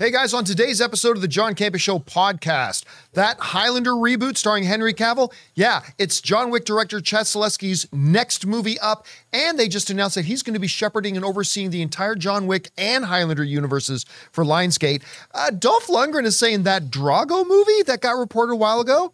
Hey 0.00 0.10
guys, 0.10 0.32
on 0.32 0.44
today's 0.44 0.80
episode 0.80 1.16
of 1.16 1.20
the 1.20 1.28
John 1.28 1.54
Campea 1.54 1.78
Show 1.78 1.98
podcast, 1.98 2.84
that 3.12 3.38
Highlander 3.38 3.90
reboot 3.90 4.38
starring 4.38 4.64
Henry 4.64 4.94
Cavill, 4.94 5.30
yeah, 5.54 5.82
it's 5.98 6.22
John 6.22 6.48
Wick 6.48 6.64
director 6.64 7.02
Chad 7.02 7.26
Stahelski's 7.26 7.86
next 7.92 8.46
movie 8.46 8.78
up, 8.78 9.04
and 9.34 9.58
they 9.58 9.68
just 9.68 9.90
announced 9.90 10.14
that 10.14 10.24
he's 10.24 10.42
going 10.42 10.54
to 10.54 10.58
be 10.58 10.66
shepherding 10.66 11.16
and 11.16 11.24
overseeing 11.26 11.68
the 11.68 11.82
entire 11.82 12.14
John 12.14 12.46
Wick 12.46 12.70
and 12.78 13.04
Highlander 13.04 13.44
universes 13.44 14.06
for 14.32 14.42
Lionsgate. 14.42 15.02
Uh, 15.34 15.50
Dolph 15.50 15.88
Lundgren 15.88 16.24
is 16.24 16.38
saying 16.38 16.62
that 16.62 16.84
Drago 16.84 17.46
movie 17.46 17.82
that 17.82 18.00
got 18.00 18.12
reported 18.12 18.54
a 18.54 18.56
while 18.56 18.80
ago 18.80 19.12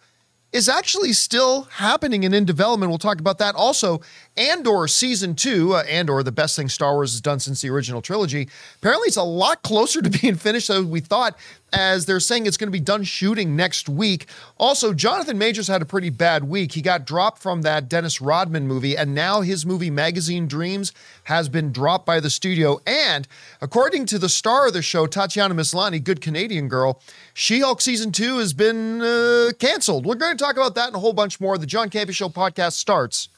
is 0.52 0.68
actually 0.68 1.12
still 1.12 1.62
happening 1.64 2.24
and 2.24 2.32
in 2.32 2.44
development. 2.44 2.90
We'll 2.90 2.98
talk 2.98 3.18
about 3.18 3.38
that. 3.38 3.56
Also, 3.56 4.00
Andor 4.36 4.86
season 4.86 5.34
two, 5.34 5.74
uh, 5.74 5.82
Andor, 5.84 6.22
the 6.22 6.32
best 6.32 6.56
thing 6.56 6.68
Star 6.68 6.92
Wars 6.92 7.12
has 7.12 7.20
done 7.20 7.40
since 7.40 7.62
the 7.62 7.70
original 7.70 8.02
trilogy. 8.02 8.48
Apparently, 8.76 9.08
it's 9.08 9.16
a 9.16 9.22
lot 9.22 9.62
closer 9.62 10.02
to 10.02 10.10
being 10.20 10.34
finished 10.34 10.68
than 10.68 10.90
we 10.90 11.00
thought, 11.00 11.36
as 11.72 12.04
they're 12.06 12.20
saying 12.20 12.46
it's 12.46 12.56
going 12.58 12.68
to 12.68 12.72
be 12.72 12.80
done 12.80 13.02
shooting 13.02 13.56
next 13.56 13.88
week. 13.88 14.26
Also, 14.58 14.92
Jonathan 14.92 15.38
Majors 15.38 15.68
had 15.68 15.80
a 15.80 15.86
pretty 15.86 16.10
bad 16.10 16.44
week. 16.44 16.72
He 16.72 16.82
got 16.82 17.06
dropped 17.06 17.40
from 17.40 17.62
that 17.62 17.88
Dennis 17.88 18.20
Rodman 18.20 18.66
movie, 18.66 18.96
and 18.96 19.14
now 19.14 19.40
his 19.40 19.64
movie 19.64 19.90
Magazine 19.90 20.46
Dreams 20.46 20.92
has 21.24 21.48
been 21.48 21.72
dropped 21.72 22.04
by 22.04 22.20
the 22.20 22.30
studio. 22.30 22.78
And 22.86 23.26
according 23.62 24.06
to 24.06 24.18
the 24.18 24.28
star 24.28 24.66
of 24.66 24.74
the 24.74 24.82
show, 24.82 25.06
Tatiana 25.06 25.54
Maslany, 25.54 26.02
good 26.02 26.20
Canadian 26.20 26.68
girl, 26.68 27.00
She 27.32 27.60
Hulk 27.60 27.80
season 27.80 28.12
two 28.12 28.38
has 28.38 28.52
been 28.52 29.00
uh, 29.00 29.50
canceled. 29.58 30.04
We're 30.04 30.14
going 30.14 30.36
to 30.36 30.44
talk 30.44 30.56
about 30.56 30.74
that 30.74 30.88
and 30.88 30.96
a 30.96 31.00
whole 31.00 31.14
bunch 31.14 31.40
more. 31.40 31.56
The 31.56 31.66
John 31.66 31.88
Campea 31.88 32.14
Show 32.14 32.28
podcast 32.28 32.72
starts 32.72 33.30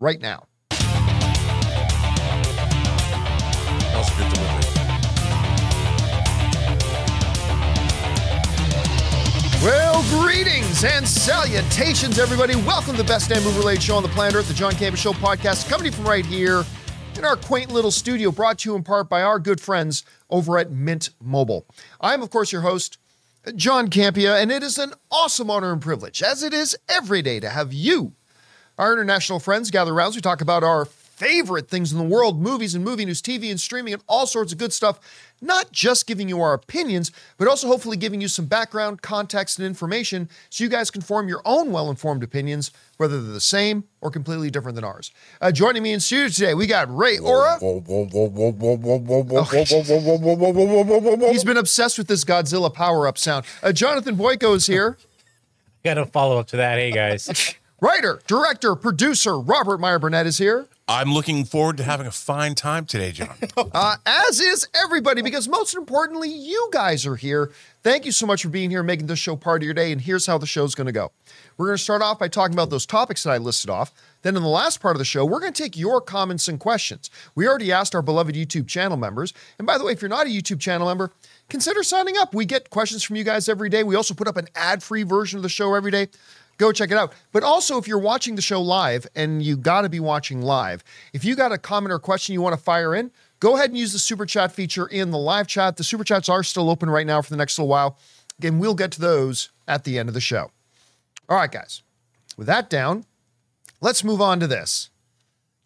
right 0.00 0.20
now. 0.20 0.46
Well, 9.62 10.02
greetings 10.22 10.84
and 10.84 11.06
salutations, 11.06 12.18
everybody. 12.18 12.56
Welcome 12.56 12.92
to 12.92 13.02
the 13.02 13.06
best 13.06 13.28
damn 13.28 13.44
related 13.58 13.82
show 13.82 13.96
on 13.96 14.02
the 14.02 14.08
planet 14.08 14.36
Earth, 14.36 14.48
the 14.48 14.54
John 14.54 14.72
Campea 14.72 14.96
Show 14.96 15.12
podcast, 15.12 15.68
coming 15.68 15.92
from 15.92 16.06
right 16.06 16.24
here 16.24 16.64
in 17.18 17.26
our 17.26 17.36
quaint 17.36 17.70
little 17.72 17.90
studio, 17.90 18.30
brought 18.30 18.60
to 18.60 18.70
you 18.70 18.76
in 18.76 18.84
part 18.84 19.10
by 19.10 19.20
our 19.20 19.38
good 19.38 19.60
friends 19.60 20.02
over 20.30 20.56
at 20.56 20.70
Mint 20.70 21.10
Mobile. 21.20 21.66
I'm, 22.00 22.22
of 22.22 22.30
course, 22.30 22.52
your 22.52 22.62
host, 22.62 22.96
John 23.54 23.88
Campea, 23.88 24.40
and 24.40 24.50
it 24.50 24.62
is 24.62 24.78
an 24.78 24.94
awesome 25.10 25.50
honor 25.50 25.72
and 25.72 25.82
privilege, 25.82 26.22
as 26.22 26.42
it 26.42 26.54
is 26.54 26.74
every 26.88 27.20
day, 27.20 27.38
to 27.38 27.50
have 27.50 27.74
you, 27.74 28.14
our 28.78 28.94
international 28.94 29.40
friends, 29.40 29.70
gather 29.70 29.92
around 29.92 30.08
as 30.08 30.16
we 30.16 30.22
talk 30.22 30.40
about 30.40 30.64
our 30.64 30.86
favorite 31.20 31.68
things 31.68 31.92
in 31.92 31.98
the 31.98 32.04
world 32.04 32.40
movies 32.40 32.74
and 32.74 32.82
movie 32.82 33.04
news, 33.04 33.20
TV 33.20 33.50
and 33.50 33.60
streaming, 33.60 33.92
and 33.92 34.02
all 34.08 34.26
sorts 34.26 34.52
of 34.52 34.58
good 34.58 34.72
stuff. 34.72 34.98
Not 35.42 35.70
just 35.70 36.06
giving 36.06 36.28
you 36.30 36.40
our 36.40 36.54
opinions, 36.54 37.12
but 37.36 37.46
also 37.46 37.66
hopefully 37.66 37.98
giving 37.98 38.20
you 38.22 38.28
some 38.28 38.46
background, 38.46 39.02
context, 39.02 39.58
and 39.58 39.66
information 39.66 40.30
so 40.48 40.64
you 40.64 40.70
guys 40.70 40.90
can 40.90 41.02
form 41.02 41.28
your 41.28 41.42
own 41.44 41.72
well 41.72 41.90
informed 41.90 42.22
opinions, 42.22 42.70
whether 42.96 43.20
they're 43.22 43.32
the 43.32 43.40
same 43.40 43.84
or 44.00 44.10
completely 44.10 44.50
different 44.50 44.76
than 44.76 44.84
ours. 44.84 45.12
Uh, 45.42 45.52
joining 45.52 45.82
me 45.82 45.92
in 45.92 46.00
studio 46.00 46.28
today, 46.28 46.54
we 46.54 46.66
got 46.66 46.94
Ray 46.94 47.18
Aura. 47.18 47.58
He's 51.30 51.44
been 51.44 51.58
obsessed 51.58 51.98
with 51.98 52.06
this 52.06 52.24
Godzilla 52.24 52.72
power 52.72 53.06
up 53.06 53.18
sound. 53.18 53.44
Uh, 53.62 53.72
Jonathan 53.72 54.16
Boyko 54.16 54.56
is 54.56 54.66
here. 54.66 54.96
Got 55.84 55.98
a 55.98 56.06
follow 56.06 56.38
up 56.38 56.46
to 56.48 56.56
that. 56.56 56.78
Hey, 56.78 56.90
guys. 56.92 57.54
Writer, 57.82 58.20
director, 58.26 58.74
producer 58.74 59.38
Robert 59.38 59.78
Meyer 59.80 59.98
Burnett 59.98 60.26
is 60.26 60.36
here. 60.36 60.68
I'm 60.86 61.14
looking 61.14 61.46
forward 61.46 61.78
to 61.78 61.82
having 61.82 62.06
a 62.06 62.10
fine 62.10 62.54
time 62.54 62.84
today, 62.84 63.10
John. 63.10 63.34
Uh, 63.72 63.96
as 64.04 64.40
is 64.40 64.66
everybody, 64.74 65.22
because 65.22 65.48
most 65.48 65.74
importantly, 65.74 66.28
you 66.28 66.68
guys 66.72 67.06
are 67.06 67.16
here. 67.16 67.52
Thank 67.82 68.04
you 68.04 68.12
so 68.12 68.26
much 68.26 68.42
for 68.42 68.48
being 68.48 68.68
here, 68.68 68.82
making 68.82 69.06
this 69.06 69.18
show 69.18 69.36
part 69.36 69.62
of 69.62 69.64
your 69.64 69.74
day. 69.74 69.92
And 69.92 70.00
here's 70.00 70.26
how 70.26 70.38
the 70.38 70.46
show's 70.46 70.74
going 70.74 70.86
to 70.86 70.92
go. 70.92 71.12
We're 71.56 71.66
going 71.66 71.76
to 71.76 71.82
start 71.82 72.02
off 72.02 72.18
by 72.18 72.28
talking 72.28 72.54
about 72.54 72.70
those 72.70 72.84
topics 72.84 73.22
that 73.22 73.30
I 73.30 73.38
listed 73.38 73.70
off. 73.70 73.92
Then, 74.22 74.36
in 74.36 74.42
the 74.42 74.48
last 74.48 74.80
part 74.80 74.96
of 74.96 74.98
the 74.98 75.04
show, 75.04 75.24
we're 75.24 75.40
going 75.40 75.52
to 75.52 75.62
take 75.62 75.76
your 75.76 76.00
comments 76.00 76.48
and 76.48 76.58
questions. 76.58 77.10
We 77.34 77.46
already 77.46 77.70
asked 77.70 77.94
our 77.94 78.02
beloved 78.02 78.34
YouTube 78.34 78.66
channel 78.66 78.96
members. 78.96 79.32
And 79.58 79.66
by 79.66 79.78
the 79.78 79.84
way, 79.84 79.92
if 79.92 80.02
you're 80.02 80.08
not 80.08 80.26
a 80.26 80.30
YouTube 80.30 80.60
channel 80.60 80.86
member, 80.86 81.12
consider 81.48 81.82
signing 81.82 82.16
up. 82.18 82.34
We 82.34 82.44
get 82.44 82.70
questions 82.70 83.04
from 83.04 83.16
you 83.16 83.24
guys 83.24 83.48
every 83.48 83.68
day. 83.68 83.84
We 83.84 83.94
also 83.94 84.14
put 84.14 84.28
up 84.28 84.36
an 84.36 84.48
ad 84.54 84.82
free 84.82 85.04
version 85.04 85.38
of 85.38 85.42
the 85.42 85.48
show 85.48 85.74
every 85.74 85.90
day 85.90 86.08
go 86.60 86.70
check 86.70 86.90
it 86.90 86.96
out. 86.96 87.12
But 87.32 87.42
also, 87.42 87.78
if 87.78 87.88
you're 87.88 87.98
watching 87.98 88.36
the 88.36 88.42
show 88.42 88.60
live, 88.60 89.06
and 89.16 89.42
you 89.42 89.56
got 89.56 89.82
to 89.82 89.88
be 89.88 89.98
watching 89.98 90.42
live, 90.42 90.84
if 91.12 91.24
you 91.24 91.34
got 91.34 91.50
a 91.50 91.58
comment 91.58 91.92
or 91.92 91.98
question 91.98 92.34
you 92.34 92.42
want 92.42 92.56
to 92.56 92.62
fire 92.62 92.94
in, 92.94 93.10
go 93.40 93.56
ahead 93.56 93.70
and 93.70 93.78
use 93.78 93.92
the 93.92 93.98
super 93.98 94.26
chat 94.26 94.52
feature 94.52 94.86
in 94.86 95.10
the 95.10 95.18
live 95.18 95.46
chat. 95.46 95.76
The 95.76 95.84
super 95.84 96.04
chats 96.04 96.28
are 96.28 96.44
still 96.44 96.70
open 96.70 96.90
right 96.90 97.06
now 97.06 97.22
for 97.22 97.30
the 97.30 97.36
next 97.36 97.58
little 97.58 97.68
while. 97.68 97.98
Again, 98.38 98.58
we'll 98.58 98.74
get 98.74 98.92
to 98.92 99.00
those 99.00 99.50
at 99.66 99.84
the 99.84 99.98
end 99.98 100.08
of 100.08 100.14
the 100.14 100.20
show. 100.20 100.50
All 101.28 101.36
right, 101.36 101.50
guys. 101.50 101.82
With 102.36 102.46
that 102.46 102.70
down, 102.70 103.04
let's 103.80 104.04
move 104.04 104.20
on 104.20 104.38
to 104.40 104.46
this. 104.46 104.90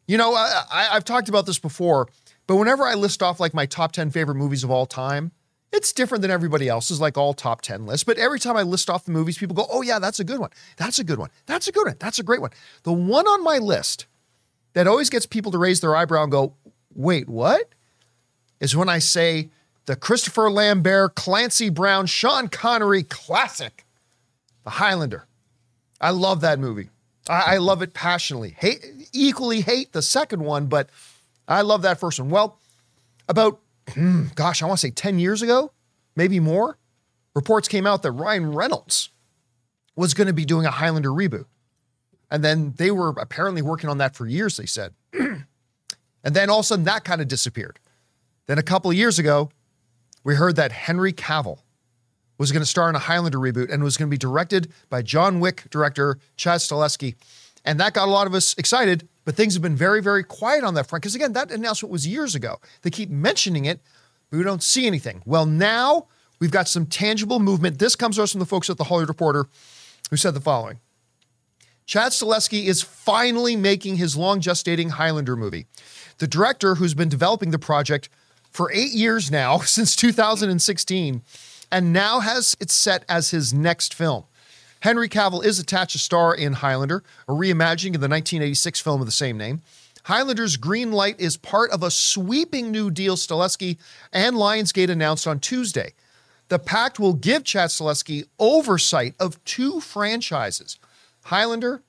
You 0.06 0.18
know, 0.18 0.34
I, 0.34 0.88
I've 0.92 1.04
talked 1.04 1.28
about 1.28 1.46
this 1.46 1.58
before, 1.58 2.08
but 2.46 2.56
whenever 2.56 2.84
I 2.84 2.94
list 2.94 3.22
off 3.22 3.40
like 3.40 3.54
my 3.54 3.66
top 3.66 3.92
10 3.92 4.10
favorite 4.10 4.34
movies 4.34 4.64
of 4.64 4.70
all 4.70 4.86
time, 4.86 5.32
it's 5.74 5.92
different 5.92 6.22
than 6.22 6.30
everybody 6.30 6.68
else's, 6.68 7.00
like 7.00 7.16
all 7.16 7.34
top 7.34 7.62
10 7.62 7.86
lists. 7.86 8.04
But 8.04 8.18
every 8.18 8.38
time 8.38 8.56
I 8.56 8.62
list 8.62 8.90
off 8.90 9.04
the 9.04 9.12
movies, 9.12 9.38
people 9.38 9.56
go, 9.56 9.66
oh, 9.70 9.82
yeah, 9.82 9.98
that's 9.98 10.20
a 10.20 10.24
good 10.24 10.38
one. 10.38 10.50
That's 10.76 10.98
a 10.98 11.04
good 11.04 11.18
one. 11.18 11.30
That's 11.46 11.68
a 11.68 11.72
good 11.72 11.86
one. 11.86 11.96
That's 11.98 12.18
a 12.18 12.22
great 12.22 12.40
one. 12.40 12.50
The 12.82 12.92
one 12.92 13.26
on 13.26 13.42
my 13.42 13.58
list 13.58 14.06
that 14.74 14.86
always 14.86 15.10
gets 15.10 15.26
people 15.26 15.52
to 15.52 15.58
raise 15.58 15.80
their 15.80 15.96
eyebrow 15.96 16.22
and 16.22 16.32
go, 16.32 16.54
wait, 16.94 17.28
what? 17.28 17.68
Is 18.60 18.76
when 18.76 18.88
I 18.88 18.98
say 18.98 19.50
the 19.86 19.96
Christopher 19.96 20.50
Lambert, 20.50 21.14
Clancy 21.14 21.68
Brown, 21.70 22.06
Sean 22.06 22.48
Connery 22.48 23.02
classic, 23.02 23.84
The 24.64 24.70
Highlander. 24.70 25.26
I 26.00 26.10
love 26.10 26.40
that 26.42 26.58
movie. 26.58 26.90
I, 27.28 27.54
I 27.54 27.56
love 27.58 27.82
it 27.82 27.94
passionately. 27.94 28.54
Hate, 28.58 28.84
equally 29.12 29.60
hate 29.60 29.92
the 29.92 30.02
second 30.02 30.42
one, 30.42 30.66
but 30.66 30.90
I 31.48 31.62
love 31.62 31.82
that 31.82 32.00
first 32.00 32.18
one. 32.18 32.30
Well, 32.30 32.58
about 33.28 33.60
Hmm, 33.90 34.26
gosh, 34.34 34.62
I 34.62 34.66
want 34.66 34.80
to 34.80 34.86
say 34.86 34.90
10 34.90 35.18
years 35.18 35.42
ago, 35.42 35.72
maybe 36.16 36.40
more, 36.40 36.78
reports 37.34 37.68
came 37.68 37.86
out 37.86 38.02
that 38.02 38.12
Ryan 38.12 38.52
Reynolds 38.54 39.10
was 39.96 40.14
going 40.14 40.26
to 40.26 40.32
be 40.32 40.44
doing 40.44 40.66
a 40.66 40.70
Highlander 40.70 41.10
reboot. 41.10 41.46
And 42.30 42.42
then 42.42 42.74
they 42.78 42.90
were 42.90 43.10
apparently 43.10 43.62
working 43.62 43.88
on 43.90 43.98
that 43.98 44.16
for 44.16 44.26
years, 44.26 44.56
they 44.56 44.66
said. 44.66 44.94
and 45.12 45.44
then 46.24 46.50
all 46.50 46.60
of 46.60 46.64
a 46.64 46.66
sudden 46.66 46.84
that 46.86 47.04
kind 47.04 47.20
of 47.20 47.28
disappeared. 47.28 47.78
Then 48.46 48.58
a 48.58 48.62
couple 48.62 48.90
of 48.90 48.96
years 48.96 49.18
ago, 49.18 49.50
we 50.24 50.34
heard 50.34 50.56
that 50.56 50.72
Henry 50.72 51.12
Cavill 51.12 51.58
was 52.38 52.50
going 52.50 52.62
to 52.62 52.66
star 52.66 52.88
in 52.88 52.96
a 52.96 53.00
Highlander 53.00 53.38
reboot 53.38 53.72
and 53.72 53.84
was 53.84 53.96
going 53.96 54.08
to 54.08 54.10
be 54.10 54.18
directed 54.18 54.72
by 54.88 55.02
John 55.02 55.38
Wick 55.38 55.64
director 55.70 56.18
Chad 56.36 56.60
Stahelski. 56.60 57.14
And 57.64 57.78
that 57.80 57.94
got 57.94 58.08
a 58.08 58.10
lot 58.10 58.26
of 58.26 58.34
us 58.34 58.54
excited, 58.58 59.08
but 59.24 59.36
things 59.36 59.54
have 59.54 59.62
been 59.62 59.76
very, 59.76 60.02
very 60.02 60.22
quiet 60.22 60.64
on 60.64 60.74
that 60.74 60.86
front. 60.86 61.02
Because 61.02 61.14
again, 61.14 61.32
that 61.32 61.50
announcement 61.50 61.92
was 61.92 62.06
years 62.06 62.34
ago. 62.34 62.60
They 62.82 62.90
keep 62.90 63.10
mentioning 63.10 63.64
it, 63.64 63.80
but 64.30 64.38
we 64.38 64.44
don't 64.44 64.62
see 64.62 64.86
anything. 64.86 65.22
Well, 65.24 65.46
now 65.46 66.06
we've 66.40 66.50
got 66.50 66.68
some 66.68 66.86
tangible 66.86 67.40
movement. 67.40 67.78
This 67.78 67.96
comes 67.96 68.16
to 68.16 68.22
us 68.22 68.32
from 68.32 68.40
the 68.40 68.46
folks 68.46 68.68
at 68.70 68.76
the 68.76 68.84
Hollywood 68.84 69.08
Reporter 69.08 69.46
who 70.10 70.16
said 70.16 70.34
the 70.34 70.40
following. 70.40 70.80
Chad 71.86 72.12
Stahelski 72.12 72.64
is 72.64 72.82
finally 72.82 73.56
making 73.56 73.96
his 73.96 74.16
long 74.16 74.40
gestating 74.40 74.90
Highlander 74.90 75.36
movie. 75.36 75.66
The 76.18 76.26
director, 76.26 76.76
who's 76.76 76.94
been 76.94 77.08
developing 77.08 77.50
the 77.50 77.58
project 77.58 78.08
for 78.50 78.72
eight 78.72 78.92
years 78.92 79.30
now, 79.30 79.58
since 79.64 79.96
2016, 79.96 81.22
and 81.70 81.92
now 81.92 82.20
has 82.20 82.56
it 82.60 82.70
set 82.70 83.04
as 83.08 83.30
his 83.30 83.52
next 83.52 83.94
film. 83.94 84.24
Henry 84.84 85.08
Cavill 85.08 85.42
is 85.42 85.58
attached 85.58 85.92
to 85.92 85.98
star 85.98 86.34
in 86.34 86.52
Highlander, 86.52 87.02
a 87.26 87.32
reimagining 87.32 87.94
of 87.94 88.02
the 88.02 88.06
1986 88.06 88.80
film 88.80 89.00
of 89.00 89.06
the 89.06 89.12
same 89.12 89.38
name. 89.38 89.62
Highlander's 90.02 90.58
green 90.58 90.92
light 90.92 91.18
is 91.18 91.38
part 91.38 91.70
of 91.70 91.82
a 91.82 91.90
sweeping 91.90 92.70
new 92.70 92.90
deal 92.90 93.16
Stahelski 93.16 93.78
and 94.12 94.36
Lionsgate 94.36 94.90
announced 94.90 95.26
on 95.26 95.40
Tuesday. 95.40 95.94
The 96.48 96.58
pact 96.58 97.00
will 97.00 97.14
give 97.14 97.44
Chad 97.44 97.70
Stahelski 97.70 98.24
oversight 98.38 99.14
of 99.18 99.42
two 99.46 99.80
franchises, 99.80 100.78
Highlander 101.22 101.80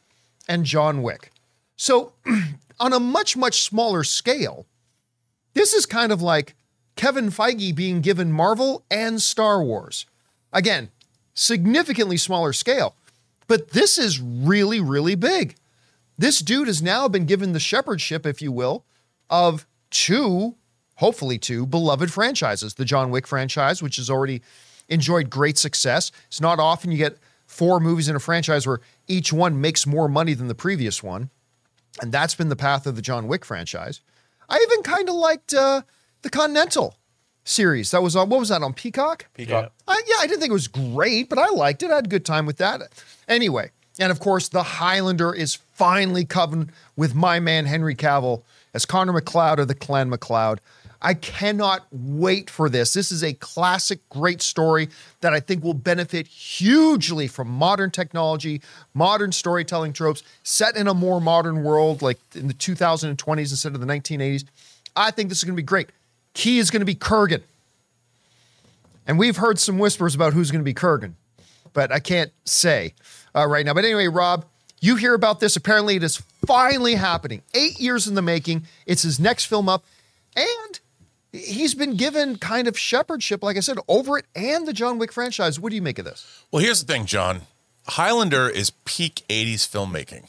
and 0.47 0.63
John 0.63 1.03
Wick. 1.03 1.31
So, 1.75 2.13
on 2.79 2.93
a 2.93 2.99
much, 3.01 3.35
much 3.35 3.61
smaller 3.61 4.05
scale, 4.05 4.67
this 5.53 5.73
is 5.73 5.85
kind 5.85 6.13
of 6.13 6.21
like 6.21 6.55
Kevin 6.95 7.29
Feige 7.29 7.75
being 7.75 7.99
given 7.99 8.31
Marvel 8.31 8.85
and 8.89 9.21
Star 9.21 9.61
Wars. 9.61 10.05
Again, 10.53 10.91
significantly 11.35 12.17
smaller 12.17 12.53
scale, 12.53 12.95
but 13.47 13.71
this 13.71 13.99
is 13.99 14.19
really, 14.19 14.81
really 14.81 15.13
big. 15.13 15.55
This 16.17 16.39
dude 16.39 16.67
has 16.67 16.81
now 16.81 17.07
been 17.07 17.25
given 17.25 17.53
the 17.53 17.59
shepherdship, 17.59 18.25
if 18.25 18.41
you 18.41 18.51
will, 18.51 18.85
of 19.29 19.67
two, 19.91 20.55
hopefully 20.95 21.37
two, 21.37 21.65
beloved 21.65 22.11
franchises. 22.11 22.73
The 22.73 22.85
John 22.85 23.11
Wick 23.11 23.27
franchise, 23.27 23.83
which 23.83 23.97
has 23.97 24.09
already 24.09 24.41
enjoyed 24.87 25.29
great 25.29 25.57
success. 25.57 26.11
It's 26.27 26.41
not 26.41 26.59
often 26.59 26.91
you 26.91 26.97
get 26.97 27.17
four 27.45 27.79
movies 27.79 28.09
in 28.09 28.15
a 28.15 28.19
franchise 28.19 28.65
where 28.65 28.81
each 29.07 29.31
one 29.31 29.59
makes 29.61 29.85
more 29.85 30.07
money 30.07 30.33
than 30.33 30.47
the 30.47 30.55
previous 30.55 31.03
one. 31.03 31.29
And 32.01 32.11
that's 32.11 32.35
been 32.35 32.49
the 32.49 32.55
path 32.55 32.87
of 32.87 32.95
the 32.95 33.01
John 33.01 33.27
Wick 33.27 33.45
franchise. 33.45 34.01
I 34.49 34.59
even 34.61 34.83
kind 34.83 35.09
of 35.09 35.15
liked 35.15 35.53
uh, 35.53 35.81
the 36.21 36.29
Continental 36.29 36.97
series. 37.45 37.91
That 37.91 38.03
was 38.03 38.15
on 38.15 38.27
what 38.29 38.39
was 38.39 38.49
that 38.49 38.61
on 38.61 38.73
Peacock? 38.73 39.27
Peacock. 39.33 39.71
I, 39.87 40.01
yeah, 40.05 40.15
I 40.19 40.27
didn't 40.27 40.41
think 40.41 40.49
it 40.49 40.53
was 40.53 40.67
great, 40.67 41.29
but 41.29 41.39
I 41.39 41.49
liked 41.49 41.83
it. 41.83 41.91
I 41.91 41.95
had 41.95 42.05
a 42.05 42.09
good 42.09 42.25
time 42.25 42.45
with 42.45 42.57
that. 42.57 42.81
Anyway, 43.29 43.71
and 43.97 44.11
of 44.11 44.19
course, 44.19 44.49
The 44.49 44.63
Highlander 44.63 45.33
is 45.33 45.55
finally 45.73 46.25
coming 46.25 46.71
with 46.97 47.15
my 47.15 47.39
man 47.39 47.65
Henry 47.65 47.95
Cavill 47.95 48.43
as 48.73 48.85
Connor 48.85 49.13
MacLeod 49.13 49.59
of 49.59 49.67
the 49.69 49.75
Clan 49.75 50.09
MacLeod. 50.09 50.59
I 51.01 51.13
cannot 51.13 51.85
wait 51.91 52.49
for 52.49 52.67
this. 52.67 52.93
This 52.93 53.11
is 53.11 53.23
a 53.23 53.33
classic, 53.33 53.99
great 54.09 54.41
story 54.41 54.89
that 55.21 55.33
I 55.33 55.39
think 55.39 55.63
will 55.63 55.75
benefit 55.75 56.25
hugely 56.25 57.27
from 57.27 57.47
modern 57.47 57.91
technology, 57.91 58.61
modern 58.95 59.31
storytelling 59.31 59.93
tropes, 59.93 60.23
set 60.41 60.75
in 60.75 60.87
a 60.87 60.95
more 60.95 61.21
modern 61.21 61.63
world, 61.63 62.01
like 62.01 62.17
in 62.33 62.47
the 62.47 62.55
2020s 62.55 63.37
instead 63.37 63.75
of 63.75 63.81
the 63.81 63.87
1980s. 63.87 64.45
I 64.95 65.11
think 65.11 65.29
this 65.29 65.37
is 65.39 65.43
going 65.43 65.55
to 65.55 65.61
be 65.61 65.63
great. 65.63 65.89
Key 66.35 66.59
is 66.59 66.69
going 66.69 66.81
to 66.81 66.85
be 66.85 66.93
Kurgan. 66.93 67.41
And 69.07 69.17
we've 69.17 69.37
heard 69.37 69.57
some 69.57 69.79
whispers 69.79 70.13
about 70.13 70.33
who's 70.33 70.51
going 70.51 70.61
to 70.61 70.65
be 70.65 70.73
Kurgan, 70.73 71.13
but 71.73 71.91
I 71.91 71.99
can't 71.99 72.31
say 72.43 72.93
uh, 73.35 73.47
right 73.47 73.65
now. 73.65 73.73
But 73.73 73.85
anyway, 73.85 74.07
Rob, 74.07 74.45
you 74.81 74.95
hear 74.95 75.13
about 75.13 75.39
this. 75.39 75.55
Apparently, 75.55 75.95
it 75.95 76.03
is 76.03 76.21
finally 76.45 76.95
happening. 76.95 77.41
Eight 77.53 77.79
years 77.79 78.07
in 78.07 78.15
the 78.15 78.21
making. 78.21 78.67
It's 78.85 79.03
his 79.03 79.19
next 79.19 79.45
film 79.45 79.69
up. 79.69 79.85
And 80.35 80.79
he's 81.31 81.75
been 81.75 81.95
given 81.95 82.37
kind 82.37 82.67
of 82.67 82.77
shepherdship, 82.77 83.43
like 83.43 83.57
I 83.57 83.61
said, 83.61 83.77
over 83.87 84.17
it 84.17 84.25
and 84.35 84.67
the 84.67 84.73
John 84.73 84.97
Wick 84.97 85.11
franchise. 85.11 85.59
What 85.59 85.69
do 85.69 85.75
you 85.75 85.81
make 85.81 85.99
of 85.99 86.05
this? 86.05 86.43
Well, 86.51 86.63
here's 86.63 86.83
the 86.83 86.91
thing, 86.91 87.05
John. 87.05 87.41
Highlander 87.87 88.49
is 88.49 88.71
peak 88.83 89.23
80s 89.29 89.67
filmmaking. 89.67 90.27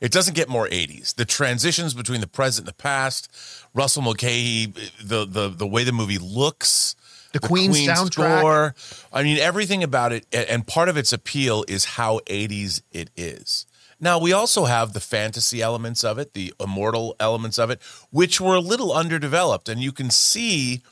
It 0.00 0.12
doesn't 0.12 0.34
get 0.34 0.48
more 0.48 0.66
80s. 0.68 1.14
The 1.14 1.24
transitions 1.24 1.94
between 1.94 2.20
the 2.20 2.26
present 2.26 2.66
and 2.66 2.68
the 2.68 2.82
past, 2.82 3.30
Russell 3.74 4.02
Mulcahy, 4.02 4.66
the 5.02 5.24
the 5.26 5.48
the 5.48 5.66
way 5.66 5.84
the 5.84 5.92
movie 5.92 6.18
looks, 6.18 6.94
The 7.32 7.38
Queen 7.40 7.72
soundtrack. 7.72 8.38
score. 8.38 8.74
I 9.12 9.22
mean, 9.22 9.38
everything 9.38 9.82
about 9.82 10.12
it, 10.12 10.26
and 10.32 10.66
part 10.66 10.88
of 10.88 10.96
its 10.96 11.12
appeal 11.12 11.64
is 11.68 11.84
how 11.96 12.20
80s 12.26 12.82
it 12.92 13.10
is. 13.16 13.66
Now, 13.98 14.18
we 14.18 14.32
also 14.34 14.66
have 14.66 14.92
the 14.92 15.00
fantasy 15.00 15.62
elements 15.62 16.04
of 16.04 16.18
it, 16.18 16.34
the 16.34 16.52
immortal 16.60 17.16
elements 17.18 17.58
of 17.58 17.70
it, 17.70 17.80
which 18.10 18.40
were 18.40 18.54
a 18.56 18.60
little 18.60 18.92
underdeveloped. 18.92 19.70
And 19.70 19.80
you 19.82 19.90
can 19.90 20.10
see 20.10 20.82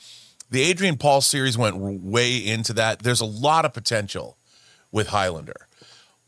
the 0.50 0.62
Adrian 0.62 0.96
Paul 0.96 1.20
series 1.20 1.58
went 1.58 1.76
way 1.76 2.38
into 2.38 2.72
that. 2.72 3.00
There's 3.00 3.20
a 3.20 3.26
lot 3.26 3.66
of 3.66 3.74
potential 3.74 4.38
with 4.90 5.08
Highlander. 5.08 5.68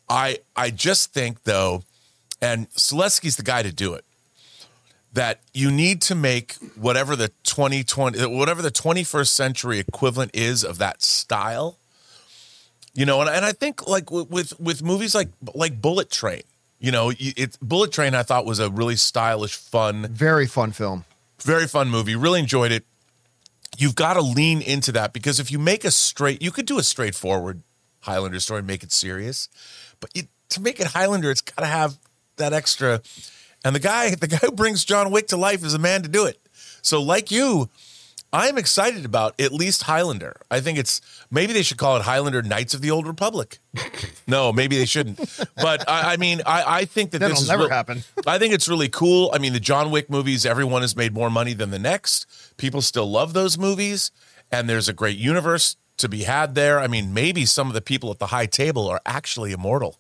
I 0.09 0.41
I 0.55 0.71
just 0.71 1.15
think 1.15 1.45
though, 1.45 1.83
and 2.47 2.71
Stahelski's 2.71 3.37
the 3.37 3.43
guy 3.43 3.63
to 3.63 3.73
do 3.73 3.95
it. 3.95 4.05
That 5.13 5.41
you 5.55 5.71
need 5.71 6.03
to 6.03 6.15
make 6.15 6.55
whatever 6.77 7.17
the 7.17 7.29
2020 7.45 8.27
whatever 8.27 8.61
the 8.61 8.71
21st 8.71 9.29
century 9.29 9.79
equivalent 9.79 10.31
is 10.35 10.63
of 10.63 10.77
that 10.79 11.03
style. 11.03 11.79
You 12.95 13.07
know, 13.07 13.21
and, 13.23 13.31
and 13.31 13.45
I 13.45 13.53
think 13.53 13.87
like 13.89 14.11
with, 14.11 14.59
with 14.61 14.83
movies 14.83 15.15
like 15.15 15.29
like 15.55 15.81
Bullet 15.81 16.11
Train, 16.11 16.43
you 16.79 16.93
know, 16.93 17.11
you- 17.11 17.33
it 17.37 17.57
Bullet 17.63 17.93
Train 17.93 18.15
I 18.15 18.23
thought 18.25 18.45
was 18.45 18.59
a 18.59 18.69
really 18.71 18.97
stylish, 18.97 19.55
fun, 19.57 20.07
Very 20.13 20.47
fun 20.47 20.73
film. 20.73 21.05
very 21.43 21.67
fun 21.67 21.89
movie. 21.89 22.15
Really 22.17 22.41
enjoyed 22.41 22.73
it. 22.73 22.85
You've 23.79 23.95
got 23.95 24.15
to 24.15 24.23
lean 24.23 24.61
into 24.63 24.93
that 24.93 25.13
because 25.15 25.39
if 25.41 25.51
you 25.51 25.59
make 25.59 25.85
a 25.85 25.91
straight, 25.91 26.43
you 26.43 26.51
could 26.51 26.67
do 26.67 26.79
a 26.79 26.83
straightforward 26.83 27.63
Highlander 28.01 28.41
story 28.41 28.59
and 28.59 28.67
make 28.67 28.83
it 28.83 28.93
serious, 28.93 29.49
but 30.01 30.11
you, 30.15 30.23
to 30.51 30.61
make 30.61 30.79
it 30.81 30.89
Highlander, 30.89 31.31
it's 31.31 31.41
got 31.43 31.61
to 31.63 31.67
have 31.67 31.97
that 32.37 32.53
extra. 32.53 33.03
And 33.65 33.75
the 33.75 33.81
guy, 33.81 34.15
the 34.15 34.29
guy 34.29 34.39
who 34.39 34.53
brings 34.53 34.85
John 34.85 35.11
Wick 35.11 35.29
to 35.29 35.37
life 35.37 35.65
is 35.65 35.75
a 35.75 35.79
man 35.79 36.03
to 36.03 36.09
do 36.09 36.25
it. 36.27 36.39
So, 36.83 37.03
like 37.03 37.31
you, 37.31 37.69
I'm 38.33 38.59
excited 38.59 39.05
about 39.05 39.41
at 39.41 39.53
least 39.53 39.85
Highlander. 39.85 40.41
I 40.51 40.61
think 40.61 40.79
it's 40.79 41.01
maybe 41.31 41.53
they 41.53 41.63
should 41.63 41.79
call 41.79 41.97
it 41.97 42.03
Highlander 42.03 42.43
Knights 42.43 42.75
of 42.75 42.81
the 42.83 42.91
Old 42.91 43.07
Republic. 43.07 43.59
no, 44.27 44.53
maybe 44.53 44.77
they 44.77 44.85
shouldn't. 44.85 45.19
But 45.57 45.89
I, 45.89 46.13
I 46.13 46.17
mean, 46.17 46.43
I, 46.45 46.81
I 46.81 46.85
think 46.85 47.13
that 47.13 47.19
That'll 47.19 47.35
this 47.35 47.43
is 47.43 47.49
never 47.49 47.63
real- 47.65 47.71
happen. 47.71 48.05
I 48.27 48.39
think 48.39 48.53
it's 48.53 48.69
really 48.69 48.89
cool. 48.89 49.31
I 49.33 49.39
mean, 49.39 49.53
the 49.53 49.61
John 49.61 49.91
Wick 49.91 50.11
movies, 50.11 50.45
everyone 50.45 50.83
has 50.83 50.97
made 50.97 51.15
more 51.15 51.31
money 51.31 51.55
than 51.55 51.71
the 51.71 51.79
next. 51.79 52.27
People 52.57 52.83
still 52.83 53.11
love 53.11 53.33
those 53.33 53.57
movies, 53.59 54.11
and 54.51 54.69
there's 54.69 54.89
a 54.89 54.93
great 54.93 55.17
universe 55.19 55.77
to 55.99 56.09
be 56.09 56.25
had 56.25 56.55
there. 56.55 56.79
I 56.79 56.89
mean, 56.89 57.15
maybe 57.15 57.47
some 57.47 57.69
of 57.69 57.75
the 57.75 57.81
people 57.81 58.11
at 58.11 58.19
the 58.19 58.27
high 58.27 58.47
table 58.47 58.87
are 58.89 59.01
actually 59.07 59.53
immortal. 59.53 59.99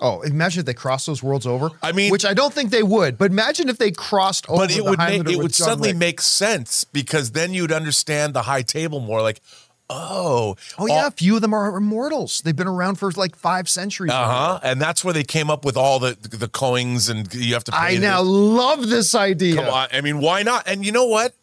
Oh, 0.00 0.22
imagine 0.22 0.60
if 0.60 0.66
they 0.66 0.74
crossed 0.74 1.06
those 1.06 1.22
worlds 1.22 1.46
over. 1.46 1.70
I 1.82 1.92
mean- 1.92 2.10
which 2.10 2.24
I 2.24 2.34
don't 2.34 2.52
think 2.52 2.70
they 2.70 2.82
would. 2.82 3.16
But 3.16 3.30
imagine 3.30 3.68
if 3.68 3.78
they 3.78 3.90
crossed 3.92 4.48
over. 4.50 4.62
But 4.62 4.70
it 4.76 4.84
would 4.84 4.98
make, 4.98 5.28
it 5.28 5.36
would 5.38 5.54
suddenly 5.54 5.90
Wick. 5.90 5.96
make 5.98 6.20
sense 6.20 6.82
because 6.84 7.30
then 7.30 7.54
you'd 7.54 7.70
understand 7.72 8.34
the 8.34 8.42
high 8.42 8.62
table 8.62 8.98
more. 8.98 9.22
Like, 9.22 9.40
oh, 9.88 10.56
Oh 10.78 10.86
yeah, 10.86 11.06
a 11.06 11.10
few 11.12 11.36
of 11.36 11.42
them 11.42 11.54
are 11.54 11.76
immortals. 11.76 12.40
They've 12.42 12.56
been 12.56 12.66
around 12.66 12.96
for 12.96 13.10
like 13.12 13.36
five 13.36 13.68
centuries. 13.68 14.10
uh 14.12 14.24
huh. 14.26 14.60
And 14.64 14.80
that's 14.80 15.04
where 15.04 15.14
they 15.14 15.22
came 15.24 15.48
up 15.48 15.64
with 15.64 15.76
all 15.76 15.98
the 16.00 16.16
the 16.20 16.48
coins, 16.48 17.08
and 17.08 17.32
you 17.32 17.54
have 17.54 17.64
to. 17.64 17.72
Pay 17.72 17.78
I 17.78 17.96
now 17.98 18.20
love 18.22 18.88
this 18.88 19.14
idea. 19.14 19.56
Come 19.56 19.68
on. 19.72 19.88
I 19.92 20.00
mean, 20.00 20.18
why 20.20 20.42
not? 20.42 20.66
And 20.66 20.84
you 20.84 20.90
know 20.90 21.04
what? 21.06 21.34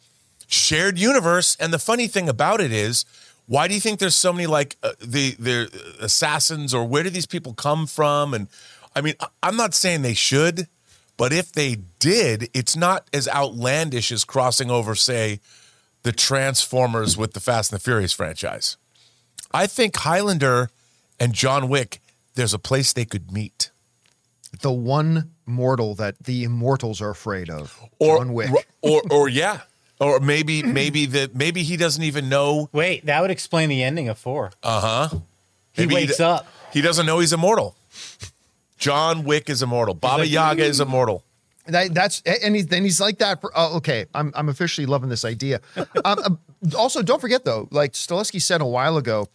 Shared 0.48 1.00
universe. 1.00 1.56
And 1.60 1.72
the 1.72 1.80
funny 1.80 2.08
thing 2.08 2.28
about 2.28 2.60
it 2.60 2.74
is, 2.74 3.06
why 3.48 3.68
do 3.68 3.74
you 3.74 3.82
think 3.82 4.00
there's 4.00 4.16
so 4.16 4.32
many 4.32 4.48
like 4.48 4.78
uh, 4.84 4.94
the 5.00 5.36
the 5.40 5.96
assassins 6.00 6.74
or 6.74 6.86
where 6.86 7.04
do 7.04 7.10
these 7.10 7.26
people 7.26 7.54
come 7.54 7.88
from? 7.88 8.34
And 8.34 8.48
I 8.96 9.02
mean, 9.02 9.16
I'm 9.42 9.58
not 9.58 9.74
saying 9.74 10.02
they 10.02 10.14
should, 10.14 10.68
but 11.18 11.34
if 11.34 11.52
they 11.52 11.78
did, 12.00 12.50
it's 12.54 12.76
not 12.76 13.08
as 13.14 13.28
outlandish 13.28 14.12
as 14.12 14.26
crossing 14.26 14.72
over, 14.72 14.96
say, 14.96 15.40
the 16.04 16.12
Transformers 16.12 17.18
with 17.18 17.34
the 17.34 17.40
Fast 17.40 17.72
and 17.72 17.80
the 17.80 17.84
Furious 17.84 18.14
franchise. 18.14 18.78
I 19.54 19.68
think 19.68 19.96
Highlander 19.98 20.70
and 21.20 21.34
John 21.34 21.70
Wick, 21.70 22.02
there's 22.36 22.54
a 22.54 22.60
place 22.60 22.94
they 22.94 23.06
could 23.06 23.32
meet. 23.32 23.72
The 24.62 24.72
one 24.72 25.32
mortal 25.46 25.96
that 25.96 26.18
the 26.20 26.44
immortals 26.44 27.02
are 27.02 27.10
afraid 27.10 27.50
of. 27.50 27.80
Or, 28.00 28.18
John 28.18 28.34
Wick. 28.34 28.50
or, 28.82 29.02
or 29.12 29.30
yeah, 29.30 29.62
or 30.02 30.20
maybe, 30.20 30.64
maybe 30.64 31.06
that, 31.18 31.36
maybe 31.36 31.64
he 31.64 31.78
doesn't 31.78 32.04
even 32.04 32.28
know. 32.28 32.70
Wait, 32.74 33.06
that 33.06 33.22
would 33.22 33.32
explain 33.32 33.70
the 33.70 33.84
ending 33.84 34.10
of 34.10 34.18
four. 34.18 34.52
Uh 34.62 35.08
huh. 35.10 35.20
he 35.72 35.86
wakes 35.86 36.20
up. 36.20 36.48
He 36.74 36.82
doesn't 36.82 37.06
know 37.06 37.20
he's 37.20 37.32
immortal. 37.32 37.76
John 38.78 39.24
Wick 39.24 39.50
is 39.50 39.62
immortal. 39.62 39.94
Baba 39.94 40.24
like, 40.24 40.32
Yaga 40.32 40.64
is 40.64 40.80
immortal. 40.80 41.24
That, 41.68 41.94
that's 41.94 42.22
and 42.24 42.56
he, 42.56 42.64
then 42.64 42.84
he's 42.84 43.00
like 43.00 43.20
that. 43.20 43.40
For, 43.40 43.52
oh, 43.56 43.78
okay, 43.78 44.08
I'm 44.16 44.32
I'm 44.36 44.50
officially 44.50 44.88
loving 44.88 45.10
this 45.10 45.24
idea. 45.24 45.62
um, 45.78 46.20
um, 46.26 46.40
also, 46.76 47.04
don't 47.04 47.22
forget 47.22 47.46
though, 47.46 47.68
like 47.72 47.94
Stahelski 47.94 48.42
said 48.42 48.60
a 48.60 48.66
while 48.66 48.98
ago, 48.98 49.28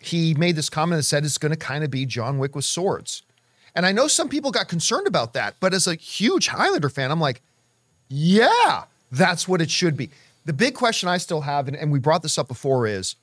he 0.00 0.34
made 0.34 0.56
this 0.56 0.68
comment 0.68 0.98
that 0.98 1.04
said 1.04 1.24
it's 1.24 1.38
going 1.38 1.52
to 1.52 1.56
kind 1.56 1.84
of 1.84 1.90
be 1.90 2.04
John 2.04 2.38
Wick 2.38 2.56
with 2.56 2.64
swords. 2.64 3.22
And 3.74 3.86
I 3.86 3.92
know 3.92 4.08
some 4.08 4.28
people 4.28 4.50
got 4.50 4.66
concerned 4.66 5.06
about 5.06 5.34
that, 5.34 5.54
but 5.60 5.72
as 5.72 5.86
a 5.86 5.94
huge 5.94 6.48
Highlander 6.48 6.88
fan, 6.88 7.12
I'm 7.12 7.20
like, 7.20 7.40
yeah, 8.08 8.84
that's 9.10 9.46
what 9.48 9.60
it 9.60 9.70
should 9.70 9.96
be. 9.96 10.10
The 10.44 10.52
big 10.52 10.74
question 10.74 11.08
I 11.08 11.18
still 11.18 11.42
have, 11.42 11.68
and, 11.68 11.76
and 11.76 11.92
we 11.92 11.98
brought 11.98 12.22
this 12.22 12.38
up 12.38 12.48
before, 12.48 12.86
is 12.86 13.16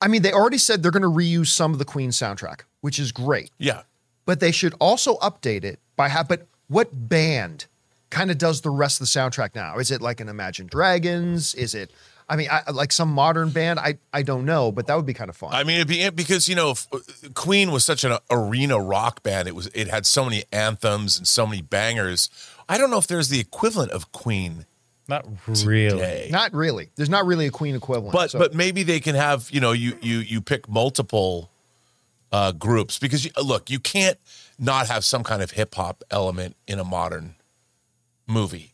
I 0.00 0.08
mean, 0.08 0.22
they 0.22 0.32
already 0.32 0.58
said 0.58 0.82
they're 0.82 0.92
going 0.92 1.02
to 1.02 1.08
reuse 1.08 1.48
some 1.48 1.72
of 1.72 1.78
the 1.78 1.84
Queen 1.84 2.10
soundtrack, 2.10 2.60
which 2.80 2.98
is 2.98 3.10
great 3.12 3.50
Yeah. 3.58 3.82
but 4.26 4.40
they 4.40 4.52
should 4.52 4.74
also 4.80 5.16
update 5.18 5.64
it 5.64 5.80
by 5.96 6.08
how. 6.08 6.22
But 6.22 6.46
what 6.68 6.90
band 7.08 7.66
kind 8.10 8.30
of 8.30 8.38
does 8.38 8.60
the 8.60 8.70
rest 8.70 9.00
of 9.00 9.06
the 9.06 9.18
soundtrack 9.18 9.54
now? 9.54 9.78
Is 9.78 9.90
it 9.90 10.00
like 10.00 10.20
an 10.20 10.28
Imagine 10.28 10.66
Dragons? 10.68 11.54
Is 11.54 11.74
it? 11.74 11.90
I 12.30 12.36
mean, 12.36 12.48
I, 12.50 12.70
like 12.70 12.92
some 12.92 13.10
modern 13.10 13.48
band. 13.50 13.80
I 13.80 13.98
I 14.12 14.22
don't 14.22 14.44
know, 14.44 14.70
but 14.70 14.86
that 14.86 14.94
would 14.96 15.06
be 15.06 15.14
kind 15.14 15.30
of 15.30 15.36
fun. 15.36 15.52
I 15.54 15.64
mean, 15.64 15.76
it'd 15.76 15.88
be 15.88 16.08
because 16.10 16.46
you 16.48 16.54
know, 16.54 16.74
uh, 16.92 16.98
Queen 17.34 17.72
was 17.72 17.84
such 17.84 18.04
an 18.04 18.18
arena 18.30 18.78
rock 18.78 19.22
band. 19.24 19.48
It 19.48 19.54
was. 19.56 19.66
It 19.74 19.88
had 19.88 20.06
so 20.06 20.24
many 20.24 20.44
anthems 20.52 21.18
and 21.18 21.26
so 21.26 21.46
many 21.46 21.62
bangers. 21.62 22.28
I 22.68 22.78
don't 22.78 22.90
know 22.90 22.98
if 22.98 23.06
there's 23.06 23.28
the 23.28 23.40
equivalent 23.40 23.92
of 23.92 24.12
Queen 24.12 24.66
Not 25.08 25.24
really. 25.46 25.88
today. 25.90 26.28
not 26.30 26.52
really. 26.52 26.90
There's 26.96 27.08
not 27.10 27.24
really 27.26 27.46
a 27.46 27.50
Queen 27.50 27.74
equivalent. 27.74 28.12
but 28.12 28.30
so- 28.30 28.38
but 28.38 28.54
maybe 28.54 28.82
they 28.82 29.00
can 29.00 29.14
have 29.14 29.48
you 29.50 29.60
know 29.60 29.72
you 29.72 29.96
you 30.02 30.18
you 30.18 30.40
pick 30.40 30.68
multiple 30.68 31.50
uh 32.30 32.52
groups 32.52 32.98
because 32.98 33.24
you, 33.24 33.30
look 33.42 33.70
you 33.70 33.78
can't 33.80 34.18
not 34.58 34.86
have 34.88 35.02
some 35.04 35.24
kind 35.24 35.40
of 35.42 35.50
hip 35.52 35.74
hop 35.74 36.04
element 36.10 36.56
in 36.66 36.78
a 36.78 36.84
modern 36.84 37.34
movie. 38.26 38.72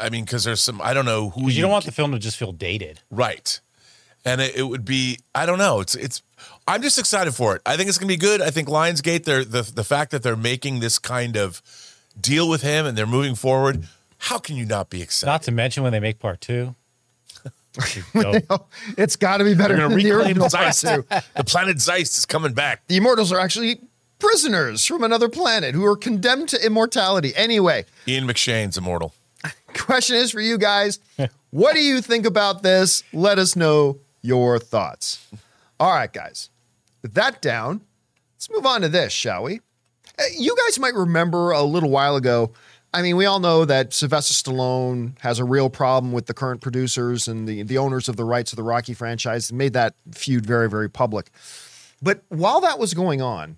I 0.00 0.08
mean, 0.10 0.24
because 0.24 0.44
there's 0.44 0.60
some 0.60 0.80
I 0.80 0.92
don't 0.94 1.04
know 1.04 1.30
who 1.30 1.40
Because 1.42 1.56
you 1.56 1.62
don't 1.62 1.70
want 1.70 1.84
the 1.84 1.92
film 1.92 2.12
to 2.12 2.18
just 2.18 2.36
feel 2.36 2.52
dated. 2.52 3.00
right, 3.10 3.60
and 4.24 4.40
it, 4.40 4.56
it 4.56 4.62
would 4.62 4.84
be 4.84 5.18
I 5.34 5.46
don't 5.46 5.58
know. 5.58 5.80
It's 5.80 5.94
it's 5.94 6.22
I'm 6.66 6.82
just 6.82 6.98
excited 6.98 7.32
for 7.34 7.54
it. 7.56 7.62
I 7.64 7.76
think 7.76 7.88
it's 7.88 7.98
gonna 7.98 8.08
be 8.08 8.16
good. 8.16 8.40
I 8.40 8.50
think 8.50 8.68
Lionsgate 8.68 9.24
they're 9.24 9.44
the 9.44 9.62
the 9.62 9.84
fact 9.84 10.10
that 10.12 10.22
they're 10.24 10.36
making 10.36 10.80
this 10.80 10.98
kind 10.98 11.36
of 11.36 11.62
deal 12.20 12.48
with 12.48 12.62
him 12.62 12.86
and 12.86 12.96
they're 12.96 13.06
moving 13.06 13.34
forward. 13.34 13.84
How 14.18 14.38
can 14.38 14.56
you 14.56 14.64
not 14.64 14.90
be 14.90 15.02
excited? 15.02 15.30
Not 15.30 15.42
to 15.44 15.52
mention 15.52 15.82
when 15.82 15.92
they 15.92 16.00
make 16.00 16.18
part 16.18 16.40
two. 16.40 16.74
It's 18.98 19.16
got 19.16 19.38
to 19.38 19.44
be 19.44 19.54
better 19.54 19.74
than 19.74 19.88
gonna 19.88 19.96
the 19.96 20.10
reclaim 20.10 20.26
original 20.26 20.50
part 20.50 20.74
Zeist. 20.74 20.94
two. 20.94 21.06
the 21.36 21.44
planet 21.44 21.78
Zeist 21.78 22.18
is 22.18 22.26
coming 22.26 22.52
back. 22.52 22.86
The 22.86 22.98
immortals 22.98 23.32
are 23.32 23.40
actually 23.40 23.80
prisoners 24.18 24.84
from 24.84 25.02
another 25.02 25.30
planet 25.30 25.74
who 25.74 25.84
are 25.86 25.96
condemned 25.96 26.50
to 26.50 26.64
immortality. 26.64 27.32
Anyway, 27.34 27.86
Ian 28.06 28.26
McShane's 28.26 28.76
immortal. 28.76 29.14
question 29.72 30.16
is 30.16 30.30
for 30.32 30.40
you 30.40 30.58
guys 30.58 30.98
what 31.52 31.74
do 31.74 31.82
you 31.82 32.00
think 32.00 32.24
about 32.24 32.62
this? 32.62 33.04
Let 33.12 33.38
us 33.38 33.56
know 33.56 33.98
your 34.22 34.58
thoughts. 34.58 35.26
All 35.78 35.92
right, 35.92 36.10
guys. 36.10 36.48
With 37.02 37.12
that 37.12 37.42
down, 37.42 37.82
let's 38.36 38.50
move 38.50 38.64
on 38.64 38.80
to 38.80 38.88
this, 38.88 39.12
shall 39.12 39.42
we? 39.42 39.60
Uh, 40.22 40.26
You 40.36 40.54
guys 40.66 40.78
might 40.78 40.94
remember 40.94 41.50
a 41.50 41.62
little 41.62 41.90
while 41.90 42.16
ago. 42.16 42.52
I 42.94 43.02
mean, 43.02 43.16
we 43.16 43.24
all 43.24 43.40
know 43.40 43.64
that 43.64 43.94
Sylvester 43.94 44.34
Stallone 44.34 45.18
has 45.20 45.38
a 45.38 45.44
real 45.44 45.70
problem 45.70 46.12
with 46.12 46.26
the 46.26 46.34
current 46.34 46.60
producers 46.60 47.26
and 47.26 47.48
the, 47.48 47.62
the 47.62 47.78
owners 47.78 48.08
of 48.08 48.16
the 48.16 48.24
rights 48.24 48.52
of 48.52 48.56
the 48.56 48.62
Rocky 48.62 48.92
franchise. 48.92 49.52
Made 49.52 49.72
that 49.72 49.94
feud 50.12 50.44
very, 50.44 50.68
very 50.68 50.90
public. 50.90 51.30
But 52.02 52.22
while 52.28 52.60
that 52.60 52.78
was 52.78 52.92
going 52.92 53.22
on, 53.22 53.56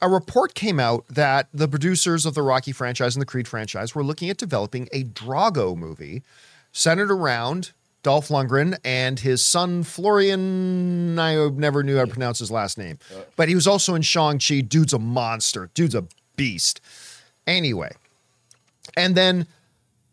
a 0.00 0.08
report 0.08 0.54
came 0.54 0.78
out 0.78 1.06
that 1.08 1.48
the 1.52 1.66
producers 1.66 2.24
of 2.24 2.34
the 2.34 2.42
Rocky 2.42 2.72
franchise 2.72 3.16
and 3.16 3.20
the 3.20 3.26
Creed 3.26 3.48
franchise 3.48 3.94
were 3.94 4.04
looking 4.04 4.30
at 4.30 4.36
developing 4.36 4.88
a 4.92 5.04
Drago 5.04 5.76
movie 5.76 6.22
centered 6.70 7.10
around 7.10 7.72
Dolph 8.06 8.28
Lundgren 8.28 8.78
and 8.84 9.18
his 9.18 9.42
son 9.42 9.82
Florian. 9.82 11.18
I 11.18 11.48
never 11.48 11.82
knew 11.82 11.96
how 11.96 12.04
to 12.04 12.10
pronounce 12.12 12.38
his 12.38 12.52
last 12.52 12.78
name, 12.78 13.00
but 13.34 13.48
he 13.48 13.56
was 13.56 13.66
also 13.66 13.96
in 13.96 14.02
Shang-Chi. 14.02 14.60
Dude's 14.60 14.92
a 14.92 15.00
monster. 15.00 15.70
Dude's 15.74 15.96
a 15.96 16.04
beast. 16.36 16.80
Anyway, 17.48 17.90
and 18.96 19.16
then 19.16 19.48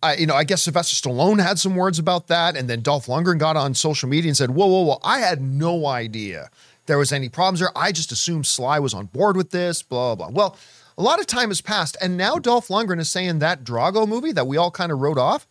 I, 0.01 0.15
you 0.15 0.25
know, 0.25 0.33
I 0.33 0.43
guess 0.43 0.63
Sylvester 0.63 1.07
Stallone 1.07 1.39
had 1.39 1.59
some 1.59 1.75
words 1.75 1.99
about 1.99 2.29
that, 2.29 2.57
and 2.57 2.67
then 2.67 2.81
Dolph 2.81 3.05
Lundgren 3.05 3.37
got 3.37 3.57
on 3.57 3.75
social 3.75 4.09
media 4.09 4.29
and 4.29 4.37
said, 4.37 4.49
"Whoa, 4.49 4.65
whoa, 4.65 4.81
whoa! 4.81 4.99
I 5.03 5.19
had 5.19 5.39
no 5.39 5.85
idea 5.85 6.49
there 6.87 6.97
was 6.97 7.11
any 7.11 7.29
problems 7.29 7.59
there. 7.59 7.77
I 7.77 7.91
just 7.91 8.11
assumed 8.11 8.47
Sly 8.47 8.79
was 8.79 8.95
on 8.95 9.05
board 9.05 9.37
with 9.37 9.51
this." 9.51 9.83
Blah 9.83 10.15
blah. 10.15 10.29
Well, 10.29 10.57
a 10.97 11.03
lot 11.03 11.19
of 11.19 11.27
time 11.27 11.49
has 11.49 11.61
passed, 11.61 11.95
and 12.01 12.17
now 12.17 12.39
Dolph 12.39 12.69
Lundgren 12.69 12.99
is 12.99 13.11
saying 13.11 13.37
that 13.37 13.63
Drago 13.63 14.07
movie 14.07 14.31
that 14.31 14.47
we 14.47 14.57
all 14.57 14.71
kind 14.71 14.91
of 14.91 14.99
wrote 14.99 15.19
off 15.19 15.47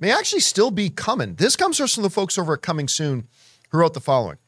may 0.00 0.10
actually 0.10 0.40
still 0.40 0.70
be 0.70 0.90
coming. 0.90 1.34
This 1.36 1.56
comes 1.56 1.76
from 1.76 2.02
the 2.02 2.10
folks 2.10 2.38
over 2.38 2.54
at 2.54 2.62
Coming 2.62 2.88
Soon 2.88 3.28
who 3.68 3.78
wrote 3.78 3.94
the 3.94 4.00
following. 4.00 4.38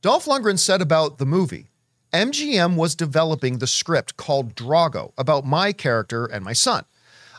Dolph 0.00 0.26
Lundgren 0.26 0.58
said 0.58 0.80
about 0.80 1.18
the 1.18 1.26
movie 1.26 1.66
MGM 2.12 2.76
was 2.76 2.94
developing 2.94 3.58
the 3.58 3.66
script 3.66 4.16
called 4.16 4.54
Drago 4.54 5.12
about 5.18 5.44
my 5.44 5.72
character 5.72 6.24
and 6.24 6.44
my 6.44 6.54
son. 6.54 6.84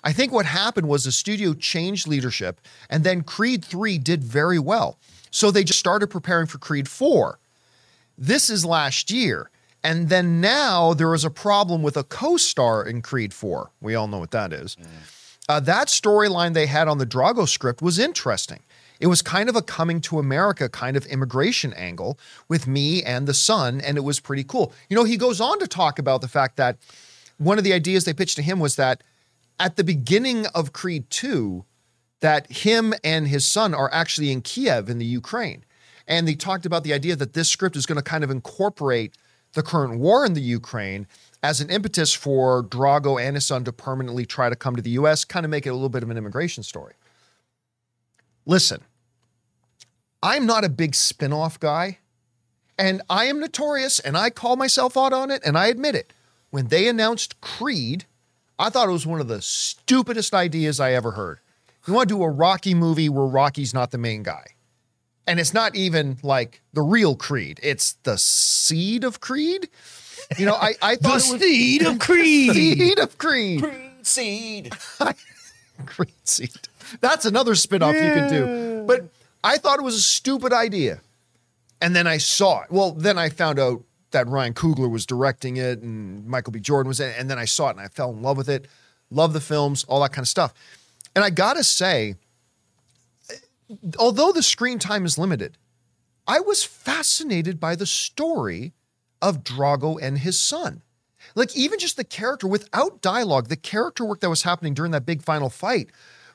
I 0.03 0.13
think 0.13 0.31
what 0.31 0.45
happened 0.45 0.87
was 0.87 1.03
the 1.03 1.11
studio 1.11 1.53
changed 1.53 2.07
leadership 2.07 2.61
and 2.89 3.03
then 3.03 3.23
Creed 3.23 3.65
3 3.65 3.97
did 3.97 4.23
very 4.23 4.59
well. 4.59 4.99
So 5.31 5.51
they 5.51 5.63
just 5.63 5.79
started 5.79 6.07
preparing 6.07 6.47
for 6.47 6.57
Creed 6.57 6.87
4. 6.87 7.39
This 8.17 8.49
is 8.49 8.65
last 8.65 9.09
year. 9.09 9.49
And 9.83 10.09
then 10.09 10.41
now 10.41 10.93
there 10.93 11.09
was 11.09 11.23
a 11.23 11.29
problem 11.29 11.81
with 11.81 11.95
a 11.95 12.03
co 12.03 12.37
star 12.37 12.85
in 12.85 13.01
Creed 13.01 13.33
4. 13.33 13.71
We 13.81 13.95
all 13.95 14.07
know 14.07 14.19
what 14.19 14.31
that 14.31 14.51
is. 14.51 14.75
Mm. 14.75 14.85
Uh, 15.49 15.59
that 15.59 15.87
storyline 15.87 16.53
they 16.53 16.67
had 16.67 16.87
on 16.87 16.99
the 16.99 17.07
Drago 17.07 17.49
script 17.49 17.81
was 17.81 17.97
interesting. 17.97 18.59
It 18.99 19.07
was 19.07 19.23
kind 19.23 19.49
of 19.49 19.55
a 19.55 19.63
coming 19.63 19.99
to 20.01 20.19
America 20.19 20.69
kind 20.69 20.95
of 20.95 21.07
immigration 21.07 21.73
angle 21.73 22.19
with 22.47 22.67
me 22.67 23.01
and 23.01 23.27
the 23.27 23.33
son, 23.33 23.81
and 23.81 23.97
it 23.97 24.01
was 24.01 24.19
pretty 24.19 24.43
cool. 24.43 24.71
You 24.89 24.95
know, 24.95 25.05
he 25.05 25.17
goes 25.17 25.41
on 25.41 25.57
to 25.59 25.67
talk 25.67 25.97
about 25.97 26.21
the 26.21 26.27
fact 26.27 26.55
that 26.57 26.77
one 27.37 27.57
of 27.57 27.63
the 27.63 27.73
ideas 27.73 28.05
they 28.05 28.13
pitched 28.13 28.35
to 28.35 28.43
him 28.43 28.59
was 28.59 28.75
that 28.75 29.01
at 29.59 29.75
the 29.75 29.83
beginning 29.83 30.45
of 30.53 30.71
Creed 30.71 31.09
2, 31.09 31.65
that 32.19 32.51
him 32.51 32.93
and 33.03 33.27
his 33.27 33.47
son 33.47 33.73
are 33.73 33.91
actually 33.91 34.31
in 34.31 34.41
Kiev 34.41 34.87
in 34.87 34.99
the 34.99 35.05
Ukraine. 35.05 35.65
And 36.07 36.27
they 36.27 36.35
talked 36.35 36.65
about 36.65 36.83
the 36.83 36.93
idea 36.93 37.15
that 37.15 37.33
this 37.33 37.49
script 37.49 37.75
is 37.75 37.87
going 37.87 37.95
to 37.95 38.03
kind 38.03 38.23
of 38.23 38.29
incorporate 38.29 39.15
the 39.53 39.63
current 39.63 39.99
war 39.99 40.25
in 40.25 40.33
the 40.33 40.41
Ukraine 40.41 41.07
as 41.41 41.61
an 41.61 41.69
impetus 41.69 42.13
for 42.13 42.63
Drago 42.63 43.21
and 43.21 43.35
his 43.35 43.45
son 43.45 43.63
to 43.63 43.71
permanently 43.71 44.25
try 44.25 44.49
to 44.49 44.55
come 44.55 44.75
to 44.75 44.81
the 44.81 44.91
US, 44.91 45.23
kind 45.23 45.45
of 45.45 45.49
make 45.49 45.65
it 45.65 45.69
a 45.69 45.73
little 45.73 45.89
bit 45.89 46.03
of 46.03 46.09
an 46.09 46.17
immigration 46.17 46.63
story. 46.63 46.93
Listen, 48.45 48.81
I'm 50.21 50.45
not 50.45 50.65
a 50.65 50.69
big 50.69 50.95
spin 50.95 51.31
off 51.31 51.59
guy, 51.59 51.99
and 52.77 53.01
I 53.09 53.25
am 53.25 53.39
notorious, 53.39 53.99
and 53.99 54.17
I 54.17 54.29
call 54.29 54.55
myself 54.55 54.97
out 54.97 55.13
on 55.13 55.31
it, 55.31 55.41
and 55.45 55.57
I 55.57 55.67
admit 55.67 55.95
it. 55.95 56.13
When 56.49 56.67
they 56.67 56.87
announced 56.87 57.39
Creed, 57.41 58.05
I 58.57 58.69
thought 58.69 58.89
it 58.89 58.93
was 58.93 59.07
one 59.07 59.21
of 59.21 59.27
the 59.27 59.41
stupidest 59.41 60.33
ideas 60.33 60.79
I 60.79 60.93
ever 60.93 61.11
heard. 61.11 61.39
You 61.87 61.93
want 61.93 62.09
to 62.09 62.15
do 62.15 62.23
a 62.23 62.29
Rocky 62.29 62.73
movie 62.73 63.07
where 63.07 63.25
Rocky's 63.25 63.73
not 63.73 63.91
the 63.91 63.97
main 63.97 64.23
guy. 64.23 64.45
And 65.25 65.39
it's 65.39 65.53
not 65.53 65.75
even 65.75 66.17
like 66.23 66.61
the 66.73 66.81
real 66.81 67.15
Creed, 67.15 67.59
it's 67.61 67.93
the 68.03 68.17
seed 68.17 69.03
of 69.03 69.19
Creed. 69.19 69.69
You 70.37 70.45
know, 70.45 70.55
I, 70.55 70.73
I 70.81 70.95
thought 70.95 71.25
it 71.25 71.31
was 71.31 71.41
seed 71.41 71.81
of 71.85 71.99
Creed. 71.99 72.53
seed 72.53 72.99
of 72.99 73.17
Creed. 73.17 73.63
Creed 73.63 74.05
Seed. 74.05 74.73
Creed 75.85 76.13
seed. 76.23 76.51
That's 77.01 77.25
another 77.25 77.55
spin-off 77.55 77.95
you 77.95 78.11
could 78.11 78.29
do. 78.29 78.83
But 78.87 79.09
I 79.43 79.57
thought 79.57 79.79
it 79.79 79.83
was 79.83 79.95
a 79.95 80.01
stupid 80.01 80.53
idea. 80.53 81.01
And 81.81 81.95
then 81.95 82.07
I 82.07 82.17
saw 82.17 82.61
it. 82.61 82.71
Well, 82.71 82.91
then 82.91 83.17
I 83.17 83.29
found 83.29 83.59
out 83.59 83.83
that 84.11 84.27
Ryan 84.27 84.53
Coogler 84.53 84.89
was 84.89 85.05
directing 85.05 85.57
it 85.57 85.81
and 85.81 86.25
Michael 86.27 86.51
B. 86.51 86.59
Jordan 86.59 86.87
was 86.87 86.99
in 86.99 87.09
it. 87.09 87.15
And 87.17 87.29
then 87.29 87.37
I 87.39 87.45
saw 87.45 87.67
it 87.67 87.71
and 87.71 87.81
I 87.81 87.87
fell 87.87 88.09
in 88.11 88.21
love 88.21 88.37
with 88.37 88.49
it. 88.49 88.67
Love 89.11 89.33
the 89.33 89.39
films, 89.39 89.83
all 89.85 90.01
that 90.01 90.11
kind 90.11 90.23
of 90.23 90.27
stuff. 90.27 90.53
And 91.15 91.23
I 91.23 91.29
gotta 91.29 91.63
say, 91.63 92.15
although 93.97 94.31
the 94.31 94.43
screen 94.43 94.79
time 94.79 95.05
is 95.05 95.17
limited, 95.17 95.57
I 96.27 96.39
was 96.39 96.63
fascinated 96.63 97.59
by 97.59 97.75
the 97.75 97.85
story 97.85 98.73
of 99.21 99.43
Drago 99.43 99.99
and 100.01 100.19
his 100.19 100.39
son. 100.39 100.81
Like, 101.35 101.55
even 101.55 101.79
just 101.79 101.97
the 101.97 102.03
character 102.03 102.47
without 102.47 103.01
dialogue, 103.01 103.49
the 103.49 103.55
character 103.55 104.05
work 104.05 104.21
that 104.21 104.29
was 104.29 104.43
happening 104.43 104.73
during 104.73 104.91
that 104.91 105.05
big 105.05 105.21
final 105.21 105.49
fight, 105.49 105.89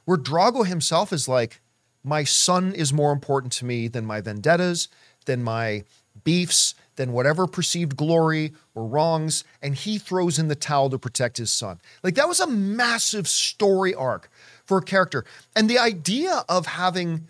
where 0.04 0.18
Drago 0.18 0.66
himself 0.66 1.12
is 1.12 1.26
like, 1.26 1.60
my 2.02 2.22
son 2.22 2.74
is 2.74 2.92
more 2.92 3.12
important 3.12 3.52
to 3.54 3.64
me 3.64 3.88
than 3.88 4.04
my 4.04 4.20
vendettas, 4.20 4.88
than 5.24 5.42
my 5.42 5.84
beefs, 6.22 6.74
than 6.96 7.12
whatever 7.12 7.46
perceived 7.46 7.96
glory 7.96 8.52
or 8.74 8.86
wrongs. 8.86 9.42
And 9.62 9.74
he 9.74 9.98
throws 9.98 10.38
in 10.38 10.48
the 10.48 10.54
towel 10.54 10.90
to 10.90 10.98
protect 10.98 11.38
his 11.38 11.50
son. 11.50 11.80
Like, 12.02 12.14
that 12.14 12.28
was 12.28 12.40
a 12.40 12.46
massive 12.46 13.26
story 13.26 13.94
arc 13.94 14.30
for 14.64 14.78
a 14.78 14.82
character. 14.82 15.24
And 15.56 15.68
the 15.68 15.78
idea 15.78 16.44
of 16.48 16.66
having 16.66 17.28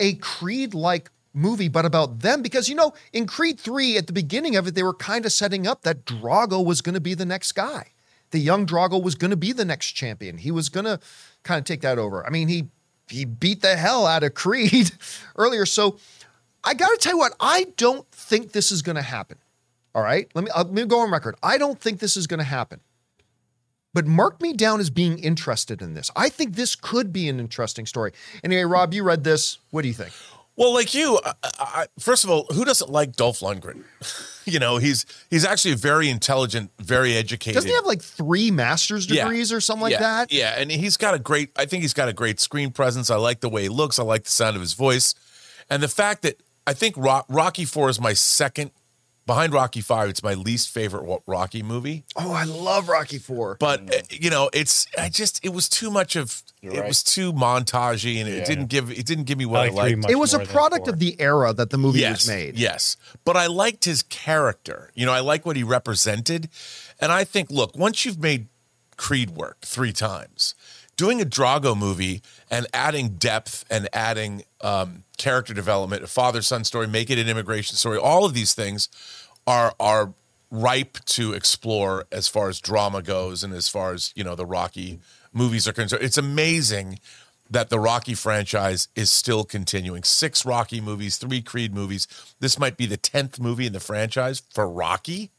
a 0.00 0.14
Creed 0.14 0.74
like 0.74 1.10
movie, 1.36 1.68
but 1.68 1.84
about 1.84 2.20
them, 2.20 2.42
because, 2.42 2.68
you 2.68 2.74
know, 2.74 2.94
in 3.12 3.26
Creed 3.26 3.60
3, 3.60 3.96
at 3.96 4.06
the 4.06 4.12
beginning 4.12 4.56
of 4.56 4.66
it, 4.66 4.74
they 4.74 4.82
were 4.82 4.94
kind 4.94 5.26
of 5.26 5.32
setting 5.32 5.66
up 5.66 5.82
that 5.82 6.04
Drago 6.04 6.64
was 6.64 6.80
going 6.80 6.94
to 6.94 7.00
be 7.00 7.14
the 7.14 7.26
next 7.26 7.52
guy. 7.52 7.92
The 8.30 8.38
young 8.38 8.66
Drago 8.66 9.00
was 9.00 9.14
going 9.14 9.30
to 9.30 9.36
be 9.36 9.52
the 9.52 9.64
next 9.64 9.92
champion. 9.92 10.38
He 10.38 10.50
was 10.50 10.68
going 10.68 10.86
to 10.86 10.98
kind 11.44 11.58
of 11.58 11.64
take 11.64 11.82
that 11.82 11.98
over. 11.98 12.26
I 12.26 12.30
mean, 12.30 12.48
he 12.48 12.68
he 13.08 13.24
beat 13.24 13.62
the 13.62 13.76
hell 13.76 14.04
out 14.04 14.24
of 14.24 14.34
Creed 14.34 14.90
earlier. 15.36 15.64
So 15.64 15.98
I 16.64 16.74
got 16.74 16.88
to 16.88 16.96
tell 16.96 17.12
you 17.12 17.18
what, 17.18 17.34
I 17.38 17.68
don't 17.76 18.10
think 18.10 18.50
this 18.50 18.72
is 18.72 18.82
going 18.82 18.96
to 18.96 19.02
happen. 19.02 19.38
All 19.94 20.02
right, 20.02 20.28
let 20.34 20.44
me 20.44 20.50
uh, 20.50 20.64
let 20.64 20.72
me 20.72 20.84
go 20.84 21.00
on 21.00 21.10
record. 21.10 21.36
I 21.42 21.56
don't 21.56 21.80
think 21.80 22.00
this 22.00 22.16
is 22.16 22.26
going 22.26 22.38
to 22.38 22.44
happen. 22.44 22.80
But 23.94 24.06
mark 24.06 24.42
me 24.42 24.52
down 24.52 24.78
as 24.78 24.90
being 24.90 25.18
interested 25.18 25.80
in 25.80 25.94
this. 25.94 26.10
I 26.14 26.28
think 26.28 26.54
this 26.54 26.74
could 26.74 27.14
be 27.14 27.30
an 27.30 27.40
interesting 27.40 27.86
story. 27.86 28.12
Anyway, 28.44 28.64
Rob, 28.64 28.92
you 28.92 29.02
read 29.02 29.24
this. 29.24 29.56
What 29.70 29.82
do 29.82 29.88
you 29.88 29.94
think? 29.94 30.12
Well, 30.56 30.72
like 30.72 30.94
you, 30.94 31.20
I, 31.24 31.34
I, 31.44 31.86
first 31.98 32.24
of 32.24 32.30
all, 32.30 32.46
who 32.46 32.64
doesn't 32.64 32.90
like 32.90 33.14
Dolph 33.14 33.40
Lundgren? 33.40 33.84
you 34.46 34.58
know, 34.58 34.78
he's 34.78 35.04
he's 35.28 35.44
actually 35.44 35.74
very 35.74 36.08
intelligent, 36.08 36.70
very 36.78 37.14
educated. 37.14 37.54
Doesn't 37.54 37.68
he 37.68 37.74
have 37.74 37.84
like 37.84 38.00
three 38.02 38.50
master's 38.50 39.06
Yeah. 39.08 39.24
degrees 39.24 39.52
or 39.52 39.60
something 39.60 39.82
like 39.82 39.98
that? 39.98 40.32
Yeah, 40.32 40.54
and 40.58 40.70
he's 40.70 40.96
got 40.96 41.14
a 41.14 41.18
great. 41.18 41.50
I 41.56 41.66
think 41.66 41.82
he's 41.82 41.92
got 41.94 42.08
a 42.08 42.12
great 42.14 42.40
screen 42.40 42.70
presence. 42.70 43.10
I 43.10 43.16
like 43.16 43.40
the 43.40 43.48
way 43.50 43.62
he 43.64 43.68
looks. 43.68 43.98
I 43.98 44.02
like 44.02 44.24
the 44.24 44.30
sound 44.30 44.56
of 44.56 44.62
his 44.62 44.72
voice, 44.72 45.14
and 45.68 45.82
the 45.82 45.88
fact 45.88 46.22
that 46.22 46.40
I 46.66 46.72
think 46.72 46.96
Ro- 46.96 47.24
Rocky 47.28 47.64
Four 47.66 47.90
is 47.90 48.00
my 48.00 48.14
second 48.14 48.70
behind 49.26 49.52
Rocky 49.52 49.80
Five. 49.80 50.08
It's 50.08 50.22
my 50.22 50.34
least 50.34 50.70
favorite 50.70 51.22
Rocky 51.26 51.62
movie. 51.62 52.04
Oh, 52.16 52.32
I 52.32 52.44
love 52.44 52.88
Rocky 52.88 53.18
Four. 53.18 53.56
But 53.58 53.94
uh, 53.94 53.98
you 54.10 54.30
know, 54.30 54.48
it's 54.52 54.86
I 54.98 55.08
just 55.08 55.44
it 55.44 55.50
was 55.50 55.68
too 55.68 55.90
much 55.90 56.16
of 56.16 56.42
You're 56.62 56.74
it 56.74 56.78
right. 56.80 56.88
was 56.88 57.02
too 57.02 57.32
montagey, 57.32 58.20
and 58.20 58.28
it 58.28 58.46
didn't 58.46 58.66
give 58.66 58.90
it 58.90 59.04
didn't 59.06 59.24
give 59.24 59.38
me 59.38 59.46
what 59.46 59.60
I 59.60 59.66
I, 59.66 59.68
like 59.68 59.92
three 59.92 59.96
liked. 59.96 60.10
it 60.12 60.16
was 60.16 60.34
a 60.34 60.40
product 60.40 60.88
of 60.88 60.98
the 60.98 61.20
era 61.20 61.52
that 61.52 61.70
the 61.70 61.78
movie 61.78 62.00
yes, 62.00 62.20
was 62.20 62.28
made. 62.28 62.56
Yes. 62.56 62.96
But 63.24 63.36
I 63.36 63.46
liked 63.46 63.84
his 63.84 64.02
character. 64.02 64.90
You 64.94 65.06
know, 65.06 65.12
I 65.12 65.20
like 65.20 65.44
what 65.44 65.56
he 65.56 65.62
represented. 65.62 66.48
And 67.00 67.12
I 67.12 67.24
think, 67.24 67.50
look, 67.50 67.76
once 67.76 68.04
you've 68.04 68.20
made 68.20 68.46
Creed 68.96 69.30
work 69.30 69.60
three 69.60 69.92
times, 69.92 70.54
doing 70.96 71.20
a 71.20 71.24
Drago 71.26 71.76
movie 71.76 72.22
and 72.50 72.66
adding 72.72 73.16
depth 73.16 73.64
and 73.70 73.88
adding 73.92 74.44
um, 74.66 75.04
character 75.16 75.54
development, 75.54 76.02
a 76.02 76.08
father 76.08 76.42
son 76.42 76.64
story, 76.64 76.88
make 76.88 77.08
it 77.08 77.18
an 77.18 77.28
immigration 77.28 77.76
story, 77.76 77.98
all 77.98 78.24
of 78.24 78.34
these 78.34 78.52
things 78.52 78.88
are 79.46 79.74
are 79.78 80.12
ripe 80.50 80.98
to 81.04 81.32
explore 81.32 82.06
as 82.10 82.28
far 82.28 82.48
as 82.48 82.60
drama 82.60 83.02
goes 83.02 83.42
and 83.44 83.52
as 83.52 83.68
far 83.68 83.92
as, 83.92 84.12
you 84.14 84.24
know, 84.24 84.34
the 84.34 84.46
Rocky 84.46 84.98
movies 85.32 85.66
are 85.66 85.72
concerned. 85.72 86.02
It's 86.02 86.18
amazing 86.18 86.98
that 87.48 87.68
the 87.68 87.78
Rocky 87.78 88.14
franchise 88.14 88.88
is 88.96 89.10
still 89.10 89.44
continuing. 89.44 90.02
Six 90.02 90.44
Rocky 90.44 90.80
movies, 90.80 91.16
three 91.16 91.42
Creed 91.42 91.74
movies. 91.74 92.08
This 92.40 92.58
might 92.58 92.76
be 92.76 92.86
the 92.86 92.98
10th 92.98 93.38
movie 93.38 93.66
in 93.66 93.72
the 93.72 93.80
franchise 93.80 94.42
for 94.52 94.68
Rocky. 94.68 95.30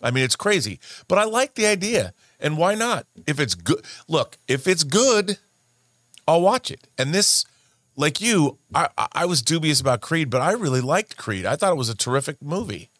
I 0.00 0.12
mean, 0.12 0.22
it's 0.22 0.36
crazy, 0.36 0.78
but 1.08 1.18
I 1.18 1.24
like 1.24 1.54
the 1.54 1.66
idea. 1.66 2.14
And 2.38 2.56
why 2.56 2.76
not? 2.76 3.06
If 3.26 3.40
it's 3.40 3.56
good, 3.56 3.84
look, 4.06 4.38
if 4.46 4.68
it's 4.68 4.84
good, 4.84 5.38
I'll 6.28 6.42
watch 6.42 6.70
it. 6.70 6.86
And 6.96 7.12
this, 7.12 7.44
like 7.98 8.20
you, 8.20 8.56
I, 8.74 8.88
I- 9.12 9.26
was 9.26 9.42
dubious 9.42 9.80
about 9.80 10.00
Creed, 10.00 10.30
but 10.30 10.40
I 10.40 10.52
really 10.52 10.80
liked 10.80 11.16
Creed. 11.16 11.44
I 11.44 11.56
thought 11.56 11.72
it 11.72 11.76
was 11.76 11.88
a 11.90 11.96
terrific 11.96 12.40
movie. 12.40 12.90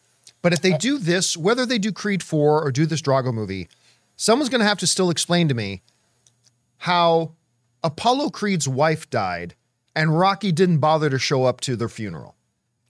But 0.42 0.52
if 0.52 0.60
they 0.60 0.72
do 0.76 0.98
this, 0.98 1.36
whether 1.36 1.64
they 1.64 1.78
do 1.78 1.92
Creed 1.92 2.22
4 2.22 2.62
or 2.62 2.70
do 2.70 2.84
this 2.84 3.00
Drago 3.00 3.32
movie, 3.32 3.68
someone's 4.16 4.48
going 4.50 4.60
to 4.60 4.66
have 4.66 4.78
to 4.78 4.86
still 4.86 5.10
explain 5.10 5.48
to 5.48 5.54
me 5.54 5.82
how 6.78 7.32
Apollo 7.82 8.30
Creed's 8.30 8.68
wife 8.68 9.08
died 9.10 9.54
and 9.96 10.18
Rocky 10.18 10.52
didn't 10.52 10.78
bother 10.78 11.10
to 11.10 11.18
show 11.18 11.44
up 11.44 11.60
to 11.62 11.76
their 11.76 11.88
funeral. 11.88 12.34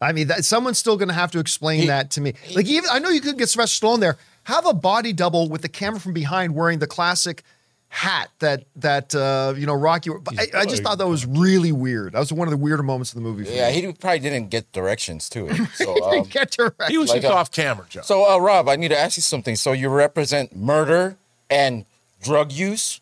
I 0.01 0.13
mean, 0.13 0.29
that, 0.29 0.45
someone's 0.45 0.79
still 0.79 0.97
going 0.97 1.09
to 1.09 1.15
have 1.15 1.31
to 1.33 1.39
explain 1.39 1.87
that 1.89 2.11
to 2.13 2.21
me. 2.21 2.35
Like, 2.55 2.67
even 2.67 2.89
I 2.91 2.99
know 3.01 3.09
you 3.09 3.21
could 3.21 3.39
get 3.39 3.49
Sylvester 3.49 3.87
Stallone 3.87 4.01
there. 4.01 4.17
Have 4.45 4.65
a 4.67 4.73
body 4.75 5.13
double 5.13 5.49
with 5.49 5.63
the 5.63 5.69
camera 5.69 6.01
from 6.01 6.13
behind 6.15 6.55
wearing 6.55 6.79
the 6.79 6.87
classic 6.87 7.43
hat 7.91 8.29
that 8.41 8.65
that 8.77 9.15
uh, 9.15 9.55
you 9.57 9.67
know 9.67 9.75
Rocky. 9.75 10.11
But 10.23 10.39
I, 10.39 10.61
I 10.61 10.65
just 10.67 10.83
thought 10.83 10.99
that 10.99 11.09
was 11.09 11.25
really 11.27 11.73
weird. 11.73 12.13
That 12.13 12.19
was 12.21 12.33
one 12.33 12.47
of 12.47 12.51
the 12.53 12.59
weirder 12.59 12.83
moments 12.83 13.11
of 13.13 13.15
the 13.17 13.23
movie. 13.23 13.45
For 13.45 13.51
Yeah, 13.51 13.69
me. 13.71 13.81
he 13.81 13.93
probably 13.93 14.19
didn't 14.21 14.51
get 14.51 14.71
directions 14.73 15.29
to 15.31 15.49
it. 15.49 15.57
So, 15.75 16.05
um, 16.05 16.25
Get 16.25 16.51
direct. 16.53 16.91
He 16.91 16.99
was 16.99 17.09
Like 17.11 17.23
just 17.23 17.33
a- 17.33 17.37
off 17.37 17.51
camera, 17.51 17.87
Joe. 17.89 18.03
so 18.03 18.31
uh, 18.31 18.39
Rob, 18.39 18.69
I 18.69 18.77
need 18.77 18.89
to 18.89 18.99
ask 18.99 19.17
you 19.17 19.23
something. 19.23 19.57
So 19.57 19.73
you 19.73 19.89
represent 19.89 20.55
murder 20.55 21.17
and 21.51 21.87
drug 22.23 22.53
use, 22.53 23.01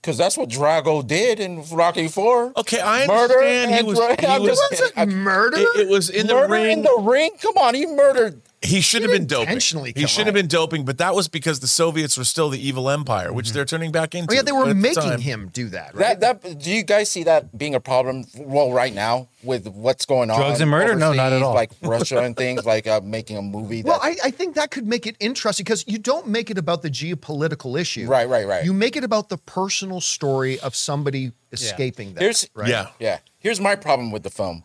because 0.00 0.16
that's 0.18 0.36
what 0.36 0.48
Drago 0.48 1.06
did 1.06 1.38
in 1.38 1.62
Rocky 1.70 2.08
Four. 2.08 2.52
okay, 2.56 2.80
I 2.80 3.06
Murder 3.06 3.34
understand 3.34 3.70
he 3.72 3.78
and 3.78 3.86
was. 3.86 3.98
drug- 3.98 4.20
He 4.20 4.26
I'm 4.26 4.42
was 4.42 4.60
was 4.70 4.92
it 4.96 5.06
murder? 5.08 5.56
it, 5.58 5.80
it 5.80 5.88
was 5.88 6.10
in 6.10 6.26
the 6.26 6.36
ring. 6.48 6.78
in 6.78 6.82
the 6.82 6.98
ring. 7.02 7.30
Come 7.40 7.56
on, 7.58 7.74
he 7.74 7.86
murdered. 7.86 8.40
He 8.60 8.80
should 8.80 9.02
have 9.02 9.12
been 9.12 9.26
doping. 9.26 9.48
intentionally 9.48 9.92
He 9.94 10.06
should 10.08 10.26
have 10.26 10.34
been 10.34 10.48
doping, 10.48 10.84
but 10.84 10.98
that 10.98 11.14
was 11.14 11.28
because 11.28 11.60
the 11.60 11.68
Soviets 11.68 12.18
were 12.18 12.24
still 12.24 12.48
the 12.50 12.58
evil 12.58 12.90
empire, 12.90 13.32
which 13.32 13.52
they're 13.52 13.64
turning 13.64 13.92
back 13.92 14.14
into. 14.16 14.32
Oh 14.32 14.34
yeah, 14.34 14.42
they 14.42 14.50
were 14.50 14.64
But 14.64 14.70
at 14.70 14.76
the 14.76 14.82
making 14.82 15.18
him 15.20 15.50
do 15.52 15.68
that. 15.68 15.94
Right? 15.94 16.18
That 16.18 16.42
that 16.42 16.58
do 16.58 16.70
you 16.72 16.82
guys 16.82 17.08
see 17.08 17.22
that 17.24 17.56
being 17.56 17.74
a 17.76 17.80
problem? 17.80 18.24
Well, 18.36 18.72
right 18.72 18.92
now 18.92 19.28
with 19.44 19.68
what's 19.68 20.06
going 20.06 20.30
on, 20.30 20.38
Drugs 20.40 20.60
and 20.60 20.70
murder? 20.70 20.96
No, 20.96 21.12
not 21.12 21.32
at 21.32 21.40
all. 21.40 21.54
Like 21.54 21.70
Russia 21.82 22.18
and 22.18 22.36
things 22.36 22.64
like 22.64 22.88
uh, 22.88 23.00
making 23.04 23.36
a 23.36 23.42
movie. 23.42 23.82
That, 23.82 23.88
Well, 23.88 24.00
I, 24.02 24.16
I 24.24 24.30
think 24.32 24.56
that 24.56 24.72
could 24.72 24.86
make 24.86 25.06
it 25.06 25.16
interesting 25.20 25.62
because 25.64 25.84
you 25.86 25.98
don't 25.98 26.26
make 26.26 26.50
it 26.50 26.58
about 26.58 26.82
the 26.82 26.90
geopolitical 26.90 27.78
issue. 27.80 28.06
Right, 28.06 28.28
right, 28.28 28.46
right. 28.46 28.64
You 28.64 28.72
make 28.72 28.96
it 28.96 29.04
about 29.04 29.28
the 29.28 29.38
personal 29.38 30.00
story 30.00 30.58
of 30.58 30.74
somebody 30.74 31.30
escaping 31.52 32.14
that. 32.14 32.22
Here's 32.22 32.48
right? 32.54 32.68
Yeah. 32.68 32.88
Yeah. 32.98 33.18
Here's 33.38 33.60
my 33.60 33.76
problem 33.76 34.10
with 34.10 34.24
the 34.24 34.30
film. 34.30 34.64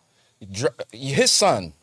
Dr- 0.52 0.74
His 0.92 1.32
son, 1.32 1.74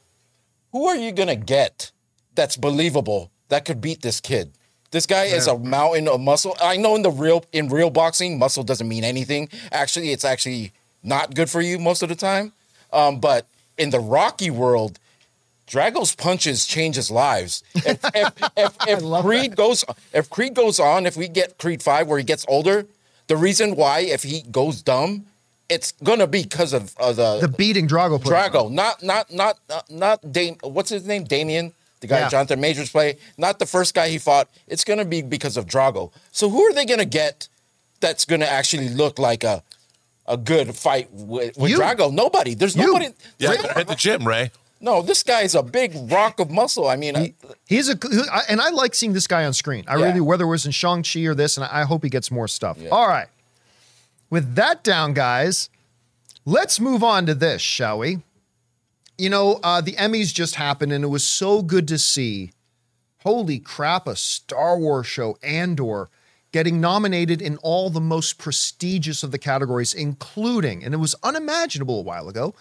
who 0.73 0.87
are 0.87 0.97
you 0.97 1.13
going 1.13 1.29
to 1.29 1.37
get 1.37 1.93
that's 2.41 2.57
believable 2.57 3.31
that 3.51 3.67
could 3.67 3.83
beat 3.83 4.01
this 4.01 4.19
kid? 4.19 4.51
This 4.93 5.07
guy 5.07 5.25
is 5.25 5.47
a 5.47 5.59
mountain 5.59 6.09
of 6.09 6.21
muscle. 6.21 6.57
I 6.61 6.77
know 6.79 6.97
in 6.97 7.03
the 7.03 7.11
real 7.11 7.45
in 7.53 7.69
real 7.69 7.91
boxing, 7.91 8.39
muscle 8.39 8.65
doesn't 8.65 8.89
mean 8.89 9.05
anything. 9.05 9.51
Actually, 9.71 10.11
it's 10.11 10.25
actually 10.25 10.73
not 11.03 11.35
good 11.35 11.51
for 11.51 11.61
you 11.61 11.79
most 11.79 12.03
of 12.03 12.09
the 12.09 12.15
time. 12.17 12.53
Um, 12.93 13.21
but 13.21 13.47
in 13.77 13.91
the 13.91 14.01
Rocky 14.01 14.51
world, 14.51 14.99
Drago's 15.69 16.15
punches 16.17 16.67
changes 16.67 17.11
lives. 17.11 17.63
If, 17.75 18.01
if, 18.15 18.33
if, 18.57 18.77
if 18.89 19.23
Creed 19.23 19.55
goes, 19.55 19.85
if 20.13 20.29
Creed 20.31 20.55
goes 20.55 20.81
on, 20.81 21.07
if 21.07 21.17
we 21.17 21.29
get 21.29 21.59
Creed 21.59 21.83
Five 21.83 22.09
where 22.09 22.19
he 22.19 22.25
gets 22.25 22.47
older, 22.49 22.87
the 23.29 23.37
reason 23.37 23.77
why 23.77 24.01
if 24.01 24.23
he 24.23 24.41
goes 24.51 24.83
dumb, 24.83 25.27
it's 25.69 25.93
gonna 26.03 26.27
be 26.27 26.43
because 26.43 26.73
of, 26.73 26.97
the 26.97 27.39
The 27.43 27.49
beating 27.49 27.87
Drago 27.87 28.15
on. 28.15 28.21
Drago, 28.21 28.71
not 28.73 29.05
not 29.05 29.31
not 29.33 29.59
not, 29.69 29.89
not 29.89 30.33
Dam- 30.33 30.57
What's 30.63 30.91
his 30.91 31.07
name? 31.07 31.23
Damien, 31.23 31.73
the 32.01 32.07
guy 32.07 32.21
Yeah. 32.21 32.29
Jonathan 32.29 32.61
Majors 32.61 32.91
play. 32.91 33.17
Not 33.37 33.59
the 33.59 33.67
first 33.67 33.95
guy 33.95 34.09
he 34.09 34.19
fought. 34.19 34.49
It's 34.67 34.85
gonna 34.85 35.05
be 35.05 35.23
because 35.23 35.57
of 35.57 35.67
Drago. 35.67 36.13
So 36.33 36.49
who 36.51 36.63
are 36.63 36.73
they 36.73 36.85
gonna 36.85 37.05
get? 37.05 37.49
That's 38.01 38.25
gonna 38.25 38.47
actually 38.47 38.89
look 38.89 39.19
like 39.19 39.45
a 39.45 39.63
a 40.27 40.37
good 40.37 40.77
fight 40.77 41.09
with, 41.13 41.57
with 41.59 41.73
Drago. 41.73 42.13
Nobody. 42.13 42.55
There's 42.55 42.77
You. 42.77 42.87
nobody. 42.87 43.09
Yeah, 43.39 43.55
they're 43.57 43.79
at 43.79 43.89
the 43.89 43.95
gym, 43.97 44.27
Ray. 44.27 44.51
No, 44.83 45.03
this 45.03 45.23
guy's 45.23 45.55
a 45.55 45.63
big 45.63 45.93
rock 46.11 46.41
of 46.41 46.51
muscle. 46.51 46.89
I 46.89 46.97
mean, 46.97 47.15
He- 47.17 47.35
uh, 47.47 47.53
he's 47.67 47.89
a 47.91 47.99
and 48.49 48.61
I 48.63 48.71
like 48.71 48.95
seeing 48.95 49.13
this 49.13 49.27
guy 49.27 49.45
on 49.45 49.53
screen. 49.53 49.85
I 49.89 49.97
Yeah. 49.97 50.07
really 50.07 50.21
whether 50.23 50.45
it 50.45 50.49
was 50.49 50.65
in 50.65 50.73
Shang 50.73 51.03
Chi 51.03 51.21
or 51.27 51.35
this, 51.35 51.57
and 51.59 51.67
I 51.67 51.83
hope 51.85 52.03
he 52.05 52.09
gets 52.09 52.31
more 52.31 52.49
stuff. 52.49 52.79
Yeah. 52.81 52.89
All 52.91 53.07
right, 53.09 53.27
with 54.31 54.55
that 54.55 54.83
down, 54.83 55.13
guys, 55.13 55.69
let's 56.47 56.81
move 56.81 57.03
on 57.03 57.27
to 57.27 57.35
this, 57.35 57.61
shall 57.61 57.99
we? 57.99 58.21
You 59.21 59.29
know, 59.29 59.61
uh, 59.63 59.83
the 59.83 59.93
Emmys 59.93 60.33
just 60.33 60.55
happened, 60.55 60.93
and 60.93 61.05
it 61.05 61.09
was 61.09 61.27
so 61.27 61.61
good 61.61 61.87
to 61.89 61.99
see. 61.99 62.53
Holy 63.19 63.59
crap! 63.59 64.07
A 64.07 64.17
Star 64.17 64.79
Wars 64.79 65.07
show, 65.07 65.37
Andor, 65.43 66.09
getting 66.53 66.81
nominated 66.81 67.43
in 67.43 67.59
all 67.59 67.91
the 67.91 68.01
most 68.01 68.39
prestigious 68.39 69.23
of 69.23 69.31
the 69.31 69.37
categories, 69.37 69.93
including, 69.93 70.83
and 70.83 70.95
it 70.95 70.97
was 70.97 71.15
unimaginable 71.23 71.99
a 71.99 72.03
while 72.03 72.31
ago, 72.31 72.55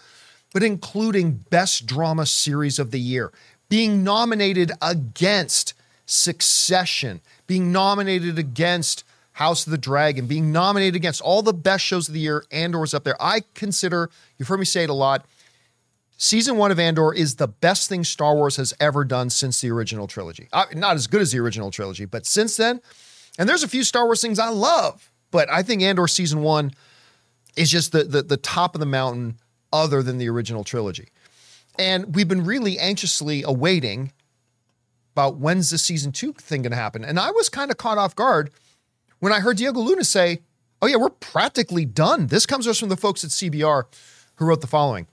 but 0.52 0.62
including 0.62 1.46
Best 1.48 1.86
Drama 1.86 2.26
Series 2.26 2.78
of 2.78 2.90
the 2.90 3.00
Year, 3.00 3.32
being 3.70 4.04
nominated 4.04 4.70
against 4.82 5.72
Succession, 6.04 7.22
being 7.46 7.72
nominated 7.72 8.38
against 8.38 9.02
House 9.32 9.66
of 9.66 9.70
the 9.70 9.78
Dragon, 9.78 10.26
being 10.26 10.52
nominated 10.52 10.94
against 10.94 11.22
all 11.22 11.40
the 11.40 11.54
best 11.54 11.86
shows 11.86 12.06
of 12.08 12.12
the 12.12 12.20
year. 12.20 12.44
Andor's 12.50 12.92
up 12.92 13.04
there. 13.04 13.16
I 13.18 13.44
consider, 13.54 14.10
you've 14.36 14.48
heard 14.48 14.58
me 14.58 14.66
say 14.66 14.82
it 14.82 14.90
a 14.90 14.92
lot, 14.92 15.24
season 16.20 16.58
one 16.58 16.70
of 16.70 16.78
Andor 16.78 17.12
is 17.14 17.36
the 17.36 17.48
best 17.48 17.88
thing 17.88 18.04
Star 18.04 18.34
Wars 18.36 18.56
has 18.56 18.74
ever 18.78 19.04
done 19.04 19.30
since 19.30 19.60
the 19.60 19.70
original 19.70 20.06
trilogy. 20.06 20.48
Uh, 20.52 20.66
not 20.74 20.94
as 20.94 21.06
good 21.06 21.22
as 21.22 21.32
the 21.32 21.40
original 21.40 21.70
trilogy, 21.70 22.04
but 22.04 22.26
since 22.26 22.56
then, 22.56 22.80
and 23.38 23.48
there's 23.48 23.62
a 23.62 23.68
few 23.68 23.82
Star 23.82 24.04
Wars 24.04 24.20
things 24.20 24.38
I 24.38 24.50
love, 24.50 25.10
but 25.30 25.50
I 25.50 25.62
think 25.62 25.82
Andor 25.82 26.06
season 26.06 26.42
one 26.42 26.72
is 27.56 27.70
just 27.70 27.92
the, 27.92 28.04
the 28.04 28.22
the 28.22 28.36
top 28.36 28.74
of 28.74 28.80
the 28.80 28.86
mountain 28.86 29.38
other 29.72 30.02
than 30.02 30.18
the 30.18 30.28
original 30.28 30.62
trilogy. 30.62 31.08
And 31.78 32.14
we've 32.14 32.28
been 32.28 32.44
really 32.44 32.78
anxiously 32.78 33.42
awaiting 33.42 34.12
about 35.14 35.38
when's 35.38 35.70
the 35.70 35.78
season 35.78 36.12
two 36.12 36.34
thing 36.34 36.62
going 36.62 36.72
to 36.72 36.76
happen. 36.76 37.04
And 37.04 37.18
I 37.18 37.30
was 37.30 37.48
kind 37.48 37.70
of 37.70 37.78
caught 37.78 37.98
off 37.98 38.14
guard 38.14 38.50
when 39.20 39.32
I 39.32 39.40
heard 39.40 39.56
Diego 39.56 39.80
Luna 39.80 40.04
say, 40.04 40.40
"Oh 40.82 40.86
yeah, 40.86 40.96
we're 40.96 41.08
practically 41.08 41.86
done." 41.86 42.26
This 42.26 42.44
comes 42.44 42.66
to 42.66 42.72
us 42.72 42.78
from 42.78 42.90
the 42.90 42.96
folks 42.96 43.24
at 43.24 43.30
CBR 43.30 43.84
who 44.36 44.44
wrote 44.44 44.60
the 44.60 44.66
following. 44.66 45.06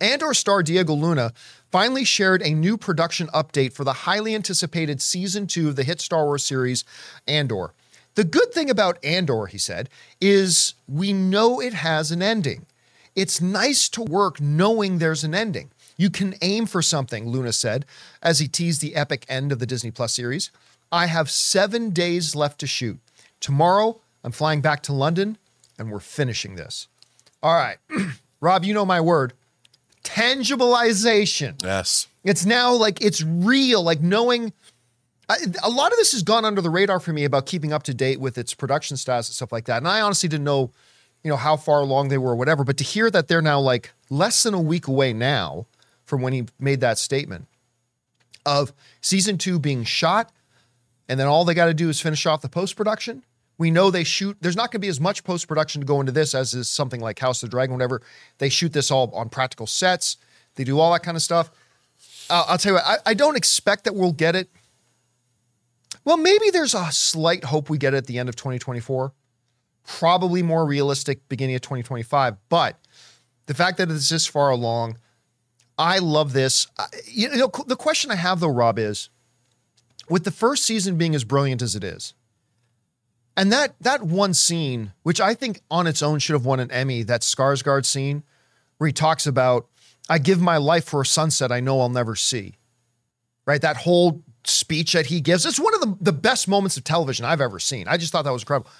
Andor 0.00 0.34
star 0.34 0.62
Diego 0.62 0.94
Luna 0.94 1.32
finally 1.70 2.04
shared 2.04 2.42
a 2.42 2.54
new 2.54 2.76
production 2.76 3.26
update 3.28 3.72
for 3.72 3.84
the 3.84 3.92
highly 3.92 4.34
anticipated 4.34 5.02
season 5.02 5.46
two 5.46 5.68
of 5.68 5.76
the 5.76 5.84
hit 5.84 6.00
Star 6.00 6.24
Wars 6.24 6.44
series, 6.44 6.84
Andor. 7.26 7.72
The 8.14 8.24
good 8.24 8.52
thing 8.52 8.70
about 8.70 9.02
Andor, 9.04 9.46
he 9.46 9.58
said, 9.58 9.88
is 10.20 10.74
we 10.88 11.12
know 11.12 11.60
it 11.60 11.74
has 11.74 12.10
an 12.10 12.22
ending. 12.22 12.66
It's 13.14 13.40
nice 13.40 13.88
to 13.90 14.02
work 14.02 14.40
knowing 14.40 14.98
there's 14.98 15.24
an 15.24 15.34
ending. 15.34 15.70
You 15.96 16.10
can 16.10 16.34
aim 16.42 16.66
for 16.66 16.82
something, 16.82 17.28
Luna 17.28 17.52
said, 17.52 17.84
as 18.22 18.38
he 18.38 18.48
teased 18.48 18.80
the 18.80 18.94
epic 18.94 19.26
end 19.28 19.50
of 19.50 19.58
the 19.58 19.66
Disney 19.66 19.90
Plus 19.90 20.14
series. 20.14 20.50
I 20.90 21.06
have 21.06 21.30
seven 21.30 21.90
days 21.90 22.34
left 22.34 22.60
to 22.60 22.66
shoot. 22.66 22.98
Tomorrow, 23.40 24.00
I'm 24.24 24.32
flying 24.32 24.60
back 24.60 24.82
to 24.84 24.92
London 24.92 25.38
and 25.78 25.90
we're 25.90 26.00
finishing 26.00 26.54
this. 26.54 26.88
All 27.42 27.54
right. 27.54 27.78
Rob, 28.40 28.64
you 28.64 28.74
know 28.74 28.86
my 28.86 29.00
word 29.00 29.32
tangibilization. 30.08 31.62
Yes. 31.62 32.08
It's 32.24 32.44
now 32.44 32.72
like 32.72 33.00
it's 33.02 33.22
real, 33.22 33.82
like 33.82 34.00
knowing. 34.00 34.52
I, 35.28 35.36
a 35.62 35.68
lot 35.68 35.92
of 35.92 35.98
this 35.98 36.12
has 36.12 36.22
gone 36.22 36.46
under 36.46 36.62
the 36.62 36.70
radar 36.70 37.00
for 37.00 37.12
me 37.12 37.24
about 37.24 37.44
keeping 37.44 37.72
up 37.72 37.82
to 37.84 37.94
date 37.94 38.18
with 38.18 38.38
its 38.38 38.54
production 38.54 38.96
status 38.96 39.28
and 39.28 39.34
stuff 39.34 39.52
like 39.52 39.66
that. 39.66 39.76
And 39.76 39.86
I 39.86 40.00
honestly 40.00 40.28
didn't 40.28 40.44
know, 40.44 40.70
you 41.22 41.30
know, 41.30 41.36
how 41.36 41.56
far 41.56 41.80
along 41.80 42.08
they 42.08 42.16
were 42.16 42.30
or 42.30 42.36
whatever. 42.36 42.64
But 42.64 42.78
to 42.78 42.84
hear 42.84 43.10
that 43.10 43.28
they're 43.28 43.42
now 43.42 43.60
like 43.60 43.92
less 44.08 44.42
than 44.42 44.54
a 44.54 44.60
week 44.60 44.88
away 44.88 45.12
now 45.12 45.66
from 46.04 46.22
when 46.22 46.32
he 46.32 46.46
made 46.58 46.80
that 46.80 46.96
statement 46.96 47.46
of 48.46 48.72
season 49.02 49.36
two 49.36 49.58
being 49.58 49.84
shot, 49.84 50.32
and 51.08 51.20
then 51.20 51.26
all 51.26 51.44
they 51.44 51.54
got 51.54 51.66
to 51.66 51.74
do 51.74 51.90
is 51.90 52.00
finish 52.00 52.24
off 52.24 52.40
the 52.40 52.48
post 52.48 52.76
production. 52.76 53.22
We 53.58 53.72
know 53.72 53.90
they 53.90 54.04
shoot. 54.04 54.36
There's 54.40 54.56
not 54.56 54.70
going 54.70 54.80
to 54.80 54.84
be 54.84 54.88
as 54.88 55.00
much 55.00 55.24
post 55.24 55.48
production 55.48 55.80
to 55.80 55.86
go 55.86 55.98
into 56.00 56.12
this 56.12 56.34
as 56.34 56.54
is 56.54 56.68
something 56.68 57.00
like 57.00 57.18
House 57.18 57.42
of 57.42 57.50
the 57.50 57.54
Dragon, 57.54 57.74
whatever. 57.74 58.00
They 58.38 58.48
shoot 58.48 58.72
this 58.72 58.90
all 58.90 59.10
on 59.12 59.28
practical 59.28 59.66
sets. 59.66 60.16
They 60.54 60.64
do 60.64 60.78
all 60.78 60.92
that 60.92 61.02
kind 61.02 61.16
of 61.16 61.22
stuff. 61.22 61.50
Uh, 62.30 62.44
I'll 62.48 62.58
tell 62.58 62.72
you 62.72 62.74
what. 62.76 62.86
I, 62.86 63.10
I 63.10 63.14
don't 63.14 63.36
expect 63.36 63.84
that 63.84 63.94
we'll 63.94 64.12
get 64.12 64.36
it. 64.36 64.48
Well, 66.04 66.16
maybe 66.16 66.50
there's 66.50 66.74
a 66.74 66.90
slight 66.92 67.44
hope 67.44 67.68
we 67.68 67.78
get 67.78 67.94
it 67.94 67.98
at 67.98 68.06
the 68.06 68.18
end 68.18 68.28
of 68.28 68.36
2024. 68.36 69.12
Probably 69.86 70.42
more 70.42 70.64
realistic 70.64 71.28
beginning 71.28 71.56
of 71.56 71.62
2025. 71.62 72.36
But 72.48 72.76
the 73.46 73.54
fact 73.54 73.78
that 73.78 73.90
it's 73.90 74.08
this 74.08 74.26
far 74.26 74.50
along, 74.50 74.98
I 75.76 75.98
love 75.98 76.32
this. 76.32 76.66
You 77.06 77.28
know, 77.30 77.50
the 77.66 77.76
question 77.76 78.10
I 78.10 78.16
have 78.16 78.40
though, 78.40 78.48
Rob, 78.48 78.78
is 78.78 79.10
with 80.08 80.24
the 80.24 80.30
first 80.30 80.64
season 80.64 80.96
being 80.96 81.14
as 81.14 81.24
brilliant 81.24 81.62
as 81.62 81.74
it 81.74 81.84
is, 81.84 82.14
and 83.38 83.52
that 83.52 83.76
that 83.80 84.02
one 84.02 84.34
scene, 84.34 84.92
which 85.04 85.20
I 85.20 85.32
think 85.32 85.62
on 85.70 85.86
its 85.86 86.02
own 86.02 86.18
should 86.18 86.32
have 86.32 86.44
won 86.44 86.58
an 86.58 86.72
Emmy, 86.72 87.04
that 87.04 87.20
Skarsgård 87.20 87.86
scene, 87.86 88.24
where 88.76 88.88
he 88.88 88.92
talks 88.92 89.26
about, 89.26 89.68
"I 90.08 90.18
give 90.18 90.40
my 90.40 90.56
life 90.56 90.84
for 90.84 91.00
a 91.02 91.06
sunset 91.06 91.52
I 91.52 91.60
know 91.60 91.80
I'll 91.80 91.88
never 91.88 92.16
see." 92.16 92.56
Right, 93.46 93.62
that 93.62 93.78
whole 93.78 94.22
speech 94.44 94.92
that 94.92 95.06
he 95.06 95.20
gives, 95.20 95.46
it's 95.46 95.60
one 95.60 95.72
of 95.74 95.80
the, 95.80 95.96
the 96.00 96.12
best 96.12 96.48
moments 96.48 96.76
of 96.76 96.84
television 96.84 97.24
I've 97.24 97.40
ever 97.40 97.58
seen. 97.58 97.88
I 97.88 97.96
just 97.96 98.12
thought 98.12 98.22
that 98.22 98.32
was 98.32 98.42
incredible. 98.42 98.70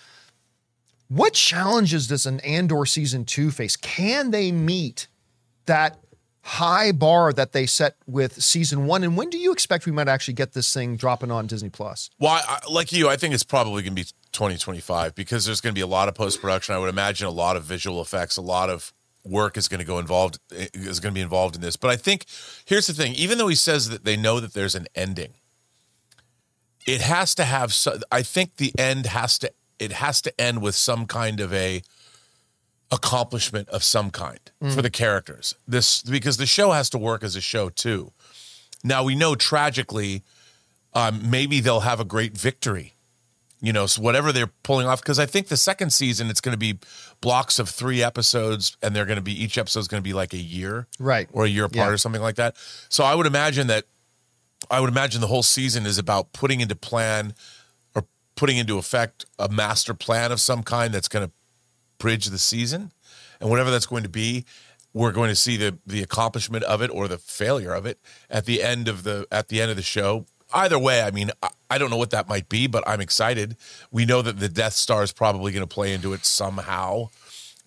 What 1.09 1.33
challenges 1.33 2.07
does 2.07 2.27
an 2.27 2.41
Andor 2.41 2.85
season 2.85 3.25
two 3.25 3.51
face? 3.51 3.77
Can 3.77 4.31
they 4.31 4.53
meet 4.53 5.07
that 5.67 5.99
high 6.49 6.93
bar 6.93 7.33
that 7.33 7.53
they 7.53 7.67
set 7.67 7.97
with 8.07 8.43
season 8.43 8.87
one? 8.87 9.05
And 9.05 9.17
when 9.17 9.29
do 9.29 9.39
you 9.39 9.53
expect 9.53 9.87
we 9.87 9.93
might 9.93 10.09
actually 10.09 10.35
get 10.35 10.53
this 10.53 10.73
thing 10.73 10.97
dropping 10.97 11.31
on 11.31 11.47
Disney 11.47 11.69
Plus? 11.69 12.11
Well, 12.19 12.33
I, 12.33 12.61
like 12.71 12.91
you, 12.91 13.09
I 13.09 13.17
think 13.17 13.35
it's 13.35 13.43
probably 13.43 13.83
going 13.83 13.95
to 13.95 14.03
be 14.03 14.09
2025 14.33 15.15
because 15.15 15.45
there's 15.45 15.61
going 15.61 15.73
to 15.75 15.79
be 15.79 15.83
a 15.83 15.87
lot 15.87 16.09
of 16.09 16.15
post 16.15 16.41
production. 16.41 16.75
I 16.75 16.79
would 16.79 16.89
imagine 16.89 17.27
a 17.27 17.31
lot 17.31 17.57
of 17.57 17.65
visual 17.65 18.01
effects, 18.01 18.37
a 18.37 18.43
lot 18.43 18.71
of 18.71 18.93
work 19.25 19.59
is 19.59 19.69
going 19.69 19.81
to 19.81 19.85
go 19.85 19.99
involved 19.99 20.39
eh, 20.55 20.69
is 20.73 21.01
going 21.01 21.13
to 21.13 21.19
be 21.19 21.23
involved 21.23 21.55
in 21.55 21.61
this. 21.61 21.77
But 21.77 21.91
I 21.91 21.97
think 21.97 22.25
here's 22.65 22.87
the 22.87 22.95
thing: 22.95 23.15
even 23.15 23.39
though 23.39 23.49
he 23.49 23.55
says 23.55 23.91
that 23.91 24.05
they 24.05 24.17
know 24.17 24.41
that 24.41 24.55
there's 24.55 24.75
an 24.75 24.87
ending, 24.95 25.35
it 26.87 27.03
has 27.03 27.35
to 27.37 27.45
have. 27.45 27.77
I 28.11 28.23
think 28.23 28.57
the 28.57 28.73
end 28.79 29.07
has 29.07 29.39
to. 29.41 29.53
It 29.79 29.93
has 29.93 30.21
to 30.23 30.41
end 30.41 30.61
with 30.63 30.75
some 30.75 31.07
kind 31.07 31.41
of 31.41 31.53
a 31.53 31.83
accomplishment 32.91 33.69
of 33.69 33.83
some 33.85 34.11
kind 34.11 34.41
for 34.73 34.81
the 34.83 34.91
characters. 34.91 35.55
This 35.67 36.03
because 36.03 36.37
the 36.39 36.47
show 36.47 36.73
has 36.73 36.89
to 36.91 36.99
work 36.99 37.23
as 37.23 37.37
a 37.37 37.41
show 37.41 37.69
too. 37.69 38.13
Now 38.83 39.05
we 39.05 39.15
know 39.15 39.35
tragically, 39.35 40.23
um, 40.95 41.31
maybe 41.31 41.61
they'll 41.61 41.81
have 41.81 42.01
a 42.01 42.05
great 42.05 42.37
victory. 42.37 42.95
You 43.61 43.73
know, 43.73 43.87
so 43.87 44.01
whatever 44.01 44.31
they're 44.31 44.47
pulling 44.63 44.87
off, 44.87 45.03
because 45.03 45.19
I 45.19 45.27
think 45.27 45.49
the 45.49 45.57
second 45.57 45.93
season 45.93 46.31
it's 46.31 46.41
going 46.41 46.53
to 46.53 46.59
be 46.59 46.79
blocks 47.21 47.59
of 47.59 47.69
three 47.69 48.05
episodes, 48.05 48.77
and 48.83 48.95
they're 48.95 49.05
going 49.05 49.17
to 49.17 49.23
be 49.23 49.33
each 49.33 49.59
episode 49.59 49.81
is 49.81 49.89
going 49.89 50.01
to 50.01 50.09
be 50.09 50.13
like 50.13 50.33
a 50.33 50.37
year, 50.39 50.87
Right. 51.01 51.29
or 51.33 51.45
a 51.45 51.49
year 51.49 51.65
apart, 51.65 51.77
Yeah. 51.89 51.89
or 51.89 51.97
something 51.99 52.23
like 52.23 52.37
that. 52.37 52.55
So 52.89 53.03
I 53.03 53.17
would 53.17 53.27
imagine 53.27 53.67
that 53.67 53.85
I 54.71 54.79
would 54.81 54.91
imagine 54.91 55.21
the 55.21 55.27
whole 55.27 55.43
season 55.43 55.87
is 55.87 55.99
about 55.99 56.33
putting 56.33 56.61
into 56.61 56.77
plan 56.77 57.35
or 57.97 58.05
putting 58.37 58.59
into 58.59 58.79
effect 58.79 59.27
a 59.41 59.49
master 59.49 59.93
plan 59.93 60.31
of 60.31 60.41
some 60.41 60.63
kind 60.63 60.95
that's 60.95 61.09
going 61.09 61.27
to 61.27 61.33
bridge 61.99 62.27
the 62.27 62.39
season, 62.39 62.93
and 63.41 63.51
whatever 63.51 63.71
that's 63.71 63.87
going 63.87 64.03
to 64.03 64.09
be, 64.09 64.45
we're 64.93 65.13
going 65.13 65.29
to 65.29 65.37
see 65.37 65.57
the 65.57 65.79
the 65.87 66.03
accomplishment 66.03 66.65
of 66.65 66.83
it 66.83 66.91
or 66.91 67.09
the 67.09 67.19
failure 67.19 67.73
of 67.75 67.87
it 67.87 67.99
at 68.31 68.47
the 68.47 68.63
end 68.63 68.89
of 68.89 69.03
the 69.05 69.27
at 69.31 69.49
the 69.49 69.61
end 69.61 69.71
of 69.71 69.77
the 69.77 69.83
show. 69.83 70.27
Either 70.53 70.79
way, 70.79 71.03
I 71.03 71.11
mean, 71.11 71.31
I, 71.43 71.51
I 71.71 71.79
don't 71.79 71.91
know 71.91 71.99
what 71.99 72.11
that 72.11 72.27
might 72.27 72.49
be, 72.49 72.67
but 72.67 72.83
I'm 72.87 73.03
excited. 73.03 73.57
We 73.91 74.07
know 74.07 74.23
that 74.23 74.39
the 74.41 74.49
Death 74.49 74.73
Star 74.73 75.03
is 75.03 75.13
probably 75.13 75.53
going 75.53 75.63
to 75.63 75.67
play 75.67 75.93
into 75.93 76.15
it 76.15 76.25
somehow. 76.25 77.11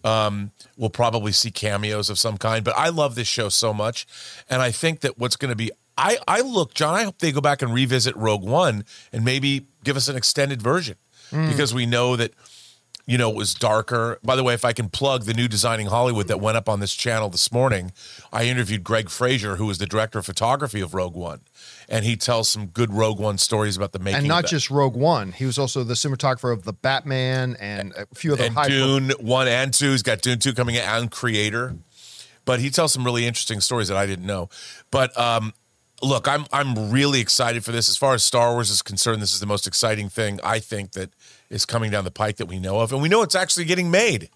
Um, 0.04 0.50
we'll 0.78 0.90
probably 0.90 1.32
see 1.32 1.52
cameos 1.52 2.10
of 2.10 2.18
some 2.18 2.40
kind, 2.40 2.66
but 2.66 2.76
I 2.76 2.90
love 2.90 3.14
this 3.14 3.28
show 3.28 3.50
so 3.50 3.72
much, 3.72 4.08
and 4.50 4.60
I 4.60 4.72
think 4.72 5.02
that 5.02 5.20
what's 5.20 5.36
going 5.36 5.50
to 5.52 5.56
be. 5.56 5.70
I 5.96 6.18
I 6.28 6.42
look, 6.42 6.74
John. 6.74 6.96
I 6.96 7.04
hope 7.04 7.20
they 7.20 7.32
go 7.32 7.42
back 7.42 7.62
and 7.62 7.72
revisit 7.72 8.16
Rogue 8.16 8.44
One 8.44 8.84
and 9.14 9.24
maybe 9.24 9.68
give 9.84 9.96
us 9.96 10.08
an 10.08 10.16
extended 10.16 10.62
version 10.62 10.96
because 11.30 11.74
we 11.74 11.86
know 11.86 12.16
that 12.16 12.34
you 13.06 13.18
know, 13.18 13.30
it 13.30 13.36
was 13.36 13.54
darker. 13.54 14.20
By 14.24 14.36
the 14.36 14.44
way, 14.44 14.54
if 14.54 14.64
I 14.64 14.74
can 14.74 14.90
plug 14.90 15.24
the 15.24 15.34
new 15.34 15.48
Designing 15.48 15.88
Hollywood 15.88 16.28
that 16.28 16.40
went 16.40 16.58
up 16.58 16.70
on 16.70 16.80
this 16.80 16.96
channel 16.96 17.30
this 17.30 17.52
morning, 17.52 17.92
I 18.32 18.46
interviewed 18.46 18.84
Greig 18.84 19.10
Fraser, 19.10 19.56
who 19.56 19.66
was 19.66 19.80
the 19.80 19.86
director 19.86 20.20
of 20.20 20.26
photography 20.26 20.82
of 20.82 20.94
Rogue 20.94 21.16
One, 21.16 21.42
and 21.90 22.06
he 22.06 22.16
tells 22.16 22.50
some 22.50 22.68
good 22.68 22.92
Rogue 22.92 23.20
One 23.20 23.38
stories 23.38 23.76
about 23.76 23.92
the 23.92 24.00
making. 24.00 24.20
And 24.20 24.28
not 24.28 24.46
just 24.46 24.70
Rogue 24.70 24.96
One. 24.96 25.32
He 25.32 25.46
was 25.46 25.58
also 25.58 25.84
the 25.84 25.96
cinematographer 25.96 26.54
of 26.54 26.64
the 26.64 26.74
Batman 26.74 27.58
and 27.60 27.94
a 27.98 28.06
few 28.16 28.34
other 28.34 28.46
and 28.46 28.54
high 28.54 28.68
Dune 28.68 29.12
one 29.20 29.48
and 29.48 29.74
two. 29.74 29.92
He's 29.92 30.04
got 30.04 30.22
Dune 30.22 30.40
two 30.40 30.54
coming 30.54 30.76
in 30.76 30.82
and 30.82 31.12
Creator, 31.12 31.76
but 32.46 32.60
he 32.60 32.70
tells 32.70 32.94
some 32.94 33.04
really 33.04 33.26
interesting 33.26 33.62
stories 33.62 33.88
that 33.88 33.98
I 33.98 34.06
didn't 34.06 34.26
know. 34.26 34.50
But 34.92 35.18
um, 35.18 35.54
look, 36.02 36.28
I'm 36.28 36.46
I'm 36.52 36.92
really 36.92 37.20
excited 37.20 37.64
for 37.64 37.72
this. 37.72 37.90
As 37.90 37.98
far 37.98 38.14
as 38.14 38.24
Star 38.24 38.54
Wars 38.54 38.70
is 38.70 38.82
concerned, 38.82 39.22
this 39.22 39.34
is 39.34 39.40
the 39.40 39.46
most 39.46 39.68
exciting 39.68 40.10
thing 40.10 40.40
I 40.44 40.60
think 40.60 40.92
that 40.94 41.12
is 41.52 41.66
coming 41.66 41.92
down 41.92 42.06
the 42.06 42.12
pike 42.12 42.38
that 42.38 42.48
we 42.48 42.58
know 42.58 42.80
of, 42.80 42.92
and 42.92 43.02
we 43.02 43.10
know 43.10 43.22
it's 43.22 43.36
actually 43.36 43.66
getting 43.66 43.92
made. 43.92 44.30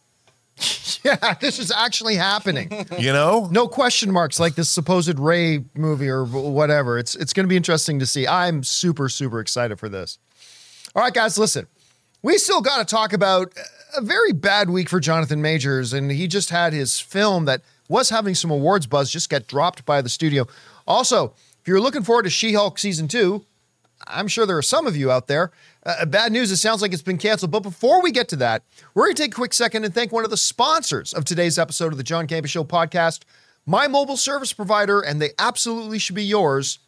Yeah, 1.04 1.36
this 1.40 1.60
is 1.60 1.70
actually 1.70 2.16
happening. 2.16 2.88
You 2.98 3.14
know, 3.14 3.48
no 3.52 3.68
question 3.68 4.12
marks 4.12 4.40
like 4.40 4.56
this 4.56 4.72
supposed 4.72 5.20
Ray 5.20 5.64
movie 5.76 6.10
or 6.10 6.26
whatever. 6.26 6.98
It's 6.98 7.14
it's 7.14 7.32
going 7.32 7.44
to 7.44 7.48
be 7.48 7.56
interesting 7.56 8.00
to 8.00 8.08
see. 8.08 8.28
I'm 8.28 8.64
super 8.64 9.08
super 9.08 9.40
excited 9.40 9.78
for 9.78 9.88
this. 9.88 10.18
All 10.96 11.04
right, 11.04 11.14
guys, 11.14 11.38
listen. 11.38 11.68
We 12.24 12.40
still 12.40 12.62
got 12.62 12.80
to 12.80 12.86
talk 12.86 13.14
about 13.14 13.54
a 13.96 14.02
very 14.02 14.32
bad 14.32 14.72
week 14.72 14.90
for 14.90 15.00
Jonathan 15.00 15.44
Majors, 15.44 15.94
and 15.94 16.10
he 16.10 16.28
just 16.28 16.50
had 16.50 16.74
his 16.74 17.00
film 17.00 17.46
that 17.46 17.62
was 17.88 18.10
having 18.10 18.34
some 18.34 18.50
awards 18.50 18.88
buzz 18.88 19.12
just 19.12 19.30
get 19.30 19.46
dropped 19.46 19.86
by 19.86 20.02
the 20.02 20.10
studio. 20.10 20.48
Also, 20.88 21.36
if 21.62 21.68
you're 21.68 21.82
looking 21.82 22.02
forward 22.04 22.24
to 22.24 22.32
She-Hulk 22.32 22.80
season 22.80 23.08
two, 23.08 23.46
I'm 24.08 24.28
sure 24.28 24.48
there 24.48 24.58
are 24.58 24.64
some 24.64 24.88
of 24.88 24.96
you 24.96 25.12
out 25.12 25.28
there. 25.28 25.52
Uh, 25.86 26.06
bad 26.06 26.32
news, 26.32 26.52
it 26.52 26.58
sounds 26.58 26.82
like 26.82 26.94
it's 26.94 27.02
been 27.04 27.18
canceled. 27.18 27.52
But 27.52 27.62
before 27.62 28.02
we 28.02 28.12
get 28.12 28.28
to 28.30 28.36
that, 28.38 28.64
we're 28.94 29.06
going 29.06 29.16
to 29.16 29.22
take 29.22 29.34
a 29.34 29.36
quick 29.36 29.54
second 29.54 29.86
and 29.86 29.94
thank 29.94 30.12
one 30.12 30.24
of 30.24 30.32
the 30.32 30.38
sponsors 30.38 31.14
of 31.14 31.26
today's 31.26 31.60
episode 31.60 31.92
of 31.92 31.98
the 31.98 32.04
John 32.04 32.28
Campea 32.28 32.48
Show 32.48 32.64
podcast, 32.64 33.22
my 33.66 33.88
mobile 33.88 34.18
service 34.18 34.52
provider, 34.52 35.00
and 35.00 35.22
they 35.22 35.32
absolutely 35.38 36.00
should 36.00 36.16
be 36.16 36.24
yours, 36.24 36.80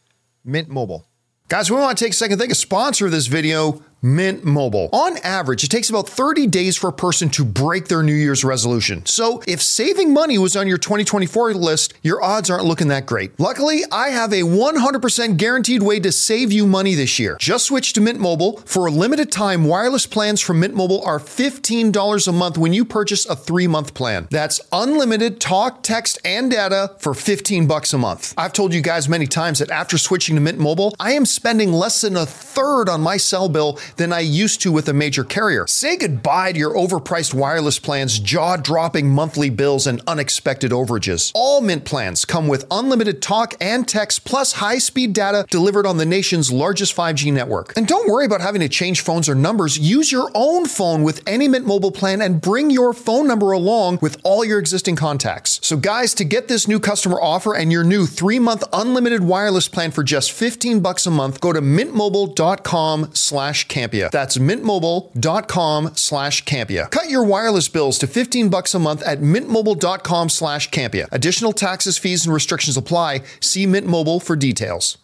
Mint 0.44 0.68
Mobile. 0.68 1.06
Guys, 1.48 1.70
we 1.70 1.78
want 1.78 1.98
to 1.98 2.04
take 2.04 2.14
a 2.14 2.16
second 2.16 2.38
to 2.38 2.42
thank 2.42 2.52
a 2.52 2.56
sponsor 2.56 3.06
of 3.06 3.12
this 3.12 3.28
video, 3.28 3.84
Mint 4.04 4.44
Mobile. 4.46 4.90
On 4.94 5.18
average, 5.24 5.64
it 5.64 5.72
takes 5.72 5.90
about 5.90 6.08
30 6.08 6.46
days 6.46 6.78
for 6.78 6.88
a 6.88 6.94
person 6.94 7.30
to 7.30 7.44
break 7.44 7.88
their 7.88 8.04
New 8.04 8.14
Year's 8.14 8.44
resolution. 8.44 9.04
So 9.08 9.42
if 9.48 9.60
saving 9.60 10.14
money 10.14 10.38
was 10.38 10.56
on 10.56 10.68
your 10.68 10.78
2024 10.78 11.56
list, 11.56 11.96
your 12.04 12.22
odds 12.22 12.50
aren't 12.52 12.66
looking 12.66 12.90
that 12.90 13.08
great. 13.08 13.40
Luckily, 13.40 13.84
I 13.92 14.10
have 14.10 14.32
a 14.32 14.44
100% 14.44 15.38
guaranteed 15.38 15.82
way 15.82 16.00
to 16.02 16.12
save 16.12 16.52
you 16.52 16.68
money 16.68 16.94
this 16.94 17.18
year. 17.18 17.38
Just 17.40 17.66
switch 17.66 17.92
to 17.94 18.02
Mint 18.02 18.20
Mobile. 18.20 18.58
For 18.66 18.86
a 18.86 18.92
limited 18.92 19.32
time, 19.32 19.66
wireless 19.66 20.06
plans 20.06 20.42
from 20.42 20.60
Mint 20.60 20.76
Mobile 20.76 21.02
are 21.04 21.20
$15 21.20 22.28
a 22.28 22.32
month 22.32 22.58
when 22.60 22.74
you 22.74 22.86
purchase 22.86 23.26
a 23.26 23.36
three 23.36 23.66
month 23.66 23.96
plan. 23.96 24.28
That's 24.30 24.62
unlimited 24.72 25.40
talk, 25.40 25.82
text, 25.82 26.20
and 26.24 26.52
data 26.52 26.94
for 27.00 27.16
15 27.16 27.66
bucks 27.66 27.94
a 27.94 27.98
month. 27.98 28.36
I've 28.38 28.54
told 28.54 28.76
you 28.76 28.82
guys 28.82 29.10
many 29.10 29.26
times 29.26 29.58
that 29.58 29.72
after 29.72 29.98
switching 29.98 30.36
to 30.36 30.42
Mint 30.42 30.60
Mobile, 30.60 30.94
I 31.00 31.14
am 31.14 31.26
spending 31.26 31.74
less 31.74 32.02
than 32.02 32.16
a 32.16 32.28
third 32.28 32.90
on 32.90 33.02
my 33.02 33.18
cell 33.18 33.50
bill 33.50 33.80
than 33.96 34.14
I 34.14 34.20
used 34.20 34.62
to 34.62 34.72
with 34.72 34.90
a 34.90 34.94
major 34.94 35.24
carrier. 35.24 35.66
Say 35.68 35.98
goodbye 35.98 36.52
to 36.52 36.60
your 36.60 36.76
overpriced 36.76 37.34
wireless 37.34 37.80
plans, 37.80 38.20
jaw 38.20 38.58
dropping 38.58 39.10
monthly 39.10 39.50
bills, 39.50 39.88
and 39.88 40.02
unexpected 40.06 40.72
overages. 40.72 41.32
All 41.34 41.62
Mint 41.62 41.86
plans 41.86 42.26
come 42.26 42.48
with 42.48 42.66
unlimited 42.70 43.22
talk 43.22 43.56
and 43.62 43.88
text 43.88 44.26
plus 44.26 44.54
high 44.54 44.78
speed 44.78 45.14
data 45.14 45.46
delivered 45.50 45.86
on 45.86 45.98
the 45.98 46.06
nation's 46.06 46.52
largest 46.52 46.96
5G 46.96 47.32
network. 47.34 47.76
And 47.78 47.88
don't 47.88 48.10
worry 48.10 48.26
about 48.26 48.42
having 48.42 48.62
to 48.62 48.70
change 48.70 49.02
phones 49.02 49.30
or 49.30 49.36
numbers. 49.36 49.80
Use 49.80 50.12
your 50.12 50.30
own 50.36 50.66
phone 50.66 51.04
with 51.04 51.22
any 51.28 51.48
Mint 51.48 51.66
mobile 51.66 51.92
plan 51.92 52.22
and 52.22 52.42
bring 52.42 52.70
your 52.70 52.94
phone 52.94 53.28
number 53.28 53.52
along 53.52 54.00
with 54.02 54.18
all 54.24 54.44
your 54.44 54.60
existing 54.60 54.96
contacts. 54.96 55.60
So, 55.64 55.78
guys, 55.78 56.14
to 56.16 56.24
get 56.24 56.48
this 56.48 56.68
new 56.68 56.80
customer 56.80 57.20
offer 57.22 57.56
and 57.56 57.72
your 57.72 57.84
new 57.84 58.06
three 58.06 58.40
month 58.40 58.64
unlimited 58.74 59.24
wireless 59.24 59.68
plan 59.68 59.92
for 59.92 60.04
just 60.04 60.32
15 60.32 60.80
bucks 60.80 61.06
a 61.06 61.12
month, 61.12 61.40
go 61.40 61.54
to 61.54 61.62
mintmobile.com 61.62 63.12
slash 63.14 63.68
Campea. 63.78 64.10
That's 64.12 64.38
mintmobile.com 64.38 65.92
slash 65.96 66.44
Campea. 66.46 66.90
Cut 66.90 67.10
your 67.10 67.24
wireless 67.24 67.70
bills 67.70 68.00
to 68.00 68.08
15 68.08 68.50
bucks 68.50 68.74
a 68.74 68.80
month 68.80 69.04
at 69.04 69.20
mintmobile.com 69.20 70.30
slash 70.30 70.70
Campea. 70.72 71.08
Additional 71.12 71.54
taxes, 71.54 71.98
fees, 71.98 72.26
and 72.26 72.34
restrictions 72.34 72.78
apply. 72.78 73.22
See 73.40 73.66
Mint 73.66 73.86
Mobile 73.86 74.20
for 74.20 74.36
details. 74.36 74.98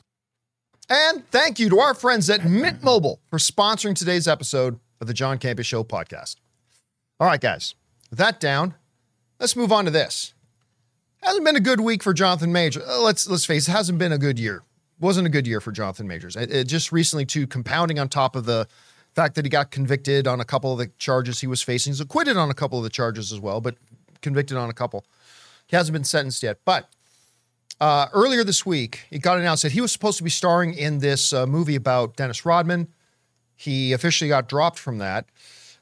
And 0.89 1.29
thank 1.31 1.59
you 1.59 1.69
to 1.69 1.79
our 1.79 1.93
friends 1.93 2.29
at 2.29 2.43
Mint 2.45 2.83
Mobile 2.83 3.19
for 3.29 3.38
sponsoring 3.39 3.95
today's 3.95 4.27
episode 4.27 4.79
of 4.99 5.07
the 5.07 5.13
John 5.13 5.38
Campea 5.38 5.63
Show 5.65 5.83
podcast. 5.83 6.36
All 7.19 7.27
right, 7.27 7.39
guys, 7.39 7.75
with 8.09 8.19
that 8.19 8.39
down, 8.39 8.73
let's 9.39 9.55
move 9.55 9.71
on 9.71 9.86
to 9.86 9.91
this. 9.91 10.33
Hasn't 11.21 11.45
been 11.45 11.55
a 11.55 11.62
good 11.62 11.79
week 11.79 12.03
for 12.03 12.13
Jonathan 12.13 12.51
Majors. 12.51 12.83
Uh, 12.86 13.01
Let's 13.01 13.29
let's 13.29 13.45
face 13.45 13.67
it, 13.67 13.71
hasn't 13.71 13.97
been 13.97 14.12
a 14.12 14.17
good 14.17 14.38
year. 14.38 14.63
Wasn't 15.03 15.27
a 15.27 15.29
good 15.29 15.45
year 15.45 15.59
for 15.59 15.73
Jonathan 15.73 16.07
Majors. 16.07 16.37
It, 16.37 16.49
it 16.49 16.63
just 16.65 16.93
recently, 16.93 17.25
too, 17.25 17.45
compounding 17.45 17.99
on 17.99 18.07
top 18.07 18.37
of 18.37 18.45
the 18.45 18.69
fact 19.13 19.35
that 19.35 19.43
he 19.43 19.49
got 19.49 19.69
convicted 19.69 20.27
on 20.27 20.39
a 20.39 20.45
couple 20.45 20.71
of 20.71 20.77
the 20.77 20.87
charges 20.97 21.41
he 21.41 21.47
was 21.47 21.61
facing. 21.61 21.91
He's 21.91 21.99
acquitted 21.99 22.37
on 22.37 22.49
a 22.49 22.53
couple 22.53 22.77
of 22.77 22.85
the 22.85 22.89
charges 22.89 23.33
as 23.33 23.39
well, 23.41 23.59
but 23.59 23.75
convicted 24.21 24.55
on 24.55 24.69
a 24.69 24.73
couple. 24.73 25.03
He 25.67 25.75
hasn't 25.75 25.91
been 25.91 26.05
sentenced 26.05 26.41
yet. 26.41 26.59
But 26.63 26.87
uh, 27.81 28.07
earlier 28.13 28.45
this 28.45 28.65
week, 28.65 29.01
it 29.11 29.19
got 29.21 29.37
announced 29.37 29.63
that 29.63 29.73
he 29.73 29.81
was 29.81 29.91
supposed 29.91 30.19
to 30.19 30.23
be 30.23 30.29
starring 30.29 30.73
in 30.73 30.99
this 30.99 31.33
uh, 31.33 31.45
movie 31.45 31.75
about 31.75 32.15
Dennis 32.15 32.45
Rodman. 32.45 32.87
He 33.57 33.91
officially 33.91 34.29
got 34.29 34.47
dropped 34.47 34.79
from 34.79 34.99
that. 34.99 35.25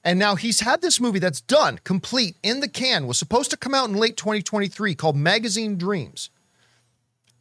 And 0.03 0.17
now 0.17 0.33
he's 0.33 0.61
had 0.61 0.81
this 0.81 0.99
movie 0.99 1.19
that's 1.19 1.41
done, 1.41 1.79
complete, 1.83 2.37
in 2.41 2.59
the 2.59 2.67
can, 2.67 3.05
was 3.05 3.19
supposed 3.19 3.51
to 3.51 3.57
come 3.57 3.75
out 3.75 3.87
in 3.87 3.95
late 3.95 4.17
2023 4.17 4.95
called 4.95 5.15
Magazine 5.15 5.77
Dreams. 5.77 6.31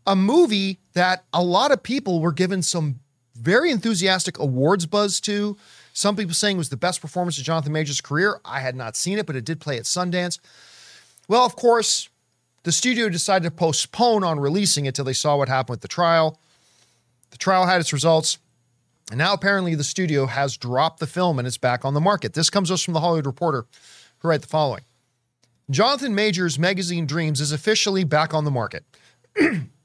A 0.07 0.17
movie 0.17 0.79
that 0.95 1.25
a 1.33 1.43
lot 1.43 1.73
of 1.73 1.83
people 1.83 2.21
were 2.21 2.33
given 2.33 2.63
some 2.63 3.01
very 3.35 3.71
enthusiastic 3.71 4.39
awards 4.39 4.87
buzz 4.87 5.21
to. 5.21 5.57
Some 5.93 6.17
people 6.17 6.35
saying 6.35 6.57
it 6.57 6.59
was 6.59 6.69
the 6.69 6.77
best 6.77 7.01
performance 7.01 7.39
of 7.39 7.45
Jonathan 7.45 7.73
Majors' 7.73 8.01
career. 8.01 8.41
I 8.45 8.61
had 8.61 8.77
not 8.77 8.97
seen 8.97 9.19
it, 9.19 9.27
but 9.27 9.37
it 9.37 9.45
did 9.45 9.61
play 9.61 9.77
at 9.77 9.85
Sundance. 9.85 10.39
Well, 11.29 11.45
of 11.45 11.57
course, 11.57 12.09
the 12.63 12.73
studio 12.73 13.09
decided 13.09 13.45
to 13.45 13.51
postpone 13.51 14.25
on 14.25 14.41
releasing 14.41 14.87
it 14.87 14.95
till 14.95 15.05
they 15.05 15.13
saw 15.13 15.37
what 15.37 15.49
happened 15.49 15.75
with 15.75 15.81
the 15.81 15.89
trial. 15.89 16.39
The 17.31 17.39
trial 17.39 17.67
had 17.67 17.81
its 17.81 17.93
results. 17.93 18.39
And 19.11 19.19
now 19.19 19.33
apparently 19.33 19.75
the 19.75 19.85
studio 19.85 20.27
has 20.27 20.57
dropped 20.57 21.01
the 21.01 21.07
film 21.07 21.39
and 21.39 21.49
it's 21.49 21.59
back 21.59 21.85
on 21.85 21.95
the 21.95 22.01
market. 22.01 22.35
This 22.35 22.51
comes 22.51 22.71
us 22.71 22.83
from 22.83 22.95
the 22.95 23.01
Hollywood 23.01 23.27
Reporter, 23.27 23.67
who 24.19 24.29
write 24.29 24.43
the 24.43 24.47
following 24.47 24.83
Jonathan 25.71 26.15
Majors' 26.15 26.59
magazine 26.59 27.07
Dreams 27.07 27.41
is 27.41 27.53
officially 27.53 28.05
back 28.05 28.35
on 28.35 28.45
the 28.45 28.51
market. 28.51 28.85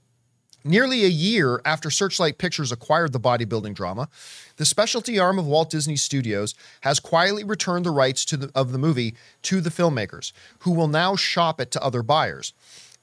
Nearly 0.68 1.06
a 1.06 1.10
year 1.10 1.62
after 1.64 1.92
Searchlight 1.92 2.40
Pictures 2.40 2.72
acquired 2.72 3.14
the 3.14 3.20
bodybuilding 3.20 3.76
drama, 3.76 4.10
the 4.58 4.66
specialty 4.66 5.20
arm 5.20 5.38
of 5.38 5.46
Walt 5.46 5.70
Disney 5.70 5.96
Studios 5.96 6.56
has 6.82 7.00
quietly 7.00 7.44
returned 7.44 7.86
the 7.86 7.92
rights 7.92 8.26
the, 8.26 8.50
of 8.56 8.72
the 8.72 8.80
movie 8.80 9.14
to 9.44 9.62
the 9.62 9.70
filmmakers, 9.70 10.32
who 10.60 10.72
will 10.72 10.88
now 10.88 11.16
shop 11.16 11.62
it 11.62 11.70
to 11.70 11.84
other 11.84 12.02
buyers. 12.02 12.52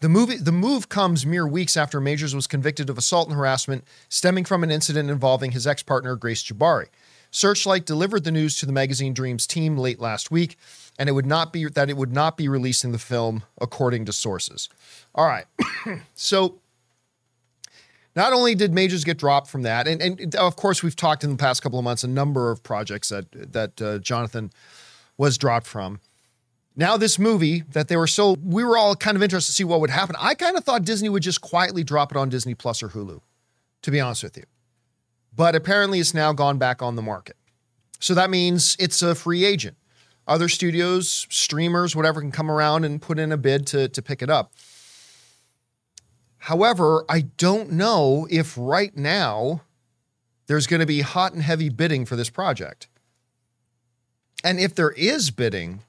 The 0.00 0.08
movie, 0.08 0.38
the 0.38 0.50
move 0.50 0.88
comes 0.88 1.24
mere 1.24 1.46
weeks 1.46 1.76
after 1.76 2.00
Majors 2.00 2.34
was 2.34 2.48
convicted 2.48 2.90
of 2.90 2.98
assault 2.98 3.28
and 3.28 3.36
harassment 3.36 3.84
stemming 4.08 4.44
from 4.44 4.64
an 4.64 4.72
incident 4.72 5.08
involving 5.08 5.52
his 5.52 5.64
ex-partner 5.64 6.16
Grace 6.16 6.42
Jabbari. 6.42 6.88
Searchlight 7.30 7.86
delivered 7.86 8.24
the 8.24 8.32
news 8.32 8.58
to 8.58 8.66
the 8.66 8.72
magazine 8.72 9.14
Dreams 9.14 9.46
team 9.46 9.78
late 9.78 10.00
last 10.00 10.32
week, 10.32 10.58
and 10.98 11.08
it 11.08 11.12
would 11.12 11.26
not 11.26 11.52
be 11.52 11.66
that 11.66 11.88
it 11.88 11.96
would 11.96 12.12
not 12.12 12.36
be 12.36 12.48
releasing 12.48 12.90
the 12.90 12.98
film, 12.98 13.44
according 13.60 14.04
to 14.06 14.12
sources. 14.12 14.68
All 15.14 15.26
right, 15.26 15.46
so 16.14 16.58
not 18.14 18.32
only 18.32 18.54
did 18.54 18.72
Majors 18.74 19.04
get 19.04 19.18
dropped 19.18 19.48
from 19.48 19.62
that, 19.62 19.88
and, 19.88 20.02
and 20.02 20.34
of 20.36 20.56
course 20.56 20.82
we've 20.82 20.96
talked 20.96 21.24
in 21.24 21.30
the 21.30 21.36
past 21.36 21.62
couple 21.62 21.78
of 21.78 21.84
months 21.84 22.04
a 22.04 22.08
number 22.08 22.50
of 22.50 22.62
projects 22.62 23.08
that 23.08 23.52
that 23.52 23.80
uh, 23.80 23.98
Jonathan 23.98 24.50
was 25.16 25.38
dropped 25.38 25.66
from. 25.66 26.00
Now 26.74 26.96
this 26.96 27.18
movie 27.18 27.62
that 27.72 27.88
they 27.88 27.96
were 27.96 28.06
so 28.06 28.36
we 28.42 28.64
were 28.64 28.76
all 28.76 28.96
kind 28.96 29.16
of 29.16 29.22
interested 29.22 29.52
to 29.52 29.56
see 29.56 29.64
what 29.64 29.80
would 29.80 29.90
happen. 29.90 30.16
I 30.18 30.34
kind 30.34 30.56
of 30.56 30.64
thought 30.64 30.84
Disney 30.84 31.08
would 31.08 31.22
just 31.22 31.40
quietly 31.40 31.84
drop 31.84 32.12
it 32.12 32.18
on 32.18 32.28
Disney 32.28 32.54
Plus 32.54 32.82
or 32.82 32.88
Hulu, 32.88 33.20
to 33.82 33.90
be 33.90 34.00
honest 34.00 34.22
with 34.22 34.36
you. 34.36 34.44
But 35.34 35.54
apparently 35.54 36.00
it's 36.00 36.14
now 36.14 36.32
gone 36.32 36.58
back 36.58 36.82
on 36.82 36.96
the 36.96 37.02
market. 37.02 37.36
So 37.98 38.14
that 38.14 38.30
means 38.30 38.76
it's 38.78 39.00
a 39.00 39.14
free 39.14 39.44
agent. 39.44 39.76
Other 40.26 40.48
studios, 40.48 41.26
streamers, 41.30 41.96
whatever 41.96 42.20
can 42.20 42.30
come 42.30 42.50
around 42.50 42.84
and 42.84 43.00
put 43.00 43.18
in 43.18 43.32
a 43.32 43.36
bid 43.36 43.66
to, 43.68 43.88
to 43.88 44.02
pick 44.02 44.22
it 44.22 44.30
up. 44.30 44.52
However, 46.46 47.04
I 47.08 47.20
don't 47.20 47.70
know 47.70 48.26
if 48.28 48.56
right 48.58 48.96
now 48.96 49.60
there's 50.48 50.66
going 50.66 50.80
to 50.80 50.86
be 50.86 51.02
hot 51.02 51.32
and 51.32 51.40
heavy 51.40 51.68
bidding 51.68 52.04
for 52.04 52.16
this 52.16 52.30
project. 52.30 52.88
And 54.42 54.58
if 54.58 54.74
there 54.74 54.90
is 54.90 55.30
bidding, 55.30 55.82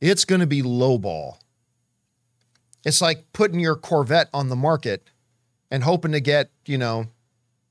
it's 0.00 0.24
going 0.24 0.40
to 0.40 0.46
be 0.46 0.60
lowball. 0.60 1.36
It's 2.84 3.00
like 3.00 3.32
putting 3.32 3.60
your 3.60 3.76
Corvette 3.76 4.28
on 4.34 4.48
the 4.48 4.56
market 4.56 5.08
and 5.70 5.84
hoping 5.84 6.10
to 6.10 6.20
get, 6.20 6.50
you 6.66 6.78
know, 6.78 7.06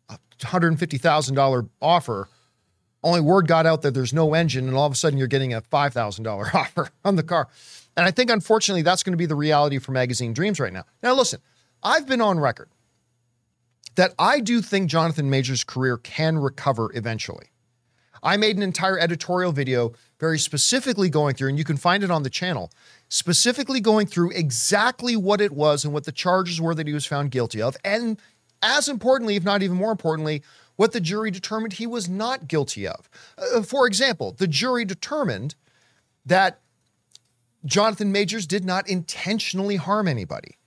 a 0.07 0.17
$150,000 0.39 1.69
offer. 1.81 2.29
Only 3.03 3.19
word 3.19 3.45
got 3.45 3.65
out 3.65 3.81
that 3.81 3.93
there's 3.93 4.13
no 4.13 4.33
engine, 4.33 4.69
and 4.69 4.77
all 4.77 4.85
of 4.85 4.93
a 4.93 4.95
sudden 4.95 5.19
you're 5.19 5.27
getting 5.27 5.53
a 5.53 5.61
$5,000 5.61 6.55
offer 6.55 6.87
on 7.03 7.17
the 7.17 7.23
car. 7.23 7.49
And 7.97 8.05
I 8.05 8.11
think, 8.11 8.29
unfortunately, 8.29 8.83
that's 8.83 9.03
going 9.03 9.11
to 9.11 9.17
be 9.17 9.25
the 9.25 9.35
reality 9.35 9.79
for 9.79 9.91
Magazine 9.91 10.31
Dreams 10.31 10.61
right 10.61 10.71
now. 10.71 10.85
Now, 11.03 11.13
listen, 11.13 11.41
I've 11.85 12.07
been 12.07 12.19
on 12.19 12.39
record 12.39 12.69
that 13.93 14.15
I 14.17 14.39
do 14.39 14.59
think 14.63 14.89
Jonathan 14.89 15.29
Majors' 15.29 15.63
career 15.63 15.97
can 15.97 16.39
recover 16.39 16.89
eventually. 16.95 17.51
I 18.23 18.37
made 18.37 18.57
an 18.57 18.63
entire 18.63 18.97
editorial 18.97 19.51
video 19.51 19.93
very 20.19 20.39
specifically 20.39 21.09
going 21.09 21.35
through, 21.35 21.49
and 21.49 21.59
you 21.59 21.63
can 21.63 21.77
find 21.77 22.03
it 22.03 22.09
on 22.09 22.23
the 22.23 22.29
channel, 22.31 22.71
specifically 23.07 23.79
going 23.79 24.07
through 24.07 24.31
exactly 24.31 25.15
what 25.15 25.39
it 25.39 25.51
was 25.51 25.85
and 25.85 25.93
what 25.93 26.05
the 26.05 26.11
charges 26.11 26.59
were 26.59 26.73
that 26.73 26.87
he 26.87 26.93
was 26.93 27.05
found 27.05 27.29
guilty 27.29 27.61
of. 27.61 27.77
And 27.85 28.19
as 28.63 28.89
importantly, 28.89 29.35
if 29.35 29.43
not 29.43 29.61
even 29.61 29.77
more 29.77 29.91
importantly, 29.91 30.41
what 30.77 30.91
the 30.91 30.99
jury 30.99 31.29
determined 31.29 31.73
he 31.73 31.85
was 31.85 32.09
not 32.09 32.47
guilty 32.47 32.87
of. 32.87 33.07
Uh, 33.37 33.61
for 33.61 33.85
example, 33.85 34.31
the 34.31 34.47
jury 34.47 34.85
determined 34.85 35.53
that 36.25 36.61
Jonathan 37.63 38.11
Majors 38.11 38.47
did 38.47 38.65
not 38.65 38.89
intentionally 38.89 39.75
harm 39.75 40.07
anybody 40.07 40.57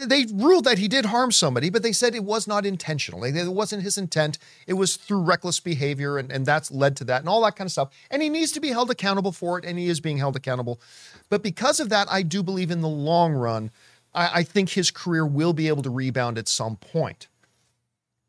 they 0.00 0.26
ruled 0.32 0.64
that 0.64 0.78
he 0.78 0.88
did 0.88 1.06
harm 1.06 1.30
somebody, 1.30 1.70
but 1.70 1.82
they 1.82 1.92
said 1.92 2.14
it 2.14 2.24
was 2.24 2.46
not 2.46 2.64
intentional. 2.64 3.22
It 3.24 3.52
wasn't 3.52 3.82
his 3.82 3.98
intent. 3.98 4.38
It 4.66 4.74
was 4.74 4.96
through 4.96 5.22
reckless 5.22 5.60
behavior, 5.60 6.18
and, 6.18 6.32
and 6.32 6.46
that's 6.46 6.70
led 6.70 6.96
to 6.96 7.04
that 7.04 7.20
and 7.20 7.28
all 7.28 7.42
that 7.44 7.56
kind 7.56 7.66
of 7.66 7.72
stuff. 7.72 7.90
And 8.10 8.22
he 8.22 8.28
needs 8.28 8.52
to 8.52 8.60
be 8.60 8.68
held 8.68 8.90
accountable 8.90 9.32
for 9.32 9.58
it, 9.58 9.64
and 9.64 9.78
he 9.78 9.88
is 9.88 10.00
being 10.00 10.18
held 10.18 10.36
accountable. 10.36 10.80
But 11.28 11.42
because 11.42 11.80
of 11.80 11.90
that, 11.90 12.08
I 12.10 12.22
do 12.22 12.42
believe 12.42 12.70
in 12.70 12.80
the 12.80 12.88
long 12.88 13.34
run, 13.34 13.70
I, 14.14 14.40
I 14.40 14.42
think 14.42 14.70
his 14.70 14.90
career 14.90 15.26
will 15.26 15.52
be 15.52 15.68
able 15.68 15.82
to 15.82 15.90
rebound 15.90 16.38
at 16.38 16.48
some 16.48 16.76
point. 16.76 17.28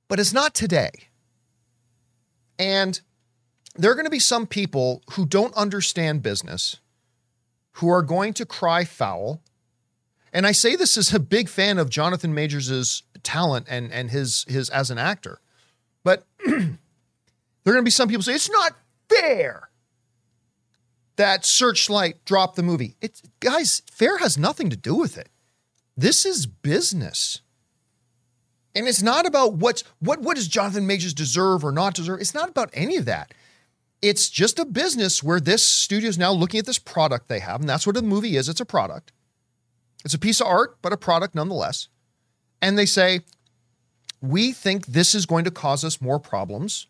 But 0.08 0.20
it's 0.20 0.34
not 0.34 0.54
today. 0.54 0.92
And 2.60 3.00
there 3.76 3.92
are 3.92 3.96
going 3.96 4.06
to 4.06 4.12
be 4.12 4.20
some 4.20 4.46
people 4.46 5.02
who 5.12 5.26
don't 5.26 5.54
understand 5.56 6.22
business 6.22 6.78
who 7.74 7.90
are 7.90 8.02
going 8.02 8.34
to 8.34 8.46
cry 8.46 8.86
foul 8.86 9.42
and 10.36 10.46
I 10.46 10.52
say 10.52 10.76
this 10.76 10.98
as 10.98 11.14
a 11.14 11.20
big 11.20 11.48
fan 11.48 11.80
of 11.80 11.90
Jonathan 11.90 12.34
Majors' 12.34 13.04
talent 13.24 13.68
and 13.70 13.90
and 13.92 14.12
his 14.12 14.46
his 14.50 14.70
as 14.70 14.92
an 14.92 14.98
actor. 14.98 15.40
But 16.04 16.28
there 16.46 16.58
are 16.58 16.68
going 17.64 17.78
to 17.78 17.84
be 17.84 17.90
some 17.90 18.10
people 18.10 18.22
say 18.22 18.34
it's 18.36 18.52
not 18.52 18.74
fair 19.10 19.70
that 21.16 21.46
Searchlight 21.46 22.26
dropped 22.26 22.58
the 22.58 22.64
movie. 22.64 22.98
It's 23.02 23.22
guys, 23.40 23.82
fair 23.90 24.18
has 24.18 24.38
nothing 24.38 24.70
to 24.70 24.76
do 24.76 24.96
with 24.96 25.18
it. 25.18 25.30
This 25.96 26.26
is 26.26 26.46
business. 26.46 27.40
And 28.76 28.90
it's 28.90 29.02
not 29.02 29.26
about 29.26 29.54
what's 29.54 29.86
what 30.00 30.20
what 30.20 30.36
does 30.36 30.50
Jonathan 30.50 30.86
Majors 30.86 31.14
deserve 31.14 31.64
or 31.64 31.72
not 31.72 31.94
deserve. 31.94 32.20
It's 32.20 32.34
not 32.34 32.50
about 32.50 32.72
any 32.74 32.98
of 32.98 33.06
that. 33.06 33.34
It's 34.02 34.30
just 34.30 34.60
a 34.60 34.66
business 34.66 35.24
where 35.24 35.40
this 35.40 35.66
studio 35.66 36.10
is 36.10 36.18
now 36.18 36.34
looking 36.34 36.60
at 36.60 36.66
this 36.66 36.78
product 36.78 37.30
they 37.30 37.40
have, 37.40 37.62
and 37.62 37.70
that's 37.70 37.88
what 37.88 37.96
a 37.96 38.02
movie 38.02 38.36
is. 38.36 38.50
It's 38.50 38.60
a 38.60 38.66
product. 38.66 39.14
It's 40.06 40.14
a 40.14 40.20
piece 40.20 40.40
of 40.40 40.48
art, 40.48 40.78
but 40.84 40.94
a 40.94 40.98
product 40.98 41.34
nonetheless. 41.34 41.90
And 42.62 42.78
they 42.78 42.86
say, 42.86 43.22
we 44.22 44.52
think 44.52 44.86
this 44.86 45.16
is 45.16 45.26
going 45.26 45.44
to 45.46 45.52
cause 45.52 45.84
us 45.84 46.00
more 46.00 46.20
problems. 46.20 46.88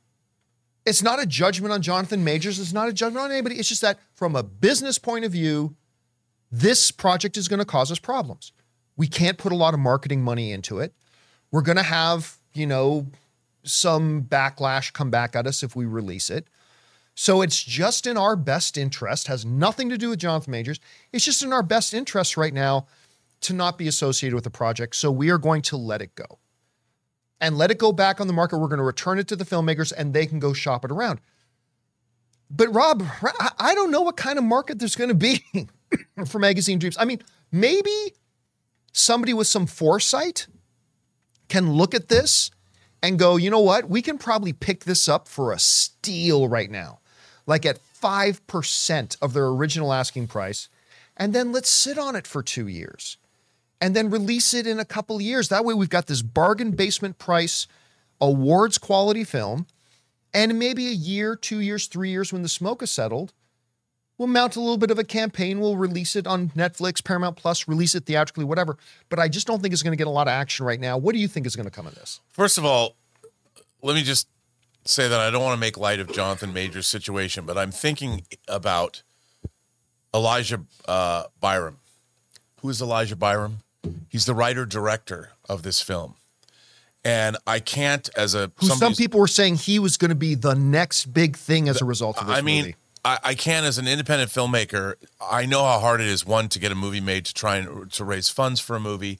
It's 0.85 1.01
not 1.01 1.21
a 1.21 1.25
judgment 1.25 1.73
on 1.73 1.81
Jonathan 1.81 2.23
Majors. 2.23 2.59
It's 2.59 2.73
not 2.73 2.89
a 2.89 2.93
judgment 2.93 3.25
on 3.25 3.31
anybody. 3.31 3.55
It's 3.55 3.69
just 3.69 3.81
that 3.81 3.99
from 4.13 4.35
a 4.35 4.43
business 4.43 4.99
point 4.99 5.25
of 5.25 5.31
view, 5.31 5.75
this 6.51 6.91
project 6.91 7.37
is 7.37 7.47
going 7.47 7.59
to 7.59 7.65
cause 7.65 7.91
us 7.91 7.99
problems. 7.99 8.51
We 8.97 9.07
can't 9.07 9.37
put 9.37 9.51
a 9.51 9.55
lot 9.55 9.73
of 9.73 9.79
marketing 9.79 10.21
money 10.21 10.51
into 10.51 10.79
it. 10.79 10.93
We're 11.51 11.61
going 11.61 11.77
to 11.77 11.83
have, 11.83 12.37
you 12.53 12.67
know, 12.67 13.07
some 13.63 14.23
backlash 14.23 14.93
come 14.93 15.09
back 15.09 15.35
at 15.35 15.47
us 15.47 15.63
if 15.63 15.75
we 15.75 15.85
release 15.85 16.29
it. 16.29 16.47
So 17.15 17.41
it's 17.41 17.63
just 17.63 18.05
in 18.05 18.17
our 18.17 18.35
best 18.35 18.77
interest, 18.77 19.27
has 19.27 19.45
nothing 19.45 19.89
to 19.89 19.97
do 19.97 20.09
with 20.09 20.19
Jonathan 20.19 20.51
Majors. 20.51 20.79
It's 21.13 21.23
just 21.23 21.43
in 21.43 21.53
our 21.53 21.63
best 21.63 21.93
interest 21.93 22.35
right 22.35 22.53
now 22.53 22.87
to 23.45 23.53
not 23.53 23.77
be 23.77 23.87
associated 23.87 24.35
with 24.35 24.43
the 24.43 24.49
project. 24.49 24.95
So 24.95 25.11
we 25.11 25.29
are 25.29 25.37
going 25.37 25.61
to 25.63 25.77
let 25.77 26.01
it 26.01 26.15
go 26.15 26.39
and 27.39 27.57
let 27.57 27.71
it 27.71 27.77
go 27.77 27.91
back 27.91 28.19
on 28.19 28.27
the 28.27 28.33
market. 28.33 28.57
We're 28.57 28.67
going 28.67 28.79
to 28.79 28.83
return 28.83 29.19
it 29.19 29.27
to 29.29 29.35
the 29.35 29.45
filmmakers 29.45 29.93
and 29.95 30.13
they 30.13 30.25
can 30.25 30.39
go 30.39 30.53
shop 30.53 30.85
it 30.85 30.91
around. 30.91 31.19
But 32.49 32.73
Rob, 32.73 33.03
I 33.59 33.73
don't 33.73 33.91
know 33.91 34.01
what 34.01 34.17
kind 34.17 34.37
of 34.37 34.43
market 34.43 34.79
there's 34.79 34.95
going 34.95 35.09
to 35.09 35.15
be 35.15 35.43
for 36.27 36.39
Magazine 36.39 36.79
Dreams. 36.79 36.95
I 36.99 37.05
mean, 37.05 37.21
maybe 37.51 38.13
somebody 38.93 39.33
with 39.33 39.47
some 39.47 39.65
foresight 39.65 40.47
can 41.47 41.73
look 41.73 41.93
at 41.93 42.07
this 42.07 42.51
and 43.01 43.19
go, 43.19 43.35
you 43.35 43.49
know 43.49 43.59
what? 43.59 43.89
We 43.89 44.01
can 44.01 44.17
probably 44.17 44.53
pick 44.53 44.85
this 44.85 45.07
up 45.09 45.27
for 45.27 45.51
a 45.51 45.59
steal 45.59 46.47
right 46.47 46.69
now, 46.69 46.99
like 47.45 47.65
at 47.65 47.79
5% 48.01 49.17
of 49.21 49.33
their 49.33 49.47
original 49.47 49.91
asking 49.91 50.27
price. 50.27 50.69
And 51.17 51.33
then 51.33 51.51
let's 51.51 51.69
sit 51.69 51.97
on 51.97 52.15
it 52.15 52.27
for 52.27 52.41
two 52.43 52.67
years 52.67 53.17
and 53.81 53.95
then 53.95 54.09
release 54.09 54.53
it 54.53 54.67
in 54.67 54.79
a 54.79 54.85
couple 54.85 55.21
years. 55.21 55.49
That 55.49 55.65
way, 55.65 55.73
we've 55.73 55.89
got 55.89 56.07
this 56.07 56.21
bargain 56.21 56.71
basement 56.71 57.17
price, 57.17 57.67
awards 58.21 58.77
quality 58.77 59.23
film, 59.23 59.67
and 60.33 60.57
maybe 60.59 60.87
a 60.87 60.91
year, 60.91 61.35
two 61.35 61.59
years, 61.59 61.87
three 61.87 62.09
years 62.09 62.31
when 62.33 62.41
the 62.41 62.49
smoke 62.49 62.81
is 62.81 62.91
settled. 62.91 63.33
We'll 64.17 64.29
mount 64.29 64.55
a 64.55 64.61
little 64.61 64.77
bit 64.77 64.91
of 64.91 64.99
a 64.99 65.03
campaign. 65.03 65.59
We'll 65.59 65.75
release 65.75 66.15
it 66.15 66.25
on 66.25 66.49
Netflix, 66.51 67.03
Paramount 67.03 67.35
Plus, 67.35 67.67
release 67.67 67.95
it 67.95 68.05
theatrically, 68.05 68.45
whatever. 68.45 68.77
But 69.09 69.19
I 69.19 69.27
just 69.27 69.45
don't 69.45 69.61
think 69.61 69.73
it's 69.73 69.83
going 69.83 69.91
to 69.91 69.97
get 69.97 70.07
a 70.07 70.11
lot 70.11 70.27
of 70.27 70.31
action 70.31 70.65
right 70.65 70.79
now. 70.79 70.97
What 70.97 71.13
do 71.13 71.19
you 71.19 71.27
think 71.27 71.45
is 71.45 71.55
going 71.55 71.65
to 71.65 71.71
come 71.71 71.85
of 71.85 71.95
this? 71.95 72.21
First 72.29 72.57
of 72.57 72.63
all, 72.63 72.95
let 73.81 73.93
me 73.93 74.03
just 74.03 74.29
say 74.85 75.07
that 75.09 75.19
I 75.19 75.29
don't 75.31 75.43
want 75.43 75.55
to 75.55 75.59
make 75.59 75.77
light 75.77 75.99
of 75.99 76.13
Jonathan 76.13 76.53
Major's 76.53 76.87
situation, 76.87 77.45
but 77.45 77.57
I'm 77.57 77.71
thinking 77.71 78.25
about 78.47 79.03
Elijah 80.13 80.61
uh, 80.87 81.25
Bynum. 81.41 81.77
Who 82.61 82.69
is 82.69 82.81
Elijah 82.81 83.17
Bynum? 83.17 83.57
He's 84.09 84.25
the 84.25 84.35
writer 84.35 84.65
director 84.65 85.31
of 85.47 85.63
this 85.63 85.81
film. 85.81 86.15
And 87.03 87.37
I 87.45 87.59
can't, 87.59 88.09
as 88.17 88.33
a 88.33 88.51
who 88.55 88.67
some 88.67 88.93
people 88.93 89.19
were 89.19 89.27
saying 89.27 89.57
he 89.57 89.77
was 89.77 89.95
going 89.95 90.09
to 90.09 90.15
be 90.15 90.33
the 90.33 90.55
next 90.55 91.13
big 91.13 91.37
thing 91.37 91.69
as 91.69 91.79
a 91.79 91.85
result 91.85 92.17
of 92.17 92.27
this 92.27 92.37
I 92.37 92.41
mean, 92.41 92.61
movie. 92.61 92.75
I, 93.05 93.19
I 93.23 93.35
can, 93.35 93.63
as 93.63 93.77
an 93.77 93.87
independent 93.87 94.31
filmmaker, 94.31 94.95
I 95.21 95.45
know 95.45 95.63
how 95.63 95.79
hard 95.79 96.01
it 96.01 96.07
is 96.07 96.25
one 96.25 96.49
to 96.49 96.59
get 96.59 96.71
a 96.71 96.75
movie 96.75 97.01
made 97.01 97.25
to 97.25 97.33
try 97.33 97.57
and 97.57 97.91
to 97.91 98.03
raise 98.03 98.29
funds 98.29 98.59
for 98.59 98.75
a 98.75 98.79
movie, 98.79 99.19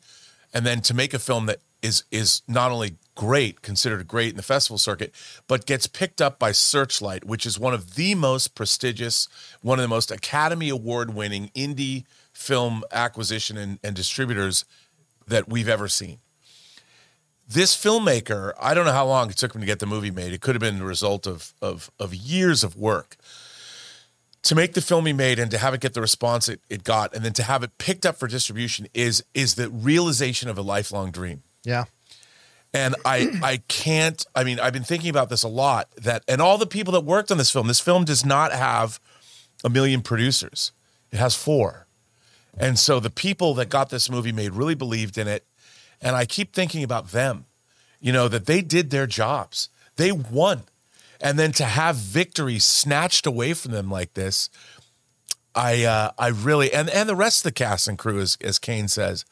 and 0.52 0.66
then 0.66 0.82
to 0.82 0.96
make 0.96 1.14
a 1.14 1.20
film 1.20 1.46
that 1.46 1.60
is 1.84 2.04
is 2.10 2.42
not 2.48 2.72
only 2.72 2.96
great, 3.14 3.62
considered 3.62 4.08
great 4.08 4.32
in 4.32 4.38
the 4.38 4.44
festival 4.44 4.80
circuit, 4.80 5.14
but 5.48 5.68
gets 5.68 5.86
picked 5.86 6.22
up 6.22 6.40
by 6.40 6.52
Searchlight, 6.52 7.24
which 7.24 7.46
is 7.46 7.60
one 7.60 7.76
of 7.76 7.94
the 7.94 8.16
most 8.16 8.56
prestigious, 8.56 9.28
one 9.62 9.78
of 9.78 9.84
the 9.84 9.90
most 9.90 10.10
Academy 10.10 10.70
Award 10.70 11.14
winning 11.14 11.52
indie 11.56 12.06
film 12.36 12.84
acquisition 12.92 13.58
and, 13.58 13.80
and 13.84 13.96
distributors 13.96 14.66
that 15.28 15.48
we've 15.50 15.70
ever 15.70 15.88
seen. 15.88 16.20
This 17.48 17.76
filmmaker, 17.76 18.54
I 18.60 18.74
don't 18.74 18.86
know 18.86 18.92
how 18.92 19.06
long 19.08 19.30
it 19.30 19.38
took 19.38 19.54
him 19.54 19.62
to 19.62 19.68
get 19.68 19.80
the 19.80 19.86
movie 19.86 20.12
made. 20.12 20.34
It 20.34 20.42
could 20.42 20.56
have 20.56 20.62
been 20.62 20.80
the 20.80 20.86
result 20.86 21.26
of, 21.28 21.54
of, 21.62 21.90
of 22.00 22.14
years 22.14 22.64
of 22.64 22.76
work 22.76 23.18
to 24.44 24.56
make 24.56 24.74
the 24.74 24.82
film 24.82 25.06
he 25.06 25.14
made 25.14 25.40
and 25.40 25.50
to 25.52 25.58
have 25.58 25.74
it 25.74 25.82
get 25.82 25.94
the 25.94 26.02
response 26.02 26.50
it, 26.50 26.60
it 26.70 26.84
got 26.84 27.16
and 27.16 27.24
then 27.26 27.34
to 27.34 27.44
have 27.44 27.64
it 27.64 27.78
picked 27.80 28.06
up 28.06 28.16
for 28.18 28.28
distribution 28.28 28.88
is 28.94 29.24
is 29.34 29.56
the 29.56 29.70
realization 29.72 30.50
of 30.50 30.58
a 30.58 30.62
lifelong 30.62 31.10
dream 31.10 31.42
Yeah. 31.64 31.86
and 32.72 32.94
i 33.04 33.32
i 33.42 33.58
can't 33.68 34.24
i 34.36 34.44
mean 34.44 34.60
i've 34.60 34.72
been 34.72 34.84
thinking 34.84 35.10
about 35.10 35.30
this 35.30 35.42
a 35.42 35.48
lot 35.48 35.90
that 35.96 36.24
and 36.28 36.42
all 36.44 36.60
the 36.60 36.68
people 36.68 36.94
that 36.94 37.02
worked 37.04 37.32
on 37.32 37.40
this 37.40 37.50
film 37.50 37.66
this 37.66 37.80
film 37.80 38.06
does 38.06 38.24
not 38.24 38.52
have 38.52 39.00
a 39.64 39.70
million 39.70 40.02
producers 40.02 40.74
it 41.12 41.18
has 41.18 41.34
four 41.34 41.85
and 42.58 42.80
so 42.80 43.00
the 43.00 43.10
people 43.10 43.54
that 43.56 43.70
got 43.70 43.90
this 43.90 44.10
movie 44.10 44.32
made 44.32 44.54
really 44.54 44.76
believed 44.76 45.18
in 45.18 45.28
it. 45.28 45.46
And 46.02 46.16
i 46.16 46.26
keep 46.26 46.54
thinking 46.54 46.84
about 46.84 47.12
them 47.12 47.46
you 48.00 48.12
know 48.12 48.28
that 48.28 48.46
they 48.46 48.62
did 48.62 48.90
their 48.90 49.08
jobs. 49.08 49.70
They 49.96 50.12
won. 50.12 50.64
And 51.22 51.40
then 51.40 51.54
to 51.54 51.64
have 51.64 51.96
victory 51.96 52.60
snatched 52.60 53.26
away 53.26 53.54
from 53.54 53.72
them 53.72 53.90
like 53.90 54.14
this 54.14 54.50
i 55.56 55.86
uh 55.86 56.12
i 56.20 56.28
really 56.28 56.72
and 56.74 56.90
and 56.90 57.08
the 57.08 57.16
rest 57.16 57.40
of 57.40 57.44
the 57.44 57.52
cast 57.54 57.88
and 57.88 57.98
crew 57.98 58.20
as 58.20 58.38
as 58.42 58.60
kane 58.60 58.90
says 58.90 59.24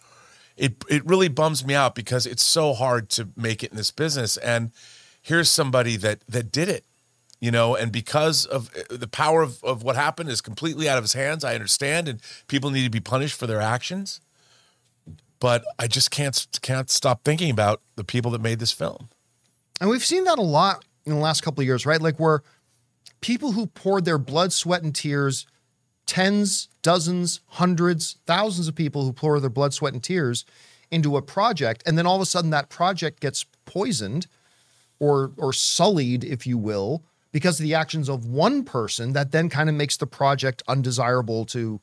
it 0.56 0.84
it 0.90 1.06
really 1.06 1.28
bums 1.28 1.66
me 1.66 1.74
out 1.74 1.96
because 1.96 2.26
it's 2.26 2.46
so 2.46 2.74
hard 2.74 3.10
to 3.10 3.30
make 3.36 3.64
it 3.64 3.72
in 3.72 3.78
this 3.78 3.92
business. 3.92 4.38
And 4.38 4.72
here's 5.22 5.50
somebody 5.50 5.98
that 5.98 6.22
that 6.28 6.52
did 6.52 6.70
it 6.70 6.86
you 7.44 7.52
know 7.52 7.76
and 7.76 7.92
because 7.92 8.46
of 8.46 8.70
uh, 8.76 8.96
the 8.96 9.08
power 9.08 9.42
of, 9.42 9.64
of 9.64 9.84
what 9.84 9.96
happened 9.96 10.30
is 10.30 10.42
completely 10.42 10.88
out 10.88 10.98
of 10.98 11.04
his 11.04 11.14
hands 11.14 11.44
i 11.44 11.54
understand 11.54 12.08
and 12.08 12.22
people 12.48 12.72
need 12.72 12.84
to 12.84 12.90
be 12.90 13.00
punished 13.02 13.38
for 13.38 13.48
their 13.48 13.62
actions 13.62 14.22
but 15.40 15.64
i 15.78 15.88
just 15.88 16.10
can't 16.10 16.48
can't 16.62 16.90
stop 16.90 17.24
thinking 17.24 17.52
about 17.52 17.82
the 17.98 18.04
people 18.04 18.32
that 18.32 18.42
made 18.42 18.60
this 18.60 18.72
film 18.72 19.10
And 19.82 19.90
we've 19.90 20.06
seen 20.06 20.24
that 20.24 20.40
a 20.40 20.44
lot 20.44 20.86
in 21.06 21.14
the 21.14 21.20
last 21.20 21.42
couple 21.42 21.62
of 21.62 21.66
years, 21.66 21.86
right? 21.86 22.02
Like 22.02 22.20
where 22.20 22.42
people 23.22 23.52
who 23.52 23.68
poured 23.68 24.06
their 24.06 24.18
blood, 24.18 24.54
sweat, 24.54 24.84
and 24.84 24.96
tears, 24.96 25.46
tens, 26.06 26.70
dozens, 26.82 27.42
hundreds, 27.48 28.18
thousands 28.26 28.70
of 28.70 28.76
people 28.76 29.04
who 29.04 29.14
pour 29.14 29.40
their 29.40 29.50
blood, 29.50 29.74
sweat, 29.74 29.94
and 29.94 30.04
tears 30.04 30.46
into 30.92 31.18
a 31.18 31.22
project, 31.22 31.84
and 31.86 31.98
then 31.98 32.06
all 32.06 32.16
of 32.16 32.22
a 32.22 32.26
sudden 32.26 32.52
that 32.52 32.70
project 32.70 33.20
gets 33.20 33.46
poisoned 33.66 34.28
or 35.00 35.32
or 35.38 35.52
sullied, 35.52 36.24
if 36.24 36.48
you 36.48 36.58
will, 36.58 37.04
because 37.34 37.60
of 37.60 37.66
the 37.66 37.74
actions 37.74 38.08
of 38.08 38.26
one 38.26 38.64
person 38.64 39.12
that 39.14 39.34
then 39.34 39.50
kind 39.50 39.68
of 39.68 39.76
makes 39.76 39.98
the 39.98 40.08
project 40.08 40.64
undesirable 40.70 41.44
to 41.48 41.82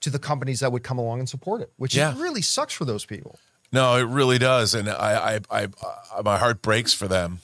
to 0.00 0.10
the 0.10 0.18
companies 0.18 0.60
that 0.60 0.72
would 0.72 0.82
come 0.82 0.98
along 0.98 1.18
and 1.20 1.28
support 1.28 1.60
it, 1.62 1.72
which 1.76 1.94
Yeah. 1.94 2.14
really 2.18 2.40
sucks 2.42 2.72
for 2.74 2.84
those 2.86 3.04
people. 3.06 3.38
No, 3.72 3.96
it 3.96 4.04
really 4.06 4.38
does, 4.38 4.74
and 4.74 4.88
I, 4.88 5.36
I, 5.50 5.60
I, 5.62 5.68
I, 6.16 6.22
my 6.22 6.38
heart 6.38 6.60
breaks 6.62 6.92
for 6.92 7.06
them. 7.06 7.40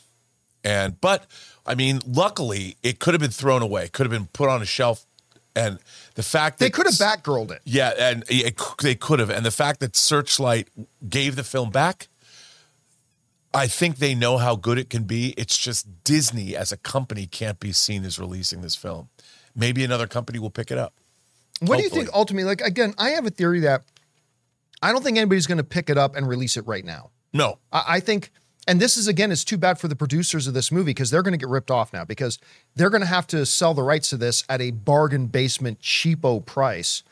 And 0.65 1.01
but 1.01 1.27
I 1.65 1.75
mean, 1.75 2.01
luckily, 2.07 2.77
it 2.83 2.99
could 2.99 3.15
have 3.15 3.21
been 3.21 3.31
thrown 3.31 3.63
away, 3.63 3.89
could 3.89 4.07
have 4.07 4.11
been 4.11 4.27
put 4.33 4.49
on 4.49 4.61
a 4.63 4.65
shelf, 4.67 5.07
and 5.55 5.79
the 6.15 6.23
fact 6.23 6.59
that 6.59 6.65
They 6.65 6.71
could 6.71 6.87
have 6.87 6.95
Batgirled 6.95 7.51
it. 7.53 7.61
yeah, 7.65 7.93
and 7.99 8.25
it, 8.29 8.59
they 8.83 8.95
could 8.97 9.21
have, 9.21 9.31
and 9.31 9.45
the 9.47 9.51
fact 9.53 9.81
that 9.81 9.95
Searchlight 9.95 10.69
gave 11.09 11.37
the 11.37 11.45
film 11.45 11.71
back, 11.71 12.09
I 13.57 13.69
think 13.69 13.97
they 13.97 14.15
know 14.15 14.37
how 14.37 14.55
good 14.55 14.77
it 14.77 14.91
can 14.91 15.05
be. 15.05 15.33
It's 15.39 15.57
just 15.57 16.05
Disney 16.05 16.55
as 16.55 16.73
a 16.73 16.77
company 16.77 17.27
can't 17.27 17.59
be 17.59 17.73
seen 17.73 18.05
as 18.05 18.19
releasing 18.19 18.61
this 18.61 18.75
film. 18.75 19.09
Maybe 19.55 19.83
another 19.83 20.07
company 20.07 20.39
will 20.39 20.51
pick 20.51 20.71
it 20.71 20.77
up. 20.77 20.93
What 21.61 21.79
do 21.79 21.83
you 21.83 21.89
think 21.89 22.11
ultimately? 22.13 22.45
Like 22.45 22.61
again, 22.61 22.93
I 22.99 23.11
have 23.11 23.25
a 23.25 23.31
theory 23.31 23.61
that 23.61 23.85
I 24.83 24.93
don't 24.93 25.03
think 25.03 25.17
anybody's 25.17 25.47
going 25.47 25.57
to 25.57 25.65
pick 25.65 25.89
it 25.89 25.97
up 25.97 26.15
and 26.17 26.29
release 26.29 26.59
it 26.59 26.67
right 26.67 26.85
now. 26.85 27.11
No, 27.33 27.59
I, 27.73 27.85
I 27.89 28.01
think, 28.01 28.31
and 28.69 28.79
this 28.79 28.99
is 28.99 29.09
again, 29.09 29.33
it's 29.33 29.43
too 29.43 29.57
bad 29.57 29.81
for 29.81 29.89
the 29.89 29.97
producers 29.97 30.47
of 30.47 30.53
this 30.53 30.71
movie 30.71 30.91
because 30.91 31.11
they're 31.11 31.23
going 31.23 31.33
to 31.33 31.39
get 31.39 31.49
ripped 31.49 31.71
off 31.71 31.95
now 31.95 32.05
because 32.05 32.39
they're 32.75 32.91
going 32.91 33.01
to 33.01 33.07
have 33.07 33.27
to 33.29 33.47
sell 33.47 33.73
the 33.73 33.83
rights 33.83 34.11
to 34.11 34.19
this 34.19 34.45
at 34.51 34.61
a 34.61 34.71
bargain 34.71 35.29
basement 35.29 35.81
cheapo 35.81 36.45
price. 36.45 37.03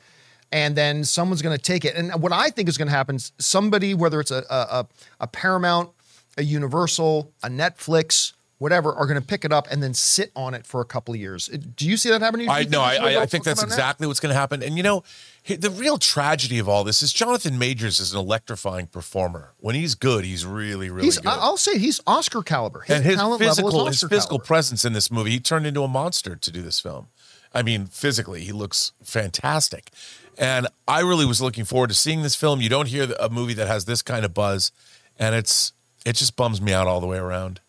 And 0.52 0.76
then 0.76 1.04
someone's 1.04 1.40
going 1.40 1.56
to 1.56 1.62
take 1.62 1.86
it. 1.86 1.96
And 1.96 2.22
what 2.22 2.32
I 2.32 2.50
think 2.50 2.68
is 2.68 2.76
going 2.76 2.88
to 2.88 2.94
happen, 2.94 3.16
is 3.16 3.32
somebody, 3.38 3.94
whether 3.94 4.20
it's 4.20 4.30
a, 4.30 4.44
a, 4.50 4.86
a 5.20 5.26
Paramount, 5.26 5.90
a 6.36 6.42
Universal, 6.42 7.32
a 7.42 7.48
Netflix, 7.48 8.32
whatever, 8.58 8.92
are 8.92 9.06
going 9.06 9.20
to 9.20 9.26
pick 9.26 9.44
it 9.44 9.52
up 9.52 9.66
and 9.70 9.82
then 9.82 9.94
sit 9.94 10.30
on 10.34 10.54
it 10.54 10.66
for 10.66 10.80
a 10.80 10.84
couple 10.84 11.14
of 11.14 11.20
years. 11.20 11.48
Do 11.48 11.88
you 11.88 11.96
see 11.96 12.10
that 12.10 12.22
happening? 12.22 12.48
I 12.48 12.64
no, 12.64 12.86
there's 12.86 13.00
I, 13.00 13.14
I, 13.14 13.22
I 13.22 13.26
think 13.26 13.44
that's 13.44 13.62
exactly 13.62 14.06
what's 14.06 14.20
going 14.20 14.32
to 14.32 14.38
happen. 14.38 14.62
And 14.62 14.76
you 14.76 14.82
know, 14.82 15.02
the 15.46 15.70
real 15.70 15.98
tragedy 15.98 16.58
of 16.58 16.68
all 16.68 16.84
this 16.84 17.02
is 17.02 17.12
Jonathan 17.12 17.58
Majors 17.58 18.00
is 18.00 18.12
an 18.12 18.18
electrifying 18.18 18.86
performer. 18.86 19.52
When 19.58 19.74
he's 19.74 19.94
good, 19.94 20.24
he's 20.24 20.46
really, 20.46 20.88
really 20.88 21.06
He's, 21.06 21.18
good. 21.18 21.28
I'll 21.28 21.56
say 21.56 21.78
he's 21.78 22.00
Oscar 22.06 22.42
caliber. 22.42 22.80
His, 22.80 22.96
and 22.96 23.04
his 23.04 23.16
talent 23.16 23.40
level 23.40 23.54
physical, 23.54 23.88
is 23.88 24.00
his 24.00 24.08
physical 24.08 24.38
caliber. 24.38 24.46
presence 24.46 24.84
in 24.84 24.92
this 24.92 25.10
movie, 25.10 25.32
he 25.32 25.40
turned 25.40 25.66
into 25.66 25.82
a 25.82 25.88
monster 25.88 26.36
to 26.36 26.50
do 26.50 26.62
this 26.62 26.80
film. 26.80 27.08
I 27.52 27.62
mean, 27.62 27.86
physically, 27.86 28.42
he 28.42 28.52
looks 28.52 28.92
fantastic. 29.02 29.90
And 30.36 30.66
I 30.88 31.00
really 31.00 31.24
was 31.26 31.40
looking 31.40 31.64
forward 31.64 31.88
to 31.88 31.94
seeing 31.94 32.22
this 32.22 32.34
film. 32.34 32.60
You 32.60 32.68
don't 32.68 32.88
hear 32.88 33.12
a 33.20 33.28
movie 33.28 33.54
that 33.54 33.68
has 33.68 33.84
this 33.84 34.02
kind 34.02 34.24
of 34.24 34.34
buzz, 34.34 34.72
and 35.18 35.34
it's 35.34 35.72
it 36.04 36.16
just 36.16 36.36
bums 36.36 36.60
me 36.60 36.72
out 36.72 36.86
all 36.86 37.00
the 37.00 37.06
way 37.06 37.18
around. 37.18 37.60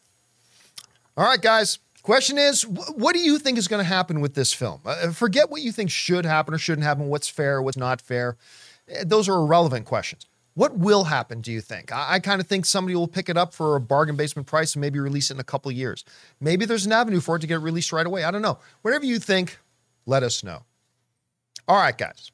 All 1.18 1.26
right, 1.26 1.42
guys. 1.42 1.80
Question 2.04 2.38
is, 2.38 2.68
what 2.68 3.14
do 3.14 3.20
you 3.20 3.40
think 3.40 3.58
is 3.58 3.68
going 3.68 3.80
to 3.80 3.84
happen 3.84 4.22
with 4.22 4.36
this 4.36 4.54
film? 4.54 4.80
Uh, 4.86 5.10
forget 5.12 5.50
what 5.50 5.64
you 5.64 5.72
think 5.72 5.90
should 5.90 6.24
happen 6.24 6.54
or 6.54 6.60
shouldn't 6.60 6.86
happen, 6.86 7.08
what's 7.08 7.28
fair, 7.28 7.64
what's 7.64 7.78
not 7.78 8.00
fair. 8.00 8.38
Uh, 8.88 9.04
Those 9.04 9.28
are 9.28 9.34
irrelevant 9.34 9.88
questions. 9.88 10.28
What 10.54 10.78
will 10.78 11.06
happen, 11.06 11.42
do 11.42 11.52
you 11.52 11.62
think? 11.62 11.92
I, 11.92 12.14
I 12.14 12.20
kind 12.20 12.40
of 12.40 12.46
think 12.46 12.68
somebody 12.68 12.96
will 12.96 13.08
pick 13.08 13.28
it 13.28 13.38
up 13.38 13.56
for 13.56 13.76
a 13.76 13.82
bargain 13.82 14.16
basement 14.16 14.48
price 14.48 14.76
and 14.76 14.82
maybe 14.82 15.00
release 15.00 15.32
it 15.32 15.34
in 15.34 15.40
a 15.40 15.44
couple 15.44 15.72
years. 15.72 16.06
Maybe 16.40 16.66
there's 16.66 16.86
an 16.86 16.92
avenue 16.92 17.22
for 17.22 17.38
it 17.38 17.40
to 17.40 17.48
get 17.48 17.60
released 17.62 17.92
right 17.92 18.06
away. 18.06 18.24
I 18.24 18.30
don't 18.30 18.44
know. 18.44 18.60
Whatever 18.84 19.06
you 19.06 19.18
think, 19.18 19.58
let 20.06 20.22
us 20.22 20.44
know. 20.44 20.62
All 21.68 21.78
right, 21.78 21.98
guys. 21.98 22.32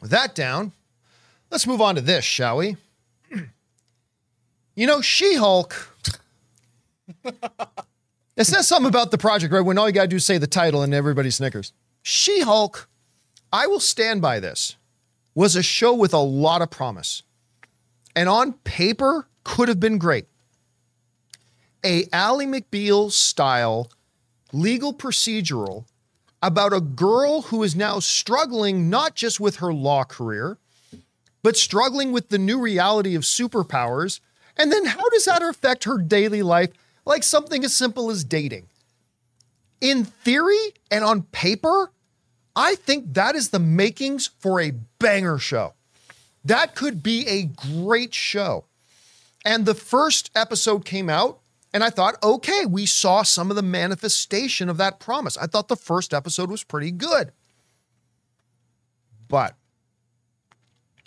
With 0.00 0.12
that 0.12 0.36
down, 0.36 0.70
let's 1.50 1.66
move 1.66 1.80
on 1.80 1.96
to 1.96 2.00
this, 2.00 2.24
shall 2.24 2.58
we? 2.58 2.76
You 4.78 4.86
know, 4.86 5.00
She 5.00 5.34
Hulk. 5.34 5.74
It 7.24 8.44
says 8.44 8.68
something 8.68 8.88
about 8.88 9.10
the 9.10 9.18
project, 9.18 9.52
right? 9.52 9.60
When 9.60 9.76
all 9.76 9.88
you 9.88 9.92
got 9.92 10.02
to 10.02 10.08
do 10.08 10.16
is 10.16 10.24
say 10.24 10.38
the 10.38 10.46
title 10.46 10.82
and 10.82 10.94
everybody 10.94 11.30
snickers. 11.30 11.72
She 12.00 12.42
Hulk, 12.42 12.88
I 13.52 13.66
will 13.66 13.80
stand 13.80 14.22
by 14.22 14.38
this, 14.38 14.76
was 15.34 15.56
a 15.56 15.64
show 15.64 15.92
with 15.92 16.14
a 16.14 16.18
lot 16.18 16.62
of 16.62 16.70
promise. 16.70 17.24
And 18.14 18.28
on 18.28 18.52
paper, 18.52 19.26
could 19.42 19.66
have 19.66 19.80
been 19.80 19.98
great. 19.98 20.26
A 21.84 22.04
Ally 22.12 22.44
McBeal 22.44 23.10
style 23.10 23.90
legal 24.52 24.94
procedural 24.94 25.86
about 26.40 26.72
a 26.72 26.80
girl 26.80 27.42
who 27.42 27.64
is 27.64 27.74
now 27.74 27.98
struggling 27.98 28.88
not 28.88 29.16
just 29.16 29.40
with 29.40 29.56
her 29.56 29.74
law 29.74 30.04
career, 30.04 30.56
but 31.42 31.56
struggling 31.56 32.12
with 32.12 32.28
the 32.28 32.38
new 32.38 32.60
reality 32.60 33.16
of 33.16 33.24
superpowers. 33.24 34.20
And 34.58 34.72
then 34.72 34.84
how 34.86 35.08
does 35.10 35.24
that 35.26 35.42
affect 35.42 35.84
her 35.84 35.98
daily 35.98 36.42
life? 36.42 36.70
Like 37.04 37.22
something 37.22 37.64
as 37.64 37.72
simple 37.72 38.10
as 38.10 38.24
dating. 38.24 38.66
In 39.80 40.04
theory 40.04 40.74
and 40.90 41.04
on 41.04 41.22
paper, 41.22 41.92
I 42.56 42.74
think 42.74 43.14
that 43.14 43.36
is 43.36 43.50
the 43.50 43.60
makings 43.60 44.30
for 44.40 44.60
a 44.60 44.72
banger 44.98 45.38
show. 45.38 45.74
That 46.44 46.74
could 46.74 47.02
be 47.02 47.26
a 47.28 47.44
great 47.44 48.12
show. 48.12 48.64
And 49.44 49.64
the 49.64 49.74
first 49.74 50.30
episode 50.34 50.84
came 50.84 51.08
out, 51.08 51.38
and 51.72 51.84
I 51.84 51.90
thought, 51.90 52.16
okay, 52.22 52.66
we 52.66 52.86
saw 52.86 53.22
some 53.22 53.50
of 53.50 53.56
the 53.56 53.62
manifestation 53.62 54.68
of 54.68 54.76
that 54.78 54.98
promise. 54.98 55.36
I 55.36 55.46
thought 55.46 55.68
the 55.68 55.76
first 55.76 56.12
episode 56.12 56.50
was 56.50 56.64
pretty 56.64 56.90
good. 56.90 57.30
But 59.28 59.54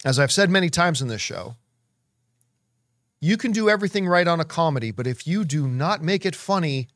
as 0.06 0.20
I've 0.20 0.32
said 0.32 0.50
many 0.50 0.70
times 0.70 1.02
in 1.02 1.08
this 1.08 1.22
show, 1.22 1.56
you 3.22 3.38
can 3.38 3.52
do 3.52 3.70
everything 3.70 4.08
right 4.08 4.28
on 4.28 4.40
a 4.40 4.46
comedy, 4.46 4.92
but 4.92 5.06
if 5.08 5.28
you 5.28 5.46
do 5.46 5.68
not 5.68 6.02
make 6.02 6.26
it 6.26 6.36
funny, 6.36 6.88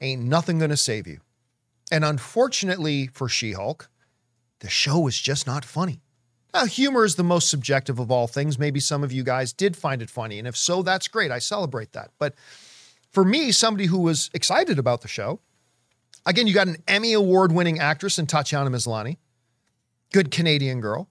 ain't 0.00 0.22
nothing 0.22 0.58
going 0.58 0.70
to 0.70 0.76
save 0.76 1.06
you. 1.06 1.20
And 1.90 2.04
unfortunately 2.04 3.08
for 3.08 3.28
She 3.28 3.52
Hulk, 3.52 3.88
the 4.60 4.68
show 4.68 5.06
is 5.06 5.18
just 5.18 5.46
not 5.46 5.64
funny. 5.64 6.02
Now, 6.52 6.66
humor 6.66 7.04
is 7.04 7.14
the 7.14 7.24
most 7.24 7.48
subjective 7.48 7.98
of 7.98 8.10
all 8.10 8.26
things. 8.26 8.58
Maybe 8.58 8.80
some 8.80 9.02
of 9.02 9.12
you 9.12 9.22
guys 9.22 9.52
did 9.52 9.76
find 9.76 10.02
it 10.02 10.10
funny. 10.10 10.38
And 10.38 10.46
if 10.46 10.56
so, 10.56 10.82
that's 10.82 11.08
great. 11.08 11.30
I 11.30 11.38
celebrate 11.38 11.92
that. 11.92 12.10
But 12.18 12.34
for 13.10 13.24
me, 13.24 13.52
somebody 13.52 13.86
who 13.86 13.98
was 13.98 14.30
excited 14.34 14.78
about 14.78 15.00
the 15.00 15.08
show, 15.08 15.40
again, 16.26 16.46
you 16.46 16.54
got 16.54 16.68
an 16.68 16.78
Emmy 16.86 17.12
Award 17.12 17.52
winning 17.52 17.78
actress 17.78 18.18
in 18.18 18.26
Tatiana 18.26 18.70
Maslany, 18.70 19.16
good 20.12 20.30
Canadian 20.30 20.80
girl, 20.80 21.08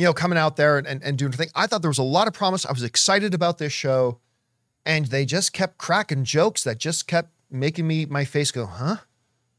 you 0.00 0.06
know, 0.06 0.14
coming 0.14 0.38
out 0.38 0.56
there 0.56 0.78
and, 0.78 0.86
and, 0.86 1.02
and 1.02 1.18
doing 1.18 1.30
her 1.30 1.36
thing. 1.36 1.50
I 1.54 1.66
thought 1.66 1.82
there 1.82 1.90
was 1.90 1.98
a 1.98 2.02
lot 2.02 2.26
of 2.26 2.32
promise. 2.32 2.64
I 2.64 2.72
was 2.72 2.82
excited 2.82 3.34
about 3.34 3.58
this 3.58 3.74
show. 3.74 4.18
And 4.86 5.04
they 5.04 5.26
just 5.26 5.52
kept 5.52 5.76
cracking 5.76 6.24
jokes 6.24 6.64
that 6.64 6.78
just 6.78 7.06
kept 7.06 7.28
making 7.50 7.86
me 7.86 8.06
my 8.06 8.24
face 8.24 8.50
go, 8.50 8.64
huh? 8.64 8.96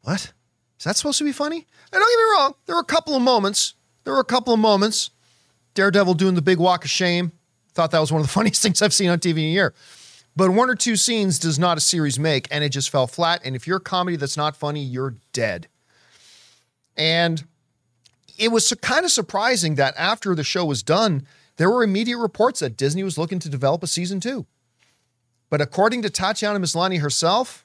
What? 0.01 0.33
Is 0.79 0.85
that 0.85 0.97
supposed 0.97 1.19
to 1.19 1.23
be 1.23 1.31
funny? 1.31 1.57
And 1.57 1.67
don't 1.91 2.01
get 2.01 2.17
me 2.17 2.23
wrong, 2.35 2.55
there 2.65 2.75
were 2.75 2.81
a 2.81 2.85
couple 2.85 3.15
of 3.15 3.21
moments. 3.21 3.75
There 4.03 4.15
were 4.15 4.19
a 4.19 4.25
couple 4.25 4.51
of 4.51 4.59
moments. 4.59 5.11
Daredevil 5.75 6.15
doing 6.15 6.33
the 6.33 6.41
big 6.41 6.57
walk 6.57 6.85
of 6.85 6.89
shame. 6.89 7.33
Thought 7.75 7.91
that 7.91 7.99
was 7.99 8.11
one 8.11 8.21
of 8.21 8.25
the 8.25 8.33
funniest 8.39 8.63
things 8.63 8.81
I've 8.81 8.95
seen 8.95 9.11
on 9.11 9.19
TV 9.19 9.37
in 9.37 9.37
a 9.37 9.41
year. 9.49 9.75
But 10.35 10.49
one 10.49 10.71
or 10.71 10.75
two 10.75 10.95
scenes 10.95 11.37
does 11.37 11.59
not 11.59 11.77
a 11.77 11.81
series 11.81 12.17
make, 12.17 12.47
and 12.49 12.63
it 12.63 12.69
just 12.69 12.89
fell 12.89 13.05
flat. 13.05 13.41
And 13.45 13.55
if 13.55 13.67
you're 13.67 13.77
a 13.77 13.81
comedy 13.81 14.17
that's 14.17 14.37
not 14.37 14.57
funny, 14.57 14.81
you're 14.81 15.17
dead. 15.33 15.67
And 16.97 17.43
it 18.41 18.51
was 18.51 18.73
kind 18.81 19.05
of 19.05 19.11
surprising 19.11 19.75
that 19.75 19.93
after 19.97 20.33
the 20.33 20.43
show 20.43 20.65
was 20.65 20.81
done, 20.81 21.27
there 21.57 21.69
were 21.69 21.83
immediate 21.83 22.17
reports 22.17 22.61
that 22.61 22.75
Disney 22.75 23.03
was 23.03 23.15
looking 23.15 23.37
to 23.37 23.49
develop 23.49 23.83
a 23.83 23.87
season 23.87 24.19
two. 24.19 24.47
But 25.51 25.61
according 25.61 26.01
to 26.01 26.09
Tatiana 26.09 26.59
Maslany 26.59 27.01
herself, 27.01 27.63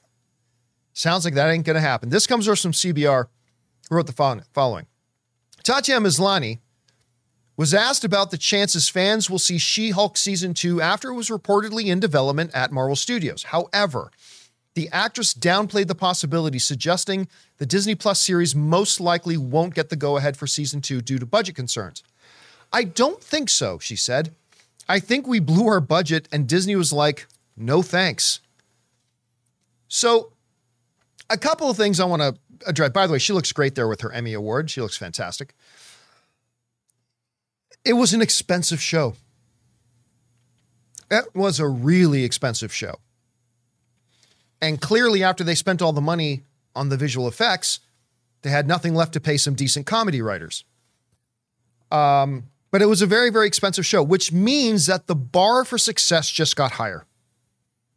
sounds 0.93 1.25
like 1.25 1.33
that 1.33 1.49
ain't 1.49 1.65
going 1.65 1.75
to 1.75 1.81
happen. 1.81 2.09
This 2.09 2.27
comes 2.27 2.45
from 2.45 2.73
CBR, 2.73 3.25
who 3.89 3.95
wrote 3.95 4.05
the 4.05 4.43
following. 4.53 4.85
Tatiana 5.63 6.05
Maslany 6.05 6.59
was 7.55 7.73
asked 7.73 8.03
about 8.03 8.29
the 8.29 8.37
chances 8.37 8.87
fans 8.87 9.31
will 9.31 9.39
see 9.39 9.57
She 9.57 9.89
Hulk 9.89 10.15
season 10.15 10.53
two 10.53 10.79
after 10.79 11.09
it 11.09 11.15
was 11.15 11.29
reportedly 11.29 11.85
in 11.85 11.99
development 11.99 12.51
at 12.53 12.71
Marvel 12.71 12.95
Studios. 12.95 13.43
However, 13.43 14.11
the 14.77 14.89
actress 14.91 15.33
downplayed 15.33 15.87
the 15.87 15.95
possibility, 15.95 16.59
suggesting 16.59 17.27
the 17.57 17.65
Disney 17.65 17.95
Plus 17.95 18.21
series 18.21 18.55
most 18.55 18.99
likely 18.99 19.35
won't 19.35 19.73
get 19.73 19.89
the 19.89 19.95
go 19.95 20.17
ahead 20.17 20.37
for 20.37 20.45
season 20.45 20.81
two 20.81 21.01
due 21.01 21.17
to 21.17 21.25
budget 21.25 21.55
concerns. 21.55 22.03
I 22.71 22.83
don't 22.83 23.19
think 23.19 23.49
so, 23.49 23.79
she 23.79 23.95
said. 23.95 24.35
I 24.87 24.99
think 24.99 25.25
we 25.25 25.39
blew 25.39 25.65
our 25.65 25.81
budget, 25.81 26.27
and 26.31 26.47
Disney 26.47 26.75
was 26.75 26.93
like, 26.93 27.25
no 27.57 27.81
thanks. 27.81 28.39
So, 29.87 30.31
a 31.27 31.39
couple 31.39 31.71
of 31.71 31.75
things 31.75 31.99
I 31.99 32.05
want 32.05 32.21
to 32.21 32.35
address. 32.67 32.91
By 32.91 33.07
the 33.07 33.13
way, 33.13 33.19
she 33.19 33.33
looks 33.33 33.51
great 33.51 33.73
there 33.73 33.87
with 33.87 34.01
her 34.01 34.11
Emmy 34.11 34.33
Award. 34.33 34.69
She 34.69 34.79
looks 34.79 34.95
fantastic. 34.95 35.55
It 37.83 37.93
was 37.93 38.13
an 38.13 38.21
expensive 38.21 38.79
show. 38.79 39.15
It 41.09 41.25
was 41.33 41.59
a 41.59 41.67
really 41.67 42.23
expensive 42.23 42.71
show. 42.71 42.99
And 44.61 44.81
clearly, 44.81 45.23
after 45.23 45.43
they 45.43 45.55
spent 45.55 45.81
all 45.81 45.93
the 45.93 46.01
money 46.01 46.43
on 46.75 46.89
the 46.89 46.97
visual 46.97 47.27
effects, 47.27 47.79
they 48.41 48.49
had 48.49 48.67
nothing 48.67 48.95
left 48.95 49.13
to 49.13 49.19
pay 49.19 49.37
some 49.37 49.55
decent 49.55 49.85
comedy 49.85 50.21
writers. 50.21 50.63
Um, 51.91 52.45
but 52.71 52.81
it 52.81 52.87
was 52.87 53.01
a 53.01 53.07
very, 53.07 53.29
very 53.29 53.47
expensive 53.47 53.85
show, 53.85 54.03
which 54.03 54.31
means 54.31 54.85
that 54.87 55.07
the 55.07 55.15
bar 55.15 55.63
for 55.63 55.77
success 55.77 56.29
just 56.29 56.55
got 56.55 56.73
higher. 56.73 57.05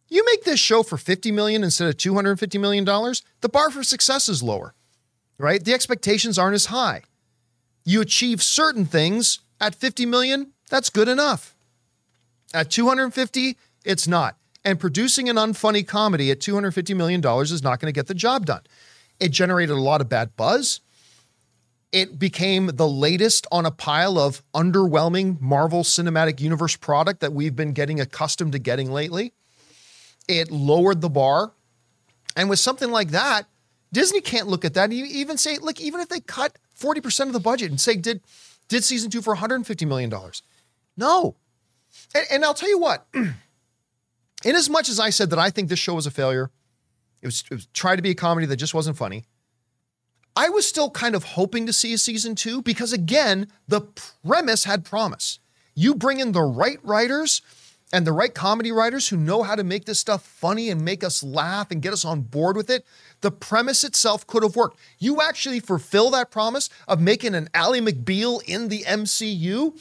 You 0.08 0.24
make 0.26 0.44
this 0.44 0.60
show 0.60 0.82
for 0.82 0.96
50 0.96 1.30
million 1.30 1.62
instead 1.62 1.88
of 1.88 1.96
250 1.96 2.58
million 2.58 2.84
dollars, 2.84 3.22
the 3.40 3.48
bar 3.48 3.70
for 3.70 3.82
success 3.82 4.28
is 4.28 4.42
lower. 4.42 4.74
Right? 5.38 5.64
The 5.64 5.72
expectations 5.72 6.38
aren't 6.38 6.54
as 6.54 6.66
high. 6.66 7.02
You 7.84 8.00
achieve 8.00 8.42
certain 8.42 8.84
things 8.84 9.40
at 9.60 9.74
50 9.74 10.06
million, 10.06 10.52
that's 10.68 10.90
good 10.90 11.08
enough. 11.08 11.54
At 12.52 12.70
250, 12.70 13.56
it's 13.84 14.08
not. 14.08 14.36
And 14.64 14.78
producing 14.78 15.28
an 15.28 15.36
unfunny 15.36 15.86
comedy 15.86 16.30
at 16.30 16.40
$250 16.40 16.94
million 16.94 17.24
is 17.42 17.62
not 17.62 17.80
going 17.80 17.92
to 17.92 17.96
get 17.96 18.06
the 18.08 18.14
job 18.14 18.46
done. 18.46 18.62
It 19.18 19.30
generated 19.30 19.76
a 19.76 19.80
lot 19.80 20.00
of 20.00 20.08
bad 20.08 20.36
buzz. 20.36 20.80
It 21.92 22.18
became 22.18 22.66
the 22.74 22.86
latest 22.86 23.46
on 23.50 23.66
a 23.66 23.70
pile 23.70 24.18
of 24.18 24.42
underwhelming 24.54 25.40
Marvel 25.40 25.82
Cinematic 25.82 26.40
Universe 26.40 26.76
product 26.76 27.20
that 27.20 27.32
we've 27.32 27.56
been 27.56 27.72
getting 27.72 28.00
accustomed 28.00 28.52
to 28.52 28.58
getting 28.58 28.92
lately. 28.92 29.32
It 30.28 30.50
lowered 30.50 31.00
the 31.00 31.10
bar. 31.10 31.52
And 32.36 32.48
with 32.48 32.60
something 32.60 32.90
like 32.90 33.08
that, 33.08 33.46
Disney 33.92 34.20
can't 34.20 34.46
look 34.46 34.64
at 34.64 34.74
that 34.74 34.84
and 34.84 34.92
even 34.92 35.36
say, 35.36 35.58
look, 35.58 35.80
even 35.80 36.00
if 36.00 36.08
they 36.08 36.20
cut 36.20 36.56
40% 36.78 37.26
of 37.26 37.32
the 37.32 37.40
budget 37.40 37.70
and 37.70 37.80
say, 37.80 37.96
did, 37.96 38.20
did 38.68 38.84
season 38.84 39.10
two 39.10 39.20
for 39.20 39.34
$150 39.34 39.88
million? 39.88 40.12
No. 40.96 41.34
And, 42.14 42.24
and 42.30 42.44
I'll 42.44 42.54
tell 42.54 42.68
you 42.68 42.78
what. 42.78 43.06
in 44.44 44.56
as 44.56 44.70
much 44.70 44.88
as 44.88 44.98
I 44.98 45.10
said 45.10 45.30
that 45.30 45.38
I 45.38 45.50
think 45.50 45.68
this 45.68 45.78
show 45.78 45.94
was 45.94 46.06
a 46.06 46.10
failure, 46.10 46.50
it 47.22 47.26
was, 47.26 47.44
it 47.50 47.54
was 47.54 47.66
tried 47.66 47.96
to 47.96 48.02
be 48.02 48.10
a 48.10 48.14
comedy 48.14 48.46
that 48.46 48.56
just 48.56 48.74
wasn't 48.74 48.96
funny. 48.96 49.24
I 50.36 50.48
was 50.48 50.66
still 50.66 50.90
kind 50.90 51.14
of 51.14 51.24
hoping 51.24 51.66
to 51.66 51.72
see 51.72 51.92
a 51.92 51.98
season 51.98 52.34
two 52.34 52.62
because, 52.62 52.92
again, 52.92 53.48
the 53.68 53.80
premise 53.80 54.64
had 54.64 54.84
promise. 54.84 55.40
You 55.74 55.94
bring 55.94 56.20
in 56.20 56.32
the 56.32 56.42
right 56.42 56.78
writers 56.84 57.42
and 57.92 58.06
the 58.06 58.12
right 58.12 58.32
comedy 58.32 58.70
writers 58.70 59.08
who 59.08 59.16
know 59.16 59.42
how 59.42 59.56
to 59.56 59.64
make 59.64 59.84
this 59.84 59.98
stuff 59.98 60.24
funny 60.24 60.70
and 60.70 60.84
make 60.84 61.02
us 61.02 61.22
laugh 61.22 61.70
and 61.70 61.82
get 61.82 61.92
us 61.92 62.04
on 62.04 62.22
board 62.22 62.56
with 62.56 62.70
it. 62.70 62.86
The 63.20 63.32
premise 63.32 63.82
itself 63.82 64.26
could 64.26 64.42
have 64.42 64.56
worked. 64.56 64.78
You 64.98 65.20
actually 65.20 65.60
fulfill 65.60 66.10
that 66.10 66.30
promise 66.30 66.70
of 66.86 67.00
making 67.00 67.34
an 67.34 67.48
Ally 67.52 67.80
McBeal 67.80 68.40
in 68.46 68.68
the 68.68 68.84
MCU. 68.84 69.78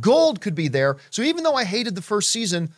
Gold 0.00 0.40
could 0.40 0.54
be 0.54 0.68
there. 0.68 0.96
So 1.10 1.22
even 1.22 1.42
though 1.42 1.54
I 1.54 1.64
hated 1.64 1.96
the 1.96 2.02
first 2.02 2.30
season, 2.30 2.72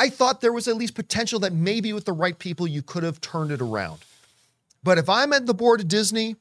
I 0.00 0.08
thought 0.08 0.40
there 0.40 0.52
was 0.52 0.66
at 0.66 0.76
least 0.76 0.94
potential 0.94 1.38
that 1.40 1.52
maybe 1.52 1.92
with 1.92 2.06
the 2.06 2.14
right 2.14 2.38
people 2.38 2.66
you 2.66 2.80
could 2.80 3.02
have 3.02 3.20
turned 3.20 3.52
it 3.52 3.60
around. 3.60 3.98
But 4.82 4.96
if 4.96 5.10
I'm 5.10 5.34
at 5.34 5.44
the 5.44 5.52
board 5.52 5.80
of 5.80 5.88
Disney 5.88 6.36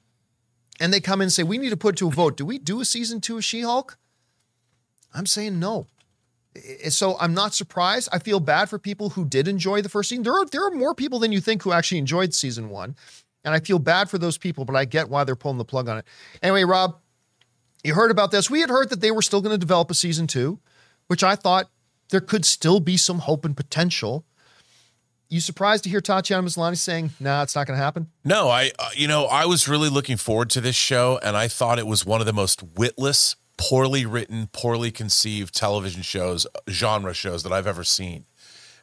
and 0.80 0.94
they 0.94 1.02
come 1.02 1.20
in 1.20 1.26
and 1.26 1.34
say, 1.34 1.44
we 1.44 1.58
need 1.58 1.72
to 1.72 1.78
put 1.78 1.98
to 1.98 2.08
a 2.08 2.12
vote, 2.12 2.38
do 2.38 2.46
we 2.46 2.58
do 2.58 2.80
a 2.80 2.86
season 2.86 3.20
two 3.20 3.36
of 3.36 3.44
She 3.44 3.60
Hulk? 3.60 3.98
I'm 5.14 5.26
saying 5.26 5.60
no. 5.60 5.88
So 6.88 7.18
I'm 7.20 7.34
not 7.34 7.54
surprised. 7.54 8.08
I 8.14 8.20
feel 8.20 8.40
bad 8.40 8.70
for 8.70 8.80
people 8.80 9.10
who 9.10 9.26
did 9.26 9.46
enjoy 9.46 9.82
the 9.82 9.90
first 9.90 10.08
season. 10.08 10.24
There 10.24 10.40
are, 10.40 10.46
there 10.46 10.66
are 10.66 10.72
more 10.72 10.96
people 10.96 11.20
than 11.20 11.34
you 11.34 11.42
think 11.42 11.64
who 11.64 11.74
actually 11.74 11.98
enjoyed 11.98 12.34
season 12.34 12.70
one. 12.70 12.96
And 13.44 13.54
I 13.54 13.60
feel 13.60 13.78
bad 13.78 14.10
for 14.10 14.18
those 14.18 14.38
people, 14.38 14.64
but 14.64 14.78
I 14.78 14.86
get 14.86 15.10
why 15.10 15.26
they're 15.26 15.36
pulling 15.36 15.58
the 15.58 15.66
plug 15.66 15.90
on 15.90 15.98
it. 15.98 16.06
Anyway, 16.42 16.64
Rob, 16.64 16.96
you 17.84 17.94
heard 17.94 18.10
about 18.10 18.32
this. 18.32 18.50
We 18.50 18.62
had 18.62 18.70
heard 18.70 18.90
that 18.90 19.02
they 19.02 19.12
were 19.12 19.22
still 19.22 19.42
going 19.42 19.54
to 19.54 19.58
develop 19.58 19.92
a 19.92 19.96
season 19.96 20.28
two, 20.28 20.60
which 21.08 21.26
I 21.26 21.36
thought 21.36 21.70
there 22.10 22.22
could 22.22 22.46
still 22.46 22.80
be 22.80 22.98
some 22.98 23.20
hope 23.20 23.46
and 23.46 23.56
potential. 23.56 24.26
You 25.30 25.40
surprised 25.40 25.84
to 25.84 25.90
hear 25.90 26.02
Tatiana 26.02 26.48
Maslany 26.48 26.78
saying, 26.78 27.12
"Nah, 27.20 27.44
it's 27.44 27.56
not 27.56 27.68
going 27.68 27.78
to 27.78 27.84
happen." 27.84 28.08
No, 28.26 28.50
I 28.50 28.72
uh, 28.80 28.90
you 28.96 29.08
know 29.08 29.26
I 29.26 29.46
was 29.46 29.68
really 29.68 29.90
looking 29.90 30.18
forward 30.18 30.50
to 30.52 30.62
this 30.62 30.76
show, 30.76 31.20
and 31.24 31.38
I 31.38 31.48
thought 31.48 31.78
it 31.78 31.88
was 31.88 32.06
one 32.06 32.20
of 32.20 32.26
the 32.26 32.34
most 32.34 32.64
witless, 32.64 33.36
poorly 33.58 34.06
written, 34.06 34.50
poorly 34.52 34.90
conceived 34.92 35.54
television 35.54 36.02
shows, 36.02 36.48
genre 36.68 37.14
shows 37.14 37.44
that 37.44 37.54
I've 37.54 37.68
ever 37.68 37.84
seen, 37.84 38.26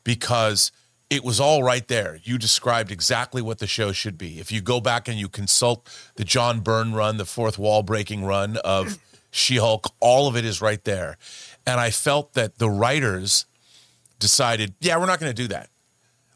because 0.04 0.70
it 1.10 1.24
was 1.24 1.40
all 1.40 1.62
right 1.62 1.86
there. 1.88 2.18
You 2.22 2.38
described 2.38 2.90
exactly 2.90 3.42
what 3.42 3.58
the 3.58 3.66
show 3.66 3.92
should 3.92 4.18
be. 4.18 4.38
If 4.38 4.50
you 4.50 4.60
go 4.60 4.80
back 4.80 5.08
and 5.08 5.18
you 5.18 5.28
consult 5.28 5.88
the 6.14 6.24
John 6.24 6.60
Byrne 6.60 6.94
run, 6.94 7.16
the 7.16 7.24
fourth 7.24 7.58
wall 7.58 7.82
breaking 7.82 8.24
run 8.24 8.56
of 8.58 8.98
She 9.30 9.56
Hulk, 9.56 9.92
all 10.00 10.28
of 10.28 10.36
it 10.36 10.44
is 10.44 10.60
right 10.60 10.82
there. 10.84 11.16
And 11.66 11.80
I 11.80 11.90
felt 11.90 12.34
that 12.34 12.58
the 12.58 12.70
writers 12.70 13.46
decided, 14.18 14.74
yeah, 14.80 14.96
we're 14.98 15.06
not 15.06 15.20
going 15.20 15.34
to 15.34 15.42
do 15.42 15.48
that. 15.48 15.68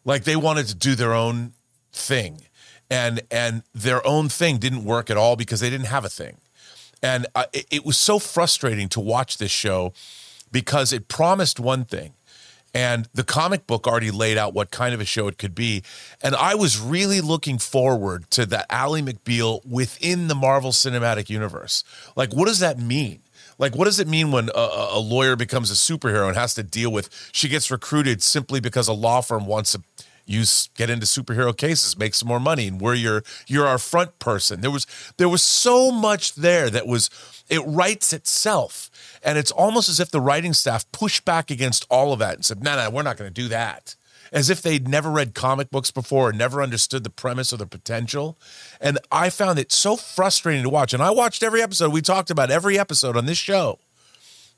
Like 0.04 0.24
they 0.24 0.36
wanted 0.36 0.66
to 0.68 0.74
do 0.74 0.94
their 0.94 1.14
own 1.14 1.52
thing. 1.92 2.42
And 2.90 3.20
and 3.30 3.62
their 3.72 4.04
own 4.04 4.28
thing 4.28 4.58
didn't 4.58 4.84
work 4.84 5.10
at 5.10 5.16
all 5.16 5.36
because 5.36 5.60
they 5.60 5.70
didn't 5.70 5.86
have 5.86 6.04
a 6.04 6.08
thing. 6.08 6.38
And 7.02 7.26
uh, 7.34 7.44
it, 7.52 7.66
it 7.70 7.86
was 7.86 7.96
so 7.96 8.18
frustrating 8.18 8.88
to 8.90 9.00
watch 9.00 9.38
this 9.38 9.52
show 9.52 9.92
because 10.50 10.92
it 10.92 11.06
promised 11.06 11.60
one 11.60 11.84
thing 11.84 12.14
and 12.74 13.08
the 13.12 13.24
comic 13.24 13.66
book 13.66 13.86
already 13.86 14.10
laid 14.10 14.38
out 14.38 14.54
what 14.54 14.70
kind 14.70 14.94
of 14.94 15.00
a 15.00 15.04
show 15.04 15.28
it 15.28 15.38
could 15.38 15.54
be. 15.54 15.82
And 16.22 16.34
I 16.36 16.54
was 16.54 16.80
really 16.80 17.20
looking 17.20 17.58
forward 17.58 18.30
to 18.32 18.46
that 18.46 18.66
Ally 18.70 19.00
McBeal 19.00 19.64
within 19.66 20.28
the 20.28 20.34
Marvel 20.34 20.70
Cinematic 20.70 21.28
Universe. 21.28 21.82
Like, 22.14 22.32
what 22.32 22.46
does 22.46 22.60
that 22.60 22.78
mean? 22.78 23.20
Like, 23.60 23.76
what 23.76 23.84
does 23.84 24.00
it 24.00 24.08
mean 24.08 24.32
when 24.32 24.48
a, 24.54 24.88
a, 24.92 24.98
lawyer 24.98 25.36
becomes 25.36 25.70
a 25.70 25.74
superhero 25.74 26.26
and 26.26 26.36
has 26.36 26.54
to 26.54 26.62
deal 26.62 26.90
with 26.90 27.10
she 27.30 27.46
gets 27.46 27.70
recruited 27.70 28.22
simply 28.22 28.58
because 28.58 28.88
a 28.88 28.94
law 28.94 29.20
firm 29.20 29.46
wants 29.46 29.72
to 29.72 29.82
use 30.24 30.70
get 30.76 30.88
into 30.88 31.04
superhero 31.04 31.54
cases, 31.54 31.98
make 31.98 32.14
some 32.14 32.26
more 32.26 32.40
money, 32.40 32.68
and 32.68 32.80
we're 32.80 32.94
your 32.94 33.22
you're 33.46 33.66
our 33.66 33.78
front 33.78 34.18
person. 34.18 34.62
There 34.62 34.70
was 34.70 34.86
there 35.18 35.28
was 35.28 35.42
so 35.42 35.90
much 35.90 36.34
there 36.36 36.70
that 36.70 36.86
was 36.86 37.10
it 37.50 37.60
writes 37.66 38.14
itself. 38.14 38.90
And 39.22 39.36
it's 39.36 39.50
almost 39.50 39.90
as 39.90 40.00
if 40.00 40.10
the 40.10 40.20
writing 40.20 40.54
staff 40.54 40.90
pushed 40.92 41.26
back 41.26 41.50
against 41.50 41.84
all 41.90 42.14
of 42.14 42.18
that 42.20 42.36
and 42.36 42.44
said, 42.44 42.62
no, 42.62 42.76
no, 42.76 42.88
we're 42.88 43.02
not 43.02 43.18
going 43.18 43.28
to 43.28 43.42
do 43.42 43.48
that 43.48 43.94
as 44.32 44.50
if 44.50 44.62
they'd 44.62 44.88
never 44.88 45.10
read 45.10 45.34
comic 45.34 45.70
books 45.70 45.90
before 45.90 46.30
and 46.30 46.38
never 46.38 46.62
understood 46.62 47.04
the 47.04 47.10
premise 47.10 47.52
or 47.52 47.56
the 47.56 47.66
potential. 47.66 48.38
And 48.80 48.98
I 49.10 49.30
found 49.30 49.58
it 49.58 49.72
so 49.72 49.96
frustrating 49.96 50.62
to 50.62 50.68
watch. 50.68 50.94
And 50.94 51.02
I 51.02 51.10
watched 51.10 51.42
every 51.42 51.62
episode. 51.62 51.92
We 51.92 52.02
talked 52.02 52.30
about 52.30 52.50
every 52.50 52.78
episode 52.78 53.16
on 53.16 53.26
this 53.26 53.38
show. 53.38 53.78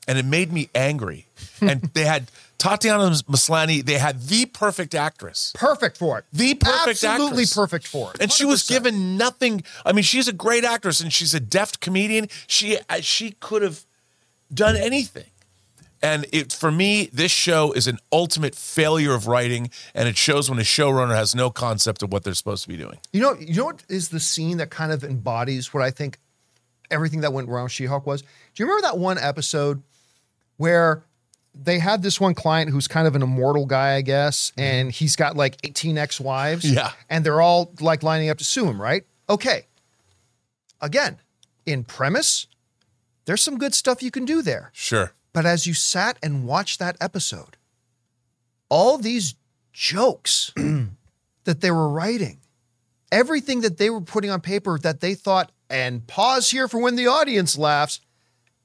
And 0.07 0.17
it 0.17 0.25
made 0.25 0.51
me 0.51 0.69
angry. 0.75 1.27
and 1.61 1.81
they 1.93 2.03
had 2.05 2.29
Tatiana 2.57 3.09
Maslany, 3.09 3.83
they 3.83 3.97
had 3.97 4.21
the 4.23 4.45
perfect 4.45 4.95
actress. 4.95 5.51
Perfect 5.55 5.97
for 5.97 6.19
it. 6.19 6.25
The 6.31 6.53
perfect 6.55 7.03
Absolutely 7.03 7.43
actress. 7.43 7.53
perfect 7.53 7.87
for 7.87 8.11
it. 8.11 8.19
100%. 8.19 8.21
And 8.21 8.31
she 8.31 8.45
was 8.45 8.67
given 8.67 9.17
nothing. 9.17 9.63
I 9.85 9.91
mean, 9.91 10.03
she's 10.03 10.27
a 10.27 10.33
great 10.33 10.63
actress 10.63 11.01
and 11.01 11.11
she's 11.11 11.33
a 11.33 11.39
deft 11.39 11.81
comedian. 11.81 12.29
She 12.47 12.77
uh, 12.89 13.01
she 13.01 13.31
could 13.39 13.63
have 13.63 13.83
done 14.53 14.75
anything 14.75 15.25
And 16.03 16.25
it 16.33 16.51
for 16.51 16.71
me, 16.71 17.09
this 17.13 17.31
show 17.31 17.71
is 17.71 17.87
an 17.87 17.97
ultimate 18.11 18.53
failure 18.53 19.13
of 19.13 19.25
writing, 19.25 19.71
and 19.95 20.07
it 20.07 20.17
shows 20.17 20.49
when 20.49 20.59
a 20.59 20.63
showrunner 20.63 21.15
has 21.15 21.33
no 21.33 21.49
concept 21.49 22.03
of 22.03 22.11
what 22.11 22.23
they're 22.25 22.33
supposed 22.33 22.63
to 22.63 22.69
be 22.69 22.77
doing. 22.77 22.99
You 23.13 23.21
know, 23.21 23.33
you 23.39 23.55
know 23.55 23.65
what 23.65 23.83
is 23.87 24.09
the 24.09 24.19
scene 24.19 24.57
that 24.57 24.69
kind 24.69 24.91
of 24.91 25.03
embodies 25.03 25.73
what 25.73 25.81
I 25.81 25.89
think 25.89 26.19
everything 26.91 27.21
that 27.21 27.31
went 27.31 27.47
wrong 27.47 27.63
with 27.63 27.71
She-Hulk 27.71 28.05
was? 28.05 28.21
Do 28.21 28.27
you 28.57 28.65
remember 28.65 28.81
that 28.81 28.97
one 28.97 29.17
episode 29.17 29.81
where 30.57 31.03
they 31.55 31.79
had 31.79 32.01
this 32.01 32.19
one 32.19 32.33
client 32.33 32.71
who's 32.71 32.87
kind 32.87 33.07
of 33.07 33.15
an 33.15 33.21
immortal 33.21 33.65
guy, 33.65 33.93
I 33.95 34.01
guess, 34.01 34.51
and 34.57 34.91
he's 34.91 35.15
got 35.15 35.35
like 35.35 35.57
18 35.63 35.97
ex-wives. 35.97 36.69
Yeah. 36.69 36.91
And 37.09 37.25
they're 37.25 37.41
all 37.41 37.71
like 37.79 38.03
lining 38.03 38.29
up 38.29 38.39
to 38.39 38.43
sue 38.43 38.67
him, 38.67 38.81
right? 38.81 39.05
Okay. 39.29 39.67
Again, 40.81 41.19
in 41.65 41.83
premise, 41.83 42.47
there's 43.25 43.41
some 43.41 43.57
good 43.57 43.73
stuff 43.73 44.01
you 44.01 44.11
can 44.11 44.25
do 44.25 44.41
there. 44.41 44.71
Sure. 44.73 45.13
But 45.33 45.45
as 45.45 45.65
you 45.65 45.73
sat 45.73 46.17
and 46.21 46.45
watched 46.45 46.79
that 46.79 46.95
episode, 47.01 47.57
all 48.69 48.97
these 48.97 49.35
jokes 49.73 50.51
that 51.43 51.61
they 51.61 51.71
were 51.71 51.89
writing, 51.89 52.39
everything 53.11 53.61
that 53.61 53.77
they 53.77 53.89
were 53.89 54.01
putting 54.01 54.29
on 54.29 54.41
paper 54.41 54.77
that 54.79 55.01
they 55.01 55.15
thought, 55.15 55.51
and 55.69 56.05
pause 56.05 56.51
here 56.51 56.67
for 56.67 56.79
when 56.79 56.95
the 56.95 57.07
audience 57.07 57.57
laughs, 57.57 57.99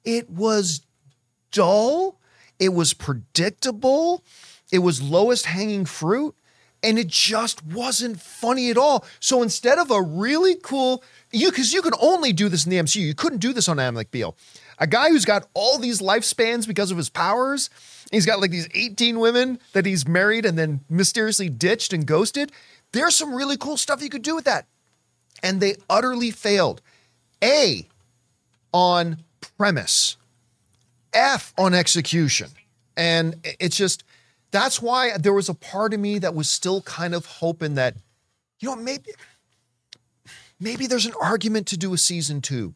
it 0.04 0.28
was 0.28 0.82
dull, 1.50 2.20
it 2.58 2.74
was 2.74 2.92
predictable, 2.92 4.22
it 4.70 4.80
was 4.80 5.00
lowest 5.00 5.46
hanging 5.46 5.86
fruit, 5.86 6.34
and 6.82 6.98
it 6.98 7.08
just 7.08 7.64
wasn't 7.64 8.20
funny 8.20 8.70
at 8.70 8.76
all. 8.76 9.04
So 9.20 9.42
instead 9.42 9.78
of 9.78 9.90
a 9.90 10.02
really 10.02 10.54
cool, 10.54 11.02
you 11.32 11.50
because 11.50 11.72
you 11.72 11.82
can 11.82 11.94
only 12.00 12.32
do 12.32 12.48
this 12.48 12.66
in 12.66 12.70
the 12.70 12.78
MCU, 12.78 13.00
you 13.00 13.14
couldn't 13.14 13.38
do 13.38 13.52
this 13.52 13.68
on 13.68 13.78
Am 13.78 14.00
Beale. 14.10 14.36
A 14.78 14.86
guy 14.86 15.08
who's 15.08 15.24
got 15.24 15.48
all 15.54 15.78
these 15.78 16.00
lifespans 16.00 16.66
because 16.66 16.90
of 16.90 16.96
his 16.96 17.10
powers. 17.10 17.68
He's 18.10 18.26
got 18.26 18.40
like 18.40 18.50
these 18.50 18.68
18 18.74 19.18
women 19.18 19.58
that 19.72 19.84
he's 19.84 20.06
married 20.06 20.46
and 20.46 20.58
then 20.58 20.80
mysteriously 20.88 21.48
ditched 21.48 21.92
and 21.92 22.06
ghosted. 22.06 22.52
There's 22.92 23.16
some 23.16 23.34
really 23.34 23.56
cool 23.56 23.76
stuff 23.76 24.02
you 24.02 24.08
could 24.08 24.22
do 24.22 24.34
with 24.34 24.44
that. 24.44 24.66
And 25.42 25.60
they 25.60 25.76
utterly 25.90 26.30
failed. 26.30 26.80
A 27.42 27.86
on 28.72 29.24
premise, 29.56 30.16
F 31.12 31.52
on 31.56 31.74
execution. 31.74 32.50
And 32.96 33.36
it's 33.60 33.76
just, 33.76 34.04
that's 34.50 34.82
why 34.82 35.16
there 35.18 35.32
was 35.32 35.48
a 35.48 35.54
part 35.54 35.94
of 35.94 36.00
me 36.00 36.18
that 36.18 36.34
was 36.34 36.48
still 36.48 36.82
kind 36.82 37.14
of 37.14 37.26
hoping 37.26 37.74
that, 37.74 37.94
you 38.60 38.68
know, 38.68 38.76
maybe, 38.76 39.12
maybe 40.58 40.86
there's 40.86 41.06
an 41.06 41.14
argument 41.20 41.66
to 41.68 41.76
do 41.76 41.92
a 41.92 41.98
season 41.98 42.40
two. 42.40 42.74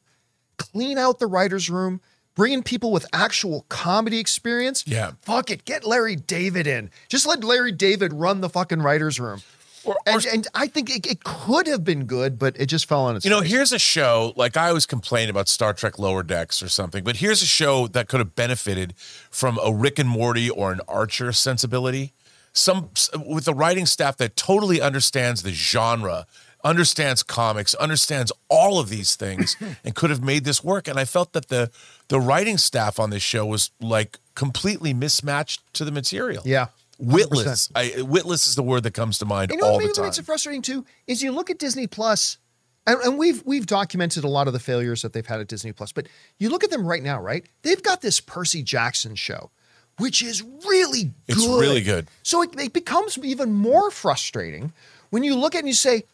Clean 0.73 0.99
out 0.99 1.19
the 1.19 1.27
writer's 1.27 1.69
room, 1.71 2.01
bring 2.35 2.53
in 2.53 2.63
people 2.63 2.93
with 2.93 3.07
actual 3.13 3.67
comedy 3.69 4.19
experience. 4.19 4.85
Yeah. 4.87 5.13
Fuck 5.23 5.51
it. 5.51 5.65
Get 5.65 5.85
Larry 5.85 6.17
David 6.17 6.67
in. 6.67 6.91
Just 7.09 7.27
let 7.27 7.43
Larry 7.45 7.73
David 7.73 8.13
run 8.13 8.41
the 8.41 8.49
fucking 8.49 8.81
writer's 8.83 9.19
room. 9.21 9.43
Or- 9.85 9.97
and, 10.07 10.25
and 10.27 10.47
I 10.55 10.69
think 10.69 10.95
it, 10.95 11.05
it 11.07 11.25
could 11.25 11.67
have 11.67 11.83
been 11.83 12.05
good, 12.05 12.39
but 12.39 12.55
it 12.57 12.67
just 12.67 12.87
fell 12.89 13.01
on 13.07 13.17
its 13.17 13.25
You 13.25 13.31
know, 13.33 13.41
face. 13.41 13.51
here's 13.51 13.73
a 13.73 13.81
show 13.81 14.33
like 14.37 14.57
I 14.57 14.69
always 14.69 14.87
complain 14.87 15.29
about 15.29 15.49
Star 15.49 15.73
Trek 15.75 15.99
Lower 15.99 16.23
Decks 16.23 16.63
or 16.63 16.69
something, 16.69 17.03
but 17.03 17.17
here's 17.17 17.43
a 17.43 17.47
show 17.47 17.89
that 17.89 18.07
could 18.09 18.21
have 18.21 18.37
benefited 18.37 18.95
from 18.97 19.59
a 19.61 19.73
Rick 19.75 19.99
and 19.99 20.09
Morty 20.09 20.49
or 20.49 20.71
an 20.73 20.81
Archer 20.87 21.33
sensibility. 21.33 22.13
Some 22.53 22.91
with 23.27 23.49
a 23.49 23.55
writing 23.55 23.87
staff 23.87 24.19
that 24.19 24.37
totally 24.37 24.81
understands 24.81 25.43
the 25.43 25.51
genre, 25.53 26.27
understands 26.65 27.23
comics, 27.23 27.75
understands 27.75 28.33
all 28.49 28.79
of 28.79 28.89
these 28.89 29.17
things, 29.17 29.57
and 29.85 29.95
could 29.95 30.11
have 30.11 30.23
made 30.23 30.45
this 30.45 30.63
work. 30.63 30.89
And 30.89 30.99
I 30.99 31.05
felt 31.05 31.33
that 31.33 31.49
the 31.49 31.71
the 32.09 32.21
writing 32.21 32.59
staff 32.59 33.01
on 33.01 33.11
this 33.11 33.23
show 33.23 33.47
was 33.47 33.71
like 33.81 34.19
completely 34.35 34.95
mismatched 34.95 35.61
to 35.75 35.85
the 35.85 35.93
material. 35.93 36.43
Yeah. 36.47 36.67
Witless. 36.99 37.69
I, 37.75 37.95
witless 38.03 38.47
is 38.47 38.55
the 38.55 38.63
word 38.63 38.85
that 38.85 38.95
comes 38.95 39.19
to 39.19 39.25
mind 39.25 39.51
You 39.51 39.57
know 39.57 39.67
all 39.67 39.75
what 39.75 39.83
the 39.89 39.93
time. 39.93 40.05
makes 40.05 40.19
it 40.19 40.25
frustrating 40.25 40.63
too 40.63 40.85
is 41.09 41.21
you 41.23 41.33
look 41.33 41.51
at 41.51 41.59
Disney 41.59 41.89
Plus, 41.89 42.39
and, 42.87 43.01
and 43.01 43.19
we've 43.19 43.43
we've 43.45 43.67
documented 43.67 44.23
a 44.23 44.29
lot 44.29 44.47
of 44.47 44.53
the 44.53 44.61
failures 44.61 45.03
that 45.03 45.13
they've 45.13 45.27
had 45.27 45.41
at 45.41 45.49
Disney 45.49 45.73
Plus, 45.73 45.91
but 45.91 46.07
you 46.39 46.49
look 46.49 46.63
at 46.63 46.71
them 46.71 46.87
right 46.87 47.03
now, 47.03 47.21
right? 47.21 47.45
They've 47.63 47.83
got 47.83 48.03
this 48.03 48.21
Percy 48.21 48.63
Jackson 48.63 49.17
show, 49.17 49.51
which 49.99 50.23
is 50.23 50.43
really 50.69 51.05
good. 51.05 51.15
It's 51.29 51.47
really 51.47 51.81
good. 51.81 52.07
So 52.23 52.43
it, 52.43 52.51
it 52.61 52.73
becomes 52.73 53.19
even 53.19 53.53
more 53.53 53.91
frustrating 53.91 54.73
when 55.11 55.25
you 55.25 55.35
look 55.35 55.55
at 55.55 55.59
it 55.59 55.61
and 55.61 55.69
you 55.69 55.75
say, 55.75 56.05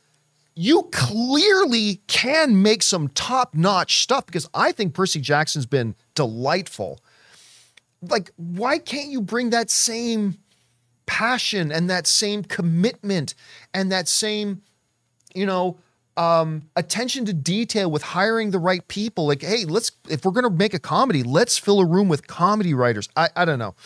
you 0.60 0.88
clearly 0.90 2.00
can 2.08 2.60
make 2.60 2.82
some 2.82 3.06
top 3.10 3.54
notch 3.54 4.02
stuff 4.02 4.26
because 4.26 4.48
I 4.52 4.72
think 4.72 4.92
Percy 4.92 5.20
Jackson's 5.20 5.66
been 5.66 5.94
delightful. 6.16 6.98
Like, 8.02 8.32
why 8.34 8.78
can't 8.78 9.08
you 9.08 9.20
bring 9.20 9.50
that 9.50 9.70
same 9.70 10.36
passion 11.06 11.70
and 11.70 11.88
that 11.88 12.08
same 12.08 12.42
commitment 12.42 13.36
and 13.72 13.92
that 13.92 14.08
same, 14.08 14.62
you 15.32 15.46
know, 15.46 15.78
um, 16.16 16.68
attention 16.74 17.24
to 17.26 17.32
detail 17.32 17.88
with 17.88 18.02
hiring 18.02 18.50
the 18.50 18.58
right 18.58 18.86
people? 18.88 19.28
Like, 19.28 19.42
hey, 19.42 19.64
let's, 19.64 19.92
if 20.08 20.24
we're 20.24 20.32
going 20.32 20.42
to 20.42 20.50
make 20.50 20.74
a 20.74 20.80
comedy, 20.80 21.22
let's 21.22 21.56
fill 21.56 21.78
a 21.78 21.86
room 21.86 22.08
with 22.08 22.26
comedy 22.26 22.74
writers. 22.74 23.08
I, 23.16 23.28
I 23.36 23.44
don't 23.44 23.60
know. 23.60 23.76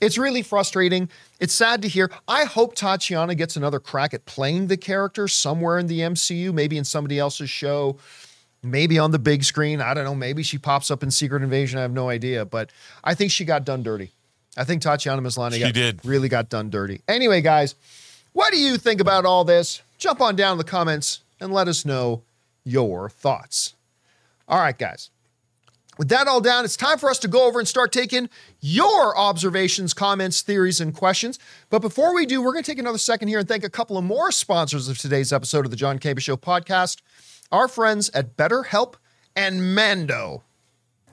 It's 0.00 0.18
really 0.18 0.42
frustrating. 0.42 1.08
It's 1.40 1.54
sad 1.54 1.82
to 1.82 1.88
hear. 1.88 2.10
I 2.26 2.44
hope 2.44 2.74
Tatiana 2.74 3.34
gets 3.34 3.56
another 3.56 3.80
crack 3.80 4.12
at 4.14 4.24
playing 4.26 4.66
the 4.66 4.76
character 4.76 5.28
somewhere 5.28 5.78
in 5.78 5.86
the 5.86 6.00
MCU, 6.00 6.52
maybe 6.52 6.76
in 6.76 6.84
somebody 6.84 7.18
else's 7.18 7.48
show, 7.50 7.96
maybe 8.62 8.98
on 8.98 9.10
the 9.12 9.18
big 9.18 9.44
screen. 9.44 9.80
I 9.80 9.94
don't 9.94 10.04
know. 10.04 10.14
Maybe 10.14 10.42
she 10.42 10.58
pops 10.58 10.90
up 10.90 11.02
in 11.02 11.10
Secret 11.10 11.42
Invasion. 11.42 11.78
I 11.78 11.82
have 11.82 11.92
no 11.92 12.08
idea. 12.08 12.44
But 12.44 12.70
I 13.04 13.14
think 13.14 13.30
she 13.30 13.44
got 13.44 13.64
done 13.64 13.82
dirty. 13.82 14.12
I 14.56 14.64
think 14.64 14.82
Tatiana 14.82 15.20
Maslany 15.22 15.54
She 15.54 15.60
got, 15.60 15.74
did. 15.74 16.04
really 16.04 16.28
got 16.28 16.48
done 16.48 16.70
dirty. 16.70 17.00
Anyway, 17.08 17.40
guys, 17.40 17.74
what 18.32 18.52
do 18.52 18.58
you 18.58 18.76
think 18.78 19.00
about 19.00 19.24
all 19.24 19.44
this? 19.44 19.82
Jump 19.98 20.20
on 20.20 20.36
down 20.36 20.52
in 20.52 20.58
the 20.58 20.64
comments 20.64 21.20
and 21.40 21.52
let 21.52 21.66
us 21.68 21.84
know 21.84 22.22
your 22.64 23.08
thoughts. 23.08 23.74
All 24.48 24.58
right, 24.60 24.76
guys. 24.76 25.10
With 25.96 26.08
that 26.08 26.26
all 26.26 26.40
down, 26.40 26.64
it's 26.64 26.76
time 26.76 26.98
for 26.98 27.08
us 27.08 27.18
to 27.20 27.28
go 27.28 27.46
over 27.46 27.58
and 27.58 27.68
start 27.68 27.92
taking 27.92 28.28
your 28.60 29.16
observations, 29.16 29.94
comments, 29.94 30.42
theories, 30.42 30.80
and 30.80 30.94
questions. 30.94 31.38
But 31.70 31.80
before 31.82 32.14
we 32.14 32.26
do, 32.26 32.42
we're 32.42 32.52
going 32.52 32.64
to 32.64 32.70
take 32.70 32.78
another 32.78 32.98
second 32.98 33.28
here 33.28 33.38
and 33.38 33.48
thank 33.48 33.64
a 33.64 33.70
couple 33.70 33.96
of 33.96 34.04
more 34.04 34.32
sponsors 34.32 34.88
of 34.88 34.98
today's 34.98 35.32
episode 35.32 35.64
of 35.64 35.70
the 35.70 35.76
John 35.76 35.98
Campea 35.98 36.20
Show 36.20 36.36
podcast 36.36 37.00
our 37.52 37.68
friends 37.68 38.10
at 38.10 38.36
BetterHelp 38.36 38.94
and 39.36 39.74
Mando. 39.74 40.42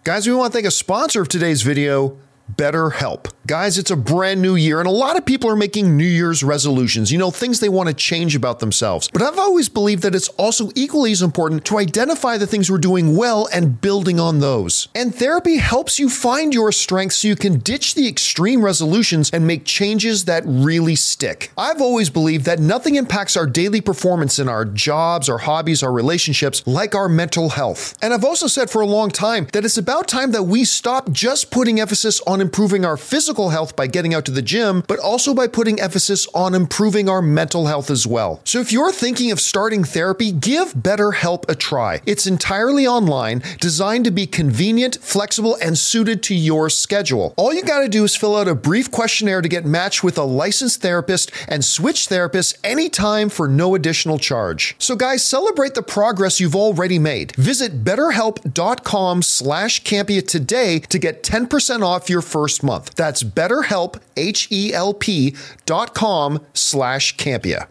Guys, 0.04 0.28
we 0.28 0.34
want 0.34 0.52
to 0.52 0.58
thank 0.58 0.66
a 0.66 0.72
sponsor 0.72 1.22
of 1.22 1.28
today's 1.28 1.62
video, 1.62 2.18
BetterHelp. 2.56 3.32
Guys, 3.48 3.78
it's 3.78 3.92
a 3.92 3.96
brand 3.96 4.42
new 4.42 4.56
year, 4.56 4.80
and 4.80 4.88
a 4.88 4.92
lot 4.92 5.18
of 5.18 5.26
people 5.26 5.50
are 5.50 5.56
making 5.56 5.98
New 5.98 6.04
Year's 6.04 6.44
resolutions, 6.44 7.12
you 7.12 7.18
know, 7.18 7.32
things 7.32 7.60
they 7.60 7.70
want 7.70 7.90
to 7.90 7.94
change 7.96 8.36
about 8.36 8.60
themselves. 8.60 9.10
But 9.12 9.22
I've 9.22 9.40
always 9.40 9.68
believed 9.68 10.04
that 10.04 10.14
it's 10.16 10.28
also 10.30 10.70
equally 10.76 11.12
as 11.12 11.22
important 11.22 11.66
to 11.66 11.78
identify 11.78 12.38
the 12.38 12.48
things 12.48 12.70
we're 12.70 12.78
doing 12.78 13.16
well 13.16 13.48
and 13.52 13.82
building 13.82 14.20
on 14.20 14.40
those. 14.40 14.90
And 14.94 15.14
therapy 15.14 15.58
helps 15.58 15.98
you 15.98 16.10
find 16.10 16.54
your 16.54 16.72
strengths 16.72 17.18
so 17.18 17.28
you 17.28 17.36
can 17.36 17.60
ditch 17.60 17.96
the 17.96 18.08
extreme 18.08 18.64
resolutions 18.64 19.32
and 19.32 19.48
make 19.48 19.66
changes 19.66 20.26
that 20.26 20.44
really 20.46 20.96
stick. 20.96 21.52
I've 21.58 21.82
always 21.82 22.10
believed 22.10 22.46
that 22.46 22.60
nothing 22.60 22.96
impacts 22.96 23.36
our 23.36 23.48
daily 23.48 23.82
performance 23.82 24.40
in 24.40 24.48
our 24.50 24.66
jobs, 24.66 25.30
our 25.30 25.40
hobbies, 25.40 25.82
our 25.82 25.92
relationships 25.92 26.62
like 26.68 26.94
our 26.94 27.10
mental 27.10 27.50
health. 27.50 27.98
And 28.02 28.14
I've 28.14 28.26
also 28.26 28.48
said 28.48 28.70
for 28.70 28.82
a 28.82 28.86
long 28.86 29.10
time 29.10 29.48
that 29.54 29.66
it's 29.66 29.78
about 29.78 30.08
time 30.08 30.32
that 30.32 30.44
we 30.44 30.64
stop 30.64 31.12
just 31.12 31.50
putting 31.50 31.80
emphasis 31.80 32.22
on 32.28 32.41
improving 32.42 32.84
our 32.84 32.98
physical 32.98 33.50
health 33.50 33.76
by 33.76 33.88
getting 33.88 34.14
out 34.14 34.26
to 34.26 34.32
the 34.32 34.42
gym, 34.42 34.84
but 34.88 35.00
also 35.00 35.34
by 35.34 35.48
putting 35.48 35.80
emphasis 35.80 36.28
on 36.34 36.54
improving 36.54 37.08
our 37.08 37.22
mental 37.22 37.68
health 37.68 37.90
as 37.90 38.06
well. 38.06 38.42
So 38.44 38.60
if 38.60 38.72
you're 38.72 38.92
thinking 38.92 39.32
of 39.32 39.40
starting 39.40 39.84
therapy, 39.84 40.32
give 40.32 40.74
BetterHelp 40.74 41.50
a 41.50 41.56
try. 41.56 42.02
It's 42.06 42.28
entirely 42.28 42.88
online, 42.88 43.44
designed 43.60 44.06
to 44.06 44.12
be 44.12 44.26
convenient, 44.28 44.98
flexible, 45.02 45.58
and 45.62 45.78
suited 45.78 46.24
to 46.24 46.36
your 46.36 46.70
schedule. 46.70 47.34
All 47.38 47.54
you 47.54 47.64
gotta 47.64 47.88
do 47.88 48.04
is 48.04 48.16
fill 48.16 48.36
out 48.36 48.48
a 48.48 48.56
brief 48.56 48.92
questionnaire 48.92 49.42
to 49.42 49.50
get 49.50 49.66
matched 49.66 50.04
with 50.04 50.18
a 50.18 50.24
licensed 50.24 50.82
therapist 50.82 51.32
and 51.48 51.64
switch 51.64 52.08
therapists 52.08 52.58
anytime 52.64 53.30
for 53.30 53.48
no 53.48 53.76
additional 53.76 54.18
charge. 54.18 54.76
So 54.80 54.96
guys, 54.96 55.24
celebrate 55.24 55.76
the 55.76 55.84
progress 55.84 56.40
you've 56.40 56.56
already 56.56 57.00
made. 57.00 57.36
Visit 57.36 57.84
betterhelp.com 57.84 59.22
slash 59.22 59.84
Campea 59.84 60.28
today 60.28 60.80
to 60.80 61.00
get 61.00 61.24
10% 61.24 61.84
off 61.84 62.10
your 62.10 62.21
first 62.22 62.64
month. 62.64 62.96
That's 62.96 63.24
betterhelp, 63.24 64.02
H-E-L-P 64.18 65.36
dot 65.66 65.94
com 65.94 66.46
slash 66.54 67.18
Campea. 67.18 67.68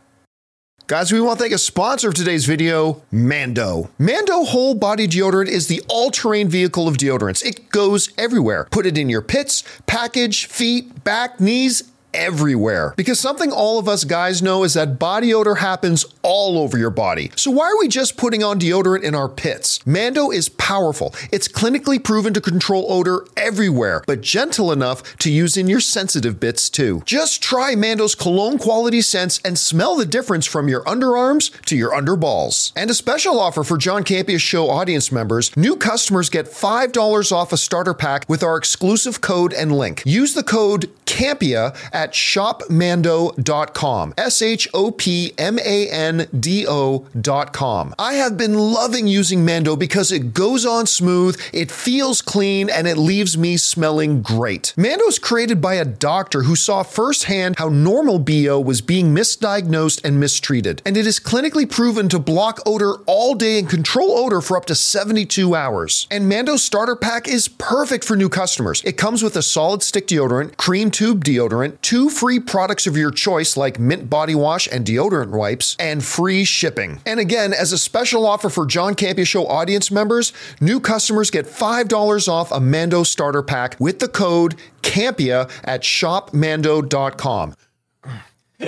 Guys, 0.87 1.13
we 1.13 1.21
want 1.21 1.39
to 1.39 1.45
thank 1.45 1.55
a 1.55 1.59
sponsor 1.59 2.09
of 2.09 2.15
today's 2.15 2.47
video, 2.47 3.01
Mando. 3.13 3.91
Mando 3.97 4.43
Whole 4.43 4.75
Body 4.75 5.07
Deodorant 5.07 5.47
is 5.47 5.69
the 5.69 5.81
all 5.89 6.11
terrain 6.11 6.49
vehicle 6.49 6.89
of 6.89 6.97
deodorants. 6.97 7.45
It 7.45 7.71
goes 7.71 8.13
everywhere. 8.19 8.67
Put 8.73 8.87
it 8.87 8.99
in 8.99 9.09
your 9.09 9.23
pits, 9.23 9.63
package, 9.87 10.47
feet, 10.47 11.05
back, 11.05 11.39
knees, 11.39 11.90
everywhere. 12.15 12.95
Because 12.97 13.21
something 13.21 13.53
all 13.53 13.79
of 13.79 13.89
us 13.89 14.05
guys 14.05 14.43
know 14.43 14.65
is 14.65 14.75
that 14.75 14.99
body 14.99 15.33
odor 15.33 15.57
happens 15.57 16.05
all 16.23 16.59
over 16.59 16.79
your 16.79 16.91
body. 16.91 17.31
So 17.37 17.51
why 17.51 17.67
are 17.71 17.79
we 17.79 17.89
just 17.89 18.17
putting 18.17 18.43
on 18.43 18.61
deodorant 18.61 19.03
in 19.03 19.15
our 19.15 19.29
pits? 19.29 19.85
Mando 19.87 20.31
is 20.31 20.49
powerful. 20.49 21.15
It's 21.33 21.49
clinically 21.49 22.03
proven 22.03 22.35
to 22.35 22.41
control 22.41 22.87
odor 22.89 23.25
everywhere, 23.37 24.03
but 24.07 24.21
gentle 24.21 24.73
enough 24.73 25.17
to 25.19 25.31
use 25.31 25.57
in 25.57 25.69
your 25.69 25.81
sensitive 25.81 26.41
bits 26.41 26.71
too. 26.71 27.03
Just 27.05 27.43
try 27.43 27.75
Mando's 27.75 28.15
cologne 28.15 28.59
quality 28.59 29.01
scents 29.01 29.41
and 29.45 29.59
smell 29.59 29.97
the 29.97 30.07
difference 30.07 30.47
from 30.47 30.69
your 30.69 30.83
underarms 30.85 31.51
to 31.67 31.77
your 31.77 31.93
underballs. 31.93 32.73
And 32.77 32.91
a 32.91 32.95
special 32.95 33.39
offer 33.39 33.65
for 33.65 33.79
John 33.79 34.05
Campea's 34.05 34.43
show 34.43 34.69
audience 34.69 35.13
members, 35.13 35.57
new 35.57 35.77
customers 35.77 36.31
get 36.31 36.47
$5 36.47 37.33
off 37.33 37.53
a 37.53 37.57
starter 37.57 37.95
pack 37.95 38.29
with 38.29 38.43
our 38.43 38.57
exclusive 38.57 39.21
code 39.21 39.53
and 39.53 39.77
link. 39.77 40.03
Use 40.05 40.35
the 40.35 40.43
code 40.43 40.91
CAMPEA 41.07 41.77
at 42.01 42.13
shopmando.com. 42.13 44.15
S 44.17 44.41
H 44.41 44.67
O 44.73 44.91
P 44.91 45.35
M 45.37 45.59
A 45.59 45.91
N 45.91 46.27
D 46.39 46.65
O.com. 46.67 47.95
I 47.99 48.15
have 48.15 48.39
been 48.39 48.55
loving 48.55 49.07
using 49.07 49.45
Mando 49.45 49.77
because 49.77 50.11
it 50.11 50.33
goes 50.33 50.65
on 50.65 50.87
smooth, 50.87 51.39
it 51.53 51.71
feels 51.71 52.23
clean, 52.23 52.71
and 52.71 52.89
it 52.89 52.97
leaves 52.97 53.37
me 53.37 53.59
smelling 53.59 54.23
great. 54.23 54.73
Mando 54.79 55.05
is 55.05 55.19
created 55.19 55.61
by 55.61 55.75
a 55.75 55.85
doctor 55.85 56.45
who 56.45 56.57
saw 56.57 56.83
firsthand 56.83 57.59
how 57.59 57.69
normal 57.69 58.19
BO 58.19 58.59
was 58.59 58.81
being 58.81 59.15
misdiagnosed 59.15 60.03
and 60.03 60.19
mistreated, 60.19 60.81
and 60.87 60.97
it 60.97 61.07
is 61.07 61.21
clinically 61.21 61.71
proven 61.71 62.09
to 62.09 62.19
block 62.19 62.61
odor 62.65 62.95
all 63.05 63.35
day 63.35 63.59
and 63.59 63.69
control 63.69 64.13
odor 64.13 64.41
for 64.41 64.57
up 64.57 64.65
to 64.65 64.75
72 64.75 65.55
hours. 65.55 66.07
And 66.11 66.31
Mando's 66.31 66.65
starter 66.65 66.97
pack 66.97 67.29
is 67.29 67.47
perfect 67.47 68.05
for 68.05 68.17
new 68.17 68.31
customers. 68.31 68.81
It 68.87 68.97
comes 68.97 69.23
with 69.23 69.37
a 69.37 69.43
solid 69.43 69.83
stick 69.83 70.07
deodorant, 70.07 70.57
cream 70.57 70.91
tube 70.91 71.25
deodorant, 71.25 71.83
two 71.91 72.09
free 72.09 72.39
products 72.39 72.87
of 72.87 72.97
your 72.97 73.11
choice 73.11 73.57
like 73.57 73.81
mint 73.81 74.09
body 74.09 74.33
wash 74.33 74.69
and 74.71 74.87
deodorant 74.87 75.31
wipes, 75.31 75.77
and 75.81 76.05
free 76.05 76.45
shipping. 76.45 77.01
And 77.05 77.19
again, 77.19 77.53
as 77.53 77.73
a 77.73 77.79
special 77.79 78.25
offer 78.25 78.49
for 78.49 78.65
John 78.65 78.95
Campea 78.95 79.27
Show 79.27 79.45
audience 79.49 79.91
members, 79.91 80.33
new 80.61 80.79
customers 80.79 81.33
get 81.33 81.47
$5 81.47 82.29
off 82.29 82.53
a 82.53 82.61
Mando 82.61 83.03
starter 83.03 83.43
pack 83.43 83.75
with 83.81 83.99
the 83.99 84.07
code 84.07 84.55
CAMPEA 84.83 85.51
at 85.65 85.83
shopmando.com. 85.83 87.57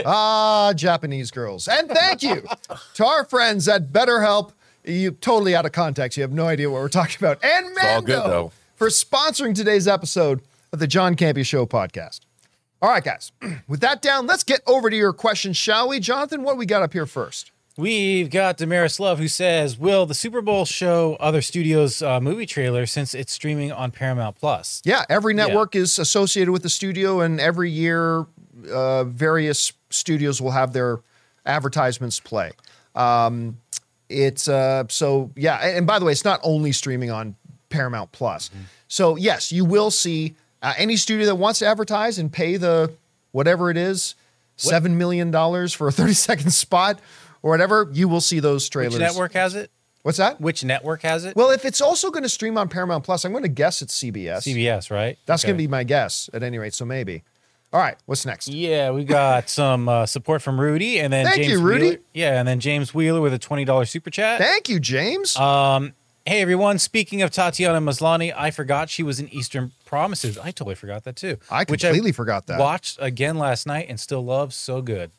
Ah, 0.04 0.72
Japanese 0.74 1.30
girls. 1.30 1.68
And 1.68 1.88
thank 1.88 2.24
you 2.24 2.42
to 2.94 3.06
our 3.06 3.24
friends 3.24 3.68
at 3.68 3.92
BetterHelp. 3.92 4.50
You 4.82 5.12
totally 5.12 5.54
out 5.54 5.64
of 5.64 5.70
context. 5.70 6.18
You 6.18 6.22
have 6.22 6.32
no 6.32 6.46
idea 6.48 6.68
what 6.68 6.80
we're 6.80 6.88
talking 6.88 7.18
about. 7.20 7.38
And 7.44 7.72
Mando 7.80 8.50
good, 8.50 8.50
for 8.74 8.88
sponsoring 8.88 9.54
today's 9.54 9.86
episode 9.86 10.40
of 10.72 10.80
the 10.80 10.88
John 10.88 11.14
Campea 11.14 11.46
Show 11.46 11.66
podcast. 11.66 12.22
All 12.82 12.88
right, 12.88 13.04
guys. 13.04 13.30
With 13.68 13.80
that 13.80 14.02
down, 14.02 14.26
let's 14.26 14.42
get 14.42 14.60
over 14.66 14.90
to 14.90 14.96
your 14.96 15.12
questions, 15.12 15.56
shall 15.56 15.88
we? 15.88 16.00
Jonathan, 16.00 16.42
what 16.42 16.56
we 16.56 16.66
got 16.66 16.82
up 16.82 16.92
here 16.92 17.06
first? 17.06 17.52
We've 17.76 18.28
got 18.28 18.58
Damaris 18.58 19.00
Love 19.00 19.18
who 19.18 19.28
says, 19.28 19.78
"Will 19.78 20.04
the 20.04 20.14
Super 20.14 20.42
Bowl 20.42 20.66
show 20.66 21.16
other 21.20 21.40
studios' 21.40 22.02
uh, 22.02 22.20
movie 22.20 22.44
trailer 22.44 22.84
since 22.84 23.14
it's 23.14 23.32
streaming 23.32 23.72
on 23.72 23.92
Paramount 23.92 24.36
Plus?" 24.36 24.82
Yeah, 24.84 25.04
every 25.08 25.32
network 25.32 25.74
is 25.74 25.98
associated 25.98 26.50
with 26.50 26.62
the 26.62 26.68
studio, 26.68 27.20
and 27.20 27.40
every 27.40 27.70
year, 27.70 28.26
uh, 28.70 29.04
various 29.04 29.72
studios 29.88 30.42
will 30.42 30.50
have 30.50 30.74
their 30.74 31.00
advertisements 31.46 32.20
play. 32.20 32.50
Um, 32.94 33.58
it's 34.10 34.48
uh, 34.48 34.84
so 34.90 35.30
yeah, 35.34 35.56
and, 35.58 35.78
and 35.78 35.86
by 35.86 35.98
the 35.98 36.04
way, 36.04 36.12
it's 36.12 36.26
not 36.26 36.40
only 36.42 36.72
streaming 36.72 37.10
on 37.10 37.36
Paramount 37.70 38.12
Plus. 38.12 38.50
So 38.88 39.16
yes, 39.16 39.50
you 39.50 39.64
will 39.64 39.90
see 39.90 40.36
uh, 40.62 40.74
any 40.76 40.96
studio 40.96 41.26
that 41.26 41.34
wants 41.34 41.58
to 41.58 41.66
advertise 41.66 42.18
and 42.18 42.32
pay 42.32 42.56
the 42.56 42.92
whatever 43.32 43.70
it 43.70 43.76
is, 43.76 44.14
seven 44.56 44.96
million 44.96 45.30
dollars 45.30 45.72
for 45.72 45.88
a 45.88 45.92
thirty 45.92 46.14
second 46.14 46.52
spot 46.52 47.00
or 47.42 47.50
whatever. 47.50 47.88
You 47.92 48.08
will 48.08 48.20
see 48.20 48.40
those 48.40 48.68
trailers. 48.68 48.94
Which 48.94 49.02
network 49.02 49.32
has 49.34 49.54
it? 49.54 49.70
What's 50.02 50.18
that? 50.18 50.40
Which 50.40 50.64
network 50.64 51.02
has 51.02 51.24
it? 51.24 51.36
Well, 51.36 51.50
if 51.50 51.64
it's 51.64 51.80
also 51.80 52.10
going 52.10 52.24
to 52.24 52.28
stream 52.28 52.58
on 52.58 52.68
Paramount 52.68 53.04
Plus, 53.04 53.24
I'm 53.24 53.30
going 53.32 53.44
to 53.44 53.48
guess 53.48 53.82
it's 53.82 53.96
CBS. 54.02 54.38
CBS, 54.38 54.90
right? 54.90 55.16
That's 55.26 55.44
going 55.44 55.54
to 55.54 55.62
be 55.62 55.68
my 55.68 55.84
guess 55.84 56.28
at 56.32 56.42
any 56.42 56.58
rate. 56.58 56.74
So 56.74 56.84
maybe. 56.84 57.22
All 57.72 57.80
right. 57.80 57.96
What's 58.06 58.26
next? 58.26 58.48
Yeah, 58.48 58.90
we 58.90 59.04
got 59.04 59.48
some 59.48 59.88
uh, 59.88 60.06
support 60.06 60.42
from 60.42 60.60
Rudy, 60.60 60.98
and 60.98 61.12
then 61.12 61.24
Thank 61.24 61.36
James 61.36 61.52
you, 61.52 61.60
Rudy. 61.62 61.84
Wheeler. 61.84 61.98
Yeah, 62.12 62.38
and 62.38 62.46
then 62.46 62.60
James 62.60 62.92
Wheeler 62.92 63.20
with 63.20 63.32
a 63.32 63.38
twenty 63.38 63.64
dollars 63.64 63.90
super 63.90 64.10
chat. 64.10 64.40
Thank 64.40 64.68
you, 64.68 64.78
James. 64.80 65.36
Um, 65.36 65.94
hey 66.26 66.40
everyone! 66.40 66.78
Speaking 66.78 67.22
of 67.22 67.30
Tatiana 67.30 67.80
Maslany, 67.80 68.32
I 68.36 68.50
forgot 68.50 68.90
she 68.90 69.02
was 69.02 69.20
in 69.20 69.28
Eastern 69.28 69.72
Promises. 69.84 70.38
I 70.38 70.50
totally 70.50 70.74
forgot 70.74 71.04
that 71.04 71.16
too. 71.16 71.38
I 71.50 71.64
completely 71.64 72.12
forgot 72.12 72.46
that. 72.46 72.58
Watched 72.58 72.98
again 73.00 73.36
last 73.38 73.66
night 73.66 73.86
and 73.88 73.98
still 74.00 74.24
love. 74.24 74.54
So 74.54 74.82
good, 74.82 75.10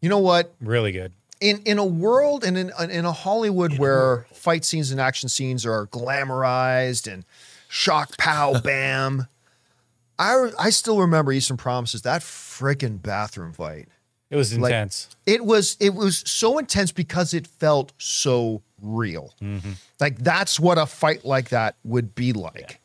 you 0.00 0.08
know 0.08 0.18
what? 0.18 0.54
really 0.60 0.92
good. 0.92 1.12
In 1.40 1.60
in 1.64 1.78
a 1.78 1.84
world 1.84 2.42
and 2.44 2.58
in 2.58 2.72
in 2.90 3.04
a 3.04 3.12
Hollywood 3.12 3.78
where 3.78 4.26
fight 4.32 4.64
scenes 4.64 4.90
and 4.90 5.00
action 5.00 5.28
scenes 5.28 5.64
are 5.64 5.86
glamorized 5.86 7.10
and 7.12 7.24
shock, 7.68 8.16
pow, 8.18 8.58
bam. 8.64 9.26
I 10.18 10.50
I 10.58 10.70
still 10.70 10.98
remember 11.00 11.32
Eastern 11.32 11.56
Promises. 11.56 12.02
That 12.02 12.22
freaking 12.22 13.00
bathroom 13.00 13.52
fight. 13.52 13.86
It 14.30 14.36
was 14.36 14.56
Like- 14.58 14.70
intense. 14.72 15.08
It 15.26 15.44
was 15.44 15.76
it 15.80 15.94
was 15.94 16.18
so 16.26 16.58
intense 16.58 16.90
because 16.92 17.32
it 17.32 17.46
felt 17.46 17.92
so 17.98 18.62
real. 18.80 19.34
Like 20.00 20.18
that's 20.18 20.58
what 20.58 20.78
a 20.78 20.86
fight 20.86 21.24
like 21.24 21.50
that 21.50 21.76
would 21.84 22.14
be 22.14 22.32
like. 22.32 22.80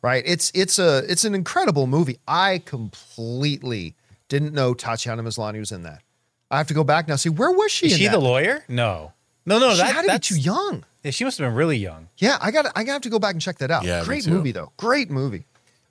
Right? 0.00 0.22
It's 0.26 0.52
it's 0.54 0.78
a 0.78 0.98
it's 1.10 1.24
an 1.24 1.34
incredible 1.34 1.86
movie. 1.86 2.18
I 2.28 2.62
completely 2.64 3.94
didn't 4.28 4.54
know 4.54 4.74
Tatiana 4.74 5.22
Maslany 5.22 5.58
was 5.58 5.72
in 5.72 5.82
that. 5.82 6.02
I 6.50 6.58
have 6.58 6.68
to 6.68 6.74
go 6.74 6.84
back 6.84 7.08
now. 7.08 7.16
See 7.16 7.28
where 7.28 7.50
was 7.50 7.72
she? 7.72 7.86
Is 7.86 7.92
in 7.92 7.98
she 7.98 8.04
that? 8.04 8.12
the 8.12 8.20
lawyer? 8.20 8.64
No, 8.68 9.12
no, 9.44 9.58
no. 9.58 9.72
She 9.72 9.78
that, 9.78 9.94
had 9.94 10.04
to 10.04 10.12
be 10.12 10.18
too 10.18 10.38
young. 10.38 10.84
Yeah, 11.02 11.10
she 11.10 11.24
must 11.24 11.38
have 11.38 11.48
been 11.48 11.54
really 11.54 11.76
young. 11.76 12.08
Yeah, 12.18 12.38
I 12.40 12.50
got 12.50 12.66
I 12.76 12.84
got 12.84 12.86
to 12.86 12.92
have 12.92 13.02
to 13.02 13.10
go 13.10 13.18
back 13.18 13.32
and 13.32 13.42
check 13.42 13.58
that 13.58 13.70
out. 13.70 13.84
Yeah, 13.84 14.04
Great 14.04 14.26
movie 14.26 14.52
though. 14.52 14.72
Great 14.76 15.10
movie. 15.10 15.44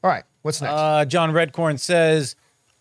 All 0.04 0.12
right, 0.12 0.24
what's 0.42 0.62
next? 0.62 0.74
Uh, 0.74 1.06
John 1.06 1.32
Redcorn 1.32 1.80
says, 1.80 2.36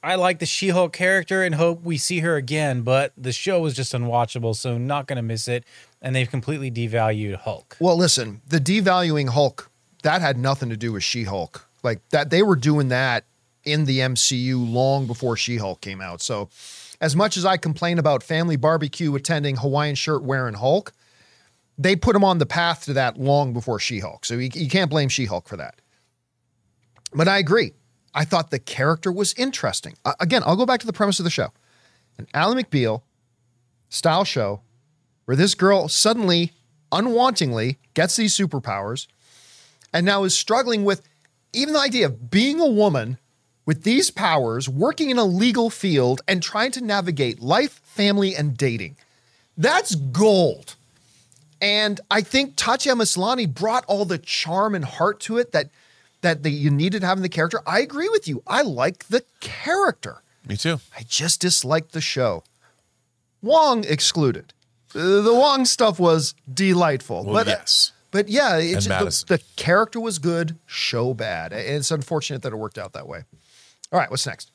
"I 0.07 0.15
like 0.15 0.39
the 0.39 0.47
She-Hulk 0.47 0.93
character 0.93 1.43
and 1.43 1.55
hope 1.55 1.83
we 1.83 1.99
see 1.99 2.21
her 2.21 2.37
again, 2.37 2.83
but 2.83 3.13
the 3.17 3.33
show 3.33 3.61
was 3.61 3.75
just 3.75 3.93
unwatchable, 3.93 4.55
so 4.55 4.79
not 4.79 5.07
gonna 5.07 5.23
miss 5.23 5.49
it." 5.49 5.65
And 6.01 6.15
they've 6.15 6.31
completely 6.31 6.71
devalued 6.71 7.37
Hulk. 7.37 7.77
Well, 7.81 7.97
listen, 7.97 8.41
the 8.47 8.61
devaluing 8.61 9.31
Hulk 9.31 9.71
that 10.03 10.21
had 10.21 10.39
nothing 10.39 10.69
to 10.69 10.77
do 10.77 10.93
with 10.93 11.03
She-Hulk. 11.03 11.69
Like 11.83 12.01
that, 12.11 12.31
they 12.31 12.43
were 12.43 12.57
doing 12.57 12.89
that 12.89 13.25
in 13.65 13.85
the 13.87 14.01
MCU 14.01 14.65
long 14.65 15.07
before 15.07 15.37
She-Hulk 15.37 15.81
came 15.81 16.01
out. 16.01 16.23
So, 16.23 16.49
as 17.01 17.17
much 17.17 17.37
as 17.37 17.45
I 17.45 17.57
complain 17.57 17.99
about 17.99 18.23
Family 18.23 18.57
Barbecue 18.57 19.15
attending 19.15 19.57
Hawaiian 19.57 19.97
shirt 19.97 20.23
wearing 20.23 20.55
Hulk, 20.55 20.93
they 21.77 21.97
put 21.97 22.15
him 22.17 22.25
on 22.25 22.39
the 22.39 22.47
path 22.47 22.85
to 22.85 22.93
that 22.95 23.19
long 23.19 23.53
before 23.53 23.81
She-Hulk. 23.81 24.25
So 24.25 24.35
you, 24.35 24.49
you 24.55 24.71
can't 24.71 24.91
blame 24.91 25.09
She-Hulk 25.09 25.49
for 25.49 25.57
that. 25.57 25.81
But 27.13 27.29
I 27.29 27.39
agree. 27.39 27.73
I 28.17 28.25
thought 28.25 28.51
the 28.51 28.59
character 28.59 29.12
was 29.12 29.35
interesting. 29.35 29.95
Uh, 30.05 30.14
again, 30.19 30.43
I'll 30.47 30.57
go 30.57 30.64
back 30.64 30.81
to 30.81 30.87
the 30.87 30.93
premise 30.93 31.21
of 31.21 31.25
the 31.25 31.31
show. 31.31 31.53
An 32.17 32.27
Ally 32.33 32.62
McBeal 32.62 33.03
style 33.91 34.25
show 34.25 34.62
where 35.27 35.37
this 35.37 35.55
girl 35.55 35.87
suddenly, 35.89 36.53
unwantingly, 36.91 37.77
gets 37.93 38.17
these 38.17 38.35
superpowers 38.35 39.07
and 39.93 40.07
now 40.07 40.25
is 40.25 40.37
struggling 40.37 40.83
with 40.85 41.03
even 41.53 41.75
the 41.75 41.81
idea 41.81 42.07
of 42.07 42.31
being 42.31 42.59
a 42.59 42.67
woman 42.67 43.19
with 43.67 43.83
these 43.83 44.11
powers, 44.11 44.69
working 44.69 45.11
in 45.11 45.19
a 45.19 45.25
legal 45.25 45.69
field, 45.71 46.23
and 46.27 46.43
trying 46.43 46.71
to 46.71 46.81
navigate 46.81 47.41
life, 47.41 47.81
family, 47.85 48.35
and 48.35 48.57
dating. 48.57 48.97
That's 49.59 49.95
gold. 49.95 50.77
And 51.61 52.01
I 52.11 52.21
think 52.21 52.55
Tatiana 52.57 53.03
Maslany 53.03 53.53
brought 53.53 53.85
all 53.87 54.05
the 54.05 54.19
charm 54.19 54.75
and 54.75 54.85
heart 54.85 55.21
to 55.21 55.39
it 55.39 55.53
that 55.53 55.69
that 56.21 56.43
the, 56.43 56.51
you 56.51 56.71
needed 56.71 57.03
having 57.03 57.23
the 57.23 57.29
character. 57.29 57.61
I 57.67 57.81
agree 57.81 58.09
with 58.09 58.27
you. 58.27 58.43
I 58.47 58.62
like 58.62 59.09
the 59.09 59.25
character. 59.41 60.23
Me 60.49 60.57
too. 60.57 60.81
I 60.97 61.03
just 61.03 61.41
disliked 61.41 61.93
the 61.93 62.01
show. 62.01 62.45
Wong 63.43 63.85
excluded. 63.85 64.53
Uh, 64.95 65.21
the 65.21 65.35
Wong 65.35 65.64
stuff 65.64 65.99
was 65.99 66.35
delightful. 66.53 67.25
Well, 67.25 67.35
but 67.35 67.47
yes. 67.47 67.93
but 68.11 68.29
yeah, 68.29 68.57
it's 68.57 68.87
And 68.87 69.07
the, 69.07 69.25
the 69.27 69.43
character 69.57 70.01
was 70.01 70.19
good, 70.19 70.57
show 70.67 71.14
bad. 71.14 71.53
And 71.53 71.62
it's 71.62 71.91
unfortunate 71.91 72.43
that 72.43 72.53
it 72.53 72.57
worked 72.57 72.79
out 72.79 72.93
that 72.95 73.09
way. 73.09 73.25
All 73.93 73.99
right, 73.99 74.11
what's 74.11 74.27
next? 74.27 74.51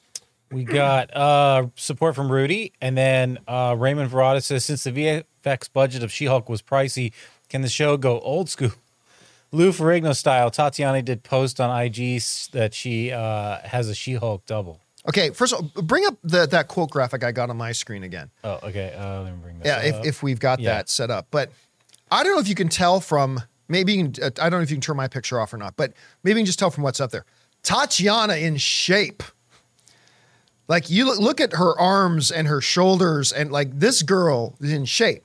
We 0.51 0.65
got 0.65 1.15
uh, 1.15 1.67
support 1.75 2.13
from 2.13 2.29
Rudy, 2.29 2.73
and 2.81 2.97
then 2.97 3.39
uh, 3.47 3.73
Raymond 3.77 4.11
Verada 4.11 4.43
says, 4.43 4.65
"Since 4.65 4.83
the 4.83 4.91
VFX 4.91 5.71
budget 5.71 6.03
of 6.03 6.11
She-Hulk 6.11 6.49
was 6.49 6.61
pricey, 6.61 7.13
can 7.47 7.61
the 7.61 7.69
show 7.69 7.95
go 7.95 8.19
old 8.19 8.49
school?" 8.49 8.71
Lou 9.51 9.71
Ferrigno 9.71 10.15
style. 10.15 10.49
Tatiana 10.49 11.01
did 11.01 11.23
post 11.23 11.59
on 11.59 11.69
IG 11.81 12.21
that 12.53 12.73
she 12.73 13.11
uh, 13.11 13.59
has 13.63 13.89
a 13.89 13.95
She-Hulk 13.95 14.45
double. 14.45 14.79
Okay, 15.09 15.31
first 15.31 15.51
of 15.53 15.71
all, 15.75 15.81
bring 15.81 16.05
up 16.05 16.15
the, 16.23 16.45
that 16.47 16.67
quote 16.67 16.91
graphic 16.91 17.23
I 17.23 17.31
got 17.31 17.49
on 17.49 17.57
my 17.57 17.71
screen 17.71 18.03
again. 18.03 18.29
Oh, 18.43 18.59
okay. 18.63 18.93
Uh, 18.97 19.23
let 19.23 19.33
me 19.33 19.39
bring 19.41 19.59
that. 19.59 19.65
Yeah, 19.65 19.97
up. 19.97 20.05
if, 20.05 20.07
if 20.07 20.23
we've 20.23 20.39
got 20.39 20.59
Yeah. 20.59 20.75
that 20.75 20.89
set 20.89 21.09
up. 21.09 21.27
But 21.31 21.51
I 22.11 22.23
don't 22.23 22.33
know 22.33 22.39
if 22.39 22.47
you 22.47 22.55
can 22.55 22.69
tell 22.69 23.01
from 23.01 23.41
maybe 23.67 23.97
can, 23.97 24.13
uh, 24.23 24.29
I 24.39 24.49
don't 24.49 24.59
know 24.59 24.63
if 24.63 24.69
you 24.69 24.75
can 24.77 24.81
turn 24.81 24.97
my 24.97 25.07
picture 25.07 25.39
off 25.39 25.53
or 25.53 25.57
not, 25.57 25.75
but 25.75 25.93
maybe 26.23 26.39
you 26.39 26.41
can 26.41 26.45
just 26.45 26.59
tell 26.59 26.69
from 26.69 26.83
what's 26.83 26.99
up 27.01 27.09
there. 27.11 27.25
Tatiana 27.63 28.35
in 28.35 28.57
shape. 28.57 29.23
Like 30.67 30.89
you 30.89 31.05
look, 31.05 31.19
look 31.19 31.41
at 31.41 31.53
her 31.53 31.77
arms 31.79 32.31
and 32.31 32.47
her 32.47 32.61
shoulders, 32.61 33.31
and 33.33 33.51
like 33.51 33.77
this 33.79 34.03
girl 34.03 34.55
is 34.61 34.71
in 34.71 34.85
shape. 34.85 35.23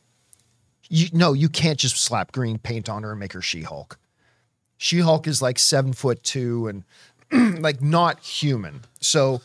You 0.89 1.09
no, 1.12 1.35
you 1.35 1.49
can't 1.49 1.79
just 1.79 1.97
slap 1.99 2.33
green 2.33 2.59
paint 2.59 2.89
on 2.89 3.03
her 3.03 3.11
and 3.12 3.20
make 3.20 3.33
her 3.33 3.43
She-Hulk. 4.79 5.24
She-Hulk 5.24 5.27
is 5.27 5.43
like 5.43 5.59
seven 5.59 5.93
foot 5.93 6.22
two 6.22 6.68
and 6.68 6.85
like 7.62 7.81
not 7.83 8.20
human. 8.20 8.83
So 9.01 9.41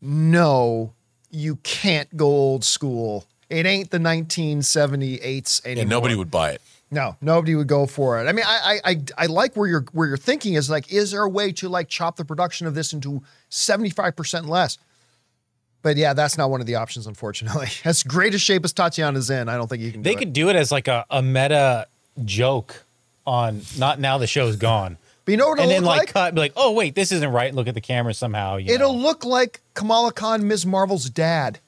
no, 0.00 0.92
you 1.30 1.56
can't 1.56 2.16
go 2.16 2.26
old 2.26 2.64
school. 2.64 3.26
It 3.50 3.66
ain't 3.66 3.90
the 3.90 3.98
1978s 3.98 5.64
anymore. 5.64 5.80
And 5.80 5.90
nobody 5.90 6.14
would 6.14 6.30
buy 6.30 6.50
it. 6.50 6.62
No, 6.90 7.16
nobody 7.20 7.54
would 7.54 7.66
go 7.66 7.86
for 7.86 8.18
it. 8.20 8.28
I 8.28 8.32
mean, 8.32 8.46
I, 8.46 8.80
I, 8.84 8.90
I, 8.90 9.02
I 9.18 9.26
like 9.26 9.56
where 9.56 9.68
you're 9.68 9.84
where 9.92 10.08
you're 10.08 10.16
thinking 10.16 10.54
is 10.54 10.70
like, 10.70 10.90
is 10.90 11.10
there 11.10 11.22
a 11.22 11.28
way 11.28 11.52
to 11.52 11.68
like 11.68 11.88
chop 11.88 12.16
the 12.16 12.24
production 12.24 12.66
of 12.66 12.74
this 12.74 12.94
into 12.94 13.22
seventy 13.50 13.90
five 13.90 14.16
percent 14.16 14.46
less? 14.46 14.78
But 15.82 15.96
yeah, 15.96 16.14
that's 16.14 16.38
not 16.38 16.50
one 16.50 16.60
of 16.60 16.66
the 16.66 16.76
options, 16.76 17.06
unfortunately. 17.06 17.68
As 17.84 18.02
great 18.02 18.34
a 18.34 18.38
shape 18.38 18.64
as 18.64 18.72
Tatiana's 18.72 19.30
in, 19.30 19.48
I 19.48 19.56
don't 19.56 19.68
think 19.68 19.82
you 19.82 19.92
can. 19.92 20.02
They 20.02 20.14
do 20.14 20.18
could 20.18 20.32
do 20.32 20.48
it 20.48 20.56
as 20.56 20.72
like 20.72 20.88
a, 20.88 21.06
a 21.08 21.22
meta 21.22 21.86
joke 22.24 22.84
on 23.28 23.62
not 23.78 24.00
now 24.00 24.18
the 24.18 24.26
show's 24.26 24.56
gone. 24.56 24.96
But 25.24 25.32
you 25.32 25.36
know 25.36 25.48
what 25.48 25.58
it'll 25.58 25.64
and 25.64 25.70
then 25.70 25.82
look 25.82 25.88
like, 25.90 25.98
like? 25.98 26.12
cut 26.14 26.34
be 26.34 26.40
like, 26.40 26.52
oh 26.56 26.72
wait, 26.72 26.94
this 26.94 27.12
isn't 27.12 27.30
right. 27.30 27.54
Look 27.54 27.68
at 27.68 27.74
the 27.74 27.82
camera 27.82 28.14
somehow. 28.14 28.56
You 28.56 28.72
It'll 28.74 28.94
know. 28.94 28.98
look 28.98 29.26
like 29.26 29.60
Kamala 29.74 30.10
Khan, 30.10 30.48
Ms. 30.48 30.64
Marvel's 30.64 31.10
dad. 31.10 31.58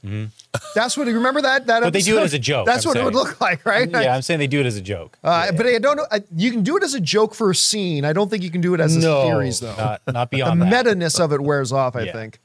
That's 0.74 0.96
what. 0.96 1.06
Remember 1.06 1.42
that? 1.42 1.66
That. 1.66 1.74
Mm-hmm. 1.76 1.84
But 1.84 1.92
they 1.92 2.00
do 2.00 2.18
it 2.18 2.22
as 2.22 2.32
a 2.32 2.38
joke, 2.38 2.64
That's 2.66 2.86
I'm 2.86 2.90
what 2.90 2.96
it 2.96 3.04
would 3.04 3.14
look 3.14 3.38
like, 3.40 3.64
right? 3.66 3.88
yeah, 3.90 4.14
I'm 4.14 4.22
saying 4.22 4.40
they 4.40 4.46
do 4.46 4.60
it 4.60 4.66
as 4.66 4.76
a 4.76 4.80
joke. 4.80 5.18
Uh, 5.22 5.52
But 5.52 5.66
I 5.66 5.78
don't 5.78 5.96
know. 5.98 6.06
I, 6.10 6.22
you 6.34 6.50
can 6.50 6.62
do 6.62 6.76
it 6.78 6.82
as 6.82 6.94
a 6.94 7.00
joke 7.00 7.34
for 7.34 7.50
a 7.50 7.54
scene. 7.54 8.04
I 8.06 8.12
don't 8.14 8.30
think 8.30 8.42
you 8.42 8.50
can 8.50 8.62
do 8.62 8.72
it 8.74 8.80
as 8.80 8.96
a 8.96 9.00
no, 9.00 9.24
series, 9.28 9.60
though. 9.60 9.76
not 9.76 10.00
not 10.06 10.30
the 10.30 10.38
beyond 10.38 10.62
that. 10.62 10.84
meta 10.86 10.94
ness 10.94 11.20
of 11.20 11.32
it 11.32 11.40
wears 11.42 11.70
off. 11.70 11.94
I 11.96 12.00
Yeah. 12.04 12.12
think. 12.12 12.38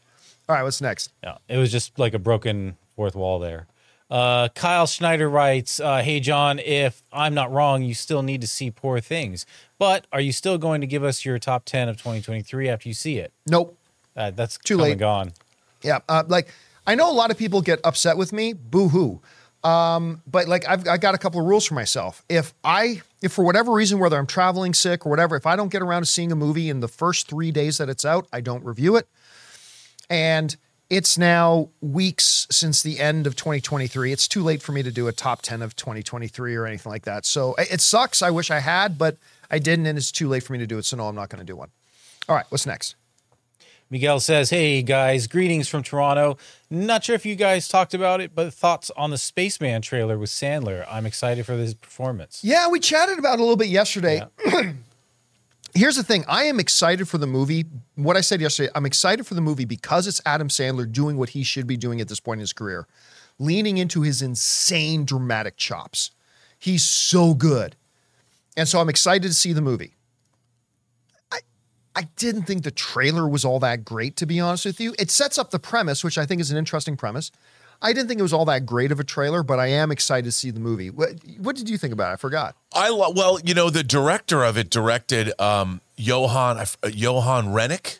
All 0.50 0.56
right, 0.56 0.64
what's 0.64 0.82
next? 0.82 1.12
Yeah, 1.24 1.38
it 1.48 1.58
was 1.58 1.72
just 1.72 1.98
like 1.98 2.14
a 2.14 2.20
broken 2.20 2.76
fourth 2.98 3.16
wall 3.16 3.40
there. 3.40 3.68
Uh, 4.10 4.50
Kyle 4.50 4.86
Schneider 4.86 5.28
writes, 5.30 5.80
uh, 5.80 6.02
"Hey 6.04 6.20
John, 6.20 6.60
if 6.60 7.02
I'm 7.12 7.34
not 7.34 7.52
wrong, 7.52 7.82
you 7.84 7.94
still 7.96 8.22
need 8.22 8.42
to 8.42 8.48
see 8.48 8.70
Poor 8.70 9.00
Things, 9.00 9.46
but 9.80 10.06
are 10.12 10.22
you 10.22 10.32
still 10.32 10.58
going 10.58 10.82
to 10.82 10.88
give 10.88 11.04
us 11.04 11.26
your 11.26 11.40
top 11.40 11.66
ten 11.66 11.90
of 11.90 11.98
2023 11.98 12.70
after 12.70 12.88
you 12.88 12.94
see 12.94 13.18
it? 13.18 13.34
Nope. 13.48 13.78
Uh, 14.16 14.32
that's 14.32 14.58
Too 14.60 14.78
late. 14.78 14.98
gone. 15.00 15.34
Yeah, 15.82 16.00
uh, 16.08 16.24
like 16.28 16.50
I 16.86 16.94
know 16.96 17.10
a 17.12 17.14
lot 17.14 17.32
of 17.32 17.38
people 17.38 17.62
get 17.62 17.80
upset 17.84 18.16
with 18.16 18.32
me. 18.32 18.54
Boo 18.54 18.90
hoo. 18.90 19.22
Um, 19.64 20.22
but 20.28 20.48
like 20.48 20.70
I've 20.70 20.88
I've 20.88 21.02
got 21.02 21.16
a 21.16 21.18
couple 21.18 21.40
of 21.42 21.48
rules 21.48 21.66
for 21.66 21.74
myself. 21.74 22.24
If 22.30 22.54
I 22.64 23.02
if 23.24 23.32
for 23.34 23.44
whatever 23.44 23.72
reason, 23.72 23.98
whether 23.98 24.18
I'm 24.18 24.28
traveling 24.28 24.76
sick 24.76 25.08
or 25.08 25.10
whatever, 25.10 25.36
if 25.36 25.48
I 25.48 25.56
don't 25.56 25.70
get 25.72 25.82
around 25.82 26.04
to 26.04 26.06
seeing 26.06 26.32
a 26.32 26.36
movie 26.36 26.70
in 26.70 26.80
the 26.82 26.88
first 26.88 27.28
three 27.28 27.50
days 27.52 27.80
that 27.80 27.90
it's 27.90 28.06
out, 28.06 28.28
I 28.32 28.42
don't 28.42 28.64
review 28.64 28.96
it. 28.96 29.08
And 30.10 30.56
it's 30.90 31.18
now 31.18 31.70
weeks 31.82 32.48
since 32.52 32.84
the 32.84 33.00
end 33.00 33.26
of 33.28 33.36
2023. 33.36 34.12
It's 34.12 34.28
too 34.28 34.44
late 34.44 34.62
for 34.62 34.72
me 34.72 34.84
to 34.84 34.92
do 34.92 35.08
a 35.08 35.12
top 35.12 35.42
10 35.42 35.62
of 35.62 35.76
2023 35.76 36.56
or 36.56 36.66
anything 36.66 36.92
like 36.92 37.04
that. 37.06 37.26
So 37.26 37.56
it 37.56 37.82
sucks. 37.82 38.22
I 38.22 38.30
wish 38.30 38.52
I 38.52 38.60
had, 38.60 38.98
but 38.98 39.18
I 39.50 39.60
didn't, 39.60 39.86
and 39.88 39.98
it's 39.98 40.12
too 40.12 40.28
late 40.28 40.44
for 40.44 40.54
me 40.54 40.60
to 40.60 40.68
do 40.68 40.78
it. 40.78 40.86
So 40.86 40.98
no, 40.98 41.08
I'm 41.08 41.16
not 41.16 41.30
going 41.30 41.40
to 41.40 41.46
do 41.46 41.56
one. 41.56 41.70
All 42.30 42.36
right, 42.36 42.46
what's 42.50 42.66
next? 42.66 42.96
Miguel 43.92 44.20
says, 44.20 44.50
"Hey 44.50 44.82
guys, 44.82 45.28
greetings 45.28 45.68
from 45.68 45.84
Toronto. 45.84 46.38
Not 46.72 47.04
sure 47.04 47.16
if 47.16 47.24
you 47.24 47.36
guys 47.36 47.68
talked 47.68 47.94
about 47.94 48.20
it, 48.20 48.34
but 48.34 48.52
thoughts 48.52 48.90
on 48.98 49.12
the 49.12 49.18
Spaceman 49.18 49.84
trailer 49.84 50.18
with 50.18 50.32
Sandler. 50.32 50.86
I'm 50.90 51.06
excited 51.06 51.46
for 51.46 51.54
his 51.54 51.76
performance. 51.76 52.42
Yeah, 52.44 52.68
we 52.68 52.80
chatted 52.80 53.20
about 53.20 53.36
it 53.36 53.40
a 53.40 53.44
little 53.44 53.56
bit 53.56 53.68
yesterday. 53.68 54.24
Here's 55.76 55.98
the 55.98 56.04
thing 56.04 56.24
I 56.30 56.46
am 56.46 56.58
excited 56.58 57.10
for 57.10 57.18
the 57.18 57.28
movie. 57.28 57.66
What 57.96 58.16
I 58.16 58.22
said 58.22 58.40
yesterday, 58.40 58.72
I'm 58.74 58.86
excited 58.86 59.28
for 59.28 59.34
the 59.34 59.42
movie 59.42 59.66
because 59.66 60.08
it's 60.08 60.22
Adam 60.26 60.48
Sandler 60.48 60.90
doing 60.90 61.18
what 61.18 61.30
he 61.30 61.44
should 61.44 61.68
be 61.68 61.76
doing 61.76 62.00
at 62.00 62.08
this 62.08 62.22
point 62.22 62.38
in 62.38 62.42
his 62.42 62.54
career, 62.54 62.88
leaning 63.40 63.78
into 63.78 64.02
his 64.02 64.22
insane 64.22 65.04
dramatic 65.04 65.58
chops. 65.58 66.12
He's 66.58 66.84
so 66.84 67.34
good. 67.34 67.76
And 68.56 68.70
so 68.70 68.80
I'm 68.80 68.88
excited 68.88 69.28
to 69.28 69.34
see 69.34 69.52
the 69.52 69.62
movie. 69.62 69.98
I, 71.30 71.40
I 71.94 72.04
didn't 72.16 72.44
think 72.44 72.64
the 72.64 72.72
trailer 72.72 73.28
was 73.28 73.44
all 73.44 73.60
that 73.60 73.84
great, 73.84 74.16
to 74.16 74.26
be 74.26 74.40
honest 74.40 74.64
with 74.66 74.80
you. 74.80 74.96
It 74.98 75.12
sets 75.12 75.38
up 75.38 75.52
the 75.52 75.60
premise, 75.60 76.06
which 76.06 76.18
I 76.18 76.26
think 76.26 76.40
is 76.40 76.52
an 76.52 76.58
interesting 76.58 76.96
premise. 76.96 77.32
I 77.82 77.94
didn't 77.94 78.08
think 78.08 78.20
it 78.20 78.24
was 78.24 78.34
all 78.34 78.46
that 78.46 78.66
great 78.66 78.92
of 78.92 79.00
a 79.00 79.04
trailer, 79.04 79.44
but 79.44 79.60
I 79.60 79.68
am 79.68 79.92
excited 79.92 80.26
to 80.26 80.32
see 80.32 80.50
the 80.52 80.60
movie. 80.60 80.90
What, 80.90 81.12
what 81.40 81.56
did 81.56 81.70
you 81.70 81.78
think 81.78 81.94
about 81.94 82.10
it? 82.12 82.14
I 82.14 82.16
forgot. 82.18 82.56
I 82.74 82.90
lo- 82.90 83.12
well, 83.16 83.40
you 83.44 83.54
know, 83.54 83.70
the 83.70 83.84
director 83.84 84.44
of 84.44 84.58
it 84.58 84.70
directed 84.70 85.40
um, 85.40 85.82
Johan 85.98 86.58
uh, 86.58 86.66
Johan 86.92 87.54
Renck, 87.54 88.00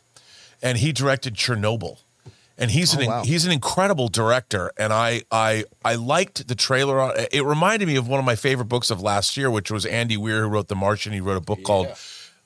and 0.62 0.78
he 0.80 0.92
directed 0.92 1.36
Chernobyl, 1.36 2.00
and 2.58 2.72
he's 2.72 2.96
Oh, 2.96 3.00
an 3.02 3.08
wow. 3.08 3.24
he's 3.24 3.46
an 3.46 3.52
incredible 3.52 4.08
director. 4.08 4.72
And 4.78 4.92
I 4.92 5.24
I 5.32 5.66
I 5.84 5.96
liked 5.96 6.48
the 6.48 6.56
trailer. 6.56 7.14
It 7.32 7.44
reminded 7.46 7.88
me 7.88 7.96
of 7.96 8.08
one 8.08 8.20
of 8.20 8.26
my 8.26 8.36
favorite 8.36 8.66
books 8.66 8.90
of 8.90 9.02
last 9.02 9.38
year, 9.38 9.52
which 9.52 9.70
was 9.72 9.86
Andy 9.86 10.18
Weir, 10.18 10.42
who 10.44 10.48
wrote 10.50 10.68
The 10.68 10.76
Martian. 10.76 11.14
He 11.14 11.20
wrote 11.22 11.38
a 11.38 11.42
book 11.42 11.64
called 11.64 11.88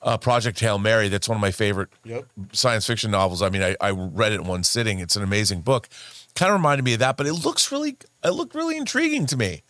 uh, 0.02 0.16
Project 0.18 0.58
Hail 0.60 0.78
Mary. 0.78 1.08
That's 1.08 1.28
one 1.28 1.36
of 1.36 1.42
my 1.42 1.50
favorite 1.50 1.88
science 2.52 2.86
fiction 2.86 3.10
novels. 3.10 3.42
I 3.42 3.50
mean, 3.50 3.62
I, 3.62 3.76
I 3.80 3.90
read 3.90 4.32
it 4.32 4.40
in 4.40 4.46
one 4.46 4.64
sitting. 4.64 4.98
It's 4.98 5.16
an 5.16 5.22
amazing 5.22 5.60
book. 5.62 5.88
Kind 6.34 6.50
of 6.50 6.58
reminded 6.58 6.84
me 6.84 6.94
of 6.94 7.00
that, 7.00 7.16
but 7.16 7.26
it 7.26 7.34
looks 7.34 7.70
really 7.72 7.96
it 8.24 8.30
looked 8.30 8.54
really 8.54 8.76
intriguing 8.76 9.26
to 9.26 9.36
me. 9.36 9.62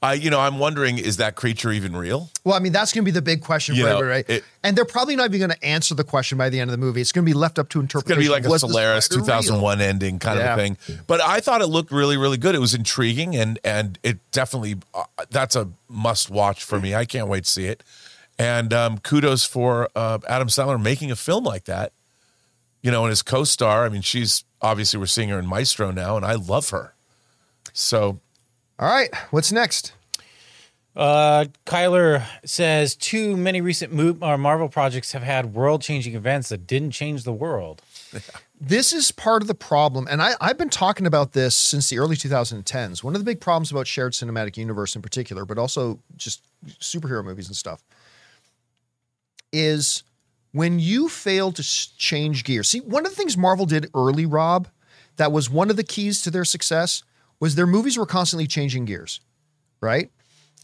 I 0.00 0.12
you 0.14 0.30
know 0.30 0.38
I'm 0.40 0.58
wondering 0.60 0.98
is 0.98 1.16
that 1.16 1.34
creature 1.34 1.72
even 1.72 1.96
real? 1.96 2.30
Well, 2.44 2.54
I 2.54 2.60
mean, 2.60 2.72
that's 2.72 2.92
going 2.92 3.02
to 3.04 3.04
be 3.04 3.10
the 3.12 3.20
big 3.22 3.40
question 3.42 3.74
You 3.74 3.82
for 3.84 3.90
know, 3.90 4.02
right? 4.02 4.24
it- 4.28 4.44
and 4.62 4.76
they're 4.76 4.84
probably 4.84 5.16
not 5.16 5.26
even 5.26 5.38
going 5.40 5.50
to 5.50 5.64
answer 5.64 5.94
the 5.94 6.04
question 6.04 6.38
by 6.38 6.50
the 6.50 6.60
end 6.60 6.70
of 6.70 6.72
the 6.72 6.78
movie. 6.84 7.00
It's 7.00 7.10
going 7.12 7.24
to 7.24 7.28
be 7.30 7.36
left 7.36 7.58
up 7.58 7.68
to 7.70 7.80
interpret. 7.80 8.04
It's 8.04 8.08
going 8.16 8.20
to 8.20 8.24
be 8.24 8.28
like 8.32 8.44
a 8.44 8.58
Solaris 8.58 9.06
spider 9.06 9.18
real? 9.22 9.26
2001 9.26 9.80
ending 9.80 10.18
kind 10.20 10.38
Yeah. 10.38 10.52
of 10.54 10.58
thing. 10.58 10.76
But 11.08 11.20
I 11.20 11.40
thought 11.40 11.62
it 11.62 11.66
looked 11.66 11.90
really, 11.90 12.16
really 12.16 12.36
good. 12.36 12.54
It 12.54 12.60
was 12.60 12.74
intriguing, 12.74 13.34
and 13.36 13.58
and 13.64 13.98
it 14.04 14.18
definitely 14.30 14.76
uh, 14.94 15.04
that's 15.30 15.56
a 15.56 15.68
must 15.88 16.30
watch 16.30 16.62
for 16.62 16.80
me. 16.80 16.94
I 16.94 17.04
can't 17.04 17.26
wait 17.28 17.44
to 17.44 17.50
see 17.50 17.66
it. 17.66 17.82
And 18.38 18.72
um, 18.72 18.98
kudos 18.98 19.44
for 19.44 19.88
uh, 19.96 20.18
Adam 20.28 20.46
Sandler 20.46 20.80
making 20.80 21.10
a 21.10 21.16
film 21.16 21.42
like 21.42 21.64
that. 21.64 21.92
You 22.82 22.90
know, 22.90 23.04
and 23.04 23.10
his 23.10 23.22
co-star. 23.22 23.84
I 23.84 23.88
mean, 23.88 24.02
she's 24.02 24.44
obviously 24.62 24.98
we're 25.00 25.06
seeing 25.06 25.28
her 25.30 25.38
in 25.38 25.46
Maestro 25.46 25.90
now, 25.90 26.16
and 26.16 26.24
I 26.24 26.34
love 26.34 26.70
her. 26.70 26.94
So 27.72 28.20
All 28.78 28.88
right, 28.88 29.14
what's 29.30 29.52
next? 29.52 29.92
Uh, 30.96 31.44
Kyler 31.64 32.24
says 32.44 32.96
too 32.96 33.36
many 33.36 33.60
recent 33.60 33.92
mo- 33.92 34.18
uh, 34.20 34.36
Marvel 34.36 34.68
projects 34.68 35.12
have 35.12 35.22
had 35.22 35.54
world-changing 35.54 36.16
events 36.16 36.48
that 36.48 36.66
didn't 36.66 36.90
change 36.90 37.22
the 37.22 37.32
world. 37.32 37.82
This 38.60 38.92
is 38.92 39.12
part 39.12 39.40
of 39.42 39.46
the 39.46 39.54
problem, 39.54 40.08
and 40.10 40.20
I, 40.20 40.32
I've 40.40 40.58
been 40.58 40.68
talking 40.68 41.06
about 41.06 41.32
this 41.32 41.54
since 41.54 41.88
the 41.90 42.00
early 42.00 42.16
2010s. 42.16 43.04
One 43.04 43.14
of 43.14 43.20
the 43.20 43.24
big 43.24 43.38
problems 43.40 43.70
about 43.70 43.86
shared 43.86 44.14
cinematic 44.14 44.56
universe 44.56 44.96
in 44.96 45.02
particular, 45.02 45.44
but 45.44 45.58
also 45.58 46.00
just 46.16 46.42
superhero 46.80 47.24
movies 47.24 47.46
and 47.46 47.54
stuff, 47.54 47.84
is 49.52 50.02
when 50.52 50.78
you 50.78 51.08
fail 51.08 51.52
to 51.52 51.62
change 51.62 52.44
gears. 52.44 52.68
See, 52.68 52.80
one 52.80 53.04
of 53.04 53.12
the 53.12 53.16
things 53.16 53.36
Marvel 53.36 53.66
did 53.66 53.90
early, 53.94 54.26
Rob, 54.26 54.68
that 55.16 55.32
was 55.32 55.50
one 55.50 55.70
of 55.70 55.76
the 55.76 55.84
keys 55.84 56.22
to 56.22 56.30
their 56.30 56.44
success 56.44 57.02
was 57.40 57.54
their 57.54 57.66
movies 57.66 57.96
were 57.96 58.06
constantly 58.06 58.46
changing 58.46 58.84
gears, 58.84 59.20
right? 59.80 60.10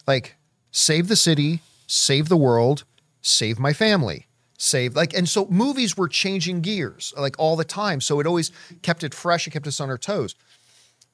Like 0.06 0.36
save 0.70 1.08
the 1.08 1.16
city, 1.16 1.60
save 1.86 2.28
the 2.28 2.36
world, 2.36 2.84
save 3.20 3.58
my 3.58 3.72
family, 3.72 4.26
save 4.58 4.96
like 4.96 5.14
and 5.14 5.28
so 5.28 5.46
movies 5.46 5.96
were 5.96 6.08
changing 6.08 6.60
gears 6.60 7.12
like 7.16 7.36
all 7.38 7.56
the 7.56 7.64
time. 7.64 8.00
So 8.00 8.20
it 8.20 8.26
always 8.26 8.50
kept 8.82 9.04
it 9.04 9.14
fresh, 9.14 9.46
it 9.46 9.50
kept 9.50 9.66
us 9.66 9.80
on 9.80 9.90
our 9.90 9.98
toes. 9.98 10.34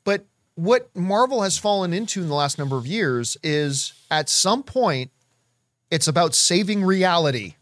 But 0.05 0.27
what 0.55 0.95
Marvel 0.95 1.43
has 1.43 1.59
fallen 1.59 1.93
into 1.93 2.21
in 2.21 2.29
the 2.29 2.35
last 2.35 2.59
number 2.59 2.77
of 2.77 2.87
years 2.87 3.37
is 3.43 3.93
at 4.11 4.29
some 4.29 4.63
point 4.63 5.11
it's 5.91 6.09
about 6.09 6.35
saving 6.35 6.85
reality, 6.85 7.55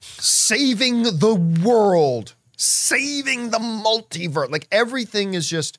saving 0.00 1.02
the 1.02 1.34
world, 1.34 2.34
saving 2.56 3.50
the 3.50 3.58
multiverse. 3.58 4.50
Like 4.50 4.68
everything 4.70 5.34
is 5.34 5.48
just 5.48 5.78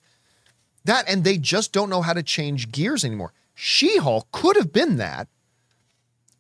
that, 0.86 1.10
and 1.10 1.24
they 1.24 1.38
just 1.38 1.72
don't 1.72 1.90
know 1.90 2.02
how 2.02 2.14
to 2.14 2.24
change 2.24 2.72
gears 2.72 3.04
anymore. 3.04 3.34
She 3.54 3.98
Hulk 3.98 4.32
could 4.32 4.56
have 4.56 4.72
been 4.72 4.98
that, 4.98 5.28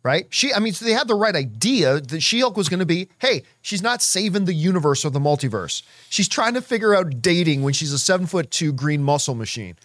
right? 0.03 0.27
She, 0.30 0.53
I 0.53 0.59
mean, 0.59 0.71
so 0.73 0.86
they 0.86 0.93
had 0.93 1.09
the 1.09 1.15
right 1.15 1.36
idea 1.36 1.99
that 1.99 2.21
She 2.21 2.39
Hulk 2.39 2.55
was 2.55 2.69
going 2.69 2.80
to 2.80 2.86
be, 2.86 3.09
hey, 3.19 3.43
she's 3.61 3.82
not 3.82 4.01
saving 4.01 4.45
the 4.45 4.53
universe 4.53 5.03
or 5.03 5.09
the 5.09 5.19
multiverse. 5.19 5.84
She's 6.09 6.30
trying 6.30 6.53
to 6.53 6.61
figure 6.61 6.95
out 6.95 7.21
dating 7.21 7.63
when 7.63 7.73
she's 7.73 7.91
a 7.91 7.99
seven 7.99 8.25
foot 8.25 8.51
two 8.51 8.71
green 8.71 9.03
muscle 9.03 9.36
machine. 9.36 9.75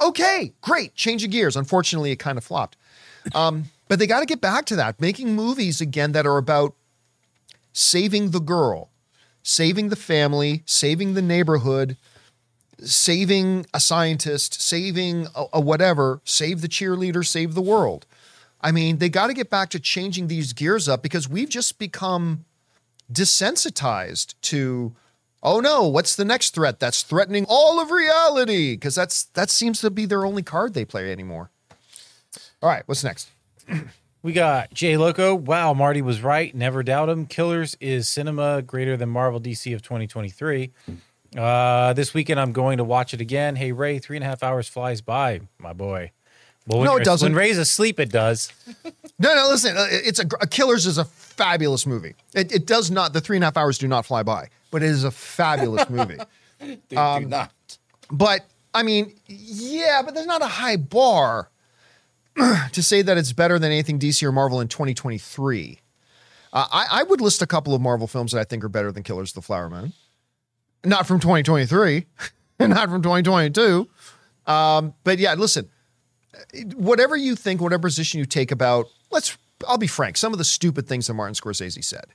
Okay, 0.00 0.52
great, 0.60 0.94
change 0.94 1.22
of 1.22 1.30
gears. 1.30 1.56
Unfortunately, 1.56 2.10
it 2.10 2.16
kind 2.16 2.38
of 2.38 2.44
flopped. 2.44 2.76
Um, 3.34 3.64
but 3.88 3.98
they 3.98 4.06
got 4.06 4.20
to 4.20 4.26
get 4.26 4.40
back 4.40 4.64
to 4.66 4.76
that, 4.76 5.00
making 5.00 5.34
movies 5.36 5.80
again 5.80 6.12
that 6.12 6.26
are 6.26 6.38
about 6.38 6.74
saving 7.74 8.30
the 8.30 8.40
girl, 8.40 8.88
saving 9.42 9.90
the 9.90 9.96
family, 9.96 10.62
saving 10.64 11.12
the 11.12 11.20
neighborhood, 11.20 11.98
saving 12.78 13.66
a 13.74 13.80
scientist, 13.80 14.62
saving 14.62 15.26
a, 15.34 15.44
a 15.54 15.60
whatever, 15.60 16.22
save 16.24 16.62
the 16.62 16.68
cheerleader, 16.68 17.26
save 17.26 17.54
the 17.54 17.60
world. 17.60 18.06
I 18.62 18.72
mean, 18.72 18.96
they 18.96 19.10
got 19.10 19.26
to 19.26 19.34
get 19.34 19.50
back 19.50 19.68
to 19.70 19.80
changing 19.80 20.28
these 20.28 20.54
gears 20.54 20.88
up 20.88 21.02
because 21.02 21.28
we've 21.28 21.50
just 21.50 21.78
become 21.78 22.46
desensitized 23.12 24.34
to 24.42 24.96
oh 25.42 25.60
no, 25.60 25.86
what's 25.86 26.16
the 26.16 26.24
next 26.24 26.54
threat 26.54 26.80
that's 26.80 27.02
threatening 27.02 27.44
all 27.48 27.78
of 27.78 27.90
reality? 27.90 28.74
Because 28.74 28.94
that's 28.94 29.24
that 29.34 29.50
seems 29.50 29.80
to 29.80 29.90
be 29.90 30.06
their 30.06 30.24
only 30.24 30.42
card 30.42 30.72
they 30.72 30.86
play 30.86 31.12
anymore. 31.12 31.50
All 32.62 32.70
right, 32.70 32.82
what's 32.86 33.04
next? 33.04 33.28
We 34.24 34.32
got 34.32 34.72
Jay 34.72 34.96
Loco. 34.96 35.34
Wow, 35.34 35.74
Marty 35.74 36.00
was 36.00 36.22
right. 36.22 36.54
Never 36.54 36.82
doubt 36.82 37.10
him. 37.10 37.26
Killers 37.26 37.76
is 37.78 38.08
cinema 38.08 38.62
greater 38.62 38.96
than 38.96 39.10
Marvel 39.10 39.38
DC 39.38 39.74
of 39.74 39.82
2023. 39.82 40.70
Uh, 41.36 41.92
this 41.92 42.14
weekend, 42.14 42.40
I'm 42.40 42.52
going 42.52 42.78
to 42.78 42.84
watch 42.84 43.12
it 43.12 43.20
again. 43.20 43.54
Hey, 43.54 43.72
Ray, 43.72 43.98
three 43.98 44.16
and 44.16 44.24
a 44.24 44.26
half 44.26 44.42
hours 44.42 44.66
flies 44.66 45.02
by, 45.02 45.42
my 45.58 45.74
boy. 45.74 46.10
Well, 46.66 46.78
when 46.78 46.86
No, 46.86 46.96
it 46.96 47.04
doesn't. 47.04 47.26
When 47.32 47.36
Ray's 47.36 47.58
asleep, 47.58 48.00
it 48.00 48.10
does. 48.10 48.50
No, 49.16 49.32
no, 49.32 49.46
listen. 49.48 49.76
uh, 49.76 49.86
It's 49.90 50.18
a, 50.18 50.26
a 50.40 50.46
Killers 50.48 50.86
is 50.86 50.98
a 50.98 51.04
fabulous 51.04 51.86
movie. 51.86 52.16
It, 52.34 52.50
it 52.50 52.66
does 52.66 52.90
not. 52.90 53.12
The 53.12 53.20
three 53.20 53.36
and 53.36 53.44
a 53.44 53.46
half 53.46 53.56
hours 53.56 53.78
do 53.78 53.86
not 53.86 54.04
fly 54.04 54.24
by, 54.24 54.48
but 54.72 54.82
it 54.82 54.88
is 54.90 55.04
a 55.04 55.10
fabulous 55.12 55.88
movie. 55.90 56.18
They 56.88 56.96
Um, 56.96 57.22
do 57.22 57.28
not. 57.28 57.52
But 58.10 58.40
I 58.74 58.82
mean, 58.82 59.14
yeah, 59.28 60.02
but 60.04 60.14
there's 60.16 60.26
not 60.26 60.42
a 60.42 60.48
high 60.48 60.74
bar 60.76 61.48
to 62.72 62.82
say 62.82 63.02
that 63.02 63.16
it's 63.16 63.32
better 63.32 63.58
than 63.58 63.70
anything 63.70 63.98
DC 63.98 64.22
or 64.22 64.32
Marvel 64.32 64.60
in 64.60 64.68
2023. 64.68 65.80
Uh, 66.52 66.66
I, 66.70 66.86
I 66.90 67.02
would 67.02 67.20
list 67.20 67.42
a 67.42 67.46
couple 67.46 67.74
of 67.74 67.80
Marvel 67.80 68.06
films 68.06 68.32
that 68.32 68.40
I 68.40 68.44
think 68.44 68.64
are 68.64 68.68
better 68.68 68.92
than 68.92 69.02
Killers 69.02 69.30
of 69.30 69.34
the 69.34 69.42
Flower 69.42 69.68
Moon. 69.68 69.92
Not 70.84 71.06
from 71.06 71.18
2023, 71.18 72.06
and 72.58 72.70
not 72.74 72.88
from 72.90 73.02
2022. 73.02 73.88
Um, 74.46 74.94
but 75.02 75.18
yeah, 75.18 75.34
listen, 75.34 75.70
whatever 76.76 77.16
you 77.16 77.36
think, 77.36 77.60
whatever 77.60 77.88
position 77.88 78.18
you 78.18 78.26
take 78.26 78.52
about, 78.52 78.86
let's, 79.10 79.36
I'll 79.66 79.78
be 79.78 79.86
frank, 79.86 80.16
some 80.16 80.32
of 80.32 80.38
the 80.38 80.44
stupid 80.44 80.86
things 80.86 81.06
that 81.06 81.14
Martin 81.14 81.34
Scorsese 81.34 81.82
said. 81.82 82.06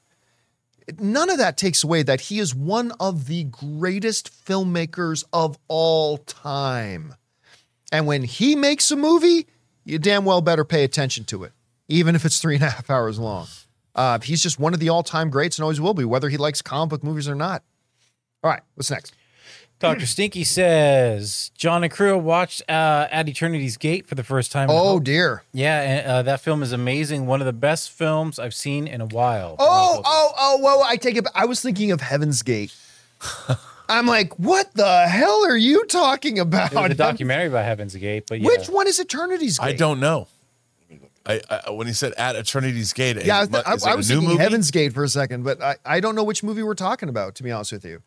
None 0.99 1.29
of 1.29 1.37
that 1.37 1.57
takes 1.57 1.83
away 1.83 2.03
that 2.03 2.21
he 2.21 2.39
is 2.39 2.55
one 2.55 2.91
of 2.99 3.27
the 3.27 3.43
greatest 3.45 4.31
filmmakers 4.45 5.23
of 5.33 5.57
all 5.67 6.17
time. 6.17 7.15
And 7.91 8.07
when 8.07 8.23
he 8.23 8.55
makes 8.55 8.89
a 8.91 8.95
movie, 8.95 9.47
you 9.89 9.99
damn 9.99 10.25
well 10.25 10.41
better 10.41 10.63
pay 10.63 10.83
attention 10.83 11.23
to 11.25 11.43
it, 11.43 11.51
even 11.87 12.15
if 12.15 12.25
it's 12.25 12.39
three 12.39 12.55
and 12.55 12.63
a 12.63 12.69
half 12.69 12.89
hours 12.89 13.19
long. 13.19 13.47
Uh, 13.95 14.19
he's 14.19 14.41
just 14.41 14.59
one 14.59 14.73
of 14.73 14.79
the 14.79 14.89
all 14.89 15.03
time 15.03 15.29
greats 15.29 15.57
and 15.57 15.63
always 15.63 15.81
will 15.81 15.93
be, 15.93 16.05
whether 16.05 16.29
he 16.29 16.37
likes 16.37 16.61
comic 16.61 16.89
book 16.89 17.03
movies 17.03 17.27
or 17.27 17.35
not. 17.35 17.63
All 18.43 18.49
right, 18.51 18.61
what's 18.75 18.89
next? 18.91 19.13
Dr. 19.79 20.05
Stinky 20.05 20.43
says 20.43 21.51
John 21.57 21.83
and 21.85 21.91
Crew 21.91 22.17
watched 22.17 22.61
uh, 22.67 23.07
At 23.09 23.29
Eternity's 23.29 23.77
Gate 23.77 24.07
for 24.07 24.15
the 24.15 24.25
first 24.25 24.51
time. 24.51 24.69
Oh, 24.69 24.89
Hope. 24.95 25.05
dear. 25.05 25.43
yeah, 25.53 25.81
and, 25.81 26.07
uh, 26.07 26.21
that 26.23 26.41
film 26.41 26.61
is 26.61 26.73
amazing. 26.73 27.25
One 27.27 27.39
of 27.39 27.45
the 27.45 27.53
best 27.53 27.89
films 27.91 28.39
I've 28.39 28.53
seen 28.53 28.87
in 28.87 28.99
a 28.99 29.05
while. 29.05 29.55
Oh, 29.57 30.01
oh, 30.03 30.31
oh, 30.37 30.57
whoa. 30.57 30.81
I 30.81 30.97
take 30.97 31.15
it. 31.15 31.23
back. 31.23 31.33
I 31.33 31.45
was 31.45 31.61
thinking 31.61 31.91
of 31.91 32.01
Heaven's 32.01 32.41
Gate. 32.41 32.75
I'm 33.89 34.05
like, 34.05 34.37
what 34.39 34.73
the 34.73 35.07
hell 35.07 35.45
are 35.45 35.57
you 35.57 35.85
talking 35.85 36.39
about? 36.39 36.71
There's 36.71 36.91
a 36.91 36.95
documentary 36.95 37.47
about 37.47 37.65
Heaven's 37.65 37.95
Gate, 37.95 38.25
but 38.27 38.39
yeah. 38.39 38.47
Which 38.47 38.67
one 38.69 38.87
is 38.87 38.99
Eternity's 38.99 39.57
Gate? 39.59 39.65
I 39.65 39.73
don't 39.73 39.99
know. 39.99 40.27
I, 41.25 41.41
I 41.49 41.69
when 41.71 41.85
he 41.87 41.93
said 41.93 42.13
at 42.13 42.35
Eternity's 42.35 42.93
Gate, 42.93 43.23
Yeah, 43.25 43.39
I, 43.39 43.41
is 43.43 43.49
was- 43.49 43.63
I, 43.65 43.73
it 43.73 43.85
I 43.85 43.93
a 43.93 43.97
was 43.97 44.07
thinking 44.07 44.27
movie? 44.29 44.41
Heaven's 44.41 44.71
Gate 44.71 44.93
for 44.93 45.03
a 45.03 45.09
second, 45.09 45.43
but 45.43 45.61
I, 45.61 45.75
I 45.85 45.99
don't 45.99 46.15
know 46.15 46.23
which 46.23 46.43
movie 46.43 46.63
we're 46.63 46.75
talking 46.75 47.09
about. 47.09 47.35
To 47.35 47.43
be 47.43 47.51
honest 47.51 47.71
with 47.71 47.83
you, 47.85 48.01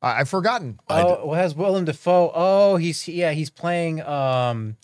I, 0.00 0.20
I've 0.20 0.28
forgotten. 0.28 0.78
Oh, 0.88 1.26
well, 1.26 1.34
has 1.34 1.54
Willem 1.54 1.84
Dafoe? 1.84 2.30
Oh, 2.34 2.76
he's 2.76 3.06
yeah, 3.08 3.32
he's 3.32 3.50
playing. 3.50 4.00
Um, 4.02 4.76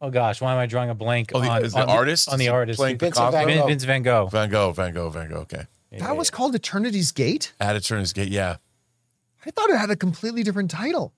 oh 0.00 0.10
gosh, 0.10 0.40
why 0.40 0.52
am 0.52 0.58
I 0.58 0.66
drawing 0.66 0.90
a 0.90 0.94
blank? 0.94 1.30
Oh, 1.34 1.40
the, 1.40 1.48
on, 1.48 1.64
is 1.64 1.72
the 1.72 1.80
on 1.82 1.88
artist 1.88 2.28
on 2.32 2.38
the 2.38 2.48
artist? 2.48 2.78
playing 2.78 2.98
Vincent 2.98 3.32
Van 3.32 3.46
Gogh. 3.48 3.66
Vince 3.66 3.84
Van 3.84 4.02
Gogh. 4.02 4.26
Van 4.26 4.50
Gogh, 4.50 4.72
Van 4.72 4.92
Gogh, 4.92 5.10
Van 5.10 5.28
Gogh. 5.30 5.36
Okay, 5.40 5.64
That 5.98 6.16
was 6.16 6.30
called 6.30 6.54
Eternity's 6.54 7.10
Gate. 7.12 7.52
at 7.58 7.74
Eternity's 7.76 8.12
Gate. 8.12 8.28
Yeah, 8.28 8.56
I 9.46 9.50
thought 9.50 9.70
it 9.70 9.76
had 9.78 9.90
a 9.90 9.96
completely 9.96 10.42
different 10.42 10.70
title. 10.70 11.12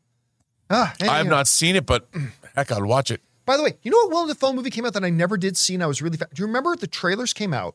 Ah, 0.71 0.95
I 1.01 1.19
have 1.19 1.27
not 1.27 1.49
seen 1.49 1.77
it, 1.77 1.85
but 1.87 2.09
heck, 2.55 2.71
I'd 2.73 2.85
watch 2.85 3.11
it. 3.11 3.21
By 3.45 3.57
the 3.57 3.63
way, 3.63 3.75
you 3.83 3.91
know 3.91 3.99
what 3.99 4.11
Willem 4.11 4.29
Dafoe 4.29 4.53
movie 4.53 4.71
came 4.71 4.87
out 4.87 4.95
that 4.95 5.05
I 5.05 5.11
never 5.11 5.37
did 5.37 5.57
see, 5.57 5.75
and 5.75 5.83
I 5.83 5.87
was 5.87 6.01
really. 6.01 6.17
Fa- 6.17 6.29
Do 6.33 6.41
you 6.43 6.47
remember 6.47 6.77
the 6.77 6.87
trailers 6.87 7.33
came 7.33 7.53
out 7.53 7.75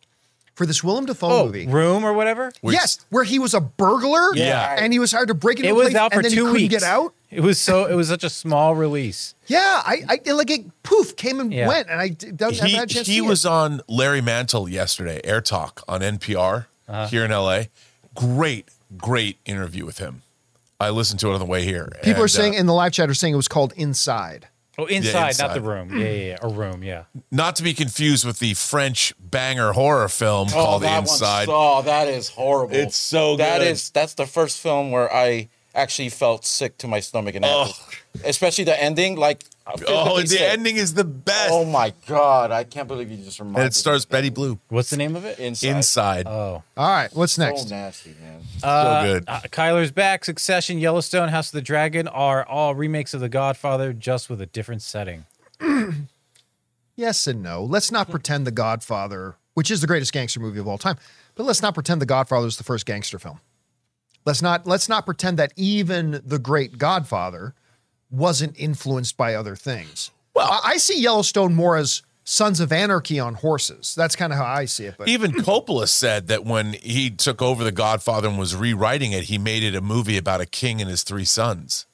for 0.55 0.65
this 0.65 0.83
Willem 0.83 1.05
Dafoe 1.05 1.29
Oh, 1.29 1.45
movie? 1.45 1.67
Room 1.67 2.03
or 2.05 2.13
whatever. 2.13 2.51
Where 2.61 2.73
yes, 2.73 3.05
where 3.09 3.25
he 3.25 3.37
was 3.37 3.53
a 3.53 3.59
burglar. 3.59 4.33
Yeah. 4.35 4.75
and 4.79 4.93
he 4.93 4.99
was 4.99 5.11
hired 5.11 5.27
to 5.27 5.33
break 5.33 5.57
into 5.59 5.67
It 5.69 5.71
a 5.73 5.75
was 5.75 5.83
place, 5.89 5.95
out 5.95 6.13
for 6.13 6.19
and 6.19 6.25
then 6.25 6.31
two 6.31 6.37
he 6.37 6.51
couldn't 6.51 6.53
weeks. 6.61 6.73
get 6.73 6.83
out. 6.83 7.13
It 7.29 7.41
was 7.41 7.59
so. 7.59 7.85
It 7.85 7.95
was 7.95 8.07
such 8.07 8.23
a 8.23 8.29
small 8.29 8.73
release. 8.75 9.35
Yeah, 9.47 9.59
I, 9.85 10.03
I 10.25 10.31
like 10.31 10.49
it. 10.49 10.61
Poof, 10.83 11.17
came 11.17 11.41
and 11.41 11.53
Yeah. 11.53 11.67
went, 11.67 11.89
and 11.89 11.99
I 11.99 12.07
don't 12.09 12.53
He 12.53 12.59
have 12.71 12.83
a 12.83 12.87
chance 12.87 13.05
to 13.05 13.11
he 13.11 13.19
was 13.19 13.43
It. 13.43 13.51
on 13.51 13.81
Larry 13.89 14.21
Mantle 14.21 14.69
yesterday, 14.69 15.19
Air 15.25 15.41
Talk 15.41 15.83
on 15.89 15.99
NPR 16.01 16.67
Uh-huh. 16.87 17.07
here 17.09 17.25
in 17.25 17.31
LA. 17.31 17.63
Great, 18.15 18.69
great 18.97 19.37
interview 19.45 19.85
with 19.85 19.97
him. 19.99 20.21
I 20.79 20.89
listened 20.91 21.19
to 21.21 21.31
it 21.31 21.33
on 21.33 21.39
the 21.39 21.45
way 21.45 21.63
here. 21.63 21.89
People 22.03 22.23
are 22.23 22.27
saying 22.27 22.55
uh, 22.55 22.59
in 22.59 22.65
the 22.67 22.73
live 22.73 22.91
chat 22.91 23.09
are 23.09 23.13
saying 23.13 23.33
it 23.33 23.37
was 23.37 23.47
called 23.47 23.73
Inside. 23.75 24.47
Oh, 24.79 24.85
inside, 24.85 25.29
inside. 25.29 25.47
not 25.47 25.53
the 25.55 25.61
room. 25.61 25.89
Yeah, 25.97 26.05
yeah, 26.05 26.11
yeah. 26.11 26.37
A 26.43 26.49
room. 26.49 26.83
Yeah. 26.83 27.05
not 27.31 27.55
to 27.55 27.63
be 27.63 27.73
confused 27.73 28.23
with 28.25 28.37
the 28.37 28.53
French 28.53 29.11
banger 29.19 29.71
horror 29.71 30.07
film 30.07 30.49
called 30.49 30.83
Oh, 30.83 30.85
that 30.85 30.99
Inside. 30.99 31.47
Oh, 31.49 31.81
that 31.81 32.07
is 32.07 32.29
horrible. 32.29 32.75
It's 32.75 32.95
so 32.95 33.37
That 33.37 33.57
good. 33.59 33.69
is 33.69 33.89
that's 33.89 34.13
the 34.13 34.27
first 34.27 34.59
film 34.59 34.91
where 34.91 35.11
I 35.11 35.49
actually 35.73 36.09
felt 36.09 36.45
sick 36.45 36.77
to 36.79 36.87
my 36.87 36.99
stomach 36.99 37.33
and 37.33 37.43
had 37.43 37.67
to- 37.69 37.73
especially 38.23 38.65
the 38.65 38.79
ending. 38.79 39.15
Like, 39.15 39.45
I 39.56 39.56
Oh, 39.69 39.75
physically 39.77 40.21
the 40.23 40.27
sick. 40.29 40.41
ending 40.41 40.75
is 40.77 40.93
the 40.93 41.03
best. 41.03 41.49
Oh 41.51 41.65
my 41.65 41.93
god, 42.05 42.51
I 42.51 42.63
can't 42.63 42.87
believe 42.87 43.11
you 43.11 43.17
just 43.17 43.39
reminded. 43.39 43.59
and 43.59 43.67
it 43.67 43.73
stars 43.73 44.05
Betty 44.05 44.29
Blue. 44.29 44.59
What's 44.69 44.89
the 44.89 44.97
name 44.97 45.15
of 45.15 45.25
it? 45.25 45.39
Inside. 45.39 45.67
Inside. 45.75 46.27
Oh, 46.27 46.63
All 46.77 46.87
right, 46.89 47.09
what's 47.13 47.33
So 47.33 47.43
next? 47.45 47.69
nasty, 47.69 48.15
man. 48.21 48.41
uh, 48.63 49.03
good. 49.03 49.23
Uh, 49.27 49.41
Kyler's 49.51 49.91
back. 49.91 50.23
Succession, 50.25 50.79
Yellowstone, 50.79 51.29
House 51.29 51.47
of 51.49 51.53
the 51.53 51.61
Dragon 51.61 52.07
are 52.07 52.45
all 52.45 52.75
remakes 52.75 53.13
of 53.13 53.19
The 53.21 53.29
Godfather, 53.29 53.91
just 53.93 54.29
with 54.29 54.39
a 54.41 54.45
different 54.45 54.81
setting. 54.81 55.25
Yes 56.95 57.27
and 57.27 57.43
no. 57.43 57.63
Let's 57.63 57.91
not 57.91 58.09
pretend 58.09 58.47
The 58.47 58.51
Godfather, 58.51 59.35
which 59.53 59.69
is 59.69 59.81
the 59.81 59.87
greatest 59.87 60.11
gangster 60.13 60.39
movie 60.39 60.59
of 60.59 60.67
all 60.67 60.77
time, 60.79 60.97
but 61.35 61.45
let's 61.45 61.61
not 61.61 61.73
pretend 61.75 62.01
The 62.01 62.05
Godfather 62.07 62.47
is 62.47 62.57
the 62.57 62.63
first 62.63 62.85
gangster 62.87 63.19
film. 63.19 63.39
Let's 64.25 64.41
not 64.41 64.65
let's 64.65 64.89
not 64.89 65.05
pretend 65.05 65.37
that 65.37 65.53
even 65.55 66.21
the 66.25 66.39
great 66.39 66.77
Godfather 66.79 67.53
wasn't 68.09 68.57
influenced 68.57 69.17
by 69.17 69.35
other 69.35 69.55
things. 69.55 70.11
Well, 70.33 70.47
I, 70.49 70.61
I 70.73 70.77
see 70.77 70.99
Yellowstone 71.01 71.53
more 71.55 71.75
as 71.77 72.03
Sons 72.23 72.59
of 72.59 72.71
Anarchy 72.71 73.19
on 73.19 73.35
horses. 73.35 73.95
That's 73.95 74.15
kind 74.15 74.33
of 74.33 74.39
how 74.39 74.45
I 74.45 74.65
see 74.65 74.85
it. 74.85 74.95
But 74.97 75.07
Even 75.07 75.31
Coppola 75.31 75.87
said 75.87 76.27
that 76.27 76.43
when 76.45 76.73
he 76.73 77.09
took 77.09 77.41
over 77.41 77.63
The 77.63 77.71
Godfather 77.71 78.27
and 78.27 78.37
was 78.37 78.55
rewriting 78.55 79.13
it, 79.13 79.25
he 79.25 79.37
made 79.37 79.63
it 79.63 79.75
a 79.75 79.81
movie 79.81 80.17
about 80.17 80.41
a 80.41 80.45
king 80.45 80.81
and 80.81 80.89
his 80.89 81.03
three 81.03 81.23
sons 81.25 81.85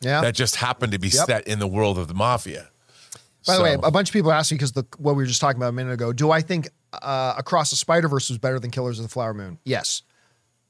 yeah. 0.00 0.20
that 0.20 0.34
just 0.34 0.56
happened 0.56 0.92
to 0.92 0.98
be 0.98 1.08
Yep. 1.08 1.26
set 1.26 1.46
in 1.48 1.58
the 1.58 1.66
world 1.66 1.98
of 1.98 2.06
the 2.08 2.14
mafia. 2.14 2.68
By 3.46 3.56
the 3.56 3.62
way, 3.62 3.76
a 3.82 3.90
bunch 3.90 4.10
of 4.10 4.12
people 4.12 4.30
asked 4.30 4.52
me 4.52 4.56
because 4.56 4.72
the 4.72 4.84
what 4.98 5.16
we 5.16 5.22
were 5.22 5.26
just 5.26 5.40
talking 5.40 5.58
about 5.58 5.70
a 5.70 5.72
minute 5.72 5.92
ago. 5.92 6.12
Do 6.12 6.30
I 6.30 6.42
think 6.42 6.68
uh, 6.92 7.34
Across 7.38 7.70
the 7.70 7.76
Spider 7.76 8.06
Verse 8.06 8.28
was 8.28 8.36
better 8.36 8.60
than 8.60 8.70
Killers 8.70 8.98
of 8.98 9.04
the 9.04 9.08
Flower 9.08 9.32
Moon? 9.32 9.58
Yes, 9.64 10.02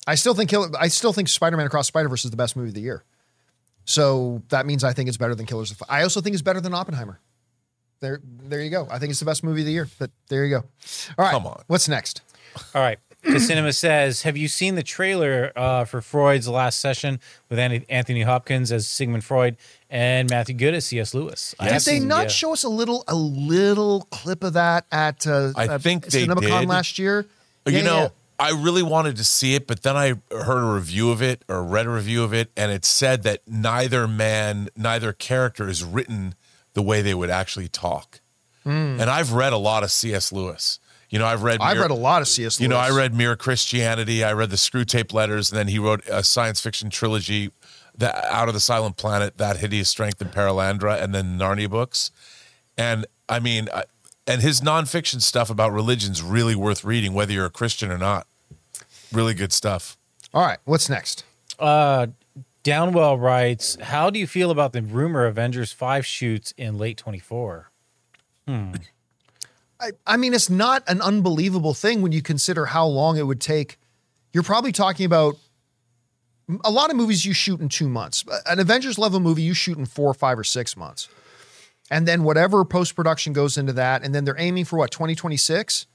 I 0.07 0.15
still 0.15 0.35
think 0.35 0.49
Kill- 0.49 0.71
I 0.79 0.87
still 0.87 1.13
think 1.13 1.29
Spider 1.29 1.57
Man 1.57 1.67
Across 1.67 1.89
Spider 1.89 2.09
Verse 2.09 2.25
is 2.25 2.31
the 2.31 2.37
best 2.37 2.55
movie 2.55 2.69
of 2.69 2.75
the 2.75 2.81
year. 2.81 3.03
So 3.89 4.43
that 4.51 4.67
means 4.67 4.85
I 4.85 4.93
think 4.93 5.09
it's 5.09 5.17
better 5.17 5.35
than 5.35 5.47
Killers 5.47 5.71
of. 5.71 5.83
I 5.89 6.03
also 6.03 6.21
think 6.21 6.35
it's 6.35 6.43
better 6.43 6.61
than 6.61 6.75
Oppenheimer. 6.75 7.21
There, 8.01 8.21
there 8.23 8.61
you 8.61 8.69
go. 8.69 8.87
I 8.91 8.99
think 8.99 9.11
it's 9.11 9.19
the 9.19 9.25
best 9.25 9.43
movie 9.43 9.63
of 9.63 9.67
the 9.67 9.73
year. 9.73 9.89
But 9.99 10.11
there 10.29 10.45
you 10.45 10.51
go. 10.51 10.65
All 11.17 11.25
right, 11.25 11.31
Come 11.31 11.47
on. 11.47 11.63
What's 11.69 11.89
next? 11.89 12.21
All 12.75 12.83
right. 12.83 12.99
The 13.25 13.41
cinema 13.41 13.73
says, 13.73 14.23
have 14.23 14.37
you 14.37 14.47
seen 14.47 14.75
the 14.75 14.83
trailer 14.83 15.53
uh, 15.57 15.87
for 15.87 16.03
Freud's 16.03 16.47
last 16.47 16.81
session 16.81 17.19
with 17.49 17.59
Anthony 17.59 18.23
Hopkins 18.23 18.71
as 18.71 18.87
Sigmund 18.87 19.25
Freud 19.25 19.57
and 19.89 20.29
Matthew 20.29 20.55
Goode 20.55 20.75
as 20.75 20.85
C.S. 20.85 21.15
Lewis? 21.15 21.55
I 21.59 21.65
Did 21.65 21.73
have 21.73 21.85
they 21.87 21.99
not 21.99 22.23
yeah. 22.25 22.29
show 22.29 22.53
us 22.53 22.63
a 22.65 22.69
little 22.69 23.05
a 23.09 23.17
little 23.17 24.03
clip 24.11 24.45
of 24.45 24.53
that 24.53 24.85
at 24.93 25.27
uh, 25.27 25.53
I 25.57 25.67
uh, 25.67 25.79
think 25.79 26.07
they 26.07 26.27
CinemaCon 26.27 26.61
did. 26.61 26.69
last 26.69 26.99
year? 26.99 27.27
You 27.67 27.79
Yeah, 27.79 27.83
know, 27.83 28.01
yeah. 28.03 28.09
I 28.39 28.51
really 28.53 28.83
wanted 28.83 29.17
to 29.17 29.25
see 29.25 29.55
it, 29.55 29.67
but 29.67 29.83
then 29.83 29.97
I 29.97 30.15
heard 30.31 30.63
a 30.63 30.75
review 30.75 31.11
of 31.11 31.21
it 31.21 31.45
or 31.49 31.65
read 31.65 31.87
a 31.87 31.91
review 31.91 32.23
of 32.23 32.33
it, 32.33 32.51
and 32.57 32.71
it 32.71 32.85
said 32.85 33.25
that 33.25 33.41
neither 33.49 34.07
man, 34.07 34.69
neither 34.77 35.13
character 35.13 35.69
is 35.69 35.83
written 35.83 36.35
the 36.75 36.83
way 36.83 37.03
they 37.03 37.15
would 37.15 37.31
actually 37.31 37.67
talk. 37.69 38.21
Hmm. 38.63 39.01
And 39.01 39.11
I've 39.11 39.33
read 39.33 39.53
a 39.53 39.59
lot 39.59 39.83
of 39.83 39.91
C.S. 39.91 40.33
Lewis. 40.33 40.79
You 41.11 41.19
know, 41.19 41.27
I've 41.27 41.43
read. 41.43 41.61
I've 41.61 41.77
Mere- 41.77 41.85
read 41.85 41.91
a 41.91 41.95
lot 41.95 42.23
of 42.23 42.29
C.S. 42.29 42.61
Lewis. 42.61 42.61
You 42.61 42.69
know, 42.69 42.77
I 42.77 42.91
read 42.91 43.13
Mere 43.13 43.35
Christianity. 43.35 44.23
I 44.23 44.33
read 44.33 44.51
the 44.51 44.57
Screwtape 44.57 45.13
Letters, 45.13 45.51
and 45.51 45.59
then 45.59 45.69
he 45.69 45.81
wrote 45.81 46.07
a 46.07 46.23
science 46.23 46.61
fiction 46.61 46.91
trilogy, 46.91 47.51
the 47.97 48.15
Out 48.33 48.47
of 48.47 48.55
the 48.55 48.61
Silent 48.61 48.97
Planet, 48.97 49.39
That 49.39 49.57
Hideous 49.57 49.89
Strength, 49.89 50.21
and 50.21 50.31
Perelandra, 50.31 51.03
and 51.03 51.13
then 51.13 51.39
Narnia 51.39 51.69
books. 51.69 52.13
And 52.77 53.05
I 53.29 53.41
mean, 53.41 53.69
I, 53.75 53.85
and 54.29 54.43
his 54.43 54.61
nonfiction 54.61 55.21
stuff 55.21 55.51
about 55.51 55.73
religion's 55.73 56.23
really 56.23 56.55
worth 56.55 56.85
reading, 56.85 57.15
whether 57.15 57.33
you're 57.33 57.47
a 57.47 57.51
Christian 57.51 57.91
or 57.91 57.99
not. 57.99 58.28
Really 59.13 59.35
good 59.35 59.53
stuff. 59.53 59.97
All 60.35 60.45
right, 60.45 60.59
what's 60.65 60.89
next? 60.89 61.25
Uh, 61.59 62.09
Downwell 62.65 63.21
writes, 63.21 63.77
how 63.81 64.11
do 64.11 64.19
you 64.19 64.27
feel 64.27 64.51
about 64.51 64.73
the 64.73 64.83
rumor 64.83 65.25
Avengers 65.27 65.73
5 65.73 66.05
shoots 66.05 66.53
in 66.57 66.77
late 66.77 66.99
24? 66.99 67.71
Hmm. 68.47 68.75
I, 69.81 69.91
I 70.07 70.17
mean, 70.17 70.35
it's 70.35 70.51
not 70.51 70.83
an 70.87 71.01
unbelievable 71.01 71.73
thing 71.73 72.03
when 72.03 72.13
you 72.13 72.21
consider 72.21 72.67
how 72.67 72.87
long 72.87 73.17
it 73.17 73.23
would 73.23 73.41
take. 73.41 73.79
You're 74.33 74.43
probably 74.43 74.73
talking 74.73 75.07
about 75.07 75.37
a 76.65 76.71
lot 76.71 76.91
of 76.91 76.97
movies 76.97 77.25
you 77.25 77.33
shoot 77.33 77.61
in 77.61 77.69
two 77.69 77.89
months. 77.89 78.25
An 78.47 78.59
Avengers 78.59 78.99
level 78.99 79.21
movie 79.21 79.43
you 79.43 79.55
shoot 79.55 79.79
in 79.79 79.87
four, 79.87 80.13
five, 80.15 80.39
or 80.39 80.45
six 80.45 80.77
months, 80.77 81.09
and 81.91 82.09
then 82.09 82.25
whatever 82.25 82.65
post 82.65 82.97
production 82.97 83.33
goes 83.33 83.57
into 83.57 83.73
that, 83.75 84.03
and 84.03 84.15
then 84.15 84.25
they're 84.25 84.39
aiming 84.39 84.65
for 84.65 84.79
what 84.79 84.91
twenty 84.91 85.15
twenty 85.15 85.37
six 85.37 85.87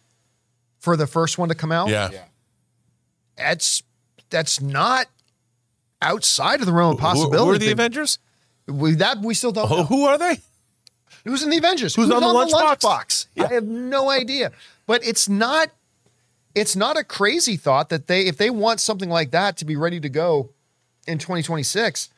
for 0.80 0.96
the 0.96 1.08
first 1.08 1.38
one 1.38 1.50
to 1.50 1.56
come 1.56 1.72
out. 1.72 1.90
Yeah. 1.90 2.10
Yeah. 2.12 2.24
That's 3.38 3.84
that's 4.30 4.62
not 4.62 5.08
outside 6.02 6.60
of 6.60 6.66
the 6.66 6.74
realm 6.74 6.94
of 6.94 7.00
possibility. 7.00 7.38
Who, 7.38 7.50
are 7.52 7.58
the 7.58 7.66
They- 7.68 7.72
Avengers? 7.72 8.20
we, 8.68 8.96
that 8.96 9.20
we 9.20 9.34
still 9.34 9.52
don't. 9.52 9.68
Who, 9.68 9.78
know. 9.78 9.84
who 9.84 10.06
are 10.06 10.18
they? 10.18 10.38
Who's 11.26 11.44
in 11.44 11.50
the 11.50 11.58
Avengers? 11.58 11.96
Who's 11.96 12.10
on 12.12 12.22
the 12.22 12.28
lunchbox? 12.28 12.80
lunchbox? 12.80 13.28
I 13.38 13.54
have 13.54 13.64
no 13.66 14.10
idea. 14.10 14.52
But 14.86 15.06
it's 15.06 15.30
not 15.30 15.70
it's 16.56 16.76
not 16.76 16.98
a 16.98 17.04
crazy 17.04 17.56
thought 17.56 17.90
that 17.90 18.08
they 18.08 18.22
if 18.28 18.38
they 18.38 18.50
want 18.50 18.80
something 18.80 19.10
like 19.10 19.32
that 19.32 19.58
to 19.58 19.66
be 19.66 19.76
ready 19.76 20.00
to 20.00 20.10
go 20.10 20.50
in 21.08 21.18
2026, 21.18 22.10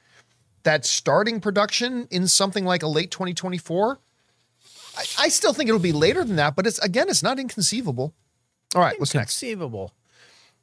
that 0.63 0.86
starting 0.86 1.39
production 1.39 2.07
in 2.11 2.28
something 2.28 2.66
like 2.66 2.84
a 2.84 2.88
late 2.88 3.11
2024. 3.11 3.99
I, 4.97 5.05
I 5.20 5.30
still 5.30 5.53
think 5.53 5.68
it'll 5.68 5.80
be 5.80 5.91
later 5.91 6.24
than 6.24 6.36
that, 6.38 6.55
but 6.55 6.66
it's 6.66 6.80
again, 6.80 7.09
it's 7.09 7.24
not 7.24 7.39
inconceivable. 7.39 8.13
All 8.76 8.82
right, 8.82 8.99
what's 8.99 9.13
next? 9.13 9.34
Conceivable. 9.39 9.93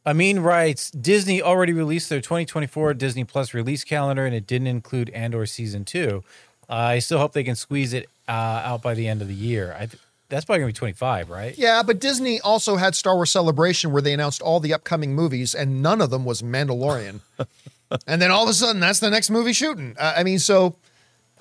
Amin 0.04 0.40
writes 0.40 0.90
Disney 0.90 1.40
already 1.40 1.72
released 1.72 2.08
their 2.08 2.20
2024 2.20 2.94
Disney 2.94 3.24
Plus 3.24 3.54
release 3.54 3.84
calendar, 3.84 4.26
and 4.26 4.34
it 4.34 4.46
didn't 4.46 4.66
include 4.66 5.10
Andor 5.10 5.46
season 5.46 5.84
two. 5.84 6.24
I 6.68 6.98
still 6.98 7.18
hope 7.18 7.32
they 7.32 7.44
can 7.44 7.54
squeeze 7.54 7.92
it 7.92 8.08
uh, 8.28 8.30
out 8.64 8.82
by 8.82 8.94
the 8.94 9.06
end 9.06 9.22
of 9.22 9.28
the 9.28 9.34
year. 9.34 9.74
I 9.74 9.86
th- 9.86 9.98
that's 10.28 10.44
probably 10.44 10.60
gonna 10.60 10.68
be 10.70 10.74
25, 10.74 11.30
right? 11.30 11.56
Yeah, 11.58 11.82
but 11.82 12.00
Disney 12.00 12.40
also 12.40 12.76
had 12.76 12.94
Star 12.94 13.14
Wars 13.14 13.30
Celebration 13.30 13.92
where 13.92 14.02
they 14.02 14.14
announced 14.14 14.40
all 14.40 14.60
the 14.60 14.72
upcoming 14.72 15.14
movies, 15.14 15.54
and 15.54 15.82
none 15.82 16.00
of 16.00 16.10
them 16.10 16.24
was 16.24 16.42
Mandalorian. 16.42 17.20
and 18.06 18.22
then 18.22 18.30
all 18.30 18.44
of 18.44 18.48
a 18.48 18.54
sudden, 18.54 18.80
that's 18.80 19.00
the 19.00 19.10
next 19.10 19.30
movie 19.30 19.52
shooting. 19.52 19.94
Uh, 19.98 20.14
I 20.16 20.24
mean, 20.24 20.38
so, 20.38 20.76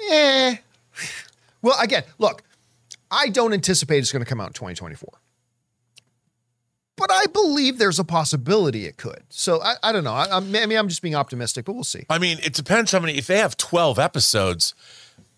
eh. 0.10 0.58
Well, 1.62 1.80
again, 1.80 2.04
look, 2.20 2.44
I 3.10 3.30
don't 3.30 3.54
anticipate 3.54 4.00
it's 4.00 4.12
going 4.12 4.24
to 4.24 4.30
come 4.30 4.42
out 4.42 4.48
in 4.48 4.54
2024. 4.54 5.10
But 6.98 7.12
I 7.12 7.26
believe 7.28 7.78
there's 7.78 8.00
a 8.00 8.04
possibility 8.04 8.86
it 8.86 8.98
could. 8.98 9.24
So 9.30 9.62
I, 9.62 9.76
I 9.82 9.92
don't 9.92 10.04
know. 10.04 10.14
I, 10.14 10.28
I'm, 10.30 10.52
mean, 10.52 10.78
I'm 10.78 10.88
just 10.88 11.02
being 11.02 11.16
optimistic, 11.16 11.66
but 11.66 11.74
we'll 11.74 11.84
see. 11.84 12.06
I 12.10 12.20
mean, 12.20 12.38
it 12.44 12.54
depends 12.54 12.92
how 12.92 13.00
many. 13.00 13.18
If 13.18 13.28
they 13.28 13.38
have 13.38 13.58
twelve 13.58 13.98
episodes, 13.98 14.76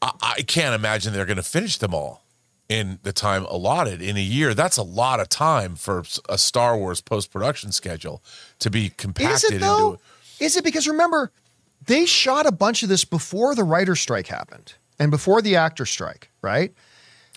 I, 0.02 0.12
I 0.38 0.42
can't 0.42 0.76
imagine 0.76 1.14
they're 1.14 1.26
going 1.26 1.38
to 1.38 1.44
finish 1.44 1.78
them 1.78 1.94
all 1.94 2.24
in 2.70 3.00
the 3.04 3.14
time 3.14 3.46
allotted 3.46 4.02
in 4.02 4.18
a 4.18 4.22
year. 4.22 4.54
That's 4.54 4.78
a 4.78 4.84
lot 4.84 5.20
of 5.20 5.30
time 5.30 5.76
for 5.76 6.04
a 6.28 6.38
Star 6.38 6.78
Wars 6.78 7.02
post 7.02 7.32
production 7.32 7.72
schedule 7.72 8.24
to 8.60 8.70
be 8.70 8.86
Is 8.86 8.94
compacted 8.98 9.54
it 9.54 9.62
though? 9.62 9.94
into. 9.94 10.04
Is 10.40 10.58
it 10.58 10.64
because 10.64 10.88
remember, 10.88 11.32
they 11.86 12.06
shot 12.06 12.46
a 12.46 12.52
bunch 12.52 12.84
of 12.84 12.90
this 12.90 13.06
before 13.06 13.56
the 13.56 13.64
writer 13.64 13.96
strike 13.96 14.28
happened 14.28 14.74
and 15.00 15.12
before 15.12 15.42
the 15.42 15.56
actor 15.56 15.86
strike, 15.86 16.30
right? 16.42 16.74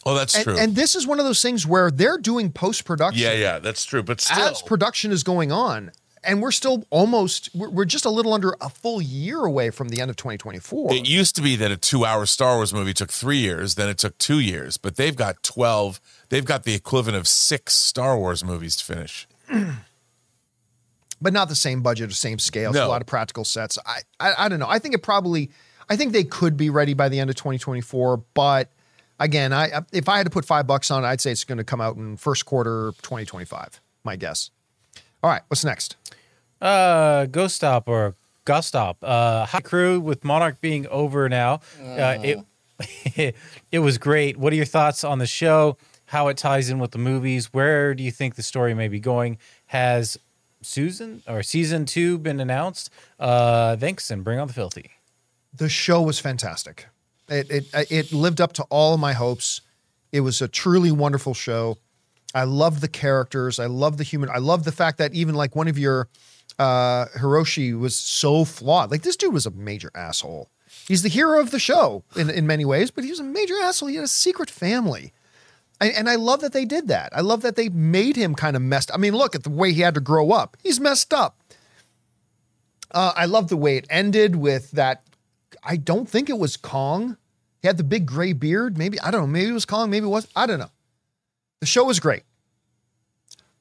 Oh, 0.07 0.15
that's 0.15 0.37
And, 0.37 0.45
true. 0.45 0.57
and 0.57 0.77
this 0.77 0.95
is 0.95 1.05
one 1.05 1.19
of 1.19 1.27
those 1.27 1.43
things 1.43 1.67
where 1.67 1.91
they're 1.91 2.17
doing 2.17 2.53
post 2.53 2.85
production 2.85 3.23
yeah, 3.23 3.33
yeah, 3.33 3.59
that's 3.59 3.85
true. 3.85 4.05
But 4.05 4.21
still, 4.21 4.39
as 4.47 4.63
production 4.63 5.11
is 5.11 5.23
going 5.25 5.51
on. 5.51 5.91
And 6.23 6.41
we're 6.43 6.53
still 6.53 6.85
almost, 6.91 7.51
we're, 7.55 7.71
we're 7.71 7.85
just 7.85 8.05
a 8.05 8.11
little 8.11 8.33
under 8.33 8.57
a 8.61 8.69
full 8.69 9.01
year 9.03 9.41
away 9.45 9.71
from 9.71 9.91
the 9.91 10.01
end 10.01 10.11
of 10.11 10.17
2024. 10.17 10.93
It 10.93 11.09
used 11.09 11.37
to 11.37 11.43
be 11.43 11.55
that 11.57 11.71
a 11.71 11.77
two-hour 11.77 12.27
Star 12.27 12.57
Wars 12.57 12.73
movie 12.73 12.95
took 12.95 13.13
three 13.13 13.39
years, 13.39 13.75
then 13.77 13.89
it 13.89 13.99
took 13.99 14.17
two 14.19 14.41
years. 14.41 14.77
But 14.77 14.97
they've 14.97 15.15
got 15.15 15.43
twelve. 15.43 16.01
They've 16.29 16.45
got 16.45 16.65
the 16.65 16.75
equivalent 16.75 17.17
of 17.17 17.29
six 17.29 17.75
Star 17.75 18.19
Wars 18.19 18.45
movies 18.45 18.77
to 18.77 18.85
finish. 18.85 19.29
but 21.21 21.33
not 21.33 21.49
the 21.49 21.55
same 21.55 21.83
budget 21.83 22.11
or 22.11 22.15
same 22.15 22.39
scale. 22.39 22.71
It's 22.71 22.79
a 22.79 22.87
lot 22.87 23.01
of 23.01 23.07
practical 23.07 23.45
sets. 23.45 23.79
I, 23.87 24.01
I 24.21 24.47
I 24.47 24.49
don't 24.49 24.59
know. 24.59 24.69
I 24.69 24.79
think 24.79 24.95
it 24.95 25.03
probably 25.03 25.51
I 25.89 25.97
think 25.97 26.13
they 26.13 26.25
could 26.25 26.57
be 26.57 26.71
ready 26.71 26.95
by 26.95 27.09
the 27.09 27.21
end 27.21 27.31
of 27.31 27.37
2024, 27.37 28.19
but 28.35 28.71
again, 29.19 29.53
I 29.53 29.83
if 29.93 30.09
I 30.09 30.19
had 30.19 30.25
to 30.25 30.31
put 30.31 30.45
5 30.45 30.67
bucks 30.67 30.91
on 30.91 31.05
it, 31.05 31.07
I'd 31.07 31.21
say 31.21 31.33
it's 31.33 31.45
going 31.45 31.59
to 31.59 31.65
come 31.65 31.81
out 31.81 31.97
in 31.97 32.17
first 32.17 32.47
quarter 32.47 32.93
2025, 33.03 33.81
my 34.05 34.17
guess. 34.17 34.51
All 35.23 35.31
right, 35.31 35.43
what's 35.49 35.65
next? 35.65 35.97
Uh, 36.61 37.27
Ghost 37.27 37.57
Stop 37.57 37.89
or 37.89 38.15
Ghost 38.45 38.69
Stop. 38.69 38.99
Uh, 39.03 39.47
High 39.47 39.61
Crew 39.61 40.01
with 40.01 40.25
Monarch 40.25 40.61
being 40.61 40.87
over 40.89 41.29
now. 41.29 41.61
Uh, 41.83 42.19
it 42.23 42.39
it 43.73 43.79
was 43.79 43.99
great. 43.99 44.37
What 44.37 44.53
are 44.53 44.57
your 44.57 44.67
thoughts 44.67 45.05
on 45.05 45.19
the 45.19 45.27
show? 45.27 45.77
How 46.07 46.29
it 46.29 46.37
ties 46.37 46.71
in 46.71 46.79
with 46.79 46.93
the 46.93 46.99
movies? 46.99 47.53
Where 47.53 47.95
do 47.95 48.03
you 48.03 48.11
think 48.13 48.37
the 48.37 48.43
story 48.43 48.75
may 48.75 48.89
be 48.89 49.01
going? 49.01 49.39
Has 49.67 50.19
Susan 50.63 51.23
or 51.27 51.43
season 51.43 51.85
two 51.85 52.19
been 52.19 52.39
announced? 52.39 52.91
Uh, 53.19 53.77
thanks 53.77 54.11
and 54.11 54.23
bring 54.23 54.39
on 54.39 54.47
the 54.47 54.55
filthy. 54.55 54.91
The 55.53 55.69
show 55.69 56.03
was 56.03 56.19
fantastic. 56.19 56.87
It 57.29 57.51
it 57.51 57.91
it 57.91 58.13
lived 58.13 58.41
up 58.41 58.53
to 58.55 58.63
all 58.65 58.97
my 58.99 59.13
hopes. 59.13 59.61
It 60.13 60.21
was 60.21 60.41
a 60.41 60.49
truly 60.49 60.91
wonderful 60.91 61.35
show. 61.35 61.79
I 62.35 62.45
love 62.45 62.81
the 62.81 62.89
characters. 62.89 63.59
I 63.59 63.67
love 63.67 63.97
the 63.97 64.05
human. 64.05 64.29
I 64.31 64.39
love 64.39 64.65
the 64.65 64.73
fact 64.73 64.99
that 64.99 65.15
even 65.15 65.35
like 65.35 65.57
one 65.57 65.69
of 65.69 65.79
your 65.79 66.09
uh 66.59 67.07
Hiroshi 67.19 67.79
was 67.79 67.97
so 67.97 68.45
flawed. 68.45 68.91
Like 68.91 69.03
this 69.03 69.17
dude 69.17 69.35
was 69.35 69.47
a 69.47 69.51
major 69.51 69.91
asshole. 69.95 70.51
He's 70.87 71.03
the 71.03 71.09
hero 71.09 71.41
of 71.41 71.51
the 71.51 71.59
show 71.59 72.05
in, 72.15 72.31
in 72.31 72.47
many 72.47 72.65
ways, 72.65 72.91
but 72.91 73.05
he 73.05 73.11
was 73.11 73.21
a 73.21 73.25
major 73.25 73.55
asshole. 73.63 73.89
He 73.89 73.97
had 73.97 74.05
a 74.05 74.09
secret 74.09 74.51
family. 74.51 75.13
And, 75.81 75.93
and 75.93 76.09
I 76.09 76.15
love 76.17 76.41
that 76.41 76.53
they 76.53 76.65
did 76.65 76.89
that. 76.89 77.11
I 77.15 77.21
love 77.21 77.43
that 77.43 77.57
they 77.57 77.69
made 77.69 78.17
him 78.17 78.35
kind 78.35 78.57
of 78.57 78.63
messed. 78.63 78.91
I 78.95 78.97
mean, 78.97 79.15
look 79.15 79.35
at 79.35 79.43
the 79.43 79.51
way 79.51 79.73
he 79.73 79.81
had 79.81 79.95
to 79.95 80.01
grow 80.01 80.31
up. 80.31 80.57
He's 80.63 80.81
messed 80.81 81.13
up. 81.13 81.39
Uh, 82.93 83.13
I 83.17 83.27
love 83.27 83.49
the 83.49 83.57
way 83.57 83.77
it 83.77 83.87
ended 83.91 84.37
with 84.37 84.71
that. 84.73 85.03
I 85.67 85.77
don't 85.77 86.09
think 86.09 86.31
it 86.31 86.39
was 86.39 86.57
Kong. 86.57 87.17
He 87.61 87.67
had 87.67 87.77
the 87.77 87.85
big 87.85 88.07
gray 88.07 88.33
beard. 88.33 88.79
Maybe 88.79 89.01
I 89.01 89.11
don't 89.11 89.23
know. 89.23 89.27
Maybe 89.27 89.51
it 89.51 89.53
was 89.53 89.67
Kong. 89.67 89.91
Maybe 89.91 90.07
it 90.07 90.11
was. 90.11 90.29
I 90.37 90.47
don't 90.47 90.61
know. 90.61 90.71
The 91.61 91.67
show 91.67 91.85
was 91.85 91.99
great. 91.99 92.23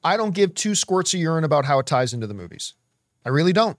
I 0.04 0.16
don't 0.16 0.34
give 0.34 0.54
two 0.54 0.76
squirts 0.76 1.12
of 1.14 1.20
urine 1.20 1.42
about 1.42 1.64
how 1.64 1.80
it 1.80 1.86
ties 1.86 2.14
into 2.14 2.28
the 2.28 2.34
movies. 2.34 2.74
I 3.24 3.30
really 3.30 3.52
don't. 3.52 3.76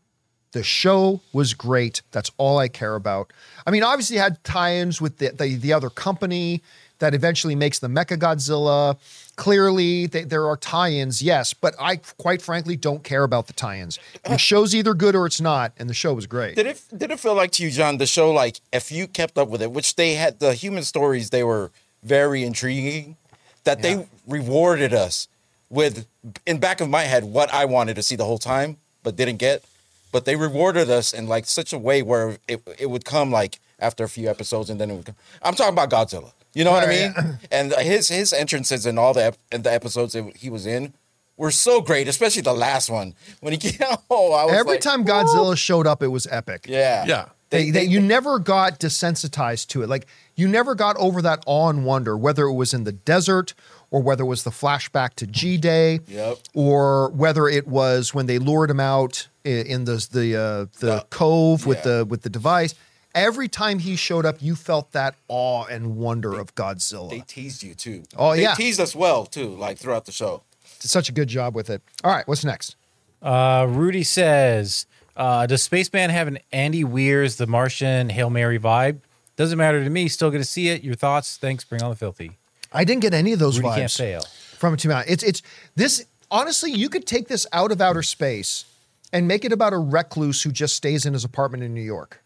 The 0.51 0.63
show 0.63 1.21
was 1.31 1.53
great. 1.53 2.01
That's 2.11 2.31
all 2.37 2.57
I 2.57 2.67
care 2.67 2.95
about. 2.95 3.31
I 3.65 3.71
mean, 3.71 3.83
obviously, 3.83 4.17
had 4.17 4.43
tie-ins 4.43 4.99
with 4.99 5.17
the, 5.19 5.29
the 5.29 5.55
the 5.55 5.71
other 5.71 5.89
company 5.89 6.61
that 6.99 7.13
eventually 7.13 7.55
makes 7.55 7.79
the 7.79 7.87
Mecha 7.87 8.17
Godzilla. 8.17 8.97
Clearly, 9.37 10.07
they, 10.07 10.23
there 10.23 10.47
are 10.47 10.57
tie-ins, 10.57 11.21
yes, 11.21 11.53
but 11.53 11.75
I 11.79 11.97
quite 12.17 12.41
frankly 12.41 12.75
don't 12.75 13.03
care 13.03 13.23
about 13.23 13.45
the 13.45 13.53
tie-ins. 13.53 13.99
The 14.25 14.37
show's 14.49 14.73
either 14.75 14.93
good 14.95 15.15
or 15.15 15.27
it's 15.27 15.39
not, 15.39 15.73
and 15.77 15.87
the 15.87 15.93
show 15.93 16.13
was 16.15 16.25
great. 16.25 16.55
Did 16.55 16.65
it 16.65 16.81
did 16.97 17.11
it 17.11 17.19
feel 17.19 17.35
like 17.35 17.51
to 17.51 17.63
you, 17.63 17.69
John, 17.69 17.97
the 17.99 18.07
show 18.07 18.31
like 18.31 18.59
if 18.73 18.91
you 18.91 19.07
kept 19.07 19.37
up 19.37 19.47
with 19.47 19.61
it, 19.61 19.71
which 19.71 19.95
they 19.95 20.15
had 20.15 20.39
the 20.39 20.53
human 20.55 20.83
stories, 20.83 21.29
they 21.29 21.43
were 21.43 21.71
very 22.03 22.43
intriguing, 22.43 23.15
that 23.63 23.77
Yeah. 23.83 23.95
they 23.97 24.07
rewarded 24.27 24.91
us 24.93 25.27
with 25.69 26.07
in 26.47 26.57
back 26.57 26.81
of 26.81 26.89
my 26.89 27.03
head 27.03 27.23
what 27.23 27.53
I 27.53 27.65
wanted 27.65 27.95
to 27.97 28.03
see 28.03 28.15
the 28.15 28.25
whole 28.25 28.39
time, 28.39 28.77
but 29.03 29.15
didn't 29.15 29.37
get. 29.37 29.63
But 30.11 30.25
they 30.25 30.35
rewarded 30.35 30.89
us 30.89 31.13
in 31.13 31.27
like 31.27 31.45
such 31.45 31.73
a 31.73 31.77
way 31.77 32.01
where 32.01 32.37
it 32.47 32.61
it 32.79 32.89
would 32.89 33.05
come 33.05 33.31
like 33.31 33.59
after 33.79 34.03
a 34.03 34.09
few 34.09 34.27
episodes 34.29 34.71
and 34.71 34.81
then 34.81 34.89
it 34.89 34.95
would 34.95 35.05
come. 35.05 35.15
I'm 35.43 35.53
talking 35.53 35.73
about 35.73 35.91
Godzilla. 35.91 36.31
You 36.57 36.63
know 36.63 36.71
what 36.71 36.83
I 36.83 36.87
Right, 36.87 37.15
mean? 37.17 37.39
And 37.51 37.73
his 37.73 38.07
his 38.09 38.33
entrances 38.33 38.85
in 38.85 38.97
all 38.97 39.13
the 39.13 39.25
ep- 39.25 39.37
in 39.51 39.61
the 39.61 39.71
episodes 39.71 40.13
that 40.13 40.35
he 40.37 40.49
was 40.49 40.65
in 40.65 40.93
were 41.37 41.51
so 41.51 41.81
great, 41.81 42.07
especially 42.07 42.41
the 42.41 42.53
last 42.67 42.89
one 42.89 43.13
when 43.41 43.53
he 43.53 43.59
came. 43.65 43.77
Oh, 44.09 44.33
I 44.33 44.45
was 44.45 44.53
Every 44.55 44.73
like, 44.73 44.81
time 44.81 45.05
Godzilla 45.05 45.55
showed 45.55 45.85
up, 45.85 46.01
it 46.01 46.07
was 46.07 46.25
epic. 46.31 46.65
yeah, 46.67 47.05
Yeah. 47.05 47.25
They, 47.49 47.71
they, 47.71 47.83
you 47.83 48.01
never 48.01 48.39
got 48.39 48.77
desensitized 48.79 49.67
to 49.67 49.81
it. 49.83 49.87
Like 49.87 50.05
you 50.35 50.47
never 50.49 50.75
got 50.75 50.97
over 50.97 51.21
that 51.21 51.43
awe 51.45 51.69
and 51.69 51.85
wonder, 51.85 52.17
whether 52.17 52.43
it 52.45 52.53
was 52.53 52.73
in 52.73 52.83
the 52.83 52.91
desert 52.91 53.53
or 53.89 54.01
whether 54.01 54.23
it 54.23 54.27
was 54.27 54.43
the 54.43 54.49
flashback 54.51 55.13
to 55.15 55.25
G 55.27 55.57
Day, 55.57 55.99
Yep. 56.07 56.37
or 56.53 57.09
whether 57.11 57.47
it 57.47 57.65
was 57.67 58.13
when 58.13 58.25
they 58.25 58.37
lured 58.39 58.69
him 58.69 58.81
out 58.81 59.27
in 59.45 59.85
the 59.85 60.05
the 60.11 60.35
uh, 60.35 60.65
the 60.79 60.95
The- 60.97 61.05
cove 61.09 61.65
with 61.65 61.77
yeah. 61.85 61.99
the 61.99 62.05
with 62.05 62.23
the 62.23 62.29
device. 62.29 62.73
Every 63.17 63.47
time 63.47 63.79
he 63.79 63.95
showed 63.95 64.25
up, 64.25 64.37
you 64.41 64.55
felt 64.55 64.91
that 64.91 65.15
awe 65.27 65.65
and 65.65 65.97
wonder 65.97 66.39
of 66.39 66.53
Godzilla. 66.55 67.09
they 67.09 67.21
teased 67.21 67.63
you 67.63 67.73
too. 67.73 68.03
Oh, 68.15 68.35
they 68.35 68.43
yeah. 68.43 68.53
teased 68.53 68.79
us 68.79 68.95
well 68.95 69.25
too, 69.25 69.49
like 69.49 69.77
throughout 69.77 70.05
the 70.05 70.11
show. 70.11 70.43
Did 70.79 70.89
such 70.91 71.09
a 71.09 71.11
good 71.11 71.27
job 71.27 71.55
with 71.55 71.69
it. 71.69 71.81
All 72.03 72.11
right, 72.11 72.27
what's 72.27 72.45
next? 72.45 72.75
Uh, 73.21 73.65
Rudy 73.67 74.03
says, 74.03 74.85
uh, 75.15 75.47
"Does 75.47 75.63
Spaceman 75.63 76.11
have 76.11 76.27
an 76.27 76.37
Andy 76.51 76.83
Weir's 76.83 77.37
The 77.37 77.47
Martian 77.47 78.09
Hail 78.09 78.29
Mary 78.29 78.59
vibe? 78.59 78.99
Doesn't 79.35 79.57
matter 79.57 79.83
to 79.83 79.89
me. 79.89 80.07
Still 80.07 80.29
going 80.29 80.41
to 80.43 80.47
see 80.47 80.69
it. 80.69 80.83
Your 80.83 80.95
thoughts? 80.95 81.37
Thanks. 81.37 81.63
Bring 81.63 81.81
on 81.81 81.89
the 81.89 81.95
filthy. 81.95 82.37
I 82.71 82.83
didn't 82.83 83.01
get 83.01 83.13
any 83.13 83.33
of 83.33 83.39
those 83.39 83.57
Rudy 83.57 83.69
vibes. 83.69 83.75
can't 83.75 83.91
fail. 83.91 84.21
from 84.57 84.73
it 84.75 84.79
to 84.81 84.89
me. 84.89 84.95
It's 85.07 85.23
it's 85.23 85.41
this 85.75 86.05
honestly, 86.29 86.71
you 86.71 86.89
could 86.89 87.07
take 87.07 87.27
this 87.27 87.47
out 87.51 87.71
of 87.71 87.81
outer 87.81 88.03
space 88.03 88.65
and 89.11 89.27
make 89.27 89.45
it 89.45 89.51
about 89.51 89.73
a 89.73 89.77
recluse 89.77 90.43
who 90.43 90.51
just 90.51 90.75
stays 90.75 91.05
in 91.05 91.13
his 91.13 91.23
apartment 91.23 91.63
in 91.63 91.73
New 91.73 91.81
York. 91.81 92.21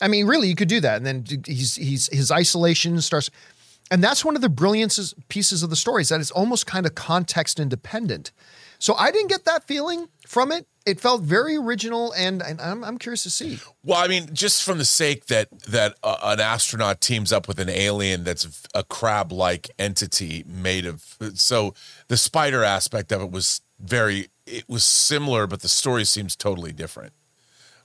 I 0.00 0.08
mean, 0.08 0.26
really, 0.26 0.48
you 0.48 0.54
could 0.54 0.68
do 0.68 0.80
that, 0.80 0.96
and 0.96 1.06
then 1.06 1.24
he's 1.46 1.74
he's 1.76 2.08
his 2.08 2.30
isolation 2.30 3.00
starts. 3.00 3.30
And 3.90 4.04
that's 4.04 4.22
one 4.22 4.36
of 4.36 4.42
the 4.42 4.50
brilliance 4.50 5.14
pieces 5.28 5.62
of 5.62 5.70
the 5.70 5.76
story 5.76 6.02
is 6.02 6.10
that 6.10 6.20
it's 6.20 6.30
almost 6.30 6.66
kind 6.66 6.84
of 6.84 6.94
context 6.94 7.58
independent. 7.58 8.32
So 8.78 8.94
I 8.94 9.10
didn't 9.10 9.28
get 9.28 9.46
that 9.46 9.64
feeling 9.64 10.08
from 10.26 10.52
it. 10.52 10.66
It 10.84 11.00
felt 11.00 11.22
very 11.22 11.56
original, 11.56 12.12
and, 12.12 12.42
and 12.42 12.60
I'm, 12.60 12.84
I'm 12.84 12.98
curious 12.98 13.22
to 13.24 13.30
see. 13.30 13.58
Well, 13.82 13.98
I 13.98 14.06
mean, 14.06 14.28
just 14.32 14.62
from 14.62 14.78
the 14.78 14.84
sake 14.84 15.26
that 15.26 15.48
that 15.62 15.96
uh, 16.02 16.16
an 16.22 16.40
astronaut 16.40 17.00
teams 17.00 17.32
up 17.32 17.48
with 17.48 17.58
an 17.58 17.68
alien 17.68 18.24
that's 18.24 18.62
a 18.74 18.84
crab-like 18.84 19.70
entity 19.78 20.44
made 20.46 20.86
of. 20.86 21.16
So 21.34 21.74
the 22.08 22.16
spider 22.16 22.64
aspect 22.64 23.10
of 23.10 23.22
it 23.22 23.30
was 23.30 23.62
very. 23.80 24.28
It 24.46 24.64
was 24.68 24.84
similar, 24.84 25.46
but 25.46 25.60
the 25.60 25.68
story 25.68 26.04
seems 26.04 26.36
totally 26.36 26.72
different. 26.72 27.12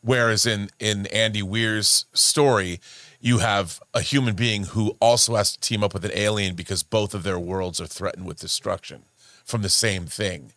Whereas 0.03 0.45
in 0.45 0.69
in 0.79 1.07
Andy 1.07 1.41
Weir's 1.41 2.05
story, 2.13 2.79
you 3.19 3.39
have 3.39 3.81
a 3.93 4.01
human 4.01 4.35
being 4.35 4.65
who 4.65 4.95
also 4.99 5.35
has 5.35 5.53
to 5.53 5.59
team 5.59 5.83
up 5.83 5.93
with 5.93 6.05
an 6.05 6.11
alien 6.13 6.55
because 6.55 6.83
both 6.83 7.13
of 7.13 7.23
their 7.23 7.39
worlds 7.39 7.81
are 7.81 7.87
threatened 7.87 8.25
with 8.25 8.39
destruction 8.39 9.03
from 9.45 9.61
the 9.61 9.69
same 9.69 10.05
thing 10.05 10.53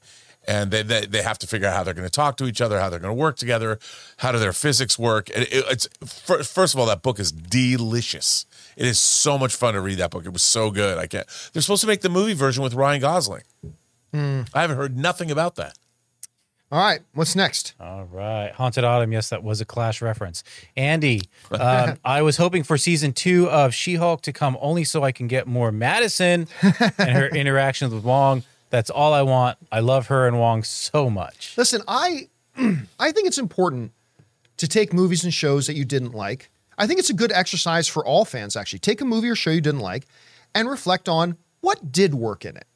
and 0.46 0.70
they, 0.70 0.82
they, 0.82 1.06
they 1.06 1.22
have 1.22 1.38
to 1.38 1.46
figure 1.46 1.66
out 1.66 1.74
how 1.74 1.82
they're 1.82 1.94
going 1.94 2.06
to 2.06 2.10
talk 2.10 2.36
to 2.36 2.46
each 2.46 2.60
other, 2.60 2.78
how 2.78 2.88
they're 2.88 3.00
going 3.00 3.14
to 3.14 3.20
work 3.20 3.36
together, 3.36 3.78
how 4.18 4.32
do 4.32 4.38
their 4.38 4.52
physics 4.52 4.98
work. 4.98 5.28
And 5.34 5.44
it, 5.44 5.64
it's 5.70 5.88
first 6.06 6.74
of 6.74 6.80
all, 6.80 6.86
that 6.86 7.02
book 7.02 7.18
is 7.18 7.32
delicious. 7.32 8.46
It 8.76 8.86
is 8.86 8.98
so 8.98 9.38
much 9.38 9.54
fun 9.54 9.74
to 9.74 9.80
read 9.80 9.98
that 9.98 10.10
book. 10.10 10.24
It 10.24 10.32
was 10.32 10.42
so 10.42 10.70
good. 10.70 10.98
I 10.98 11.06
can't. 11.06 11.26
They're 11.52 11.62
supposed 11.62 11.80
to 11.82 11.86
make 11.86 12.02
the 12.02 12.08
movie 12.08 12.34
version 12.34 12.62
with 12.62 12.74
Ryan 12.74 13.00
Gosling. 13.00 13.42
Mm. 14.14 14.48
I 14.54 14.60
haven't 14.60 14.76
heard 14.76 14.96
nothing 14.96 15.30
about 15.30 15.56
that. 15.56 15.76
All 16.72 16.80
right, 16.80 17.00
what's 17.14 17.36
next? 17.36 17.74
All 17.78 18.06
right, 18.06 18.50
Haunted 18.50 18.82
Autumn. 18.82 19.12
Yes, 19.12 19.28
that 19.28 19.44
was 19.44 19.60
a 19.60 19.64
Clash 19.64 20.02
reference. 20.02 20.42
Andy, 20.76 21.22
um, 21.52 21.96
I 22.04 22.22
was 22.22 22.38
hoping 22.38 22.64
for 22.64 22.76
season 22.76 23.12
two 23.12 23.48
of 23.50 23.72
She-Hulk 23.72 24.22
to 24.22 24.32
come 24.32 24.58
only 24.60 24.82
so 24.82 25.04
I 25.04 25.12
can 25.12 25.28
get 25.28 25.46
more 25.46 25.70
Madison 25.70 26.48
and 26.98 27.16
her 27.16 27.28
interactions 27.28 27.94
with 27.94 28.02
Wong. 28.02 28.42
That's 28.70 28.90
all 28.90 29.12
I 29.12 29.22
want. 29.22 29.58
I 29.70 29.78
love 29.78 30.08
her 30.08 30.26
and 30.26 30.40
Wong 30.40 30.64
so 30.64 31.08
much. 31.08 31.54
Listen, 31.56 31.82
I 31.86 32.28
I 32.56 33.12
think 33.12 33.28
it's 33.28 33.38
important 33.38 33.92
to 34.56 34.66
take 34.66 34.92
movies 34.92 35.22
and 35.22 35.32
shows 35.32 35.68
that 35.68 35.76
you 35.76 35.84
didn't 35.84 36.14
like. 36.14 36.50
I 36.76 36.88
think 36.88 36.98
it's 36.98 37.10
a 37.10 37.14
good 37.14 37.30
exercise 37.30 37.86
for 37.86 38.04
all 38.04 38.24
fans 38.24 38.56
actually. 38.56 38.80
Take 38.80 39.00
a 39.00 39.04
movie 39.04 39.28
or 39.28 39.36
show 39.36 39.50
you 39.50 39.60
didn't 39.60 39.80
like 39.80 40.06
and 40.52 40.68
reflect 40.68 41.08
on 41.08 41.36
what 41.60 41.92
did 41.92 42.14
work 42.14 42.44
in 42.44 42.56
it. 42.56 42.66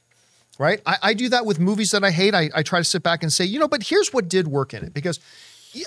Right? 0.60 0.82
I, 0.84 0.96
I 1.02 1.14
do 1.14 1.30
that 1.30 1.46
with 1.46 1.58
movies 1.58 1.90
that 1.92 2.04
I 2.04 2.10
hate. 2.10 2.34
I, 2.34 2.50
I 2.54 2.62
try 2.62 2.80
to 2.80 2.84
sit 2.84 3.02
back 3.02 3.22
and 3.22 3.32
say, 3.32 3.46
you 3.46 3.58
know, 3.58 3.66
but 3.66 3.84
here's 3.84 4.12
what 4.12 4.28
did 4.28 4.46
work 4.46 4.74
in 4.74 4.84
it. 4.84 4.92
Because 4.92 5.18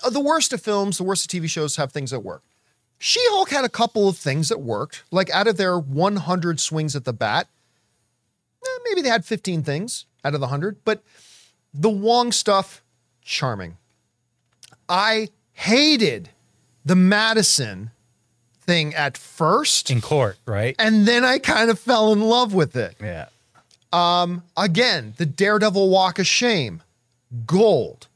the 0.10 0.20
worst 0.20 0.52
of 0.52 0.62
films, 0.62 0.98
the 0.98 1.04
worst 1.04 1.32
of 1.32 1.40
TV 1.40 1.48
shows 1.48 1.76
have 1.76 1.92
things 1.92 2.10
that 2.10 2.22
work. 2.22 2.42
She 2.98 3.20
Hulk 3.30 3.52
had 3.52 3.66
a 3.66 3.70
couple 3.70 4.10
of 4.10 4.18
things 4.18 4.50
that 4.50 4.62
worked. 4.62 5.04
Like 5.12 5.30
out 5.30 5.46
of 5.46 5.58
their 5.58 5.78
100 5.78 6.60
swings 6.60 6.96
at 6.96 7.06
the 7.06 7.14
bat, 7.14 7.50
eh, 8.66 8.80
maybe 8.86 9.04
they 9.04 9.10
had 9.10 9.26
15 9.26 9.62
things 9.62 10.06
out 10.26 10.34
of 10.34 10.40
the 10.40 10.48
100, 10.48 10.78
but 10.84 11.04
the 11.72 11.92
Wong 11.92 12.32
stuff, 12.32 12.82
charming. 13.22 13.78
I 14.90 15.30
hated 15.52 16.30
the 16.84 16.96
Madison 16.96 17.92
thing 18.62 18.96
at 18.96 19.20
first. 19.20 19.92
In 19.92 20.02
court, 20.02 20.40
right? 20.48 20.76
And 20.80 21.06
then 21.06 21.24
I 21.24 21.38
kind 21.38 21.70
of 21.70 21.78
fell 21.78 22.12
in 22.12 22.22
love 22.22 22.56
with 22.56 22.76
it. 22.76 22.96
Yeah. 23.00 23.28
Um, 23.94 24.44
again, 24.58 25.14
the 25.18 25.26
Daredevil 25.26 25.90
Walk 25.90 26.18
of 26.20 26.28
Shame, 26.28 26.82
gold. 27.46 28.08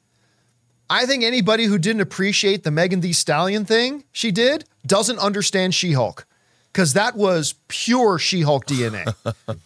I 0.89 1.05
think 1.05 1.23
anybody 1.23 1.65
who 1.65 1.77
didn't 1.77 2.01
appreciate 2.01 2.63
the 2.63 2.71
Megan 2.71 3.01
Thee 3.01 3.13
Stallion 3.13 3.63
thing 3.65 4.03
she 4.11 4.31
did 4.31 4.65
doesn't 4.85 5.19
understand 5.19 5.75
She 5.75 5.91
Hulk 5.91 6.25
because 6.71 6.93
that 6.93 7.15
was 7.15 7.55
pure 7.67 8.17
She 8.17 8.41
Hulk 8.41 8.65
DNA. 8.65 9.13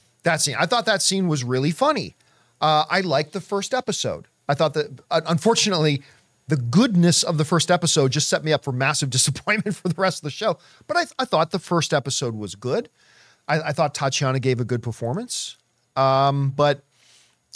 that 0.23 0.41
scene. 0.41 0.55
I 0.59 0.65
thought 0.65 0.85
that 0.85 1.01
scene 1.01 1.27
was 1.27 1.43
really 1.43 1.71
funny. 1.71 2.15
Uh, 2.59 2.85
I 2.89 3.01
liked 3.01 3.33
the 3.33 3.41
first 3.41 3.73
episode. 3.73 4.25
I 4.49 4.53
thought 4.53 4.73
that, 4.73 4.99
uh, 5.09 5.21
unfortunately, 5.27 6.03
the 6.47 6.57
goodness 6.57 7.23
of 7.23 7.37
the 7.37 7.45
first 7.45 7.71
episode 7.71 8.11
just 8.11 8.27
set 8.27 8.43
me 8.43 8.51
up 8.51 8.63
for 8.63 8.71
massive 8.71 9.09
disappointment 9.11 9.77
for 9.77 9.87
the 9.87 10.01
rest 10.01 10.19
of 10.19 10.23
the 10.23 10.31
show. 10.31 10.57
But 10.87 10.97
I, 10.97 11.05
I 11.19 11.25
thought 11.25 11.51
the 11.51 11.59
first 11.59 11.93
episode 11.93 12.35
was 12.35 12.55
good. 12.55 12.89
I, 13.47 13.61
I 13.61 13.71
thought 13.71 13.93
Tatiana 13.95 14.39
gave 14.39 14.59
a 14.59 14.65
good 14.65 14.83
performance. 14.83 15.57
Um, 15.95 16.49
but 16.55 16.83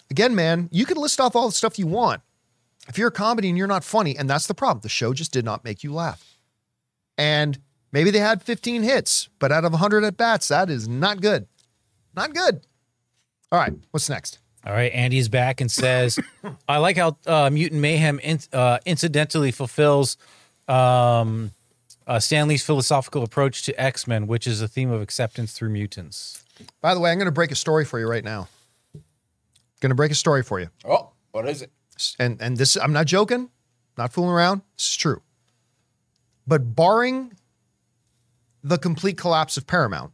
again, 0.09 0.35
man, 0.35 0.69
you 0.71 0.85
can 0.85 0.97
list 0.97 1.19
off 1.19 1.35
all 1.35 1.47
the 1.47 1.53
stuff 1.53 1.79
you 1.79 1.87
want. 1.87 2.21
If 2.87 2.97
you're 2.97 3.07
a 3.07 3.11
comedy 3.11 3.49
and 3.49 3.57
you're 3.57 3.67
not 3.67 3.83
funny, 3.83 4.17
and 4.17 4.29
that's 4.29 4.47
the 4.47 4.53
problem, 4.53 4.81
the 4.81 4.89
show 4.89 5.13
just 5.13 5.33
did 5.33 5.45
not 5.45 5.63
make 5.63 5.83
you 5.83 5.93
laugh. 5.93 6.37
And 7.17 7.57
maybe 7.91 8.11
they 8.11 8.19
had 8.19 8.43
15 8.43 8.83
hits, 8.83 9.29
but 9.39 9.51
out 9.51 9.65
of 9.65 9.71
100 9.71 10.03
at 10.03 10.17
bats, 10.17 10.49
that 10.49 10.69
is 10.69 10.87
not 10.87 11.21
good. 11.21 11.47
Not 12.15 12.33
good. 12.33 12.61
All 13.51 13.59
right, 13.59 13.73
what's 13.91 14.09
next? 14.09 14.39
All 14.65 14.73
right, 14.73 14.91
Andy's 14.93 15.29
back 15.29 15.61
and 15.61 15.71
says, 15.71 16.19
"I 16.67 16.77
like 16.77 16.97
how 16.97 17.17
uh, 17.27 17.49
Mutant 17.51 17.81
Mayhem 17.81 18.19
in, 18.19 18.39
uh, 18.51 18.79
incidentally 18.85 19.51
fulfills 19.51 20.17
um, 20.67 21.51
uh, 22.07 22.19
Stan 22.19 22.47
Lee's 22.47 22.65
philosophical 22.65 23.21
approach 23.23 23.63
to 23.63 23.79
X 23.79 24.07
Men, 24.07 24.25
which 24.25 24.47
is 24.47 24.61
a 24.61 24.67
theme 24.67 24.91
of 24.91 25.01
acceptance 25.01 25.53
through 25.53 25.69
mutants." 25.69 26.44
By 26.81 26.93
the 26.93 26.99
way, 26.99 27.11
I'm 27.11 27.17
going 27.17 27.25
to 27.25 27.31
break 27.31 27.51
a 27.51 27.55
story 27.55 27.85
for 27.85 27.99
you 27.99 28.07
right 28.07 28.23
now. 28.23 28.47
Going 29.81 29.89
to 29.89 29.95
break 29.95 30.11
a 30.11 30.15
story 30.15 30.43
for 30.43 30.59
you. 30.59 30.69
Oh, 30.85 31.11
what 31.31 31.47
is 31.47 31.61
it? 31.61 31.71
And 32.19 32.41
and 32.41 32.57
this 32.57 32.75
I'm 32.75 32.93
not 32.93 33.05
joking, 33.05 33.49
not 33.97 34.13
fooling 34.13 34.31
around. 34.31 34.61
This 34.77 34.91
is 34.91 34.95
true. 34.97 35.21
But 36.47 36.75
barring 36.75 37.33
the 38.63 38.77
complete 38.77 39.17
collapse 39.17 39.57
of 39.57 39.67
Paramount, 39.67 40.11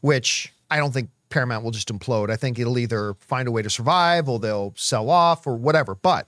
which 0.00 0.52
I 0.70 0.78
don't 0.78 0.92
think 0.92 1.10
Paramount 1.28 1.64
will 1.64 1.70
just 1.70 1.88
implode. 1.92 2.30
I 2.30 2.36
think 2.36 2.58
it'll 2.58 2.78
either 2.78 3.14
find 3.14 3.48
a 3.48 3.50
way 3.50 3.62
to 3.62 3.70
survive 3.70 4.28
or 4.28 4.38
they'll 4.38 4.72
sell 4.76 5.10
off 5.10 5.46
or 5.46 5.56
whatever. 5.56 5.94
But 5.94 6.26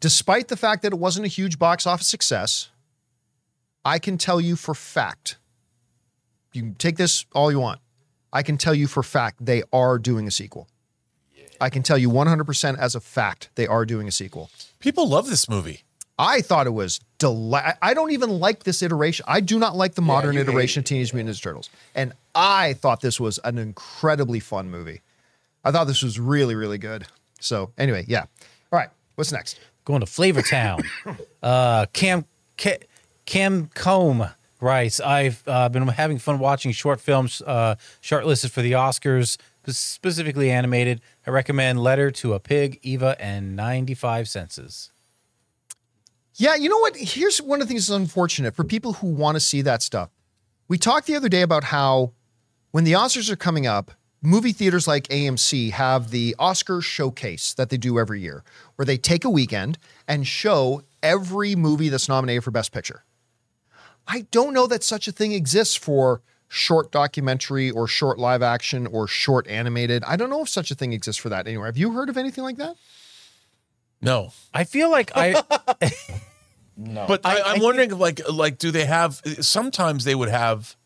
despite 0.00 0.48
the 0.48 0.56
fact 0.56 0.82
that 0.82 0.92
it 0.92 0.98
wasn't 0.98 1.26
a 1.26 1.28
huge 1.28 1.58
box 1.58 1.86
office 1.86 2.08
success, 2.08 2.70
I 3.84 3.98
can 3.98 4.18
tell 4.18 4.40
you 4.40 4.56
for 4.56 4.74
fact, 4.74 5.36
you 6.56 6.62
can 6.62 6.74
take 6.74 6.96
this 6.96 7.26
all 7.32 7.52
you 7.52 7.60
want. 7.60 7.80
I 8.32 8.42
can 8.42 8.56
tell 8.58 8.74
you 8.74 8.86
for 8.86 9.02
fact 9.02 9.44
they 9.44 9.62
are 9.72 9.98
doing 9.98 10.26
a 10.26 10.30
sequel. 10.30 10.68
I 11.60 11.70
can 11.70 11.82
tell 11.82 11.96
you 11.96 12.10
100% 12.10 12.78
as 12.78 12.94
a 12.94 13.00
fact 13.00 13.50
they 13.54 13.66
are 13.66 13.86
doing 13.86 14.08
a 14.08 14.12
sequel. 14.12 14.50
People 14.78 15.08
love 15.08 15.28
this 15.28 15.48
movie. 15.48 15.82
I 16.18 16.40
thought 16.40 16.66
it 16.66 16.70
was 16.70 17.00
deli- 17.18 17.60
I 17.82 17.94
don't 17.94 18.10
even 18.12 18.30
like 18.40 18.64
this 18.64 18.82
iteration. 18.82 19.24
I 19.28 19.40
do 19.40 19.58
not 19.58 19.76
like 19.76 19.94
the 19.94 20.02
modern 20.02 20.36
iteration 20.36 20.80
of. 20.80 20.84
Teenage 20.86 21.12
Mutant 21.12 21.36
Ninja 21.36 21.42
Turtles. 21.42 21.70
And 21.94 22.12
I 22.34 22.72
thought 22.74 23.00
this 23.00 23.20
was 23.20 23.38
an 23.44 23.58
incredibly 23.58 24.40
fun 24.40 24.70
movie. 24.70 25.02
I 25.64 25.72
thought 25.72 25.84
this 25.84 26.02
was 26.02 26.18
really, 26.18 26.54
really 26.54 26.78
good. 26.78 27.06
So 27.40 27.72
anyway, 27.76 28.04
yeah. 28.08 28.22
All 28.72 28.78
right. 28.78 28.88
What's 29.16 29.32
next? 29.32 29.60
Going 29.84 30.00
to 30.00 30.06
Flavor 30.06 30.42
Town. 30.42 30.82
uh, 31.42 31.86
Cam 31.92 32.24
Ca- 32.58 32.80
Cam 33.26 33.68
Combe 33.74 34.30
writes, 34.60 35.00
"I've 35.00 35.42
uh, 35.46 35.68
been 35.68 35.86
having 35.88 36.18
fun 36.18 36.38
watching 36.38 36.72
short 36.72 37.00
films 37.00 37.42
uh, 37.46 37.76
shortlisted 38.02 38.50
for 38.50 38.62
the 38.62 38.72
Oscars, 38.72 39.36
specifically 39.66 40.50
animated. 40.50 41.00
I 41.26 41.30
recommend 41.30 41.80
Letter 41.82 42.10
to 42.12 42.34
a 42.34 42.40
Pig, 42.40 42.78
Eva, 42.82 43.16
and 43.18 43.56
95 43.56 44.28
Senses." 44.28 44.90
Yeah, 46.38 46.54
you 46.54 46.68
know 46.68 46.78
what? 46.78 46.96
Here's 46.96 47.40
one 47.40 47.62
of 47.62 47.66
the 47.66 47.72
things 47.72 47.86
that's 47.86 47.98
unfortunate 47.98 48.54
for 48.54 48.62
people 48.62 48.94
who 48.94 49.06
want 49.06 49.36
to 49.36 49.40
see 49.40 49.62
that 49.62 49.80
stuff. 49.80 50.10
We 50.68 50.76
talked 50.76 51.06
the 51.06 51.16
other 51.16 51.30
day 51.30 51.40
about 51.40 51.64
how 51.64 52.12
when 52.72 52.84
the 52.84 52.92
Oscars 52.92 53.30
are 53.30 53.36
coming 53.36 53.66
up, 53.66 53.92
movie 54.20 54.52
theaters 54.52 54.86
like 54.86 55.08
AMC 55.08 55.70
have 55.70 56.10
the 56.10 56.36
Oscar 56.38 56.82
showcase 56.82 57.54
that 57.54 57.70
they 57.70 57.78
do 57.78 57.98
every 57.98 58.20
year, 58.20 58.44
where 58.74 58.84
they 58.84 58.98
take 58.98 59.24
a 59.24 59.30
weekend 59.30 59.78
and 60.06 60.26
show 60.26 60.82
every 61.02 61.56
movie 61.56 61.88
that's 61.88 62.08
nominated 62.08 62.44
for 62.44 62.50
Best 62.50 62.70
Picture. 62.70 63.05
I 64.08 64.22
don't 64.30 64.52
know 64.54 64.66
that 64.66 64.82
such 64.84 65.08
a 65.08 65.12
thing 65.12 65.32
exists 65.32 65.74
for 65.74 66.22
short 66.48 66.92
documentary 66.92 67.70
or 67.70 67.88
short 67.88 68.18
live 68.18 68.40
action 68.42 68.86
or 68.86 69.08
short 69.08 69.46
animated. 69.48 70.04
I 70.04 70.16
don't 70.16 70.30
know 70.30 70.42
if 70.42 70.48
such 70.48 70.70
a 70.70 70.74
thing 70.76 70.92
exists 70.92 71.20
for 71.20 71.28
that 71.28 71.46
anywhere. 71.48 71.66
Have 71.66 71.76
you 71.76 71.92
heard 71.92 72.08
of 72.08 72.16
anything 72.16 72.44
like 72.44 72.56
that? 72.58 72.76
No, 74.00 74.32
I 74.54 74.64
feel 74.64 74.90
like 74.90 75.10
I 75.16 75.42
No. 76.76 77.06
but 77.08 77.22
I, 77.24 77.38
I- 77.38 77.52
I'm 77.54 77.60
I 77.60 77.64
wondering, 77.64 77.90
like, 77.98 78.20
like, 78.30 78.58
do 78.58 78.70
they 78.70 78.84
have? 78.84 79.20
Sometimes 79.40 80.04
they 80.04 80.14
would 80.14 80.28
have, 80.28 80.76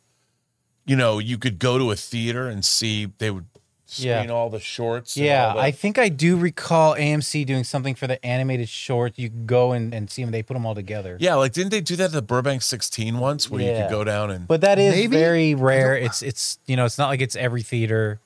you 0.87 0.95
know, 0.97 1.19
you 1.19 1.37
could 1.37 1.59
go 1.59 1.77
to 1.79 1.91
a 1.91 1.97
theater 1.97 2.49
and 2.49 2.65
see 2.65 3.07
they 3.19 3.31
would 3.31 3.47
screen 3.93 4.09
Yeah. 4.09 4.27
all 4.29 4.51
the 4.51 4.61
shorts. 4.61 5.17
and 5.17 5.27
yeah, 5.27 5.49
all 5.49 5.55
the- 5.55 5.61
I 5.61 5.71
think 5.71 5.99
I 5.99 6.09
do 6.09 6.37
recall 6.37 6.95
AMC 6.95 7.45
doing 7.47 7.65
something 7.65 7.95
for 7.95 8.07
the 8.07 8.25
animated 8.25 8.69
short. 8.69 9.15
You 9.17 9.29
could 9.29 9.47
go 9.47 9.73
and, 9.73 9.95
and 9.95 10.11
see 10.11 10.23
them. 10.23 10.31
They 10.31 10.43
put 10.43 10.55
them 10.55 10.65
all 10.67 10.75
together. 10.75 11.17
yeah, 11.21 11.35
like 11.35 11.53
didn't 11.53 11.71
they 11.71 11.81
do 11.81 11.97
that 11.97 12.05
at 12.07 12.13
the 12.13 12.23
Burbank 12.23 12.63
16 12.63 13.19
once, 13.19 13.51
where 13.51 13.61
you 13.63 13.81
could 13.83 13.91
go 13.91 14.05
down 14.05 14.31
and? 14.31 14.47
But 14.49 14.61
that 14.63 14.79
is 14.79 14.95
Maybe? 14.95 15.17
very 15.17 15.55
rare. 15.55 15.97
It's 15.97 16.23
it's 16.23 16.59
you 16.67 16.77
know 16.77 16.85
it's 16.85 16.99
not 16.99 17.09
like 17.09 17.21
it's 17.21 17.37
every 17.37 17.63
theater. 17.63 18.21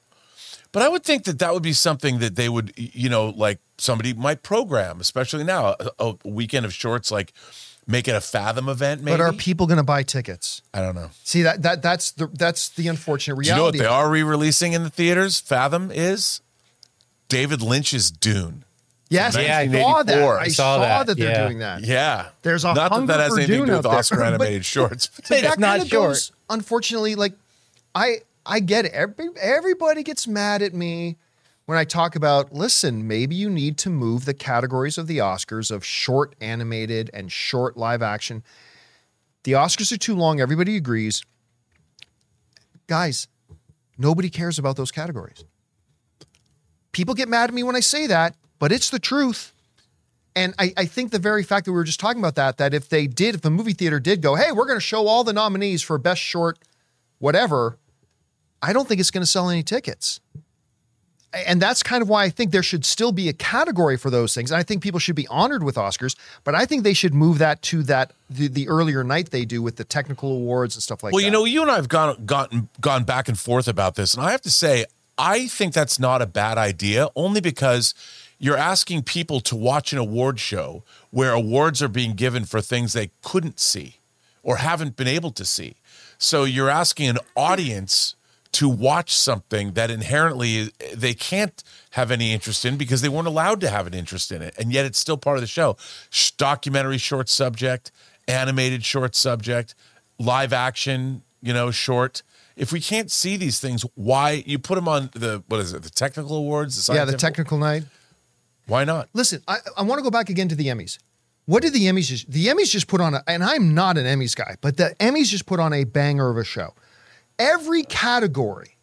But 0.72 0.82
I 0.82 0.88
would 0.88 1.04
think 1.04 1.22
that 1.24 1.38
that 1.38 1.54
would 1.54 1.62
be 1.62 1.72
something 1.72 2.18
that 2.18 2.34
they 2.34 2.48
would, 2.48 2.72
you 2.76 3.08
know, 3.08 3.28
like 3.36 3.60
somebody 3.78 4.12
might 4.12 4.42
program, 4.42 5.00
especially 5.00 5.44
now, 5.44 5.76
a, 6.00 6.14
a 6.24 6.28
weekend 6.28 6.66
of 6.66 6.74
shorts 6.74 7.12
like 7.12 7.32
Make 7.86 8.08
it 8.08 8.14
a 8.14 8.20
Fathom 8.20 8.68
event, 8.68 9.02
maybe. 9.02 9.16
But 9.18 9.20
are 9.22 9.32
people 9.32 9.66
going 9.66 9.76
to 9.76 9.82
buy 9.84 10.02
tickets? 10.02 10.62
I 10.72 10.80
don't 10.80 10.94
know. 10.94 11.10
See 11.22 11.42
that 11.42 11.62
that 11.62 11.82
that's 11.82 12.12
the 12.12 12.28
that's 12.28 12.70
the 12.70 12.88
unfortunate 12.88 13.36
Do 13.42 13.48
you 13.48 13.54
know 13.54 13.64
what 13.64 13.74
reality. 13.74 13.78
they 13.78 13.84
are 13.86 14.10
re-releasing 14.10 14.72
in 14.72 14.82
the 14.84 14.90
theaters? 14.90 15.38
Fathom 15.40 15.90
is 15.90 16.40
David 17.28 17.60
Lynch's 17.62 18.10
Dune. 18.10 18.64
Yes, 19.10 19.36
Yeah, 19.36 19.58
I 19.58 19.60
I 19.60 19.68
saw 19.68 20.02
that. 20.02 20.18
I 20.18 20.36
I 20.40 20.48
saw, 20.48 20.76
saw 20.76 20.78
that, 20.80 21.06
that, 21.08 21.16
they're 21.18 21.30
yeah. 21.30 21.44
doing 21.46 21.58
that. 21.58 21.82
Yeah, 21.82 22.28
There's 22.42 22.64
a 22.64 22.68
not 22.68 22.74
that 22.74 22.92
hunger 22.92 23.06
that 23.12 23.20
has 23.20 23.32
for 23.34 23.38
anything 23.40 23.52
to 23.52 23.56
Dune 23.58 23.66
do 23.66 23.72
with 23.76 23.86
out 23.86 23.90
there, 23.90 23.98
Oscar 23.98 24.22
animated 24.22 24.64
shorts. 24.64 25.08
But 25.28 25.30
It's 25.30 25.42
that 25.42 25.58
not 25.58 25.78
kinda 25.80 25.90
short. 25.90 26.08
goes- 26.08 26.32
unfortunately, 26.50 27.14
like 27.14 27.34
I 27.94 28.18
I 28.46 28.60
get 28.60 28.86
it. 28.86 28.92
Every, 28.92 29.28
everybody 29.40 30.02
gets 30.02 30.26
mad 30.26 30.62
at 30.62 30.72
me 30.74 31.16
when 31.66 31.78
I 31.78 31.84
talk 31.84 32.16
about. 32.16 32.52
Listen, 32.52 33.06
maybe 33.06 33.34
you 33.34 33.50
need 33.50 33.78
to 33.78 33.90
move 33.90 34.24
the 34.24 34.34
categories 34.34 34.98
of 34.98 35.06
the 35.06 35.18
Oscars 35.18 35.70
of 35.70 35.84
short 35.84 36.34
animated 36.40 37.10
and 37.12 37.30
short 37.30 37.76
live 37.76 38.02
action. 38.02 38.42
The 39.44 39.52
Oscars 39.52 39.92
are 39.92 39.98
too 39.98 40.14
long. 40.14 40.40
Everybody 40.40 40.76
agrees. 40.76 41.22
Guys, 42.86 43.28
nobody 43.98 44.30
cares 44.30 44.58
about 44.58 44.76
those 44.76 44.90
categories. 44.90 45.44
People 46.92 47.14
get 47.14 47.28
mad 47.28 47.50
at 47.50 47.54
me 47.54 47.62
when 47.62 47.76
I 47.76 47.80
say 47.80 48.06
that, 48.06 48.36
but 48.58 48.72
it's 48.72 48.90
the 48.90 48.98
truth. 48.98 49.52
And 50.36 50.54
I, 50.58 50.72
I 50.76 50.84
think 50.86 51.12
the 51.12 51.18
very 51.18 51.42
fact 51.42 51.66
that 51.66 51.72
we 51.72 51.76
were 51.76 51.84
just 51.84 52.00
talking 52.00 52.20
about 52.20 52.34
that, 52.34 52.56
that 52.58 52.74
if 52.74 52.88
they 52.88 53.06
did, 53.06 53.36
if 53.36 53.42
the 53.42 53.50
movie 53.50 53.72
theater 53.72 54.00
did 54.00 54.20
go, 54.20 54.34
hey, 54.34 54.52
we're 54.52 54.66
going 54.66 54.78
to 54.78 54.84
show 54.84 55.06
all 55.06 55.24
the 55.24 55.32
nominees 55.32 55.82
for 55.82 55.96
best 55.96 56.20
short, 56.20 56.58
whatever, 57.18 57.78
I 58.60 58.72
don't 58.72 58.88
think 58.88 59.00
it's 59.00 59.10
going 59.10 59.22
to 59.22 59.30
sell 59.30 59.48
any 59.48 59.62
tickets. 59.62 60.20
And 61.46 61.60
that's 61.60 61.82
kind 61.82 62.02
of 62.02 62.08
why 62.08 62.24
I 62.24 62.30
think 62.30 62.52
there 62.52 62.62
should 62.62 62.84
still 62.84 63.12
be 63.12 63.28
a 63.28 63.32
category 63.32 63.96
for 63.96 64.10
those 64.10 64.34
things. 64.34 64.50
And 64.50 64.58
I 64.58 64.62
think 64.62 64.82
people 64.82 65.00
should 65.00 65.16
be 65.16 65.26
honored 65.28 65.62
with 65.62 65.76
Oscars, 65.76 66.16
but 66.44 66.54
I 66.54 66.64
think 66.64 66.84
they 66.84 66.94
should 66.94 67.14
move 67.14 67.38
that 67.38 67.60
to 67.62 67.82
that 67.84 68.12
the, 68.30 68.48
the 68.48 68.68
earlier 68.68 69.02
night 69.02 69.30
they 69.30 69.44
do 69.44 69.60
with 69.62 69.76
the 69.76 69.84
technical 69.84 70.32
awards 70.32 70.76
and 70.76 70.82
stuff 70.82 71.02
like 71.02 71.12
Well, 71.12 71.20
that. 71.20 71.24
Well, 71.24 71.24
you 71.24 71.30
know, 71.30 71.44
you 71.44 71.62
and 71.62 71.70
I 71.70 71.76
have 71.76 71.88
gone 71.88 72.24
gotten 72.24 72.68
gone 72.80 73.04
back 73.04 73.28
and 73.28 73.38
forth 73.38 73.68
about 73.68 73.94
this, 73.96 74.14
and 74.14 74.24
I 74.24 74.30
have 74.30 74.42
to 74.42 74.50
say, 74.50 74.86
I 75.16 75.46
think 75.46 75.74
that's 75.74 75.98
not 75.98 76.22
a 76.22 76.26
bad 76.26 76.58
idea, 76.58 77.08
only 77.14 77.40
because 77.40 77.94
you're 78.38 78.56
asking 78.56 79.02
people 79.02 79.40
to 79.40 79.56
watch 79.56 79.92
an 79.92 79.98
award 79.98 80.40
show 80.40 80.82
where 81.10 81.32
awards 81.32 81.82
are 81.82 81.88
being 81.88 82.14
given 82.14 82.44
for 82.44 82.60
things 82.60 82.92
they 82.92 83.10
couldn't 83.22 83.60
see 83.60 83.96
or 84.42 84.56
haven't 84.56 84.96
been 84.96 85.08
able 85.08 85.30
to 85.30 85.44
see. 85.44 85.76
So 86.18 86.44
you're 86.44 86.70
asking 86.70 87.08
an 87.08 87.18
audience 87.36 88.16
to 88.54 88.68
watch 88.68 89.14
something 89.14 89.72
that 89.72 89.90
inherently 89.90 90.70
eh, 90.80 90.94
they 90.94 91.12
can't 91.14 91.62
have 91.90 92.10
any 92.10 92.32
interest 92.32 92.64
in 92.64 92.76
because 92.76 93.02
they 93.02 93.08
weren't 93.08 93.26
allowed 93.26 93.60
to 93.60 93.68
have 93.68 93.86
an 93.86 93.94
interest 93.94 94.30
in 94.32 94.42
it. 94.42 94.54
And 94.58 94.72
yet 94.72 94.84
it's 94.84 94.98
still 94.98 95.16
part 95.16 95.36
of 95.36 95.40
the 95.40 95.46
show. 95.46 95.76
Sh- 96.10 96.30
Documentary 96.32 96.98
short 96.98 97.28
subject, 97.28 97.90
animated 98.28 98.84
short 98.84 99.14
subject, 99.14 99.74
live 100.18 100.52
action, 100.52 101.22
you 101.42 101.52
know, 101.52 101.70
short. 101.70 102.22
If 102.56 102.70
we 102.72 102.80
can't 102.80 103.10
see 103.10 103.36
these 103.36 103.58
things, 103.58 103.84
why 103.94 104.44
you 104.46 104.58
put 104.58 104.76
them 104.76 104.88
on 104.88 105.10
the 105.14 105.42
what 105.48 105.60
is 105.60 105.72
it? 105.72 105.82
The 105.82 105.90
technical 105.90 106.36
awards? 106.36 106.86
The 106.86 106.94
yeah, 106.94 107.04
the 107.04 107.16
technical 107.16 107.58
night. 107.58 107.84
Why 108.66 108.84
not? 108.84 109.08
Listen, 109.12 109.42
I, 109.48 109.58
I 109.76 109.82
want 109.82 109.98
to 109.98 110.02
go 110.02 110.10
back 110.10 110.30
again 110.30 110.48
to 110.48 110.54
the 110.54 110.68
Emmys. 110.68 110.98
What 111.46 111.62
did 111.62 111.72
the 111.74 111.84
Emmys 111.86 112.06
just? 112.06 112.30
The 112.30 112.46
Emmys 112.46 112.70
just 112.70 112.86
put 112.86 113.00
on 113.00 113.14
a, 113.14 113.22
and 113.26 113.44
I'm 113.44 113.74
not 113.74 113.98
an 113.98 114.06
Emmys 114.06 114.34
guy, 114.34 114.56
but 114.60 114.76
the 114.76 114.94
Emmys 115.00 115.26
just 115.26 115.44
put 115.46 115.60
on 115.60 115.72
a 115.72 115.84
banger 115.84 116.30
of 116.30 116.38
a 116.38 116.44
show. 116.44 116.74
Every 117.38 117.82
category 117.82 118.76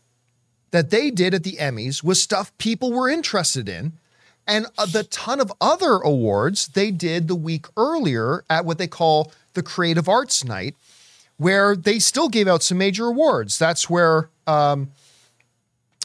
that 0.72 0.90
they 0.90 1.12
did 1.12 1.34
at 1.34 1.44
the 1.44 1.54
Emmys 1.58 2.04
was 2.04 2.22
stuff 2.22 2.56
people 2.58 2.92
were 2.92 3.10
interested 3.10 3.70
in, 3.70 3.94
and 4.48 4.66
the 4.92 5.04
ton 5.10 5.40
of 5.40 5.52
other 5.62 5.96
awards 5.98 6.70
they 6.70 6.92
did 6.92 7.28
the 7.28 7.36
week 7.36 7.68
earlier 7.78 8.44
at 8.50 8.66
what 8.66 8.78
they 8.78 8.88
call 8.88 9.32
the 9.54 9.64
Creative 9.64 10.08
Arts 10.10 10.44
Night, 10.44 10.76
where 11.38 11.76
they 11.76 12.00
still 12.00 12.30
gave 12.30 12.48
out 12.48 12.64
some 12.64 12.78
major 12.78 13.06
awards. 13.08 13.58
That's 13.58 13.90
where. 13.90 14.30
Um, 14.48 14.92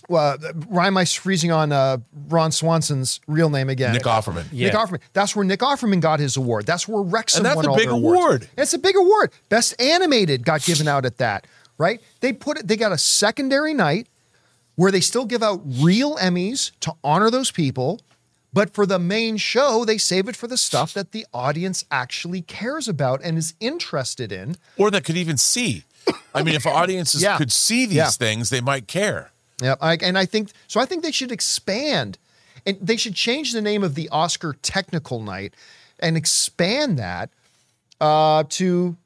why 0.09 0.87
am 0.87 0.97
I 0.97 1.05
freezing 1.05 1.51
on 1.51 1.73
uh, 1.73 1.99
Ron 2.29 2.53
Swanson's 2.53 3.19
real 3.27 3.51
name 3.51 3.69
again? 3.69 3.93
Nick 3.93 4.05
Offerman. 4.05 4.45
Yeah. 4.53 4.69
Nick 4.69 4.77
Offerman. 4.77 5.01
That's 5.13 5.35
where 5.35 5.45
Nick 5.45 5.61
Offerman 5.61 6.01
got 6.01 6.21
his 6.21 6.37
award. 6.37 6.65
That's 6.65 6.87
where 6.87 7.03
Wrexham 7.03 7.41
And 7.41 7.47
that's 7.47 7.57
won 7.57 7.65
a 7.67 7.71
all 7.71 7.77
big 7.77 7.89
their 7.89 7.97
awards. 7.97 8.17
award. 8.21 8.49
It's 8.57 8.73
a 8.73 8.79
big 8.79 8.97
award. 8.97 9.33
Best 9.49 9.81
animated 9.81 10.45
got 10.45 10.63
given 10.63 10.87
out 10.87 11.05
at 11.05 11.19
that. 11.19 11.47
Right? 11.79 12.01
They 12.21 12.33
put 12.33 12.59
it. 12.59 12.69
They 12.69 12.77
got 12.77 12.93
a 12.93 12.99
secondary 12.99 13.75
night 13.75 14.07
where 14.77 14.91
they 14.91 15.01
still 15.01 15.25
give 15.27 15.43
out 15.43 15.61
real 15.65 16.17
Emmys 16.17 16.71
to 16.81 16.93
honor 17.05 17.31
those 17.31 17.51
people, 17.51 18.01
but 18.53 18.73
for 18.75 18.87
the 18.87 18.99
main 18.99 19.37
show, 19.37 19.85
they 19.85 19.99
save 19.99 20.29
it 20.29 20.37
for 20.37 20.47
the 20.47 20.57
stuff 20.57 20.93
that 20.95 21.13
the 21.13 21.27
audience 21.35 21.85
actually 21.91 22.43
cares 22.43 22.89
about 22.89 23.21
and 23.23 23.37
is 23.39 23.55
interested 23.61 24.33
in. 24.33 24.57
Or 24.79 24.91
that 24.91 25.05
could 25.05 25.17
even 25.17 25.37
see. 25.37 25.85
I 26.35 26.43
mean, 26.43 26.55
if 26.55 26.67
audiences 26.67 27.23
Yeah. 27.23 27.37
could 27.39 27.53
see 27.53 27.85
these 27.87 27.97
Yeah. 27.97 28.11
things, 28.11 28.51
they 28.51 28.61
might 28.61 28.87
care. 28.87 29.33
Yeah, 29.63 29.77
I, 29.81 29.97
and 30.03 30.19
I 30.19 30.27
think 30.27 30.51
so. 30.69 30.81
I 30.81 30.85
think 30.87 31.03
they 31.03 31.11
should 31.13 31.33
expand, 31.33 32.19
and 32.67 32.77
they 32.81 32.97
should 32.99 33.15
change 33.15 33.53
the 33.55 33.63
name 33.63 33.83
of 33.83 33.95
the 33.95 34.09
Oscar 34.11 34.55
Technical 34.63 35.23
Night 35.23 35.55
and 35.99 36.17
expand 36.17 36.99
that 36.99 37.31
uh, 38.01 38.45
to 38.51 38.97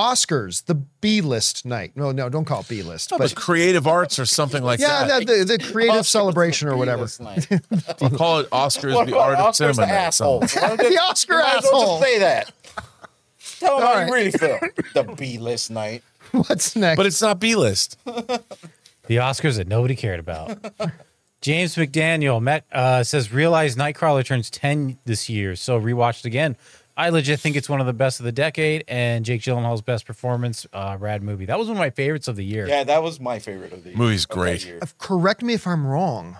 Oscars, 0.00 0.64
the 0.64 0.74
B 0.74 1.20
list 1.20 1.66
night. 1.66 1.92
No, 1.94 2.10
no, 2.10 2.30
don't 2.30 2.46
call 2.46 2.60
it 2.60 2.68
B 2.68 2.82
list, 2.82 3.10
But 3.10 3.18
but 3.18 3.34
creative 3.34 3.86
arts 3.86 4.18
or 4.18 4.24
something 4.24 4.62
like 4.62 4.80
yeah, 4.80 5.04
that. 5.04 5.28
Yeah, 5.28 5.44
the, 5.44 5.44
the 5.44 5.58
creative 5.58 6.06
celebration 6.06 6.68
or 6.68 6.76
whatever. 6.76 7.02
Last 7.02 7.20
night. 7.20 7.46
I'll 8.00 8.10
call 8.10 8.38
it 8.38 8.48
Oscars, 8.50 8.94
What 8.94 9.06
the 9.08 9.12
about 9.12 9.30
art 9.30 9.38
of 9.38 9.56
cinema. 9.56 9.74
the 9.74 9.86
night, 9.86 9.92
asshole? 9.92 10.46
something. 10.48 10.90
The 10.90 10.98
Oscar 10.98 11.34
You 11.34 11.38
might 11.40 11.44
well 11.44 11.56
asshole. 11.58 12.00
Just 12.00 12.02
say 12.02 12.18
that. 12.20 12.52
Tell 13.58 13.78
them 13.78 13.86
how 13.86 13.94
right. 13.94 14.06
you 14.06 14.12
really 14.14 14.30
feel. 14.30 14.58
The 14.94 15.14
B 15.18 15.38
list 15.38 15.70
night. 15.70 16.02
What's 16.32 16.74
next? 16.76 16.96
But 16.96 17.06
it's 17.06 17.20
not 17.20 17.38
B 17.38 17.54
list. 17.56 17.98
The 19.06 19.16
Oscars 19.16 19.56
that 19.56 19.66
nobody 19.66 19.96
cared 19.96 20.20
about. 20.20 20.56
James 21.40 21.74
McDaniel 21.74 22.40
met, 22.40 22.64
uh, 22.70 23.02
says, 23.02 23.32
realize 23.32 23.74
Nightcrawler 23.74 24.24
turns 24.24 24.50
10 24.50 24.98
this 25.04 25.28
year, 25.28 25.56
so 25.56 25.80
rewatched 25.80 26.24
again. 26.24 26.56
I 27.00 27.08
legit 27.08 27.40
think 27.40 27.56
it's 27.56 27.68
one 27.68 27.80
of 27.80 27.86
the 27.86 27.94
best 27.94 28.20
of 28.20 28.24
the 28.24 28.32
decade, 28.32 28.84
and 28.86 29.24
Jake 29.24 29.40
Gyllenhaal's 29.40 29.80
best 29.80 30.04
performance, 30.04 30.66
uh, 30.74 30.98
rad 31.00 31.22
movie. 31.22 31.46
That 31.46 31.58
was 31.58 31.66
one 31.66 31.78
of 31.78 31.80
my 31.80 31.88
favorites 31.88 32.28
of 32.28 32.36
the 32.36 32.44
year. 32.44 32.68
Yeah, 32.68 32.84
that 32.84 33.02
was 33.02 33.18
my 33.18 33.38
favorite 33.38 33.72
of 33.72 33.84
the 33.84 33.90
year. 33.90 33.98
Movie's 33.98 34.26
great. 34.26 34.66
year. 34.66 34.80
Uh, 34.82 34.86
correct 34.98 35.42
me 35.42 35.54
if 35.54 35.66
I'm 35.66 35.86
wrong. 35.86 36.36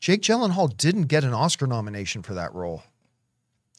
Jake 0.00 0.22
Gyllenhaal 0.22 0.76
didn't 0.76 1.04
get 1.04 1.22
an 1.22 1.32
Oscar 1.32 1.68
nomination 1.68 2.22
for 2.22 2.34
that 2.34 2.52
role. 2.52 2.82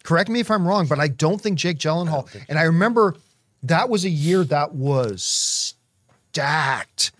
Correct 0.04 0.30
me 0.30 0.40
if 0.40 0.50
I'm 0.50 0.66
wrong, 0.66 0.88
but 0.88 1.02
I 1.02 1.10
don't 1.10 1.42
think 1.42 1.58
Jake 1.60 1.80
Gyllenhaal. 1.80 2.30
and 2.48 2.58
I 2.58 2.64
remember 2.64 3.18
that 3.64 3.90
was 3.90 4.06
a 4.06 4.10
year 4.10 4.46
that 4.46 4.74
was 4.74 5.76
stacked. 6.32 7.12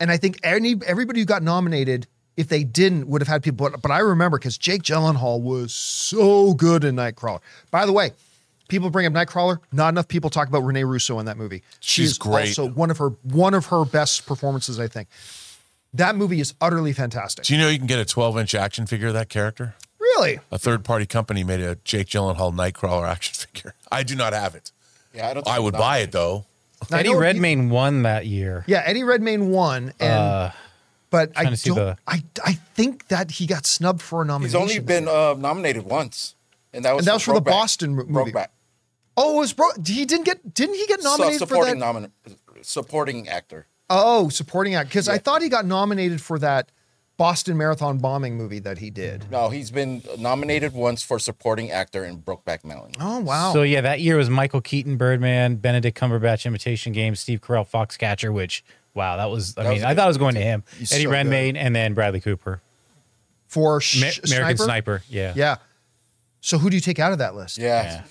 And 0.00 0.10
I 0.10 0.16
think 0.16 0.38
any 0.42 0.76
everybody 0.86 1.20
who 1.20 1.26
got 1.26 1.42
nominated, 1.42 2.06
if 2.38 2.48
they 2.48 2.62
didn't, 2.64 3.08
would 3.08 3.20
have 3.20 3.28
had 3.28 3.42
people. 3.42 3.68
But, 3.68 3.82
but 3.82 3.90
I 3.90 3.98
remember 3.98 4.38
because 4.38 4.56
Jake 4.56 4.82
Gyllenhaal 4.82 5.42
was 5.42 5.74
so 5.74 6.54
good 6.54 6.84
in 6.84 6.94
Nightcrawler. 6.94 7.40
By 7.72 7.84
the 7.84 7.92
way, 7.92 8.12
people 8.68 8.90
bring 8.90 9.06
up 9.06 9.12
Nightcrawler. 9.12 9.58
Not 9.72 9.88
enough 9.90 10.06
people 10.08 10.30
talk 10.30 10.46
about 10.48 10.60
Renee 10.60 10.84
Russo 10.84 11.18
in 11.18 11.26
that 11.26 11.36
movie. 11.36 11.62
She 11.80 12.02
She's 12.02 12.16
great. 12.16 12.48
Also, 12.56 12.68
one 12.68 12.90
of 12.90 12.98
her 12.98 13.08
one 13.24 13.54
of 13.54 13.66
her 13.66 13.84
best 13.84 14.24
performances, 14.24 14.78
I 14.78 14.86
think. 14.86 15.08
That 15.92 16.14
movie 16.16 16.38
is 16.40 16.54
utterly 16.60 16.92
fantastic. 16.92 17.44
Do 17.44 17.54
you 17.54 17.60
know 17.60 17.68
you 17.68 17.78
can 17.78 17.86
get 17.88 17.98
a 17.98 18.04
12 18.04 18.38
inch 18.38 18.54
action 18.54 18.86
figure 18.86 19.08
of 19.08 19.14
that 19.14 19.28
character? 19.28 19.74
Really? 19.98 20.38
A 20.52 20.58
third 20.58 20.84
party 20.84 21.06
company 21.06 21.42
made 21.42 21.60
a 21.60 21.74
Jake 21.84 22.06
Gyllenhaal 22.06 22.54
Nightcrawler 22.54 23.08
action 23.08 23.34
figure. 23.52 23.74
I 23.90 24.04
do 24.04 24.14
not 24.14 24.32
have 24.32 24.54
it. 24.54 24.70
Yeah, 25.12 25.28
I 25.28 25.34
don't. 25.34 25.46
I 25.48 25.58
would 25.58 25.74
buy 25.74 25.98
it 25.98 26.12
though. 26.12 26.44
I 26.92 27.00
Eddie 27.00 27.14
Redmayne 27.16 27.70
won 27.70 28.02
that 28.02 28.26
year. 28.26 28.64
Yeah, 28.68 28.82
Eddie 28.84 29.02
Redmayne 29.02 29.50
won, 29.50 29.92
and 29.98 30.12
Uh, 30.12 30.50
but 31.10 31.30
I 31.36 31.42
trying 31.42 31.52
to 31.54 31.56
see 31.56 31.70
don't. 31.70 31.76
the- 31.78 31.96
I 32.06 32.22
I 32.44 32.52
think 32.74 33.08
that 33.08 33.30
he 33.32 33.46
got 33.46 33.66
snubbed 33.66 34.02
for 34.02 34.22
a 34.22 34.24
nomination. 34.24 34.60
He's 34.60 34.70
only 34.70 34.78
been 34.84 35.08
uh, 35.08 35.34
nominated 35.34 35.84
once, 35.84 36.34
and 36.72 36.84
that 36.84 36.92
was 36.94 37.02
And 37.02 37.08
that 37.08 37.14
was 37.14 37.22
for 37.22 37.34
the 37.34 37.40
Brokeback- 37.40 37.44
Boston 37.50 37.96
mo- 37.96 38.04
movie. 38.06 38.32
Brokeback. 38.32 38.48
Oh, 39.16 39.36
it 39.36 39.40
was 39.40 39.52
bro. 39.52 39.68
He 39.84 40.04
didn't 40.04 40.24
get. 40.24 40.54
Didn't 40.54 40.76
he 40.76 40.86
get 40.86 41.00
So, 41.02 41.10
nominated 41.16 41.40
for 41.48 41.64
that? 41.64 41.78
supporting 41.78 41.80
nomin- 41.80 42.10
supporting 42.62 43.28
actor. 43.28 43.66
oh, 43.90 44.28
supporting 44.28 44.74
act. 44.74 44.88
Because 44.90 45.08
I 45.08 45.18
thought 45.18 45.42
he 45.42 45.48
got 45.48 45.64
nominated 45.66 46.20
for 46.20 46.38
that 46.40 46.70
Boston 47.16 47.56
Marathon 47.56 47.98
bombing 47.98 48.36
movie 48.36 48.60
that 48.60 48.78
he 48.78 48.90
did. 48.90 49.28
No, 49.30 49.48
he's 49.48 49.70
been 49.72 50.02
nominated 50.18 50.72
once 50.72 51.02
for 51.02 51.18
supporting 51.18 51.70
actor 51.72 52.04
in 52.04 52.18
Brokeback 52.22 52.64
Mountain. 52.64 52.94
Oh 53.00 53.18
wow. 53.20 53.52
So, 53.52 53.62
yeah, 53.62 53.80
that 53.80 54.00
year 54.00 54.16
was 54.16 54.30
Michael 54.30 54.60
Keaton, 54.60 54.96
Birdman, 54.96 55.56
Benedict 55.56 55.98
Cumberbatch, 55.98 56.46
Imitation 56.46 56.92
Game, 56.92 57.16
Steve 57.16 57.40
Carell, 57.40 57.68
Foxcatcher, 57.68 58.32
which, 58.32 58.62
wow, 58.98 59.16
that 59.16 59.30
was, 59.30 59.56
I 59.56 59.62
That 59.62 59.68
mean, 59.70 59.74
was 59.76 59.82
a 59.82 59.86
I 59.86 59.90
good 59.90 59.96
thought 59.96 60.04
it 60.04 60.08
was 60.08 60.18
going 60.18 60.34
to 60.34 60.40
him. 60.42 60.64
He's 60.78 60.92
Eddie 60.92 61.04
so 61.04 61.10
Redmayne, 61.10 61.56
and 61.56 61.74
then 61.74 61.94
Bradley 61.94 62.20
Cooper. 62.20 62.60
for 63.46 63.80
sh- 63.80 64.00
Ma- 64.00 64.06
American 64.30 64.56
sniper? 64.58 64.64
Sniper. 64.64 65.02
Yeah. 65.08 65.32
Yeah. 65.36 65.56
So 66.40 66.58
who 66.58 66.70
do 66.70 66.76
you 66.76 66.80
take 66.80 66.98
out 66.98 67.12
of 67.12 67.18
that 67.18 67.34
list? 67.34 67.58
Yeah. 67.58 68.02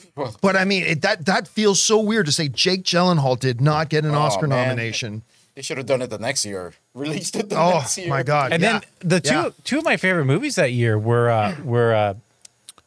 But 0.42 0.56
I 0.56 0.66
mean, 0.66 0.84
it, 0.84 1.02
that 1.04 1.26
that 1.28 1.48
feels 1.48 1.82
so 1.82 2.00
weird 2.00 2.26
to 2.26 2.32
say 2.32 2.48
Jake 2.50 2.84
Gyllenhaal 2.84 3.40
did 3.40 3.62
not 3.62 3.90
get 3.90 4.04
an 4.04 4.14
Oh, 4.16 4.20
Oscar 4.20 4.48
man. 4.48 4.68
nomination. 4.68 5.22
They 5.56 5.62
should 5.62 5.78
have 5.78 5.86
done 5.88 6.02
it 6.02 6.10
the 6.10 6.18
next 6.20 6.46
year. 6.46 6.74
Released 6.94 7.36
it 7.38 7.50
the 7.50 7.58
Oh 7.58 7.72
next 7.80 7.98
year. 7.98 8.08
Oh 8.08 8.10
my 8.10 8.24
god! 8.24 8.52
And 8.52 8.62
yeah. 8.62 8.80
then 8.80 9.10
the 9.10 9.20
two 9.22 9.34
Yeah. 9.34 9.50
two 9.64 9.78
of 9.80 9.86
my 9.86 9.96
favorite 9.98 10.26
movies 10.26 10.56
that 10.56 10.72
year 10.74 11.00
were 11.00 11.30
uh, 11.30 11.56
were 11.64 11.94
uh, 11.94 12.14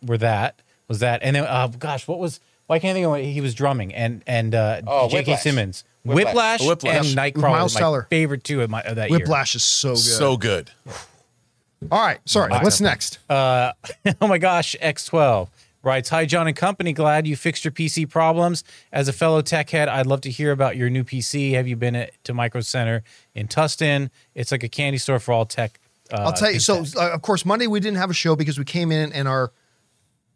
were 0.06 0.18
that 0.18 0.60
was 0.88 0.98
that 1.00 1.20
and 1.22 1.34
then 1.36 1.44
uh, 1.44 1.68
gosh 1.68 2.06
what 2.06 2.18
was 2.18 2.38
Why 2.66 2.78
can't 2.78 2.90
I 2.90 2.94
think 2.94 3.04
of 3.06 3.10
what 3.12 3.22
he 3.24 3.40
was 3.40 3.54
drumming 3.54 3.94
and 3.94 4.22
and 4.26 4.54
uh, 4.54 4.82
Oh, 4.86 5.08
J.K. 5.08 5.32
Whiplash. 5.32 5.54
Miles, 5.54 5.84
Whiplash. 6.04 6.60
Whiplash, 6.60 6.60
Whiplash. 6.66 7.08
and 7.08 7.18
Nightcrawler, 7.18 7.50
Miles 7.50 7.74
my 7.74 7.80
Teller. 7.80 8.06
favorite 8.08 8.44
two 8.44 8.62
of, 8.62 8.70
my, 8.70 8.82
of 8.82 8.96
that 8.96 9.10
year. 9.10 9.18
Whiplash 9.18 9.54
is 9.54 9.64
so 9.64 9.90
good. 9.90 9.98
So 9.98 10.36
good. 10.36 10.70
All 11.90 12.00
right, 12.00 12.18
sorry. 12.26 12.52
What's 12.52 12.80
next? 12.80 13.18
oh 13.30 13.72
my 14.20 14.38
gosh, 14.38 14.76
X12 14.82 15.48
writes, 15.82 16.08
Hi, 16.10 16.26
John 16.26 16.46
and 16.46 16.56
company. 16.56 16.92
Glad 16.92 17.26
you 17.26 17.36
fixed 17.36 17.64
your 17.64 17.72
PC 17.72 18.08
problems. 18.08 18.64
As 18.92 19.08
a 19.08 19.12
fellow 19.12 19.42
tech 19.42 19.70
head, 19.70 19.88
I'd 19.88 20.06
love 20.06 20.20
to 20.22 20.30
hear 20.30 20.52
about 20.52 20.76
your 20.76 20.90
new 20.90 21.04
PC. 21.04 21.52
Have 21.52 21.66
you 21.66 21.76
been 21.76 21.96
at, 21.96 22.12
to 22.24 22.34
Micro 22.34 22.60
Center 22.60 23.02
in 23.34 23.48
Tustin? 23.48 24.10
It's 24.34 24.52
like 24.52 24.62
a 24.62 24.68
candy 24.68 24.98
store 24.98 25.18
for 25.18 25.32
all 25.32 25.46
tech. 25.46 25.80
Uh, 26.12 26.22
I'll 26.22 26.32
tell 26.32 26.50
you. 26.50 26.60
So, 26.60 26.84
uh, 26.96 27.10
of 27.12 27.22
course, 27.22 27.44
Monday 27.44 27.66
we 27.66 27.80
didn't 27.80 27.98
have 27.98 28.10
a 28.10 28.14
show 28.14 28.36
because 28.36 28.58
we 28.58 28.64
came 28.64 28.92
in 28.92 29.12
and 29.12 29.28
our 29.28 29.52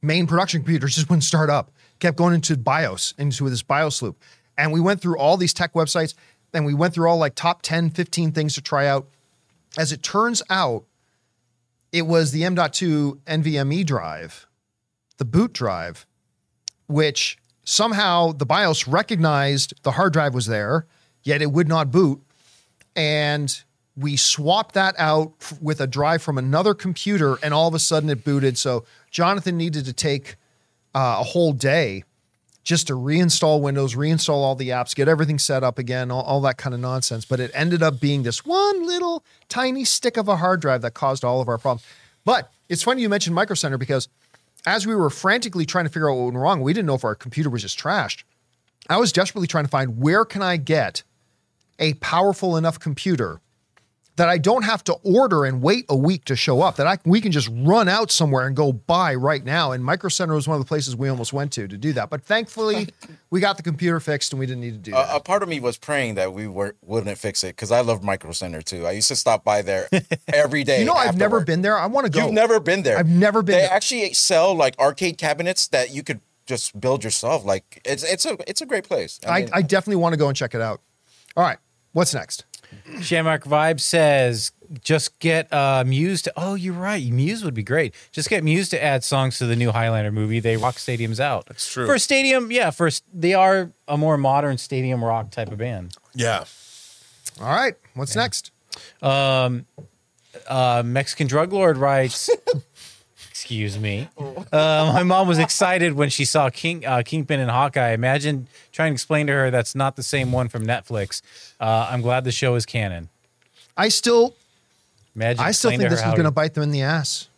main 0.02 0.26
production 0.26 0.60
computers 0.60 0.94
just 0.94 1.08
wouldn't 1.08 1.24
start 1.24 1.50
up. 1.50 1.70
Kept 1.98 2.16
going 2.16 2.34
into 2.34 2.56
BIOS, 2.56 3.14
into 3.18 3.48
this 3.48 3.62
BIOS 3.62 4.02
loop. 4.02 4.20
And 4.56 4.72
we 4.72 4.80
went 4.80 5.00
through 5.00 5.18
all 5.18 5.36
these 5.36 5.54
tech 5.54 5.72
websites 5.72 6.14
and 6.52 6.64
we 6.64 6.74
went 6.74 6.94
through 6.94 7.08
all 7.08 7.18
like 7.18 7.34
top 7.34 7.62
10, 7.62 7.90
15 7.90 8.32
things 8.32 8.54
to 8.54 8.62
try 8.62 8.86
out. 8.86 9.08
As 9.76 9.92
it 9.92 10.02
turns 10.02 10.42
out, 10.48 10.84
it 11.90 12.06
was 12.06 12.30
the 12.30 12.44
M.2 12.44 13.18
NVMe 13.26 13.84
drive, 13.84 14.46
the 15.16 15.24
boot 15.24 15.52
drive, 15.52 16.06
which 16.86 17.38
somehow 17.64 18.32
the 18.32 18.46
BIOS 18.46 18.86
recognized 18.86 19.74
the 19.82 19.92
hard 19.92 20.12
drive 20.12 20.34
was 20.34 20.46
there, 20.46 20.86
yet 21.22 21.42
it 21.42 21.50
would 21.50 21.68
not 21.68 21.90
boot 21.90 22.20
and 22.96 23.62
we 23.96 24.16
swapped 24.16 24.74
that 24.74 24.94
out 24.98 25.32
with 25.60 25.80
a 25.80 25.86
drive 25.86 26.22
from 26.22 26.38
another 26.38 26.74
computer 26.74 27.36
and 27.42 27.54
all 27.54 27.68
of 27.68 27.74
a 27.74 27.78
sudden 27.78 28.10
it 28.10 28.24
booted 28.24 28.56
so 28.58 28.84
jonathan 29.10 29.56
needed 29.56 29.84
to 29.84 29.92
take 29.92 30.36
uh, 30.94 31.16
a 31.20 31.24
whole 31.24 31.52
day 31.52 32.04
just 32.64 32.86
to 32.86 32.94
reinstall 32.94 33.60
windows 33.60 33.94
reinstall 33.94 34.34
all 34.34 34.54
the 34.54 34.70
apps 34.70 34.94
get 34.94 35.06
everything 35.06 35.38
set 35.38 35.62
up 35.62 35.78
again 35.78 36.10
all, 36.10 36.22
all 36.22 36.40
that 36.40 36.56
kind 36.56 36.74
of 36.74 36.80
nonsense. 36.80 37.24
But 37.24 37.38
it 37.38 37.50
ended 37.54 37.82
up 37.82 38.00
being 38.00 38.22
this 38.22 38.44
one 38.44 38.86
little 38.86 39.22
tiny 39.48 39.84
stick 39.84 40.16
of 40.16 40.28
a 40.28 40.36
hard 40.36 40.60
drive 40.60 40.82
that 40.82 40.94
caused 40.94 41.24
all 41.24 41.40
of 41.40 41.48
our 41.48 41.58
problems. 41.58 41.86
But 42.24 42.50
it's 42.68 42.82
funny 42.82 43.02
you 43.02 43.08
mentioned 43.08 43.36
micro 43.36 43.54
center 43.54 43.78
because 43.78 44.08
as 44.66 44.86
we 44.86 44.94
were 44.94 45.10
frantically 45.10 45.66
trying 45.66 45.84
to 45.84 45.90
figure 45.90 46.10
out 46.10 46.16
what 46.16 46.24
went 46.24 46.36
wrong 46.38 46.62
we 46.62 46.72
didn't 46.72 46.86
know 46.86 46.94
if 46.94 47.04
our 47.04 47.14
computer 47.14 47.50
was 47.50 47.62
just 47.62 47.78
trashed. 47.78 48.24
I 48.88 48.96
was 48.96 49.12
desperately 49.12 49.46
trying 49.46 49.64
to 49.64 49.70
find 49.70 49.98
where 49.98 50.24
can 50.24 50.42
i 50.42 50.56
get 50.56 51.02
a 51.78 51.94
powerful 51.94 52.56
enough 52.56 52.78
computer 52.78 53.40
that 54.16 54.28
I 54.28 54.38
don't 54.38 54.62
have 54.62 54.84
to 54.84 54.92
order 55.02 55.44
and 55.44 55.60
wait 55.60 55.86
a 55.88 55.96
week 55.96 56.24
to 56.26 56.36
show 56.36 56.62
up. 56.62 56.76
That 56.76 56.86
I 56.86 56.98
we 57.04 57.20
can 57.20 57.32
just 57.32 57.48
run 57.52 57.88
out 57.88 58.10
somewhere 58.10 58.46
and 58.46 58.54
go 58.54 58.72
buy 58.72 59.14
right 59.14 59.44
now. 59.44 59.72
And 59.72 59.84
Micro 59.84 60.08
Center 60.08 60.34
was 60.34 60.46
one 60.46 60.56
of 60.56 60.60
the 60.62 60.68
places 60.68 60.94
we 60.94 61.08
almost 61.08 61.32
went 61.32 61.52
to 61.54 61.66
to 61.66 61.76
do 61.76 61.92
that. 61.94 62.10
But 62.10 62.22
thankfully, 62.22 62.88
we 63.30 63.40
got 63.40 63.56
the 63.56 63.62
computer 63.62 63.98
fixed 64.00 64.32
and 64.32 64.38
we 64.40 64.46
didn't 64.46 64.60
need 64.60 64.72
to 64.72 64.78
do 64.78 64.92
that. 64.92 65.08
A, 65.14 65.20
part 65.20 65.42
of 65.42 65.48
me 65.48 65.58
was 65.58 65.76
praying 65.78 66.14
that 66.14 66.32
we 66.32 66.46
were, 66.46 66.76
wouldn't 66.82 67.18
fix 67.18 67.42
it 67.42 67.48
because 67.56 67.72
I 67.72 67.80
love 67.80 68.04
Micro 68.04 68.32
Center 68.32 68.62
too. 68.62 68.86
I 68.86 68.92
used 68.92 69.08
to 69.08 69.16
stop 69.16 69.42
by 69.44 69.62
there 69.62 69.88
every 70.32 70.62
day. 70.64 70.78
you 70.80 70.84
know, 70.84 70.94
I've 70.94 71.16
never 71.16 71.38
work. 71.38 71.46
been 71.46 71.62
there. 71.62 71.76
I 71.76 71.86
want 71.86 72.06
to 72.06 72.12
go. 72.12 72.24
You've 72.24 72.34
never 72.34 72.60
been 72.60 72.82
there. 72.82 72.98
I've 72.98 73.08
never 73.08 73.42
been 73.42 73.56
They 73.56 73.62
there. 73.62 73.72
actually 73.72 74.12
sell 74.14 74.54
like 74.54 74.78
arcade 74.78 75.18
cabinets 75.18 75.66
that 75.68 75.90
you 75.92 76.02
could 76.04 76.20
just 76.46 76.78
build 76.80 77.02
yourself. 77.02 77.44
Like 77.44 77.80
it's 77.84 78.04
it's 78.04 78.26
a 78.26 78.36
it's 78.48 78.60
a 78.60 78.66
great 78.66 78.84
place. 78.84 79.18
I, 79.26 79.40
mean, 79.40 79.50
I 79.52 79.62
definitely 79.62 79.96
want 79.96 80.12
to 80.12 80.18
go 80.18 80.28
and 80.28 80.36
check 80.36 80.54
it 80.54 80.60
out. 80.60 80.80
All 81.36 81.42
right, 81.42 81.58
what's 81.92 82.14
next? 82.14 82.44
Shamrock 83.00 83.44
Vibe 83.44 83.80
says, 83.80 84.52
just 84.82 85.18
get 85.18 85.52
uh, 85.52 85.84
Muse 85.86 86.22
to. 86.22 86.32
Oh, 86.36 86.54
you're 86.54 86.74
right. 86.74 87.04
Muse 87.04 87.44
would 87.44 87.54
be 87.54 87.62
great. 87.62 87.94
Just 88.12 88.28
get 88.28 88.42
Muse 88.42 88.68
to 88.70 88.82
add 88.82 89.04
songs 89.04 89.38
to 89.38 89.46
the 89.46 89.56
new 89.56 89.70
Highlander 89.70 90.12
movie. 90.12 90.40
They 90.40 90.56
rock 90.56 90.76
stadiums 90.76 91.20
out. 91.20 91.46
That's 91.46 91.70
true. 91.70 91.86
For 91.86 91.94
a 91.94 91.98
stadium, 91.98 92.50
yeah. 92.50 92.70
First, 92.70 93.04
they 93.12 93.34
are 93.34 93.72
a 93.86 93.96
more 93.96 94.16
modern 94.16 94.58
stadium 94.58 95.04
rock 95.04 95.30
type 95.30 95.52
of 95.52 95.58
band. 95.58 95.96
Yeah. 96.14 96.44
All 97.40 97.48
right, 97.48 97.74
what's 97.94 98.14
next? 98.14 98.52
Uh, 100.46 100.82
Mexican 100.84 101.26
drug 101.26 101.52
lord 101.52 101.76
writes. 101.76 102.30
Excuse 103.44 103.78
me. 103.78 104.08
Uh, 104.52 104.92
my 104.94 105.02
mom 105.02 105.26
was 105.26 105.38
excited 105.40 105.94
when 105.94 106.08
she 106.08 106.24
saw 106.24 106.48
King 106.48 106.86
uh, 106.86 107.02
Kingpin 107.04 107.40
and 107.40 107.50
Hawkeye. 107.50 107.90
Imagine 107.90 108.46
trying 108.70 108.92
to 108.92 108.94
explain 108.94 109.26
to 109.26 109.32
her 109.32 109.50
that's 109.50 109.74
not 109.74 109.96
the 109.96 110.02
same 110.02 110.30
one 110.30 110.48
from 110.48 110.64
Netflix. 110.64 111.22
Uh, 111.58 111.88
I'm 111.90 112.02
glad 112.02 112.22
the 112.22 112.30
show 112.30 112.54
is 112.54 112.64
canon. 112.64 113.08
I 113.76 113.88
still, 113.88 114.36
Imagine. 115.16 115.44
I 115.44 115.50
still 115.50 115.70
explaining 115.70 115.78
think 115.80 115.88
to 115.88 115.94
this 115.96 116.00
her 116.02 116.06
is 116.06 116.10
how 116.10 116.14
going 116.16 116.26
to 116.26 116.30
bite 116.30 116.54
them 116.54 116.62
in 116.62 116.70
the 116.70 116.82
ass. 116.82 117.28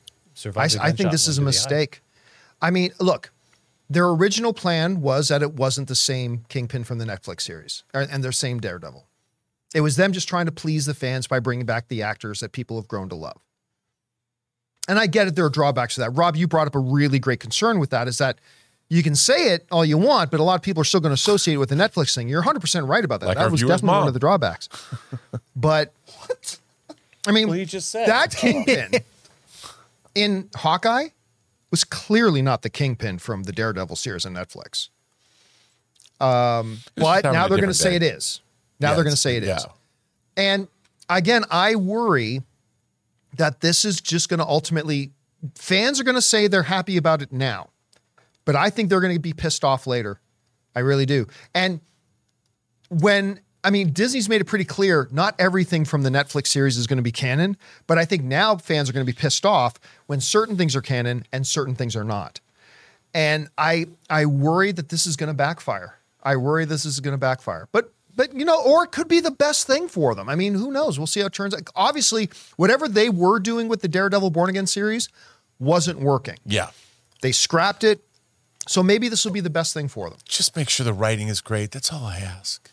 I, 0.45 0.51
the 0.51 0.61
I 0.61 0.69
think 0.69 0.79
gunshot 0.79 1.13
this 1.13 1.27
is 1.27 1.39
a 1.39 1.41
wound 1.43 1.55
to 1.55 1.59
the 1.59 1.65
eye. 1.65 1.71
mistake. 1.71 2.03
I 2.61 2.71
mean, 2.71 2.93
look, 3.01 3.31
their 3.89 4.09
original 4.09 4.53
plan 4.53 5.01
was 5.01 5.29
that 5.29 5.41
it 5.43 5.55
wasn't 5.55 5.89
the 5.89 5.95
same 5.95 6.45
Kingpin 6.51 6.85
from 6.85 6.99
the 6.99 7.07
Netflix 7.07 7.43
series 7.43 7.83
or- 7.95 8.03
and 8.03 8.23
their 8.23 8.33
same 8.33 8.61
Daredevil. 8.61 9.07
It 9.75 9.81
was 9.81 9.97
them 9.97 10.13
just 10.13 10.29
trying 10.29 10.47
to 10.47 10.53
please 10.53 10.85
the 10.85 10.95
fans 10.95 11.27
by 11.27 11.41
bringing 11.41 11.65
back 11.65 11.89
the 11.89 12.03
actors 12.03 12.41
that 12.41 12.53
people 12.53 12.77
have 12.77 12.89
grown 12.89 13.09
to 13.09 13.15
love. 13.15 13.41
And 14.89 14.99
I 14.99 15.07
get 15.07 15.27
it, 15.27 15.35
there 15.37 15.45
are 15.45 15.51
drawbacks 15.51 15.95
to 15.97 16.01
that. 16.03 16.11
Rob, 16.11 16.37
you 16.37 16.47
brought 16.47 16.67
up 16.67 16.75
a 16.75 16.79
really 16.79 17.19
great 17.19 17.41
concern 17.41 17.79
with 17.79 17.91
that 17.91 18.07
is 18.07 18.19
that 18.19 18.39
you 18.89 19.03
can 19.03 19.17
say 19.17 19.53
it 19.53 19.67
all 19.73 19.85
you 19.85 19.99
want, 19.99 20.31
but 20.31 20.39
a 20.39 20.45
lot 20.45 20.55
of 20.55 20.63
people 20.63 20.81
are 20.81 20.85
still 20.85 21.01
going 21.01 21.11
to 21.11 21.15
associate 21.15 21.55
it 21.55 21.59
with 21.59 21.71
the 21.71 21.75
Netflix 21.75 22.15
thing. 22.15 22.29
You're 22.29 22.43
100% 22.43 22.89
right 22.89 23.05
about 23.05 23.21
that. 23.21 23.27
Like 23.27 23.37
that 23.39 23.51
was 23.51 23.61
viewer's 23.61 23.81
definitely 23.81 23.99
one 23.99 24.09
of 24.09 24.15
the 24.15 24.21
drawbacks. 24.21 24.69
but, 25.57 25.93
what? 26.19 26.59
I 27.27 27.33
mean, 27.33 27.49
Well, 27.49 27.57
you 27.57 27.67
just 27.67 27.91
said 27.91 28.09
that 28.09 28.35
kingpin 28.37 28.93
in 30.15 30.49
Hawkeye 30.55 31.09
was 31.73 31.83
clearly 31.83 32.43
not 32.43 32.63
the 32.63 32.71
kingpin 32.71 33.19
from 33.19 33.43
the 33.43 33.53
Daredevil 33.53 33.97
series 33.97 34.25
on 34.25 34.35
Netflix. 34.35 34.89
Um, 36.21 36.79
but 36.95 37.25
now 37.25 37.49
they're 37.49 37.59
going 37.59 37.69
to 37.69 37.75
say 37.75 37.97
it 37.97 38.03
is. 38.03 38.41
Now 38.79 38.91
Yeah, 38.91 38.95
they're 38.95 39.05
going 39.05 39.15
to 39.17 39.21
say 39.21 39.37
it 39.37 39.43
is. 39.43 39.49
yeah. 39.49 39.73
And 40.37 40.69
again, 41.09 41.45
I 41.51 41.75
worry 41.77 42.43
that 43.37 43.61
this 43.61 43.85
is 43.85 44.01
just 44.01 44.29
going 44.29 44.39
to 44.39 44.47
ultimately, 44.47 45.13
fans 45.55 46.01
are 46.01 46.05
going 46.05 46.17
to 46.17 46.23
say 46.23 46.47
they're 46.47 46.65
happy 46.65 46.97
about 46.97 47.23
it 47.23 47.33
now, 47.33 47.71
but 48.45 48.57
I 48.57 48.71
think 48.71 48.89
they're 48.89 49.01
going 49.01 49.15
to 49.15 49.21
be 49.21 49.33
pissed 49.33 49.65
off 49.65 49.87
later. 49.87 50.21
I 50.75 50.81
really 50.81 51.07
do. 51.07 51.27
And 51.55 51.81
when 52.89 53.41
I 53.65 53.71
mean 53.71 53.93
Disney's 53.93 54.29
made 54.29 54.41
it 54.41 54.45
pretty 54.45 54.65
clear 54.65 55.09
not 55.11 55.35
everything 55.39 55.85
from 55.85 56.03
the 56.03 56.11
Netflix 56.11 56.49
series 56.49 56.77
is 56.77 56.87
going 56.87 56.99
to 56.99 57.03
be 57.03 57.13
canon, 57.13 57.57
but 57.87 57.99
I 57.99 58.05
think 58.05 58.23
now 58.23 58.57
fans 58.57 58.89
are 58.89 58.93
going 58.93 59.05
to 59.05 59.13
be 59.13 59.17
pissed 59.19 59.47
off 59.47 59.75
when 60.07 60.21
certain 60.21 60.57
things 60.57 60.77
are 60.77 60.83
canon 60.83 61.25
and 61.33 61.47
certain 61.47 61.75
things 61.75 61.97
are 61.97 62.05
not. 62.05 62.41
And 63.15 63.49
I 63.57 63.87
I 64.11 64.27
worry 64.27 64.73
that 64.73 64.91
this 64.91 65.07
is 65.07 65.17
going 65.17 65.29
to 65.29 65.35
backfire. 65.35 65.99
I 66.23 66.37
worry 66.37 66.65
this 66.65 66.85
is 66.85 67.01
going 67.01 67.15
to 67.15 67.19
backfire. 67.19 67.69
But 67.73 67.93
but 68.17 68.35
you 68.35 68.45
know, 68.45 68.61
or 68.63 68.85
it 68.85 68.93
could 68.93 69.09
be 69.09 69.21
the 69.21 69.31
best 69.31 69.67
thing 69.67 69.89
for 69.89 70.15
them. 70.15 70.29
I 70.29 70.35
mean, 70.35 70.55
who 70.55 70.73
knows? 70.73 70.99
We'll 70.99 71.07
see 71.07 71.21
how 71.21 71.27
it 71.27 71.33
turns 71.33 71.55
out. 71.55 71.63
Obviously, 71.77 72.31
whatever 72.57 72.89
they 72.89 73.09
were 73.11 73.39
doing 73.39 73.69
with 73.69 73.83
the 73.83 73.89
Daredevil 73.89 74.31
Born 74.31 74.51
Again 74.51 74.67
series 74.67 75.09
wasn't 75.59 76.01
working. 76.01 76.37
Yeah. 76.45 76.71
They 77.23 77.33
scrapped 77.33 77.85
it. 77.85 78.01
So 78.69 78.83
maybe 78.83 79.09
this 79.09 79.25
will 79.25 79.33
be 79.33 79.41
the 79.41 79.51
best 79.51 79.73
thing 79.75 79.87
for 79.87 80.11
them. 80.11 80.19
Just 80.25 80.57
make 80.57 80.69
sure 80.69 80.85
the 80.85 80.93
writing 80.93 81.29
is 81.29 81.41
great. 81.41 81.71
That's 81.71 81.93
all 81.93 82.05
I 82.05 82.19
ask. 82.19 82.69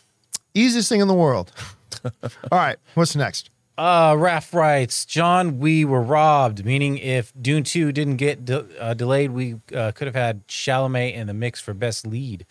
Easiest 0.55 0.89
thing 0.89 1.01
in 1.01 1.07
the 1.07 1.13
world. 1.13 1.51
All 2.03 2.11
right, 2.51 2.77
what's 2.95 3.15
next? 3.15 3.49
Uh, 3.77 4.13
Raph 4.13 4.53
writes, 4.53 5.05
John, 5.05 5.59
we 5.59 5.83
were 5.83 6.01
robbed, 6.01 6.63
meaning 6.63 6.97
if 6.97 7.31
Dune 7.39 7.63
2 7.63 7.91
didn't 7.91 8.17
get 8.17 8.45
de- 8.45 8.65
uh, 8.79 8.93
delayed, 8.93 9.31
we 9.31 9.55
uh, 9.75 9.91
could 9.91 10.05
have 10.05 10.15
had 10.15 10.47
Chalamet 10.47 11.15
in 11.15 11.25
the 11.25 11.33
mix 11.33 11.59
for 11.59 11.73
best 11.73 12.05
lead. 12.05 12.45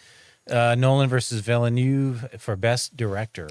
Uh, 0.51 0.75
Nolan 0.77 1.09
versus 1.09 1.41
Villeneuve 1.41 2.29
for 2.39 2.57
best 2.57 2.97
director. 2.97 3.49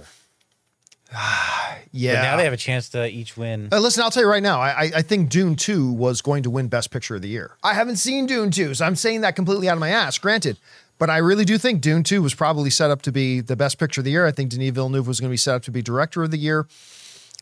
Yeah. 1.91 2.15
But 2.15 2.21
now 2.21 2.37
they 2.37 2.43
have 2.45 2.53
a 2.53 2.57
chance 2.57 2.89
to 2.89 3.05
each 3.07 3.35
win. 3.35 3.67
Uh, 3.71 3.79
listen, 3.79 4.03
I'll 4.03 4.11
tell 4.11 4.23
you 4.23 4.29
right 4.29 4.43
now. 4.43 4.59
I, 4.61 4.69
I- 4.85 4.91
I 4.97 5.01
think 5.01 5.29
Dune 5.29 5.55
Two 5.55 5.91
was 5.91 6.21
going 6.21 6.43
to 6.43 6.49
win 6.49 6.67
Best 6.67 6.91
Picture 6.91 7.15
of 7.15 7.21
the 7.21 7.27
Year. 7.27 7.57
I 7.63 7.73
haven't 7.73 7.97
seen 7.97 8.25
Dune 8.27 8.51
Two, 8.51 8.73
so 8.73 8.85
I'm 8.85 8.95
saying 8.95 9.21
that 9.21 9.35
completely 9.35 9.67
out 9.69 9.73
of 9.73 9.79
my 9.79 9.89
ass. 9.89 10.17
Granted, 10.17 10.57
but 10.97 11.09
I 11.09 11.17
really 11.17 11.43
do 11.45 11.57
think 11.57 11.81
Dune 11.81 12.03
Two 12.03 12.21
was 12.21 12.33
probably 12.33 12.69
set 12.69 12.91
up 12.91 13.01
to 13.03 13.11
be 13.11 13.41
the 13.41 13.55
Best 13.57 13.77
Picture 13.77 14.01
of 14.01 14.05
the 14.05 14.11
Year. 14.11 14.25
I 14.25 14.31
think 14.31 14.51
Denis 14.51 14.71
Villeneuve 14.71 15.07
was 15.07 15.19
going 15.19 15.29
to 15.29 15.33
be 15.33 15.37
set 15.37 15.55
up 15.55 15.63
to 15.63 15.71
be 15.71 15.81
Director 15.81 16.23
of 16.23 16.31
the 16.31 16.37
Year, 16.37 16.65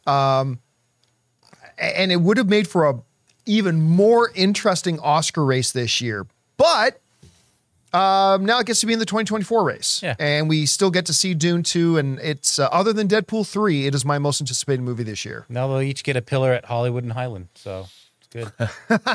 um, 0.08 0.60
and 1.78 2.12
it 2.12 2.22
would 2.22 2.38
have 2.38 2.50
made 2.50 2.68
for 2.68 2.90
a 2.90 3.00
even 3.46 3.82
more 3.82 4.32
interesting 4.36 5.00
Oscar 5.00 5.44
race 5.46 5.72
this 5.72 6.02
year. 6.02 6.26
But 6.58 7.00
um, 7.94 8.46
now 8.46 8.60
it 8.60 8.66
gets 8.68 8.80
to 8.82 8.86
be 8.86 8.94
in 8.94 9.00
the 9.00 9.06
2024 9.06 9.64
race, 9.64 10.02
Yeah. 10.04 10.16
and 10.20 10.48
we 10.50 10.66
still 10.66 10.92
get 10.92 11.06
to 11.08 11.14
see 11.14 11.34
Dune 11.34 11.64
Two. 11.64 11.98
And 11.98 12.20
it's 12.20 12.60
uh, 12.60 12.68
other 12.72 12.94
than 12.94 13.08
Deadpool 13.08 13.48
Three, 13.48 13.88
it 13.88 13.96
is 13.96 14.06
my 14.06 14.20
most 14.20 14.42
anticipated 14.42 14.82
movie 14.82 15.04
this 15.04 15.26
year. 15.26 15.46
Now 15.50 15.68
they'll 15.68 15.82
each 15.82 16.04
get 16.04 16.16
a 16.16 16.22
pillar 16.22 16.54
at 16.54 16.66
Hollywood 16.66 17.04
and 17.04 17.14
Highland. 17.14 17.48
So 17.56 17.88
it's 18.20 18.28
good. 18.32 18.52
'Cause 18.58 18.70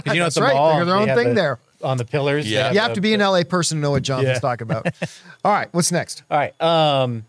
you 0.06 0.14
know, 0.14 0.22
at 0.22 0.24
That's 0.24 0.34
the 0.36 0.42
right. 0.42 0.54
mall, 0.54 0.72
They 0.72 0.78
got 0.80 0.84
their 0.86 0.96
own 0.96 1.08
have 1.08 1.18
thing 1.18 1.28
the- 1.30 1.34
there. 1.34 1.58
On 1.82 1.98
the 1.98 2.04
pillars. 2.06 2.44
they 2.46 2.52
Yeah. 2.52 2.72
You 2.72 2.78
have 2.80 2.90
the- 2.92 2.94
to 2.96 3.00
be 3.02 3.12
an 3.14 3.20
LA 3.20 3.44
person 3.44 3.76
to 3.78 3.82
know 3.82 3.90
what 3.90 4.02
Jonathan's 4.02 4.36
Yeah. 4.36 4.40
talking 4.40 4.64
about. 4.70 4.86
All 5.44 5.52
right, 5.52 5.68
what's 5.72 5.92
next? 5.92 6.22
All 6.30 6.38
right. 6.38 6.58
Um, 6.62 7.26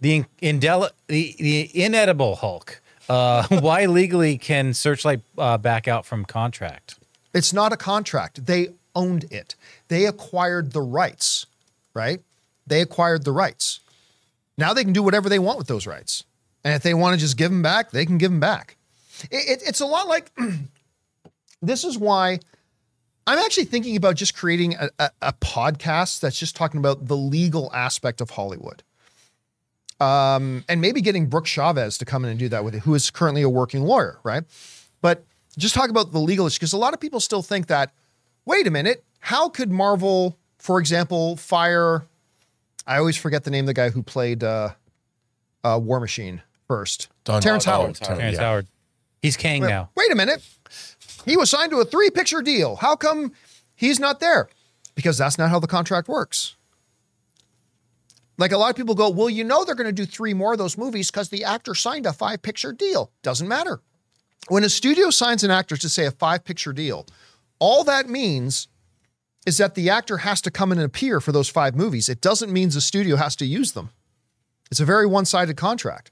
the 0.00 0.24
indel- 0.42 0.90
the 1.06 1.36
the 1.38 1.70
inedible 1.84 2.34
Hulk. 2.36 2.80
Uh, 3.08 3.46
why 3.60 3.86
legally 3.86 4.38
can 4.38 4.74
Searchlight 4.74 5.20
uh, 5.38 5.56
back 5.58 5.86
out 5.86 6.04
from 6.04 6.24
contract? 6.24 6.96
It's 7.32 7.52
not 7.52 7.72
a 7.72 7.76
contract. 7.76 8.44
They 8.46 8.70
owned 8.94 9.24
it. 9.30 9.54
They 9.92 10.06
acquired 10.06 10.72
the 10.72 10.80
rights 10.80 11.46
right? 11.94 12.20
They 12.66 12.80
acquired 12.80 13.24
the 13.24 13.32
rights. 13.32 13.80
Now 14.56 14.72
they 14.72 14.84
can 14.84 14.92
do 14.92 15.02
whatever 15.02 15.28
they 15.28 15.38
want 15.38 15.58
with 15.58 15.66
those 15.66 15.86
rights. 15.86 16.24
And 16.64 16.74
if 16.74 16.82
they 16.82 16.94
want 16.94 17.14
to 17.14 17.20
just 17.20 17.36
give 17.36 17.50
them 17.50 17.62
back, 17.62 17.90
they 17.90 18.06
can 18.06 18.18
give 18.18 18.30
them 18.30 18.40
back. 18.40 18.76
It, 19.30 19.60
it, 19.60 19.62
it's 19.66 19.80
a 19.80 19.86
lot 19.86 20.08
like 20.08 20.30
this 21.62 21.84
is 21.84 21.98
why 21.98 22.38
I'm 23.26 23.38
actually 23.38 23.64
thinking 23.64 23.96
about 23.96 24.16
just 24.16 24.36
creating 24.36 24.74
a, 24.74 24.90
a, 24.98 25.10
a 25.22 25.32
podcast 25.34 26.20
that's 26.20 26.38
just 26.38 26.54
talking 26.56 26.78
about 26.78 27.06
the 27.06 27.16
legal 27.16 27.70
aspect 27.72 28.20
of 28.20 28.30
Hollywood. 28.30 28.82
Um, 30.00 30.64
and 30.68 30.80
maybe 30.80 31.00
getting 31.00 31.26
Brooke 31.26 31.46
Chavez 31.46 31.96
to 31.98 32.04
come 32.04 32.24
in 32.24 32.30
and 32.30 32.38
do 32.38 32.48
that 32.48 32.64
with 32.64 32.74
it, 32.74 32.80
who 32.80 32.94
is 32.94 33.10
currently 33.10 33.42
a 33.42 33.48
working 33.48 33.82
lawyer, 33.82 34.18
right? 34.24 34.42
But 35.00 35.24
just 35.56 35.74
talk 35.74 35.90
about 35.90 36.10
the 36.10 36.18
legal 36.18 36.46
issue 36.46 36.56
because 36.56 36.72
a 36.72 36.78
lot 36.78 36.92
of 36.92 37.00
people 37.00 37.20
still 37.20 37.42
think 37.42 37.68
that, 37.68 37.92
wait 38.44 38.66
a 38.66 38.70
minute, 38.70 39.04
how 39.22 39.48
could 39.48 39.70
Marvel, 39.70 40.36
for 40.58 40.80
example, 40.80 41.36
fire? 41.36 42.04
I 42.88 42.98
always 42.98 43.16
forget 43.16 43.44
the 43.44 43.52
name 43.52 43.64
of 43.64 43.66
the 43.68 43.74
guy 43.74 43.90
who 43.90 44.02
played 44.02 44.42
uh, 44.42 44.70
uh, 45.62 45.78
War 45.80 46.00
Machine 46.00 46.42
first, 46.66 47.08
Don- 47.22 47.40
Terrence 47.40 47.66
oh, 47.68 47.70
Howard. 47.70 47.94
Terrence 47.94 48.18
Terrence 48.18 48.36
Yeah. 48.36 48.42
Howard. 48.42 48.66
He's 49.22 49.36
Kang 49.36 49.62
now. 49.62 49.90
Wait 49.94 50.10
a 50.10 50.16
minute. 50.16 50.42
He 51.24 51.36
was 51.36 51.48
signed 51.48 51.70
to 51.70 51.78
a 51.78 51.84
three 51.84 52.10
picture 52.10 52.42
deal. 52.42 52.74
How 52.74 52.96
come 52.96 53.32
he's 53.76 54.00
not 54.00 54.18
there? 54.18 54.48
Because 54.96 55.16
that's 55.16 55.38
not 55.38 55.50
how 55.50 55.60
the 55.60 55.68
contract 55.68 56.08
works. 56.08 56.56
Like 58.38 58.50
a 58.50 58.58
lot 58.58 58.70
of 58.70 58.76
people 58.76 58.96
go, 58.96 59.08
well, 59.08 59.30
you 59.30 59.44
know, 59.44 59.64
they're 59.64 59.76
going 59.76 59.86
to 59.86 59.92
do 59.92 60.04
three 60.04 60.34
more 60.34 60.52
of 60.52 60.58
those 60.58 60.76
movies 60.76 61.12
because 61.12 61.28
the 61.28 61.44
actor 61.44 61.76
signed 61.76 62.06
a 62.06 62.12
five 62.12 62.42
picture 62.42 62.72
deal. 62.72 63.12
Doesn't 63.22 63.46
matter. 63.46 63.80
When 64.48 64.64
a 64.64 64.68
studio 64.68 65.10
signs 65.10 65.44
an 65.44 65.52
actor 65.52 65.76
to 65.76 65.88
say 65.88 66.06
a 66.06 66.10
five 66.10 66.42
picture 66.44 66.72
deal, 66.72 67.06
all 67.60 67.84
that 67.84 68.08
means 68.08 68.66
is 69.46 69.58
that 69.58 69.74
the 69.74 69.90
actor 69.90 70.18
has 70.18 70.40
to 70.42 70.50
come 70.50 70.72
in 70.72 70.78
and 70.78 70.84
appear 70.86 71.20
for 71.20 71.32
those 71.32 71.48
five 71.48 71.74
movies. 71.74 72.08
It 72.08 72.20
doesn't 72.20 72.52
mean 72.52 72.70
the 72.70 72.80
studio 72.80 73.16
has 73.16 73.34
to 73.36 73.46
use 73.46 73.72
them. 73.72 73.90
It's 74.70 74.80
a 74.80 74.84
very 74.84 75.06
one 75.06 75.24
sided 75.24 75.56
contract. 75.56 76.10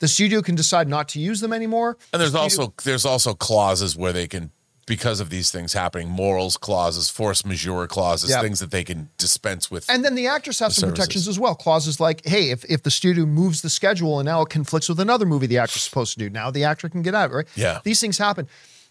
The 0.00 0.08
studio 0.08 0.40
can 0.40 0.54
decide 0.54 0.88
not 0.88 1.08
to 1.10 1.20
use 1.20 1.40
them 1.40 1.52
anymore. 1.52 1.98
And 2.12 2.20
there's 2.22 2.34
also 2.34 2.72
there's 2.84 3.04
also 3.04 3.34
clauses 3.34 3.96
where 3.96 4.12
they 4.12 4.26
can 4.26 4.50
because 4.86 5.20
of 5.20 5.30
these 5.30 5.52
things 5.52 5.72
happening, 5.74 6.08
morals 6.08 6.56
clauses, 6.56 7.08
force 7.10 7.44
majeure 7.44 7.86
clauses, 7.86 8.30
Yeah. 8.30 8.40
things 8.40 8.58
that 8.58 8.72
they 8.72 8.82
can 8.82 9.10
dispense 9.18 9.70
with. 9.70 9.88
And 9.88 10.04
then 10.04 10.16
the 10.16 10.26
actors 10.26 10.58
have 10.58 10.72
some 10.72 10.88
services. 10.88 10.98
protections 10.98 11.28
as 11.28 11.38
well. 11.38 11.54
Clauses 11.54 12.00
like, 12.00 12.26
hey, 12.26 12.50
if, 12.50 12.64
if 12.64 12.82
the 12.82 12.90
studio 12.90 13.24
moves 13.24 13.62
the 13.62 13.70
schedule 13.70 14.18
and 14.18 14.26
now 14.26 14.40
it 14.42 14.48
conflicts 14.48 14.88
with 14.88 14.98
another 14.98 15.26
movie 15.26 15.46
the 15.46 15.58
actor's 15.58 15.82
supposed 15.82 16.14
to 16.14 16.18
do, 16.18 16.28
now 16.30 16.50
the 16.50 16.64
actor 16.64 16.88
can 16.88 17.02
get 17.02 17.14
out, 17.14 17.30
right? 17.30 17.46
Yeah. 17.54 17.78
These 17.84 18.00
things 18.00 18.18
happen. 18.18 18.48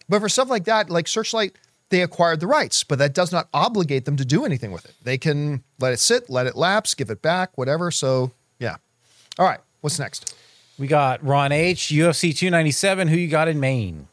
But 0.07 0.22
for 0.22 0.30
stuff 0.30 0.49
like 0.49 0.64
that, 0.66 0.90
like 0.90 1.07
Searchlight, 1.10 1.57
they 1.90 2.02
acquired 2.02 2.40
the 2.40 2.48
rights, 2.48 2.84
but 2.84 2.99
that 2.99 3.14
does 3.14 3.32
not 3.32 3.48
obligate 3.53 4.06
them 4.06 4.16
to 4.18 4.26
do 4.26 4.45
anything 4.45 4.72
with 4.72 4.86
it. 4.86 4.94
They 5.03 5.18
can 5.18 5.64
let 5.80 5.94
it 5.94 5.99
sit, 5.99 6.30
let 6.30 6.48
it 6.48 6.56
lapse, 6.56 6.94
give 6.94 7.10
it 7.10 7.22
back, 7.22 7.57
whatever. 7.57 7.91
So, 7.91 8.32
yeah. 8.60 8.78
All 9.38 9.45
right. 9.45 9.60
What's 9.82 9.99
next? 9.99 10.36
We 10.78 10.88
got 10.88 11.24
Ron 11.26 11.52
H, 11.52 11.88
UFC 11.88 12.36
297. 12.36 13.07
Who 13.07 13.18
you 13.18 13.28
got 13.28 13.48
in 13.48 13.60
Maine? 13.60 14.07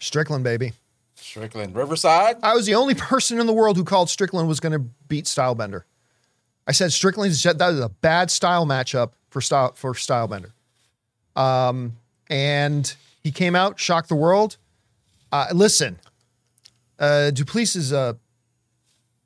Strickland, 0.00 0.44
baby. 0.44 0.72
Strickland, 1.14 1.74
Riverside. 1.74 2.36
I 2.42 2.54
was 2.54 2.66
the 2.66 2.74
only 2.74 2.94
person 2.94 3.40
in 3.40 3.46
the 3.46 3.52
world 3.52 3.76
who 3.76 3.84
called 3.84 4.10
Strickland 4.10 4.48
was 4.48 4.60
going 4.60 4.72
to 4.72 4.78
beat 5.08 5.24
Stylebender. 5.24 5.82
I 6.66 6.72
said 6.72 6.92
Strickland 6.92 7.32
that 7.32 7.70
is 7.72 7.80
a 7.80 7.88
bad 7.88 8.30
style 8.30 8.66
matchup 8.66 9.12
for 9.30 9.40
style 9.40 9.72
for 9.74 9.94
Stylebender. 9.94 10.50
Um, 11.36 11.96
and 12.28 12.92
he 13.22 13.30
came 13.30 13.54
out, 13.54 13.78
shocked 13.78 14.08
the 14.08 14.16
world. 14.16 14.56
Uh, 15.30 15.46
listen, 15.52 15.98
uh, 16.98 17.30
Du 17.30 17.44
Plessis 17.44 17.76
is 17.76 17.92
a 17.92 18.16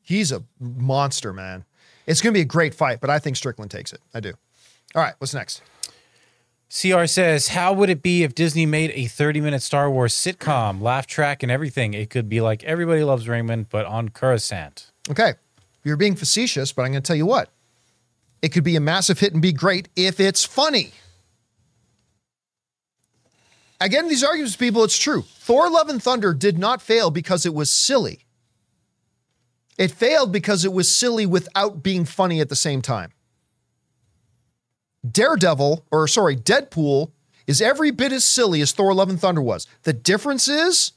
he's 0.02 0.32
a 0.32 0.42
monster, 0.58 1.32
man. 1.32 1.64
It's 2.06 2.20
going 2.20 2.32
to 2.32 2.38
be 2.38 2.42
a 2.42 2.46
great 2.46 2.74
fight, 2.74 3.00
but 3.00 3.10
I 3.10 3.18
think 3.18 3.36
Strickland 3.36 3.70
takes 3.70 3.92
it. 3.92 4.00
I 4.12 4.20
do. 4.20 4.32
All 4.94 5.02
right, 5.02 5.14
what's 5.18 5.34
next? 5.34 5.62
CR 6.70 7.06
says, 7.06 7.48
How 7.48 7.72
would 7.72 7.90
it 7.90 8.02
be 8.02 8.22
if 8.22 8.34
Disney 8.34 8.66
made 8.66 8.92
a 8.94 9.06
30 9.06 9.40
minute 9.40 9.62
Star 9.62 9.90
Wars 9.90 10.14
sitcom, 10.14 10.80
laugh 10.80 11.06
track, 11.06 11.42
and 11.42 11.50
everything? 11.50 11.94
It 11.94 12.10
could 12.10 12.28
be 12.28 12.40
like 12.40 12.62
Everybody 12.64 13.02
Loves 13.04 13.28
Raymond, 13.28 13.68
but 13.70 13.86
on 13.86 14.10
Coruscant. 14.10 14.90
Okay, 15.10 15.34
you're 15.84 15.96
being 15.96 16.14
facetious, 16.16 16.72
but 16.72 16.82
I'm 16.82 16.92
going 16.92 17.02
to 17.02 17.06
tell 17.06 17.16
you 17.16 17.26
what. 17.26 17.50
It 18.42 18.50
could 18.50 18.64
be 18.64 18.76
a 18.76 18.80
massive 18.80 19.18
hit 19.18 19.32
and 19.32 19.42
be 19.42 19.52
great 19.52 19.88
if 19.96 20.18
it's 20.20 20.44
funny. 20.44 20.92
Again, 23.80 24.08
these 24.08 24.22
arguments, 24.22 24.56
people, 24.56 24.84
it's 24.84 24.98
true. 24.98 25.22
Thor 25.22 25.70
Love 25.70 25.88
and 25.88 26.02
Thunder 26.02 26.34
did 26.34 26.58
not 26.58 26.82
fail 26.82 27.10
because 27.10 27.46
it 27.46 27.54
was 27.54 27.70
silly. 27.70 28.26
It 29.78 29.90
failed 29.90 30.32
because 30.32 30.64
it 30.64 30.72
was 30.72 30.94
silly 30.94 31.24
without 31.24 31.82
being 31.82 32.04
funny 32.04 32.40
at 32.40 32.50
the 32.50 32.56
same 32.56 32.82
time. 32.82 33.12
Daredevil, 35.10 35.86
or 35.90 36.06
sorry, 36.06 36.36
Deadpool, 36.36 37.12
is 37.46 37.62
every 37.62 37.90
bit 37.90 38.12
as 38.12 38.24
silly 38.24 38.60
as 38.60 38.72
Thor 38.72 38.92
Love 38.92 39.08
and 39.08 39.18
Thunder 39.18 39.40
was. 39.40 39.66
The 39.84 39.94
difference 39.94 40.46
is 40.46 40.92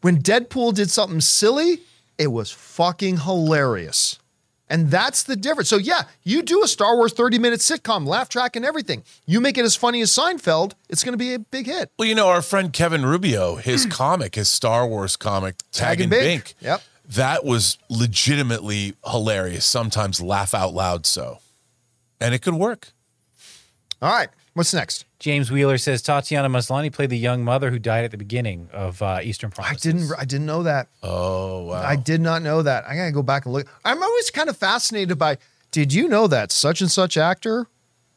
when 0.00 0.20
Deadpool 0.20 0.74
did 0.74 0.90
something 0.90 1.20
silly, 1.20 1.82
it 2.18 2.32
was 2.32 2.50
fucking 2.50 3.18
hilarious. 3.18 4.18
And 4.68 4.90
that's 4.90 5.22
the 5.22 5.36
difference. 5.36 5.68
So, 5.68 5.76
yeah, 5.76 6.02
you 6.24 6.42
do 6.42 6.62
a 6.62 6.68
Star 6.68 6.96
Wars 6.96 7.12
30 7.12 7.38
minute 7.38 7.60
sitcom, 7.60 8.06
laugh 8.06 8.28
track, 8.28 8.56
and 8.56 8.64
everything. 8.64 9.04
You 9.24 9.40
make 9.40 9.58
it 9.58 9.64
as 9.64 9.76
funny 9.76 10.00
as 10.00 10.10
Seinfeld, 10.10 10.72
it's 10.88 11.04
going 11.04 11.12
to 11.12 11.18
be 11.18 11.34
a 11.34 11.38
big 11.38 11.66
hit. 11.66 11.90
Well, 11.98 12.08
you 12.08 12.14
know, 12.14 12.28
our 12.28 12.42
friend 12.42 12.72
Kevin 12.72 13.06
Rubio, 13.06 13.56
his 13.56 13.84
hmm. 13.84 13.90
comic, 13.90 14.34
his 14.34 14.48
Star 14.48 14.86
Wars 14.86 15.16
comic, 15.16 15.56
Tag, 15.72 16.00
and 16.00 16.10
Bink. 16.10 16.54
Yep. 16.60 16.82
That 17.08 17.44
was 17.44 17.78
legitimately 17.88 18.94
hilarious. 19.08 19.64
Sometimes 19.64 20.20
laugh 20.20 20.54
out 20.54 20.74
loud 20.74 21.06
so. 21.06 21.38
And 22.20 22.34
it 22.34 22.40
could 22.40 22.54
work. 22.54 22.92
All 24.02 24.12
right, 24.12 24.28
what's 24.54 24.74
next? 24.74 25.04
James 25.18 25.50
Wheeler 25.50 25.78
says 25.78 26.02
Tatiana 26.02 26.48
Maslany 26.50 26.92
played 26.92 27.08
the 27.10 27.16
young 27.18 27.42
mother 27.42 27.70
who 27.70 27.78
died 27.78 28.04
at 28.04 28.10
the 28.10 28.18
beginning 28.18 28.68
of 28.72 29.00
uh, 29.00 29.20
Eastern 29.22 29.50
I 29.58 29.74
didn't 29.74 30.10
I 30.18 30.24
didn't 30.26 30.46
know 30.46 30.62
that. 30.64 30.88
Oh, 31.02 31.62
wow. 31.64 31.82
I 31.82 31.96
did 31.96 32.20
not 32.20 32.42
know 32.42 32.60
that. 32.62 32.84
I 32.86 32.94
got 32.96 33.06
to 33.06 33.12
go 33.12 33.22
back 33.22 33.46
and 33.46 33.54
look. 33.54 33.66
I'm 33.84 34.02
always 34.02 34.30
kind 34.30 34.50
of 34.50 34.56
fascinated 34.56 35.18
by 35.18 35.38
did 35.70 35.92
you 35.94 36.08
know 36.08 36.26
that 36.26 36.52
such 36.52 36.80
and 36.82 36.90
such 36.90 37.16
actor 37.16 37.66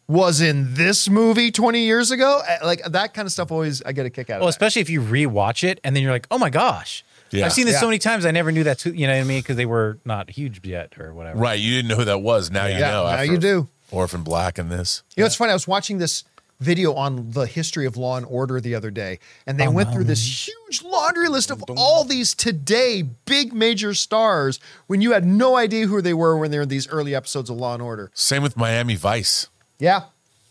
was 0.08 0.42
in 0.42 0.74
this 0.74 1.08
movie 1.10 1.52
20 1.52 1.80
years 1.86 2.12
ago? 2.12 2.42
Uh, 2.48 2.66
Like 2.66 2.84
that 2.84 3.14
kind 3.14 3.26
of 3.26 3.32
stuff 3.32 3.50
always 3.52 3.82
I 3.84 3.94
get 3.94 4.06
a 4.06 4.10
kick 4.10 4.30
out 4.30 4.36
of. 4.38 4.42
Well, 4.42 4.50
especially 4.50 4.82
if 4.82 4.90
you 4.90 5.02
rewatch 5.02 5.64
it 5.64 5.80
and 5.86 5.96
then 5.96 6.04
you're 6.04 6.12
like, 6.12 6.28
oh 6.32 6.38
my 6.38 6.50
gosh. 6.50 7.06
Yeah. 7.32 7.46
I've 7.46 7.54
seen 7.54 7.66
this 7.66 7.76
Yeah. 7.76 7.80
so 7.82 7.86
many 7.88 8.00
times. 8.00 8.26
I 8.26 8.32
never 8.32 8.52
knew 8.52 8.64
that, 8.64 8.80
too, 8.80 8.92
you 8.92 9.06
know 9.08 9.14
what 9.14 9.22
I 9.22 9.24
mean? 9.24 9.40
Because 9.42 9.56
they 9.56 9.68
were 9.68 10.00
not 10.04 10.32
huge 10.32 10.66
yet 10.66 10.98
or 11.00 11.14
whatever. 11.14 11.40
right. 11.40 11.60
You 11.60 11.72
didn't 11.76 11.88
know 11.90 11.96
who 11.96 12.06
that 12.06 12.22
was. 12.22 12.50
Now 12.52 12.66
you 12.66 12.74
Yeah, 12.80 12.92
know. 12.92 13.04
now 13.06 13.10
after 13.12 13.26
you 13.26 13.38
do. 13.38 13.68
Orphan 13.92 14.24
Black 14.24 14.58
and 14.58 14.72
this. 14.72 15.04
You 15.16 15.24
know, 15.24 15.26
it's 15.26 15.36
funny. 15.36 15.52
I 15.52 15.56
was 15.56 15.68
watching 15.68 15.98
this 15.98 16.24
video 16.60 16.94
on 16.94 17.32
the 17.32 17.46
history 17.46 17.86
of 17.86 17.96
Law 17.96 18.18
and 18.18 18.26
Order 18.26 18.60
the 18.60 18.76
other 18.76 18.92
day, 18.92 19.20
and 19.48 19.60
they 19.60 19.68
went 19.68 19.92
through 19.94 20.04
this 20.04 20.48
huge 20.48 20.84
laundry 20.84 21.30
list 21.30 21.52
of 21.52 21.64
all 21.78 22.04
these 22.04 22.34
today 22.34 23.02
big 23.02 23.54
major 23.54 23.94
stars 23.94 24.60
when 24.88 25.02
you 25.02 25.14
had 25.14 25.26
no 25.26 25.56
idea 25.56 25.88
who 25.88 26.02
they 26.02 26.14
were 26.14 26.38
when 26.38 26.52
they 26.52 26.58
were 26.58 26.64
in 26.64 26.70
these 26.70 26.88
early 26.90 27.16
episodes 27.16 27.50
of 27.50 27.58
Law 27.58 27.74
and 27.74 27.82
Order. 27.82 28.12
Same 28.14 28.44
with 28.44 28.58
Miami 28.58 28.96
Vice. 28.96 29.48
Yeah. 29.78 30.04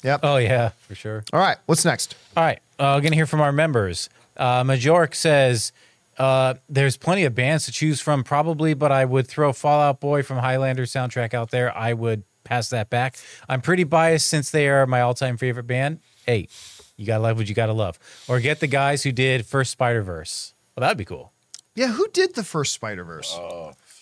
Yep. 0.02 0.20
Oh, 0.22 0.36
yeah, 0.36 0.70
for 0.86 0.94
sure. 0.94 1.24
All 1.32 1.40
right. 1.40 1.58
What's 1.66 1.84
next? 1.84 2.14
All 2.36 2.44
right, 2.44 2.60
uh, 2.78 2.94
we're 2.96 3.02
gonna 3.02 3.16
hear 3.16 3.26
from 3.26 3.40
our 3.40 3.52
members. 3.52 4.08
Uh, 4.36 4.62
Majork 4.62 5.14
says 5.14 5.72
uh, 6.18 6.54
there's 6.68 6.96
plenty 6.96 7.24
of 7.24 7.34
bands 7.34 7.64
to 7.66 7.72
choose 7.72 8.00
from, 8.00 8.22
probably, 8.24 8.74
but 8.74 8.92
I 8.92 9.04
would 9.04 9.26
throw 9.26 9.52
Fall 9.52 9.80
Out 9.80 10.00
Boy 10.00 10.22
from 10.22 10.38
Highlander 10.38 10.84
soundtrack 10.84 11.34
out 11.34 11.50
there. 11.50 11.76
I 11.76 11.92
would 11.92 12.22
pass 12.48 12.70
that 12.70 12.88
back. 12.90 13.16
I'm 13.48 13.60
pretty 13.60 13.84
biased 13.84 14.28
since 14.28 14.50
they 14.50 14.68
are 14.68 14.86
my 14.86 15.00
all-time 15.00 15.36
favorite 15.36 15.66
band. 15.66 16.00
Hey, 16.26 16.48
you 16.96 17.06
gotta 17.06 17.22
love 17.22 17.36
what 17.36 17.48
you 17.48 17.54
gotta 17.54 17.72
love, 17.72 17.98
or 18.28 18.40
get 18.40 18.60
the 18.60 18.66
guys 18.66 19.02
who 19.02 19.12
did 19.12 19.46
first 19.46 19.70
Spider 19.70 20.02
Verse. 20.02 20.54
Well, 20.76 20.82
that'd 20.82 20.96
be 20.98 21.04
cool. 21.04 21.32
Yeah. 21.74 21.88
Who 21.88 22.08
did 22.08 22.34
the 22.34 22.44
first 22.44 22.72
Spider 22.72 23.04
Verse? 23.04 23.38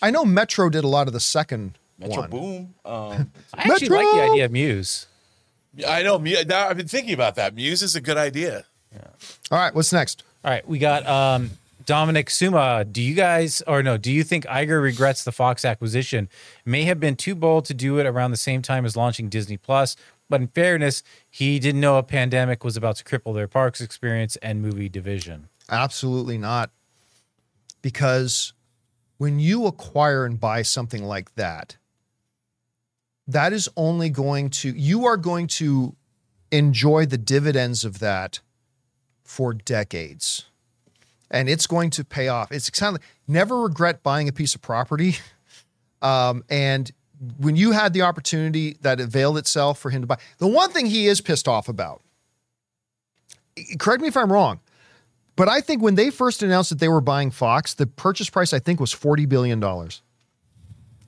I 0.01 0.11
know 0.11 0.25
Metro 0.25 0.69
did 0.69 0.83
a 0.83 0.87
lot 0.87 1.07
of 1.07 1.13
the 1.13 1.19
second 1.19 1.77
Metro 1.99 2.21
one. 2.21 2.29
Boom. 2.29 2.73
Um, 2.85 3.31
I 3.53 3.63
actually 3.71 3.89
like 3.89 4.07
the 4.13 4.21
idea 4.31 4.45
of 4.45 4.51
Muse. 4.51 5.07
I 5.87 6.01
know. 6.03 6.17
Mu- 6.19 6.43
Now 6.47 6.67
I've 6.69 6.77
been 6.77 6.87
thinking 6.87 7.13
about 7.13 7.35
that. 7.35 7.53
Muse 7.55 7.81
is 7.83 7.95
a 7.95 8.01
good 8.01 8.17
idea. 8.17 8.65
All 9.51 9.57
right. 9.59 9.73
What's 9.75 9.93
next? 9.93 10.23
All 10.43 10.51
right, 10.51 10.67
we 10.67 10.79
got 10.79 11.05
um, 11.07 11.51
Dominic 11.87 12.29
Suma. 12.29 12.83
Do 12.83 13.01
you 13.01 13.15
guys, 13.15 13.63
or 13.65 13.81
no, 13.81 13.97
do 13.97 14.11
you 14.11 14.21
think 14.25 14.45
Iger 14.45 14.83
regrets 14.83 15.23
the 15.23 15.31
Fox 15.31 15.63
acquisition? 15.63 16.27
May 16.65 16.83
have 16.83 16.99
been 16.99 17.15
too 17.15 17.33
bold 17.33 17.63
to 17.65 17.73
do 17.73 17.97
it 17.97 18.05
around 18.05 18.31
the 18.31 18.37
same 18.37 18.61
time 18.61 18.85
as 18.85 18.97
launching 18.97 19.29
Disney 19.29 19.55
Plus, 19.55 19.95
but 20.29 20.41
in 20.41 20.47
fairness, 20.49 21.01
he 21.29 21.59
didn't 21.59 21.79
know 21.79 21.97
a 21.97 22.03
pandemic 22.03 22.65
was 22.65 22.75
about 22.75 22.97
to 22.97 23.05
cripple 23.05 23.33
their 23.33 23.47
parks 23.47 23.79
experience 23.79 24.35
and 24.41 24.61
movie 24.61 24.89
division. 24.89 25.47
Absolutely 25.69 26.37
not. 26.37 26.71
Because 27.81 28.51
when 29.17 29.39
you 29.39 29.65
acquire 29.65 30.25
and 30.25 30.37
buy 30.37 30.63
something 30.63 31.05
like 31.05 31.35
that, 31.35 31.77
that 33.25 33.53
is 33.53 33.69
only 33.77 34.09
going 34.09 34.49
to, 34.49 34.71
you 34.71 35.05
are 35.05 35.15
going 35.15 35.47
to 35.47 35.95
enjoy 36.51 37.05
the 37.05 37.17
dividends 37.17 37.85
of 37.85 37.99
that 37.99 38.41
for 39.23 39.53
decades. 39.53 40.46
And 41.29 41.49
it's 41.49 41.67
going 41.67 41.89
to 41.91 42.05
pay 42.05 42.29
off. 42.29 42.51
It's 42.51 42.69
kind 42.69 42.95
of 42.95 43.01
never 43.27 43.61
regret 43.61 44.01
buying 44.01 44.29
a 44.29 44.31
piece 44.31 44.55
of 44.55 44.61
property. 44.61 45.17
Um, 45.99 46.43
and 46.47 46.91
when 47.39 47.55
you 47.55 47.71
had 47.71 47.91
the 47.93 48.03
opportunity 48.03 48.77
that 48.81 48.99
availed 48.99 49.37
itself 49.37 49.79
for 49.79 49.89
him 49.89 50.01
to 50.01 50.07
buy, 50.07 50.17
the 50.37 50.47
one 50.47 50.69
thing 50.69 50.85
he 50.85 51.07
is 51.07 51.21
pissed 51.21 51.47
off 51.47 51.67
about, 51.67 52.03
correct 53.79 54.01
me 54.01 54.07
if 54.07 54.15
I'm 54.15 54.31
wrong, 54.31 54.59
but 55.35 55.47
I 55.47 55.61
think 55.61 55.81
when 55.81 55.95
they 55.95 56.09
first 56.09 56.43
announced 56.43 56.69
that 56.71 56.79
they 56.79 56.87
were 56.87 57.01
buying 57.01 57.31
Fox, 57.31 57.73
the 57.73 57.87
purchase 57.87 58.29
price 58.29 58.53
I 58.53 58.59
think 58.59 58.79
was 58.79 58.93
$40 58.93 59.27
billion, 59.27 59.63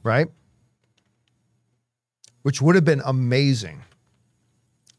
right? 0.03 0.27
Which 2.43 2.61
would 2.61 2.75
have 2.75 2.85
been 2.85 3.01
amazing. 3.05 3.83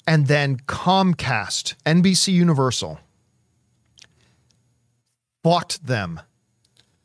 And 0.06 0.26
then 0.26 0.58
Comcast, 0.58 1.74
NBC 1.86 2.32
Universal, 2.32 2.98
fucked 5.42 5.86
them 5.86 6.20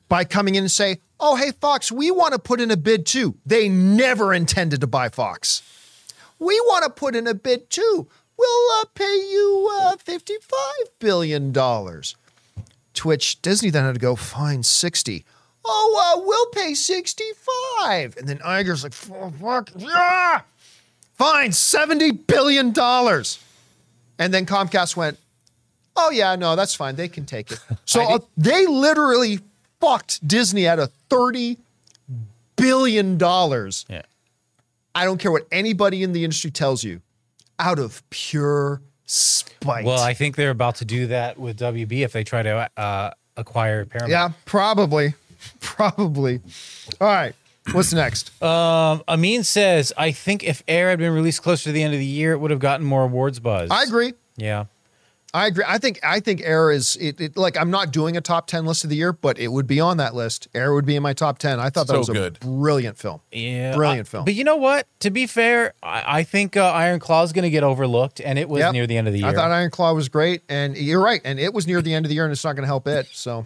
by 0.07 0.23
coming 0.23 0.55
in 0.55 0.63
and 0.63 0.71
say, 0.71 0.99
"Oh, 1.19 1.35
hey 1.35 1.51
Fox, 1.51 1.91
we 1.91 2.11
want 2.11 2.33
to 2.33 2.39
put 2.39 2.61
in 2.61 2.71
a 2.71 2.77
bid 2.77 3.05
too." 3.05 3.35
They 3.45 3.69
never 3.69 4.33
intended 4.33 4.81
to 4.81 4.87
buy 4.87 5.09
Fox. 5.09 5.61
We 6.39 6.59
want 6.61 6.83
to 6.83 6.89
put 6.89 7.15
in 7.15 7.27
a 7.27 7.33
bid 7.33 7.69
too. 7.69 8.07
We'll 8.37 8.71
uh, 8.81 8.85
pay 8.93 9.15
you 9.31 9.69
uh, 9.81 9.95
fifty-five 9.97 10.99
billion 10.99 11.51
dollars. 11.51 12.15
To 12.95 13.07
which 13.09 13.41
Disney 13.41 13.69
then 13.69 13.85
had 13.85 13.95
to 13.95 13.99
go, 13.99 14.15
"Fine, 14.15 14.63
sixty. 14.63 15.25
Oh, 15.63 16.15
uh, 16.15 16.21
we'll 16.25 16.45
pay 16.47 16.73
sixty-five. 16.73 18.17
And 18.17 18.27
then 18.27 18.39
Iger's 18.39 18.83
like, 18.83 18.93
"Oh, 19.11 19.31
"Fuck, 19.41 19.71
yeah, 19.77 20.41
fine, 21.13 21.51
seventy 21.51 22.11
billion 22.11 22.71
dollars." 22.71 23.39
And 24.17 24.33
then 24.33 24.45
Comcast 24.45 24.95
went, 24.95 25.17
Oh 25.97 26.09
yeah, 26.11 26.35
no, 26.35 26.55
that's 26.55 26.73
fine. 26.75 26.95
They 26.95 27.07
can 27.07 27.25
take 27.25 27.51
it. 27.51 27.59
So 27.85 28.01
uh, 28.01 28.19
they 28.35 28.65
literally 28.65 29.39
fucked 29.79 30.27
Disney 30.27 30.67
out 30.67 30.79
of 30.79 30.91
thirty 31.09 31.57
billion 32.55 33.17
dollars. 33.17 33.85
Yeah. 33.89 34.01
I 34.93 35.03
don't 35.05 35.17
care 35.17 35.31
what 35.31 35.45
anybody 35.51 36.03
in 36.03 36.13
the 36.13 36.23
industry 36.23 36.51
tells 36.51 36.83
you, 36.83 37.01
out 37.59 37.79
of 37.79 38.01
pure 38.09 38.81
spite. 39.05 39.85
Well, 39.85 39.99
I 39.99 40.13
think 40.13 40.35
they're 40.37 40.51
about 40.51 40.75
to 40.75 40.85
do 40.85 41.07
that 41.07 41.37
with 41.37 41.59
WB 41.59 41.99
if 42.01 42.13
they 42.13 42.23
try 42.23 42.43
to 42.43 42.69
uh, 42.77 43.11
acquire 43.35 43.85
Paramount. 43.85 44.11
yeah, 44.11 44.29
probably, 44.45 45.13
probably. 45.59 46.39
All 47.01 47.07
right, 47.07 47.35
what's 47.73 47.91
next? 47.93 48.41
Um, 48.41 49.03
Amin 49.07 49.43
says, 49.43 49.91
I 49.97 50.11
think 50.13 50.43
if 50.43 50.63
Air 50.67 50.89
had 50.89 50.99
been 50.99 51.13
released 51.13 51.41
closer 51.43 51.65
to 51.65 51.71
the 51.73 51.83
end 51.83 51.93
of 51.93 51.99
the 51.99 52.05
year, 52.05 52.31
it 52.31 52.37
would 52.39 52.51
have 52.51 52.61
gotten 52.61 52.85
more 52.85 53.03
awards 53.03 53.39
buzz. 53.39 53.69
I 53.71 53.83
agree. 53.83 54.13
Yeah. 54.37 54.65
I 55.35 55.47
agree. 55.47 55.65
I 55.67 55.77
think 55.79 55.99
I 56.01 56.19
think 56.21 56.41
Air 56.43 56.71
is 56.71 56.95
it, 56.95 57.19
it. 57.19 57.35
Like 57.37 57.57
I'm 57.57 57.69
not 57.69 57.91
doing 57.91 58.15
a 58.15 58.21
top 58.21 58.47
ten 58.47 58.65
list 58.65 58.83
of 58.85 58.89
the 58.89 58.95
year, 58.95 59.11
but 59.11 59.37
it 59.37 59.49
would 59.49 59.67
be 59.67 59.79
on 59.81 59.97
that 59.97 60.15
list. 60.15 60.47
Air 60.55 60.73
would 60.73 60.85
be 60.85 60.95
in 60.95 61.03
my 61.03 61.11
top 61.13 61.39
ten. 61.39 61.59
I 61.59 61.69
thought 61.69 61.87
that 61.87 61.93
So 61.93 61.99
was 61.99 62.09
a 62.09 62.13
good. 62.13 62.39
brilliant 62.39 62.97
film. 62.97 63.19
Yeah. 63.33 63.75
Brilliant 63.75 64.07
I- 64.07 64.11
film. 64.11 64.25
But 64.25 64.33
you 64.35 64.45
know 64.45 64.55
what? 64.55 64.87
To 65.01 65.09
be 65.11 65.27
fair, 65.27 65.73
I, 65.83 66.19
I 66.19 66.23
think 66.23 66.55
uh, 66.55 66.63
Iron 66.71 66.99
Claw 67.01 67.23
is 67.23 67.33
going 67.33 67.43
to 67.43 67.49
get 67.49 67.63
overlooked, 67.63 68.21
and 68.21 68.39
it 68.39 68.47
was 68.47 68.59
Yep. 68.61 68.73
near 68.73 68.87
the 68.87 68.95
end 68.97 69.07
of 69.07 69.13
the 69.13 69.19
year. 69.19 69.27
I 69.27 69.33
thought 69.33 69.51
Iron 69.51 69.71
Claw 69.71 69.93
was 69.93 70.07
great, 70.07 70.41
and 70.47 70.77
you're 70.77 71.01
right, 71.03 71.19
and 71.25 71.37
it 71.39 71.53
was 71.53 71.67
near 71.67 71.81
the 71.81 71.93
end 71.93 72.05
of 72.05 72.09
the 72.09 72.15
year, 72.15 72.23
and 72.23 72.31
it's 72.31 72.43
not 72.45 72.53
going 72.53 72.63
to 72.63 72.67
help 72.67 72.87
it. 72.87 73.07
So, 73.11 73.45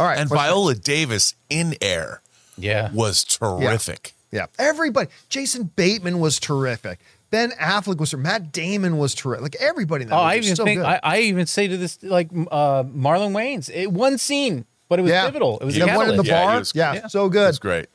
all 0.00 0.06
right, 0.06 0.18
And 0.18 0.30
what's- 0.30 0.42
Viola 0.42 0.74
Davis 0.74 1.34
in 1.50 1.76
air 1.82 2.22
yeah. 2.56 2.90
was 2.94 3.24
terrific. 3.24 4.14
yeah, 4.32 4.46
everybody. 4.58 5.10
Jason 5.28 5.70
Bateman 5.76 6.18
was 6.18 6.40
terrific. 6.40 6.98
Ben 7.34 7.50
Affleck 7.50 7.98
was. 7.98 8.14
Matt 8.14 8.52
Damon 8.52 8.96
was 8.96 9.12
terrific. 9.12 9.42
Like 9.42 9.56
everybody 9.56 10.04
in 10.04 10.08
that 10.10 10.14
Oh, 10.14 10.22
movie 10.22 10.34
I 10.34 10.36
was 10.36 10.46
even 10.46 10.56
so 10.56 10.64
think 10.64 10.78
good. 10.78 10.86
I, 10.86 11.00
I 11.02 11.18
even 11.22 11.46
say 11.46 11.66
to 11.66 11.76
this 11.76 12.00
like 12.00 12.30
uh, 12.32 12.84
Marlon 12.84 13.32
Wayans 13.32 13.68
it, 13.74 13.90
one 13.90 14.18
scene, 14.18 14.66
but 14.88 15.00
it 15.00 15.02
was 15.02 15.10
yeah, 15.10 15.24
pivotal. 15.24 15.58
It 15.58 15.64
was 15.64 15.74
the 15.74 15.84
one 15.84 16.10
in 16.10 16.16
the 16.16 16.22
catalyst. 16.22 16.26
Yeah, 16.26 16.44
bar. 16.44 16.58
was- 16.60 16.74
yeah, 16.76 16.92
yeah. 16.92 17.06
so 17.08 17.28
good. 17.28 17.48
It's 17.48 17.58
great. 17.58 17.86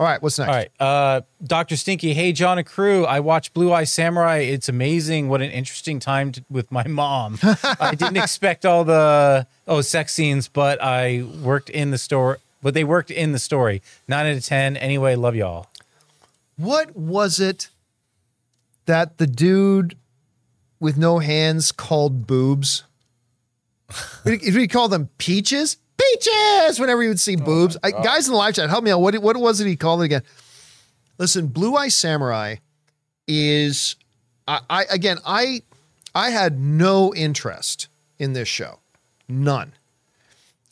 All 0.00 0.06
right, 0.06 0.22
what's 0.22 0.38
next? 0.38 0.48
All 0.48 0.54
right, 0.54 0.70
uh, 0.80 1.20
Doctor 1.44 1.76
Stinky. 1.76 2.14
Hey, 2.14 2.32
John 2.32 2.56
and 2.56 2.66
crew. 2.66 3.04
I 3.04 3.20
watched 3.20 3.52
Blue 3.52 3.74
Eye 3.74 3.84
Samurai. 3.84 4.38
It's 4.38 4.70
amazing. 4.70 5.28
What 5.28 5.42
an 5.42 5.50
interesting 5.50 6.00
time 6.00 6.32
to, 6.32 6.44
with 6.48 6.72
my 6.72 6.86
mom. 6.86 7.38
I 7.42 7.94
didn't 7.94 8.16
expect 8.16 8.64
all 8.64 8.84
the 8.84 9.46
oh 9.66 9.82
sex 9.82 10.14
scenes, 10.14 10.48
but 10.48 10.82
I 10.82 11.26
worked 11.42 11.68
in 11.68 11.90
the 11.90 11.98
store. 11.98 12.38
But 12.62 12.72
they 12.72 12.84
worked 12.84 13.10
in 13.10 13.32
the 13.32 13.38
story. 13.38 13.82
Nine 14.08 14.24
out 14.24 14.36
of 14.36 14.46
ten. 14.46 14.78
Anyway, 14.78 15.14
love 15.14 15.36
y'all. 15.36 15.66
What 16.56 16.96
was 16.96 17.38
it 17.38 17.68
that 18.88 19.18
the 19.18 19.26
dude 19.26 19.96
with 20.80 20.98
no 20.98 21.20
hands 21.20 21.72
called 21.72 22.26
boobs? 22.26 22.84
Did 24.24 24.42
he, 24.42 24.68
call 24.68 24.88
them 24.88 25.08
peaches? 25.18 25.78
Peaches! 25.96 26.78
Whenever 26.78 27.02
you 27.02 27.08
would 27.08 27.20
see 27.20 27.36
oh 27.40 27.44
boobs. 27.44 27.76
I, 27.82 27.90
guys 27.90 28.26
in 28.26 28.32
the 28.32 28.38
live 28.38 28.54
chat, 28.54 28.68
help 28.68 28.84
me 28.84 28.90
out. 28.90 29.00
What, 29.00 29.16
what 29.18 29.36
was 29.36 29.60
it 29.60 29.66
he 29.66 29.76
called 29.76 30.02
it 30.02 30.06
again? 30.06 30.22
Listen, 31.18 31.46
Blue 31.46 31.74
Eye 31.74 31.88
Samurai 31.88 32.56
is 33.26 33.96
I, 34.46 34.60
I 34.70 34.84
again 34.90 35.18
I 35.26 35.62
I 36.14 36.30
had 36.30 36.58
no 36.58 37.14
interest 37.14 37.88
in 38.18 38.32
this 38.32 38.48
show. 38.48 38.78
None. 39.28 39.72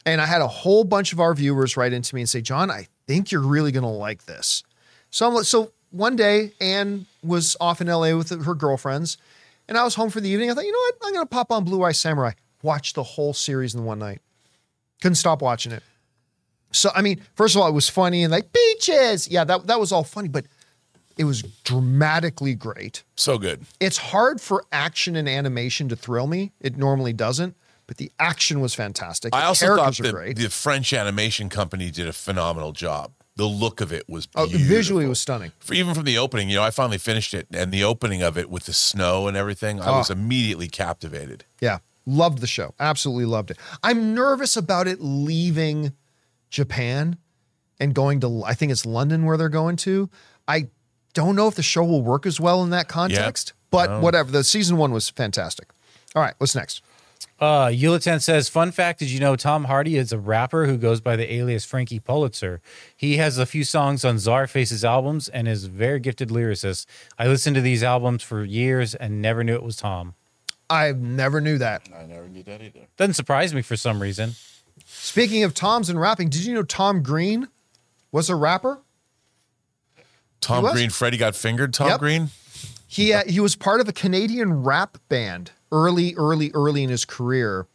And 0.04 0.20
I 0.20 0.26
had 0.26 0.40
a 0.40 0.46
whole 0.46 0.84
bunch 0.84 1.12
of 1.12 1.20
our 1.20 1.34
viewers 1.34 1.76
write 1.76 1.92
into 1.92 2.14
me 2.14 2.22
and 2.22 2.28
say, 2.28 2.40
John, 2.40 2.70
I 2.70 2.86
think 3.06 3.32
you're 3.32 3.42
really 3.42 3.72
gonna 3.72 3.92
like 3.92 4.24
this. 4.24 4.62
So, 5.10 5.28
I'm, 5.36 5.44
so 5.44 5.72
one 5.90 6.16
day, 6.16 6.52
Anne 6.60 7.06
was 7.26 7.56
off 7.60 7.80
in 7.80 7.86
LA 7.86 8.16
with 8.16 8.30
her 8.44 8.54
girlfriends, 8.54 9.18
and 9.68 9.76
I 9.76 9.84
was 9.84 9.94
home 9.94 10.10
for 10.10 10.20
the 10.20 10.28
evening. 10.28 10.50
I 10.50 10.54
thought, 10.54 10.64
you 10.64 10.72
know 10.72 10.78
what? 10.78 10.94
I'm 11.02 11.12
going 11.14 11.26
to 11.26 11.30
pop 11.30 11.50
on 11.50 11.64
Blue 11.64 11.82
Eye 11.82 11.92
Samurai, 11.92 12.32
watch 12.62 12.92
the 12.92 13.02
whole 13.02 13.32
series 13.32 13.74
in 13.74 13.84
one 13.84 13.98
night. 13.98 14.20
Couldn't 15.02 15.16
stop 15.16 15.42
watching 15.42 15.72
it. 15.72 15.82
So, 16.72 16.90
I 16.94 17.02
mean, 17.02 17.20
first 17.34 17.54
of 17.54 17.62
all, 17.62 17.68
it 17.68 17.72
was 17.72 17.88
funny 17.88 18.22
and 18.22 18.30
like 18.30 18.52
beaches. 18.52 19.28
Yeah, 19.28 19.44
that, 19.44 19.66
that 19.66 19.80
was 19.80 19.92
all 19.92 20.04
funny, 20.04 20.28
but 20.28 20.46
it 21.16 21.24
was 21.24 21.42
dramatically 21.64 22.54
great. 22.54 23.02
So 23.16 23.38
good. 23.38 23.64
It's 23.80 23.96
hard 23.96 24.40
for 24.40 24.64
action 24.72 25.16
and 25.16 25.28
animation 25.28 25.88
to 25.88 25.96
thrill 25.96 26.26
me. 26.26 26.52
It 26.60 26.76
normally 26.76 27.12
doesn't, 27.12 27.56
but 27.86 27.96
the 27.96 28.10
action 28.18 28.60
was 28.60 28.74
fantastic. 28.74 29.32
The 29.32 29.38
I 29.38 29.44
also 29.44 29.76
thought 29.76 29.96
that 29.96 30.12
great. 30.12 30.36
the 30.36 30.50
French 30.50 30.92
animation 30.92 31.48
company 31.48 31.90
did 31.90 32.08
a 32.08 32.12
phenomenal 32.12 32.72
job. 32.72 33.12
The 33.36 33.44
look 33.44 33.80
of 33.82 33.92
it 33.92 34.08
was 34.08 34.28
Oh, 34.34 34.46
visually, 34.46 35.04
it 35.04 35.08
was 35.08 35.20
stunning. 35.20 35.52
For, 35.60 35.74
even 35.74 35.94
from 35.94 36.04
the 36.04 36.16
opening, 36.16 36.48
you 36.48 36.56
know, 36.56 36.62
I 36.62 36.70
finally 36.70 36.96
finished 36.98 37.34
it, 37.34 37.46
and 37.52 37.70
the 37.70 37.84
opening 37.84 38.22
of 38.22 38.38
it 38.38 38.48
with 38.48 38.64
the 38.64 38.72
snow 38.72 39.28
and 39.28 39.36
everything, 39.36 39.78
I 39.80 39.90
was 39.90 40.10
Oh. 40.10 40.14
immediately 40.14 40.68
captivated. 40.68 41.44
Yeah, 41.60 41.78
loved 42.06 42.38
the 42.38 42.46
show. 42.46 42.74
Absolutely 42.80 43.26
loved 43.26 43.50
it. 43.50 43.58
I'm 43.82 44.14
nervous 44.14 44.56
about 44.56 44.88
it 44.88 45.02
leaving 45.02 45.92
Japan 46.50 47.18
and 47.78 47.94
going 47.94 48.20
to, 48.20 48.42
I 48.44 48.54
think 48.54 48.72
it's 48.72 48.86
London 48.86 49.24
where 49.26 49.36
they're 49.36 49.48
going 49.50 49.76
to. 49.76 50.08
I 50.48 50.68
don't 51.12 51.36
know 51.36 51.48
if 51.48 51.54
the 51.56 51.62
show 51.62 51.84
will 51.84 52.02
work 52.02 52.24
as 52.24 52.40
well 52.40 52.62
in 52.62 52.70
that 52.70 52.88
context, 52.88 53.52
but 53.70 54.00
whatever. 54.00 54.30
The 54.30 54.44
season 54.44 54.76
one 54.78 54.92
was 54.92 55.10
fantastic. 55.10 55.68
All 56.14 56.22
right, 56.22 56.34
what's 56.38 56.54
next? 56.54 56.80
Uh, 57.38 57.66
Yulitan 57.66 58.22
says, 58.22 58.48
"Fun 58.48 58.72
fact: 58.72 58.98
Did 58.98 59.10
you 59.10 59.20
know 59.20 59.36
Tom 59.36 59.64
Hardy 59.64 59.96
is 59.96 60.10
a 60.12 60.18
rapper 60.18 60.64
who 60.66 60.78
goes 60.78 61.00
by 61.02 61.16
the 61.16 61.30
alias 61.34 61.66
Frankie 61.66 62.00
Pulitzer? 62.00 62.62
He 62.96 63.18
has 63.18 63.36
a 63.36 63.44
few 63.44 63.62
songs 63.62 64.04
on 64.06 64.16
Czarface's 64.16 64.84
albums 64.84 65.28
and 65.28 65.46
is 65.46 65.64
a 65.64 65.68
very 65.68 66.00
gifted 66.00 66.30
lyricist. 66.30 66.86
I 67.18 67.26
listened 67.26 67.54
to 67.56 67.60
these 67.62 67.82
albums 67.82 68.22
for 68.22 68.42
years 68.42 68.94
and 68.94 69.20
never 69.20 69.44
knew 69.44 69.54
it 69.54 69.62
was 69.62 69.76
Tom. 69.76 70.14
I 70.70 70.92
never 70.92 71.40
knew 71.40 71.58
that. 71.58 71.88
I 71.94 72.06
never 72.06 72.26
knew 72.26 72.42
that 72.44 72.62
either. 72.62 72.86
Doesn't 72.96 73.14
surprise 73.14 73.52
me 73.54 73.60
for 73.62 73.76
some 73.76 74.00
reason. 74.00 74.32
Speaking 74.86 75.44
of 75.44 75.52
Toms 75.54 75.90
and 75.90 76.00
rapping, 76.00 76.28
did 76.30 76.44
you 76.44 76.54
know 76.54 76.62
Tom 76.62 77.02
Green 77.02 77.48
was 78.12 78.30
a 78.30 78.34
rapper? 78.34 78.78
Tom? 80.40 80.64
Green, 80.72 80.90
Freddy 80.90 81.16
got 81.16 81.34
fingered. 81.36 81.72
Tom 81.74 81.88
Yep. 81.88 82.00
Green, 82.00 82.30
He 82.86 83.12
uh, 83.12 83.22
he 83.26 83.40
was 83.40 83.56
part 83.56 83.80
of 83.80 83.88
a 83.88 83.92
Canadian 83.92 84.62
rap 84.62 84.98
band 85.08 85.50
early, 85.72 86.14
early, 86.16 86.50
early 86.54 86.82
in 86.82 86.90
his 86.90 87.04
career, 87.04 87.66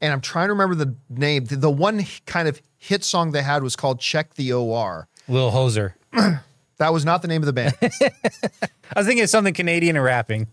and 0.00 0.12
I'm 0.12 0.20
trying 0.20 0.48
to 0.48 0.52
remember 0.52 0.74
the 0.74 0.94
name. 1.08 1.46
The, 1.46 1.56
the 1.56 1.70
one 1.70 2.04
kind 2.26 2.48
of 2.48 2.60
hit 2.76 3.04
song 3.04 3.32
they 3.32 3.42
had 3.42 3.62
was 3.62 3.76
called 3.76 4.00
"Check 4.00 4.34
the 4.34 4.52
OR." 4.52 5.08
Lil 5.28 5.50
Hoser. 5.50 5.94
That 6.78 6.92
was 6.92 7.04
not 7.04 7.22
the 7.22 7.28
name 7.28 7.40
of 7.40 7.46
the 7.46 7.52
band. 7.52 7.74
I 7.82 8.98
was 8.98 9.06
thinking 9.06 9.22
of 9.22 9.30
something 9.30 9.54
Canadian 9.54 9.96
and 9.96 10.04
rapping. 10.04 10.48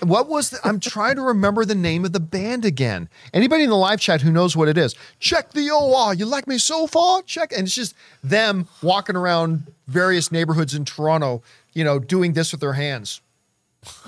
what 0.00 0.28
was 0.28 0.50
the, 0.50 0.58
I'm 0.64 0.80
trying 0.80 1.14
to 1.16 1.22
remember 1.22 1.64
the 1.64 1.76
name 1.76 2.04
of 2.04 2.12
the 2.12 2.20
band 2.20 2.64
again. 2.64 3.08
Anybody 3.32 3.64
in 3.64 3.70
the 3.70 3.76
live 3.76 4.00
chat 4.00 4.20
who 4.20 4.32
knows 4.32 4.56
what 4.56 4.68
it 4.68 4.76
is? 4.76 4.96
Check 5.20 5.52
the 5.52 5.70
OR. 5.70 6.12
You 6.12 6.26
like 6.26 6.48
me 6.48 6.58
so 6.58 6.86
far? 6.86 7.22
Check, 7.22 7.52
and 7.52 7.62
it's 7.62 7.74
just 7.74 7.94
them 8.22 8.68
walking 8.82 9.14
around 9.16 9.72
various 9.86 10.32
neighborhoods 10.32 10.74
in 10.74 10.84
Toronto, 10.84 11.42
you 11.74 11.84
know, 11.84 11.98
doing 11.98 12.32
this 12.32 12.52
with 12.52 12.60
their 12.60 12.72
hands. 12.72 13.20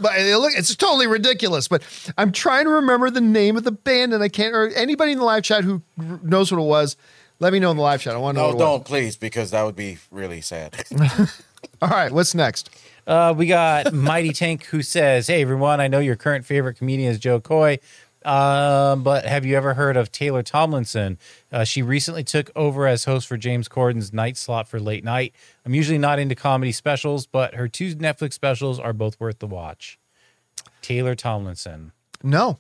But 0.01 0.18
look, 0.18 0.52
it's 0.56 0.74
totally 0.74 1.06
ridiculous. 1.06 1.68
But 1.68 1.82
I'm 2.16 2.32
trying 2.32 2.64
to 2.64 2.70
remember 2.70 3.10
the 3.10 3.20
name 3.20 3.56
of 3.56 3.64
the 3.64 3.72
band, 3.72 4.14
and 4.14 4.22
I 4.22 4.28
can't. 4.28 4.55
Or 4.55 4.68
anybody 4.68 5.12
in 5.12 5.18
the 5.18 5.24
live 5.24 5.43
chat 5.43 5.64
who 5.64 5.82
knows 6.22 6.51
what 6.51 6.59
it 6.59 6.64
was, 6.64 6.97
let 7.40 7.52
me 7.52 7.59
know 7.59 7.70
in 7.70 7.76
the 7.76 7.82
live 7.82 8.01
chat. 8.01 8.14
I 8.14 8.18
want 8.18 8.36
to 8.36 8.40
know. 8.43 8.48
No, 8.51 8.55
what 8.55 8.60
it 8.60 8.64
was. 8.64 8.78
don't 8.78 8.84
please, 8.86 9.16
because 9.16 9.51
that 9.51 9.62
would 9.64 9.76
be 9.76 9.98
really 10.10 10.40
sad. 10.40 10.82
All 11.82 11.90
right, 11.90 12.10
what's 12.10 12.34
next? 12.34 12.70
Uh, 13.06 13.34
we 13.36 13.47
got 13.47 13.93
Mighty 13.93 14.32
Tank 14.32 14.64
who 14.64 14.82
says, 14.82 15.28
Hey 15.28 15.43
everyone, 15.43 15.80
I 15.80 15.88
know 15.88 16.01
your 16.01 16.16
current 16.16 16.44
favorite 16.44 16.74
comedian 16.74 17.12
is 17.12 17.18
Jo 17.18 17.40
Koy. 17.40 17.78
Um, 18.24 19.05
but 19.05 19.24
have 19.24 19.47
you 19.47 19.56
ever 19.56 19.74
heard 19.74 19.97
of 19.97 20.10
Taylor 20.10 20.43
Tomlinson? 20.43 21.16
Uh, 21.52 21.62
she 21.62 21.82
recently 21.82 22.24
took 22.24 22.51
over 22.56 22.88
as 22.88 23.05
host 23.05 23.28
for 23.28 23.36
James 23.36 23.68
Corden's 23.68 24.12
night 24.12 24.36
slot 24.36 24.66
for 24.66 24.80
late 24.80 25.05
night. 25.05 25.32
I'm 25.66 25.74
usually 25.74 25.98
not 25.98 26.18
into 26.20 26.34
comedy 26.36 26.70
specials, 26.72 27.26
but 27.26 27.55
her 27.55 27.66
two 27.68 27.94
Netflix 27.97 28.34
specials 28.34 28.78
are 28.78 28.93
both 28.93 29.18
worth 29.20 29.40
the 29.40 29.47
watch. 29.48 29.98
Taylor 30.80 31.14
Tomlinson. 31.16 31.90
No, 32.22 32.59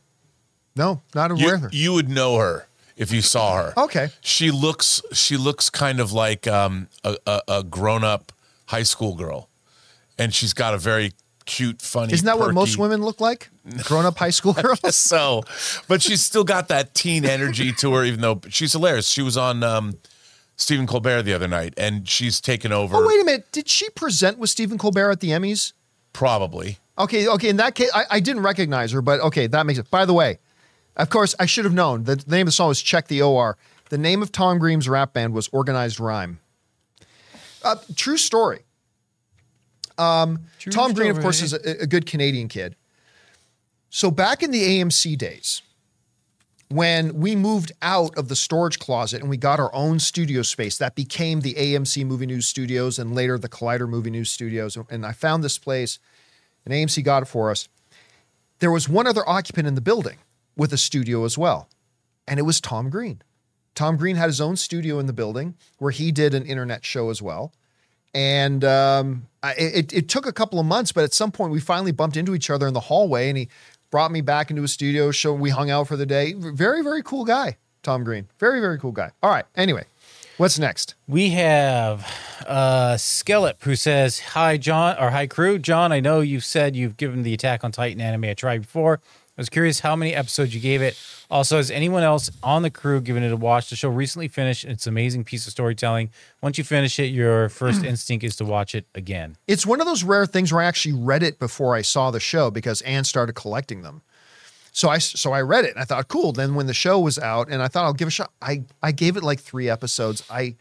no, 0.74 1.02
not 1.14 1.30
aware 1.30 1.46
You, 1.46 1.54
of 1.54 1.60
her. 1.62 1.68
you 1.72 1.92
would 1.92 2.08
know 2.08 2.36
her 2.38 2.66
if 2.96 3.12
you 3.12 3.22
saw 3.22 3.56
her. 3.56 3.72
Okay. 3.76 4.08
She 4.20 4.50
looks 4.50 5.00
she 5.12 5.36
looks 5.36 5.70
kind 5.70 6.00
of 6.00 6.12
like 6.12 6.46
um, 6.48 6.88
a, 7.04 7.16
a, 7.26 7.40
a 7.48 7.62
grown 7.64 8.02
up 8.04 8.32
high 8.66 8.82
school 8.82 9.14
girl, 9.14 9.48
and 10.18 10.34
she's 10.34 10.52
got 10.52 10.74
a 10.74 10.78
very 10.78 11.12
cute, 11.44 11.80
funny. 11.80 12.12
Isn't 12.12 12.26
that 12.26 12.40
what 12.40 12.52
most 12.52 12.76
women 12.76 13.02
look 13.02 13.20
like? 13.20 13.48
Grown 13.84 14.04
up 14.04 14.18
high 14.18 14.30
school 14.30 14.52
girls? 14.62 14.80
So, 14.96 15.44
but 15.86 16.02
she's 16.02 16.22
still 16.24 16.42
got 16.44 16.66
that 16.68 16.92
teen 16.94 17.24
energy 17.24 17.72
to 17.74 17.94
her, 17.94 18.04
even 18.04 18.20
though 18.20 18.40
she's 18.48 18.72
hilarious. 18.72 19.08
She 19.08 19.22
was 19.22 19.36
on 19.36 19.62
um, 19.62 19.94
Stephen 20.56 20.86
Colbert 20.86 21.22
the 21.22 21.34
other 21.34 21.48
night, 21.48 21.74
and 21.76 22.08
she's 22.08 22.40
taken 22.40 22.72
over. 22.72 22.96
Oh, 22.96 23.06
wait 23.06 23.20
a 23.20 23.24
minute. 23.24 23.52
Did 23.52 23.68
she 23.68 23.90
present 23.90 24.38
with 24.38 24.50
Stephen 24.50 24.78
Colbert 24.78 25.10
at 25.10 25.20
the 25.20 25.30
Emmys? 25.30 25.72
Probably. 26.12 26.78
Okay, 26.98 27.28
okay. 27.28 27.50
In 27.50 27.58
that 27.58 27.74
case, 27.74 27.90
I, 27.94 28.04
I 28.10 28.20
didn't 28.20 28.42
recognize 28.42 28.92
her, 28.92 29.02
but 29.02 29.20
okay, 29.20 29.46
that 29.48 29.66
makes 29.66 29.78
it. 29.78 29.90
By 29.90 30.06
the 30.06 30.14
way, 30.14 30.38
of 30.96 31.10
course, 31.10 31.34
I 31.38 31.44
should 31.46 31.66
have 31.66 31.74
known. 31.74 32.04
The, 32.04 32.16
the 32.16 32.30
name 32.30 32.42
of 32.42 32.46
the 32.46 32.52
song 32.52 32.68
was 32.68 32.80
Check 32.80 33.08
the 33.08 33.20
OR. 33.20 33.58
The 33.90 33.98
name 33.98 34.22
of 34.22 34.32
Tom 34.32 34.58
Green's 34.58 34.88
rap 34.88 35.12
band 35.12 35.34
was 35.34 35.48
Organized 35.52 36.00
Rhyme. 36.00 36.40
Uh, 37.62 37.76
true 37.94 38.16
story. 38.16 38.60
Um, 39.98 40.40
Tom 40.70 40.92
Green, 40.92 41.10
of 41.10 41.20
course, 41.20 41.42
is 41.42 41.52
a, 41.52 41.82
a 41.82 41.86
good 41.86 42.06
Canadian 42.06 42.48
kid. 42.48 42.76
So 43.90 44.10
back 44.10 44.42
in 44.42 44.50
the 44.50 44.62
AMC 44.62 45.16
days, 45.16 45.62
when 46.68 47.20
we 47.20 47.36
moved 47.36 47.72
out 47.80 48.16
of 48.18 48.28
the 48.28 48.36
storage 48.36 48.78
closet 48.78 49.20
and 49.20 49.30
we 49.30 49.36
got 49.36 49.60
our 49.60 49.72
own 49.74 49.98
studio 49.98 50.42
space, 50.42 50.78
that 50.78 50.94
became 50.94 51.40
the 51.40 51.54
AMC 51.54 52.04
Movie 52.04 52.26
News 52.26 52.46
Studios 52.46 52.98
and 52.98 53.14
later 53.14 53.38
the 53.38 53.48
Collider 53.48 53.88
Movie 53.88 54.10
News 54.10 54.30
Studios. 54.30 54.76
And 54.90 55.06
I 55.06 55.12
found 55.12 55.44
this 55.44 55.58
place, 55.58 55.98
and 56.64 56.74
AMC 56.74 57.04
got 57.04 57.22
it 57.22 57.26
for 57.26 57.50
us. 57.50 57.68
There 58.58 58.70
was 58.70 58.88
one 58.88 59.06
other 59.06 59.28
occupant 59.28 59.68
in 59.68 59.74
the 59.74 59.80
building 59.80 60.16
with 60.56 60.72
a 60.72 60.78
studio 60.78 61.24
as 61.24 61.38
well, 61.38 61.68
and 62.26 62.40
it 62.40 62.44
was 62.44 62.60
Tom 62.60 62.90
Green. 62.90 63.22
Tom 63.74 63.96
Green 63.96 64.16
had 64.16 64.26
his 64.26 64.40
own 64.40 64.56
studio 64.56 64.98
in 64.98 65.06
the 65.06 65.12
building 65.12 65.54
where 65.78 65.92
he 65.92 66.10
did 66.10 66.34
an 66.34 66.46
internet 66.46 66.84
show 66.84 67.10
as 67.10 67.20
well. 67.20 67.52
And 68.14 68.64
um, 68.64 69.26
I, 69.42 69.52
it, 69.52 69.92
it 69.92 70.08
took 70.08 70.26
a 70.26 70.32
couple 70.32 70.58
of 70.58 70.64
months, 70.64 70.90
but 70.90 71.04
at 71.04 71.12
some 71.12 71.30
point 71.30 71.52
we 71.52 71.60
finally 71.60 71.92
bumped 71.92 72.16
into 72.16 72.34
each 72.34 72.48
other 72.48 72.66
in 72.66 72.72
the 72.72 72.80
hallway, 72.80 73.28
and 73.28 73.36
he 73.36 73.48
brought 73.96 74.12
me 74.12 74.20
back 74.20 74.50
into 74.50 74.62
a 74.62 74.68
studio. 74.68 75.10
Show 75.10 75.32
we 75.32 75.48
hung 75.48 75.70
out 75.70 75.88
for 75.88 75.96
the 75.96 76.04
day. 76.04 76.34
Very 76.34 76.82
very 76.82 77.02
cool 77.02 77.24
guy, 77.24 77.56
Tom 77.82 78.04
Green. 78.04 78.28
Very 78.38 78.60
very 78.60 78.78
cool 78.78 78.92
guy. 78.92 79.10
All 79.22 79.30
right. 79.30 79.46
Anyway, 79.56 79.84
what's 80.36 80.58
next? 80.58 80.96
We 81.08 81.30
have 81.30 82.06
uh 82.46 82.96
Skellep 82.96 83.62
who 83.62 83.74
says, 83.74 84.18
Hi 84.18 84.58
John 84.58 84.98
or 84.98 85.12
hi 85.12 85.26
crew. 85.26 85.58
John, 85.58 85.92
I 85.92 86.00
know 86.00 86.20
you've 86.20 86.44
said 86.44 86.76
you've 86.76 86.98
given 86.98 87.22
the 87.22 87.32
Attack 87.32 87.64
on 87.64 87.72
Titan 87.72 88.02
anime 88.02 88.24
a 88.24 88.34
try 88.34 88.58
before. 88.58 89.00
I 89.36 89.40
was 89.40 89.50
curious 89.50 89.80
how 89.80 89.94
many 89.96 90.14
episodes 90.14 90.54
you 90.54 90.60
gave 90.60 90.80
it. 90.80 90.98
Also, 91.30 91.58
has 91.58 91.70
anyone 91.70 92.02
else 92.02 92.30
on 92.42 92.62
the 92.62 92.70
crew 92.70 93.02
given 93.02 93.22
it 93.22 93.32
a 93.32 93.36
watch? 93.36 93.68
The 93.68 93.76
show 93.76 93.90
recently 93.90 94.28
finished. 94.28 94.64
It's 94.64 94.86
an 94.86 94.94
amazing 94.94 95.24
piece 95.24 95.46
of 95.46 95.52
storytelling. 95.52 96.10
Once 96.40 96.56
you 96.56 96.64
finish 96.64 96.98
it, 96.98 97.06
your 97.06 97.50
first 97.50 97.84
instinct 97.84 98.24
is 98.24 98.36
to 98.36 98.46
watch 98.46 98.74
it 98.74 98.86
again. 98.94 99.36
It's 99.46 99.66
one 99.66 99.80
of 99.80 99.86
those 99.86 100.04
rare 100.04 100.24
things 100.24 100.52
where 100.52 100.62
I 100.62 100.64
actually 100.64 100.94
read 100.94 101.22
it 101.22 101.38
before 101.38 101.74
I 101.74 101.82
saw 101.82 102.10
the 102.10 102.20
show 102.20 102.50
because 102.50 102.80
Anne 102.82 103.04
started 103.04 103.34
collecting 103.34 103.82
them. 103.82 104.00
So 104.72 104.88
I 104.88 104.98
so 104.98 105.32
I 105.32 105.40
read 105.42 105.64
it 105.64 105.72
and 105.72 105.80
I 105.80 105.84
thought, 105.84 106.08
cool. 106.08 106.32
Then 106.32 106.54
when 106.54 106.66
the 106.66 106.74
show 106.74 106.98
was 106.98 107.18
out 107.18 107.48
and 107.50 107.62
I 107.62 107.68
thought 107.68 107.84
I'll 107.84 107.94
give 107.94 108.06
it 108.06 108.08
a 108.08 108.12
shot, 108.12 108.32
I 108.40 108.64
I 108.82 108.92
gave 108.92 109.16
it 109.16 109.22
like 109.22 109.40
three 109.40 109.68
episodes. 109.68 110.22
I 110.30 110.56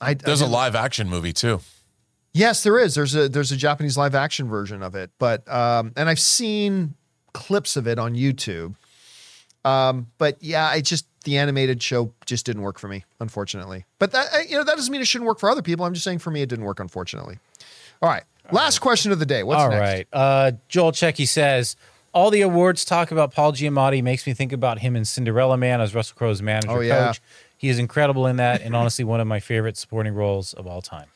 I 0.00 0.14
There's 0.14 0.42
I 0.42 0.46
a 0.46 0.48
live 0.48 0.74
action 0.74 1.08
movie 1.08 1.32
too. 1.32 1.60
Yes, 2.32 2.64
there 2.64 2.78
is. 2.78 2.94
There's 2.96 3.14
a 3.14 3.28
there's 3.28 3.52
a 3.52 3.56
Japanese 3.56 3.96
live 3.96 4.14
action 4.14 4.48
version 4.48 4.82
of 4.82 4.94
it, 4.96 5.10
but 5.18 5.48
um, 5.52 5.92
and 5.96 6.08
I've 6.08 6.20
seen 6.20 6.94
clips 7.34 7.76
of 7.76 7.86
it 7.86 7.98
on 7.98 8.14
YouTube. 8.14 8.74
Um, 9.64 10.08
but 10.18 10.36
yeah, 10.42 10.66
I 10.66 10.80
just 10.80 11.06
the 11.24 11.38
animated 11.38 11.82
show 11.82 12.12
just 12.26 12.44
didn't 12.46 12.62
work 12.62 12.78
for 12.78 12.88
me, 12.88 13.04
unfortunately. 13.20 13.84
But 13.98 14.12
that 14.12 14.26
you 14.48 14.56
know 14.56 14.64
that 14.64 14.76
doesn't 14.76 14.90
mean 14.92 15.00
it 15.00 15.06
shouldn't 15.08 15.26
work 15.26 15.38
for 15.38 15.48
other 15.50 15.62
people. 15.62 15.84
I'm 15.86 15.94
just 15.94 16.04
saying 16.04 16.18
for 16.20 16.30
me 16.30 16.42
it 16.42 16.48
didn't 16.48 16.64
work, 16.64 16.80
unfortunately. 16.80 17.38
All 18.02 18.08
right, 18.10 18.24
last 18.52 18.80
question 18.80 19.10
of 19.12 19.18
the 19.18 19.26
day. 19.26 19.42
What's 19.42 19.62
All 19.62 19.70
next? 19.70 19.80
right. 19.80 20.06
Uh, 20.12 20.52
Joel 20.68 20.92
Checky 20.92 21.26
says, 21.26 21.76
all 22.12 22.30
the 22.30 22.42
awards 22.42 22.84
talk 22.84 23.10
about 23.10 23.32
Paul 23.32 23.52
Giamatti 23.52 24.02
makes 24.02 24.26
me 24.26 24.34
think 24.34 24.52
about 24.52 24.80
him 24.80 24.94
in 24.96 25.04
Cinderella 25.06 25.56
Man 25.56 25.80
as 25.80 25.94
Russell 25.94 26.16
Crowe's 26.16 26.42
manager 26.42 26.70
Oh, 26.70 26.80
yeah. 26.80 27.06
coach. 27.06 27.22
He 27.56 27.70
is 27.70 27.78
incredible 27.78 28.26
in 28.26 28.36
that, 28.36 28.60
and 28.60 28.76
honestly, 28.76 29.04
one 29.04 29.20
of 29.20 29.26
my 29.26 29.40
favorite 29.40 29.78
supporting 29.78 30.12
roles 30.14 30.52
of 30.52 30.66
all 30.66 30.82
time. 30.82 31.06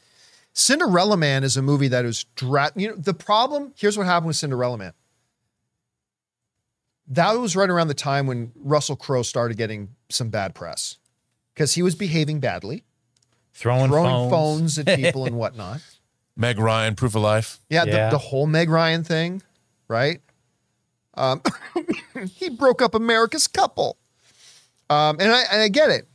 Cinderella 0.54 1.18
Man 1.18 1.44
is 1.44 1.56
a 1.58 1.62
movie 1.62 1.88
that 1.88 2.06
is 2.06 2.24
dra- 2.34 2.72
you 2.74 2.88
know 2.88 2.96
the 2.96 3.12
problem 3.14 3.74
here's 3.76 3.98
what 3.98 4.06
happened 4.06 4.28
with 4.28 4.36
Cinderella 4.36 4.78
Man. 4.78 4.92
That 7.08 7.32
was 7.32 7.56
right 7.56 7.70
around 7.70 7.88
the 7.88 7.94
time 7.94 8.26
when 8.26 8.52
Russell 8.56 8.96
Crowe 8.96 9.22
started 9.22 9.56
getting 9.56 9.94
some 10.10 10.28
bad 10.28 10.54
press 10.54 10.98
because 11.54 11.74
he 11.74 11.82
was 11.82 11.94
behaving 11.94 12.40
badly, 12.40 12.84
Throwing, 13.54 13.88
throwing 13.88 14.30
phones. 14.30 14.76
phones, 14.76 14.78
at 14.78 14.96
people 14.96 15.24
and 15.24 15.36
whatnot. 15.38 15.80
Meg 16.36 16.58
Ryan, 16.58 16.94
Proof 16.94 17.14
of 17.14 17.22
Life. 17.22 17.58
Yeah, 17.68 17.84
Yeah. 17.84 18.04
The, 18.06 18.12
the 18.12 18.18
whole 18.18 18.46
Meg 18.46 18.68
Ryan 18.70 19.02
thing, 19.04 19.42
right? 19.88 20.20
Um, 21.14 21.42
he 22.30 22.50
broke 22.50 22.80
up 22.80 22.94
America's 22.94 23.48
couple. 23.48 23.96
Um, 24.88 25.16
and, 25.20 25.32
I, 25.32 25.42
and 25.50 25.62
I 25.62 25.68
get 25.68 25.90
it. 25.90 26.06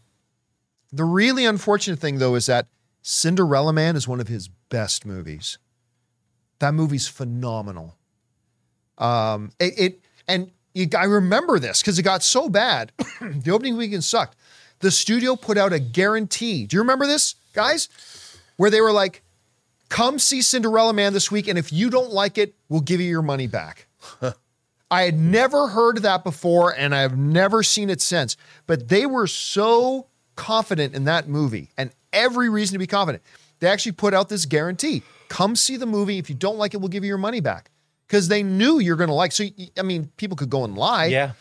The 0.93 1.03
really 1.03 1.45
unfortunate 1.45 1.99
thing, 1.99 2.19
though, 2.19 2.35
is 2.35 2.45
that 2.45 2.67
Cinderella 3.01 3.73
Man 3.73 3.95
is 3.95 4.07
one 4.07 4.21
of 4.21 4.27
his 4.29 4.47
best 4.69 5.05
movies. 5.05 5.57
That 6.59 6.73
movie's 6.73 7.07
phenomenal. 7.07 7.97
Um, 8.97 9.51
it, 9.59 9.73
it 9.77 9.99
and 10.27 10.45
you, 10.47 10.51
I 10.75 11.03
remember 11.05 11.59
this 11.59 11.81
because 11.81 11.99
it 11.99 12.03
got 12.03 12.23
so 12.23 12.49
bad. 12.49 12.91
the 13.21 13.51
opening 13.51 13.77
weekend 13.77 14.03
sucked. 14.03 14.35
The 14.79 14.91
studio 14.91 15.35
put 15.35 15.57
out 15.57 15.71
a 15.71 15.79
guarantee. 15.79 16.65
Do 16.65 16.75
you 16.75 16.81
remember 16.81 17.07
this, 17.07 17.35
guys? 17.53 17.89
Where 18.57 18.69
they 18.69 18.81
were 18.81 18.91
like, 18.91 19.23
come 19.89 20.19
see 20.19 20.41
Cinderella 20.41 20.93
Man 20.93 21.13
this 21.13 21.31
week, 21.31 21.47
and 21.47 21.57
if 21.57 21.71
you 21.71 21.89
don't 21.89 22.11
like 22.11 22.37
it, 22.37 22.55
we'll 22.69 22.81
give 22.81 22.99
you 22.99 23.07
your 23.07 23.21
money 23.21 23.47
back. 23.47 23.87
I 24.91 25.03
had 25.03 25.17
never 25.17 25.69
heard 25.69 25.99
that 25.99 26.23
before, 26.23 26.75
and 26.75 26.93
I've 26.93 27.17
never 27.17 27.63
seen 27.63 27.89
it 27.89 28.01
since. 28.01 28.35
But 28.67 28.89
they 28.89 29.05
were 29.05 29.27
so 29.27 30.07
confident 30.35 30.95
in 30.95 31.05
that 31.05 31.27
movie, 31.27 31.69
and 31.77 31.91
every 32.11 32.49
reason 32.49 32.73
to 32.73 32.79
be 32.79 32.87
confident. 32.87 33.23
They 33.59 33.67
actually 33.69 33.93
put 33.93 34.13
out 34.13 34.29
this 34.29 34.45
guarantee: 34.45 35.03
come 35.29 35.55
see 35.55 35.77
the 35.77 35.85
movie. 35.85 36.17
If 36.17 36.29
you 36.29 36.35
don't 36.35 36.57
like 36.57 36.73
it, 36.73 36.77
we'll 36.77 36.89
give 36.89 37.03
you 37.03 37.07
your 37.07 37.17
money 37.17 37.39
back. 37.39 37.71
Because 38.14 38.27
they 38.27 38.44
knew 38.44 38.77
you're 38.77 38.95
going 38.95 39.07
to 39.07 39.15
like. 39.15 39.31
So 39.31 39.44
I 39.76 39.81
mean, 39.81 40.11
people 40.18 40.38
could 40.38 40.52
go 40.52 40.64
and 40.64 40.77
lie, 40.77 41.06
Yeah, 41.06 41.31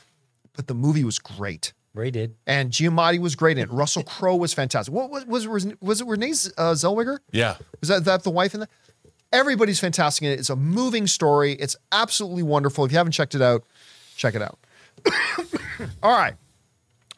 but 0.56 0.68
the 0.68 0.74
movie 0.74 1.04
was 1.04 1.18
great. 1.18 1.74
Ray 1.92 2.10
did. 2.10 2.34
And 2.46 2.70
Giamatti 2.70 3.18
was 3.18 3.36
great 3.36 3.58
in 3.58 3.64
it. 3.64 3.70
Russell 3.70 4.02
Crowe 4.04 4.36
was 4.36 4.54
fantastic. 4.54 4.94
What 4.94 5.10
was 5.10 5.26
was 5.26 5.46
was, 5.46 5.66
was 5.82 6.00
it 6.00 6.06
Renee 6.06 6.30
uh, 6.30 6.72
Zellweger? 6.72 7.18
Yeah. 7.30 7.56
Was 7.80 7.90
that, 7.90 8.06
that 8.06 8.22
the 8.22 8.30
wife 8.30 8.54
in 8.54 8.60
that? 8.60 8.70
Everybody's 9.34 9.80
fantastic 9.80 10.24
in 10.24 10.32
it. 10.32 10.38
It's 10.38 10.48
a 10.48 10.56
moving 10.56 11.06
story. 11.06 11.52
It's 11.52 11.76
absolutely 11.92 12.42
wonderful. 12.42 12.86
If 12.86 12.92
you 12.92 12.96
haven't 12.96 13.12
checked 13.12 13.34
it 13.34 13.42
out, 13.42 13.64
check 14.16 14.34
it 14.34 14.40
out. 14.40 14.58
All 16.02 16.16
right. 16.16 16.36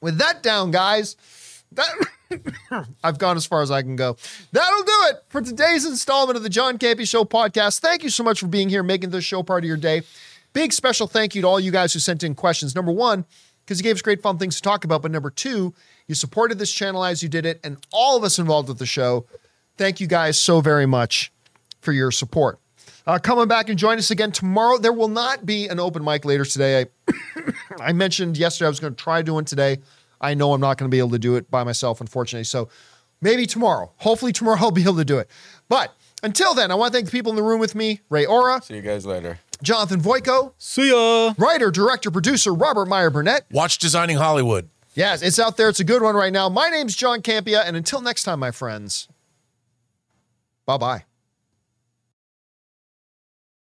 With 0.01 0.19
that 0.19 0.43
down, 0.43 0.73
guys, 0.73 1.15
that 1.71 1.89
I've 3.05 3.19
gone 3.19 3.37
as 3.37 3.47
far 3.47 3.63
as 3.63 3.71
I 3.71 3.83
can 3.83 3.97
go. 3.97 4.17
That'll 4.53 4.83
do 4.83 4.99
it 5.11 5.25
for 5.29 5.41
today's 5.41 5.85
installment 5.85 6.37
of 6.37 6.43
the 6.43 6.49
John 6.49 6.79
Campea 6.79 7.09
Show 7.09 7.25
podcast. 7.25 7.81
Thank 7.81 8.03
you 8.03 8.11
so 8.11 8.23
much 8.23 8.41
for 8.41 8.47
being 8.47 8.69
here, 8.69 8.83
making 8.83 9.11
this 9.11 9.25
show 9.25 9.43
part 9.43 9.65
of 9.65 9.69
your 9.69 9.77
day. 9.77 10.03
Big 10.53 10.73
special 10.73 11.07
thank 11.07 11.35
you 11.35 11.43
to 11.43 11.49
all 11.49 11.59
you 11.59 11.73
guys 11.73 11.93
who 11.93 11.99
sent 11.99 12.23
in 12.23 12.35
questions. 12.35 12.75
Number 12.75 12.93
one, 12.93 13.25
because 13.65 13.79
you 13.79 13.83
gave 13.83 13.97
us 13.97 14.03
great 14.03 14.23
fun 14.23 14.39
things 14.39 14.57
to 14.57 14.63
talk 14.63 14.85
about. 14.85 15.03
But 15.03 15.11
number 15.11 15.31
two, 15.31 15.75
you 16.07 16.15
supported 16.15 16.59
this 16.59 16.71
channel 16.71 17.05
as 17.05 17.23
you 17.23 17.29
did 17.29 17.47
it, 17.47 17.61
and 17.65 17.79
all 17.93 18.17
of 18.17 18.25
us 18.25 18.39
involved 18.39 18.69
with 18.69 18.79
the 18.79 18.87
show. 18.87 19.27
Thank 19.77 20.01
you 20.01 20.07
guys 20.07 20.39
so 20.39 20.61
very 20.61 20.87
much 20.87 21.33
for 21.81 21.93
your 21.93 22.11
support. 22.11 22.59
Uh, 23.07 23.19
coming 23.19 23.49
back 23.49 23.69
and 23.69 23.79
join 23.79 23.99
us 23.99 24.11
again 24.11 24.33
tomorrow. 24.33 24.79
There 24.79 24.93
will 24.93 25.09
not 25.09 25.45
be 25.45 25.67
an 25.69 25.79
open 25.79 26.05
mic 26.05 26.25
later 26.25 26.45
today. 26.45 26.87
I, 27.09 27.13
I 27.81 27.93
mentioned 27.93 28.39
yesterday 28.39 28.67
I 28.67 28.71
was 28.71 28.81
going 28.81 28.95
to 28.95 29.03
try 29.03 29.21
doing 29.23 29.45
today. 29.45 29.79
I 30.25 30.35
know 30.35 30.53
I'm 30.53 30.61
not 30.61 30.79
going 30.79 30.91
to 30.91 30.95
be 30.95 30.99
able 30.99 31.11
to 31.11 31.19
do 31.19 31.37
it 31.37 31.51
by 31.51 31.65
myself, 31.65 32.01
unfortunately. 32.01 32.45
So 32.45 32.69
maybe 33.21 33.47
tomorrow. 33.47 33.93
Hopefully 33.99 34.33
tomorrow 34.33 34.59
I'll 34.61 34.71
be 34.71 34.83
able 34.83 34.97
to 34.97 35.05
do 35.05 35.19
it. 35.19 35.31
But 35.69 35.95
until 36.23 36.55
then, 36.55 36.71
I 36.71 36.75
want 36.75 36.93
to 36.93 36.97
thank 36.97 37.07
the 37.07 37.13
people 37.13 37.31
in 37.31 37.37
the 37.37 37.43
room 37.43 37.61
with 37.61 37.75
me: 37.75 38.01
Ray 38.09 38.25
Aura. 38.27 38.63
See 38.63 38.75
you 38.75 38.83
guys 38.83 39.05
later. 39.07 39.39
Jonathan 39.63 40.01
Voico, 40.01 40.53
See 40.59 40.91
ya. 40.91 41.33
writer, 41.39 41.71
director, 41.71 42.11
producer 42.11 42.53
Robert 42.53 42.87
Meyer 42.87 43.09
Burnett. 43.11 43.45
Watch 43.51 43.79
Designing 43.79 44.17
Hollywood. 44.17 44.69
Yes, 44.95 45.23
it's 45.23 45.39
out 45.39 45.57
there. 45.57 45.69
It's 45.69 45.81
a 45.81 45.85
good 45.85 46.03
one 46.03 46.15
right 46.15 46.33
now. 46.33 46.49
My 46.49 46.69
name's 46.69 46.95
John 46.95 47.23
Campea, 47.23 47.63
and 47.65 47.77
until 47.77 48.01
next 48.01 48.25
time, 48.25 48.41
my 48.41 48.51
friends. 48.51 49.09
Bye 50.67 50.77
bye. 50.77 51.05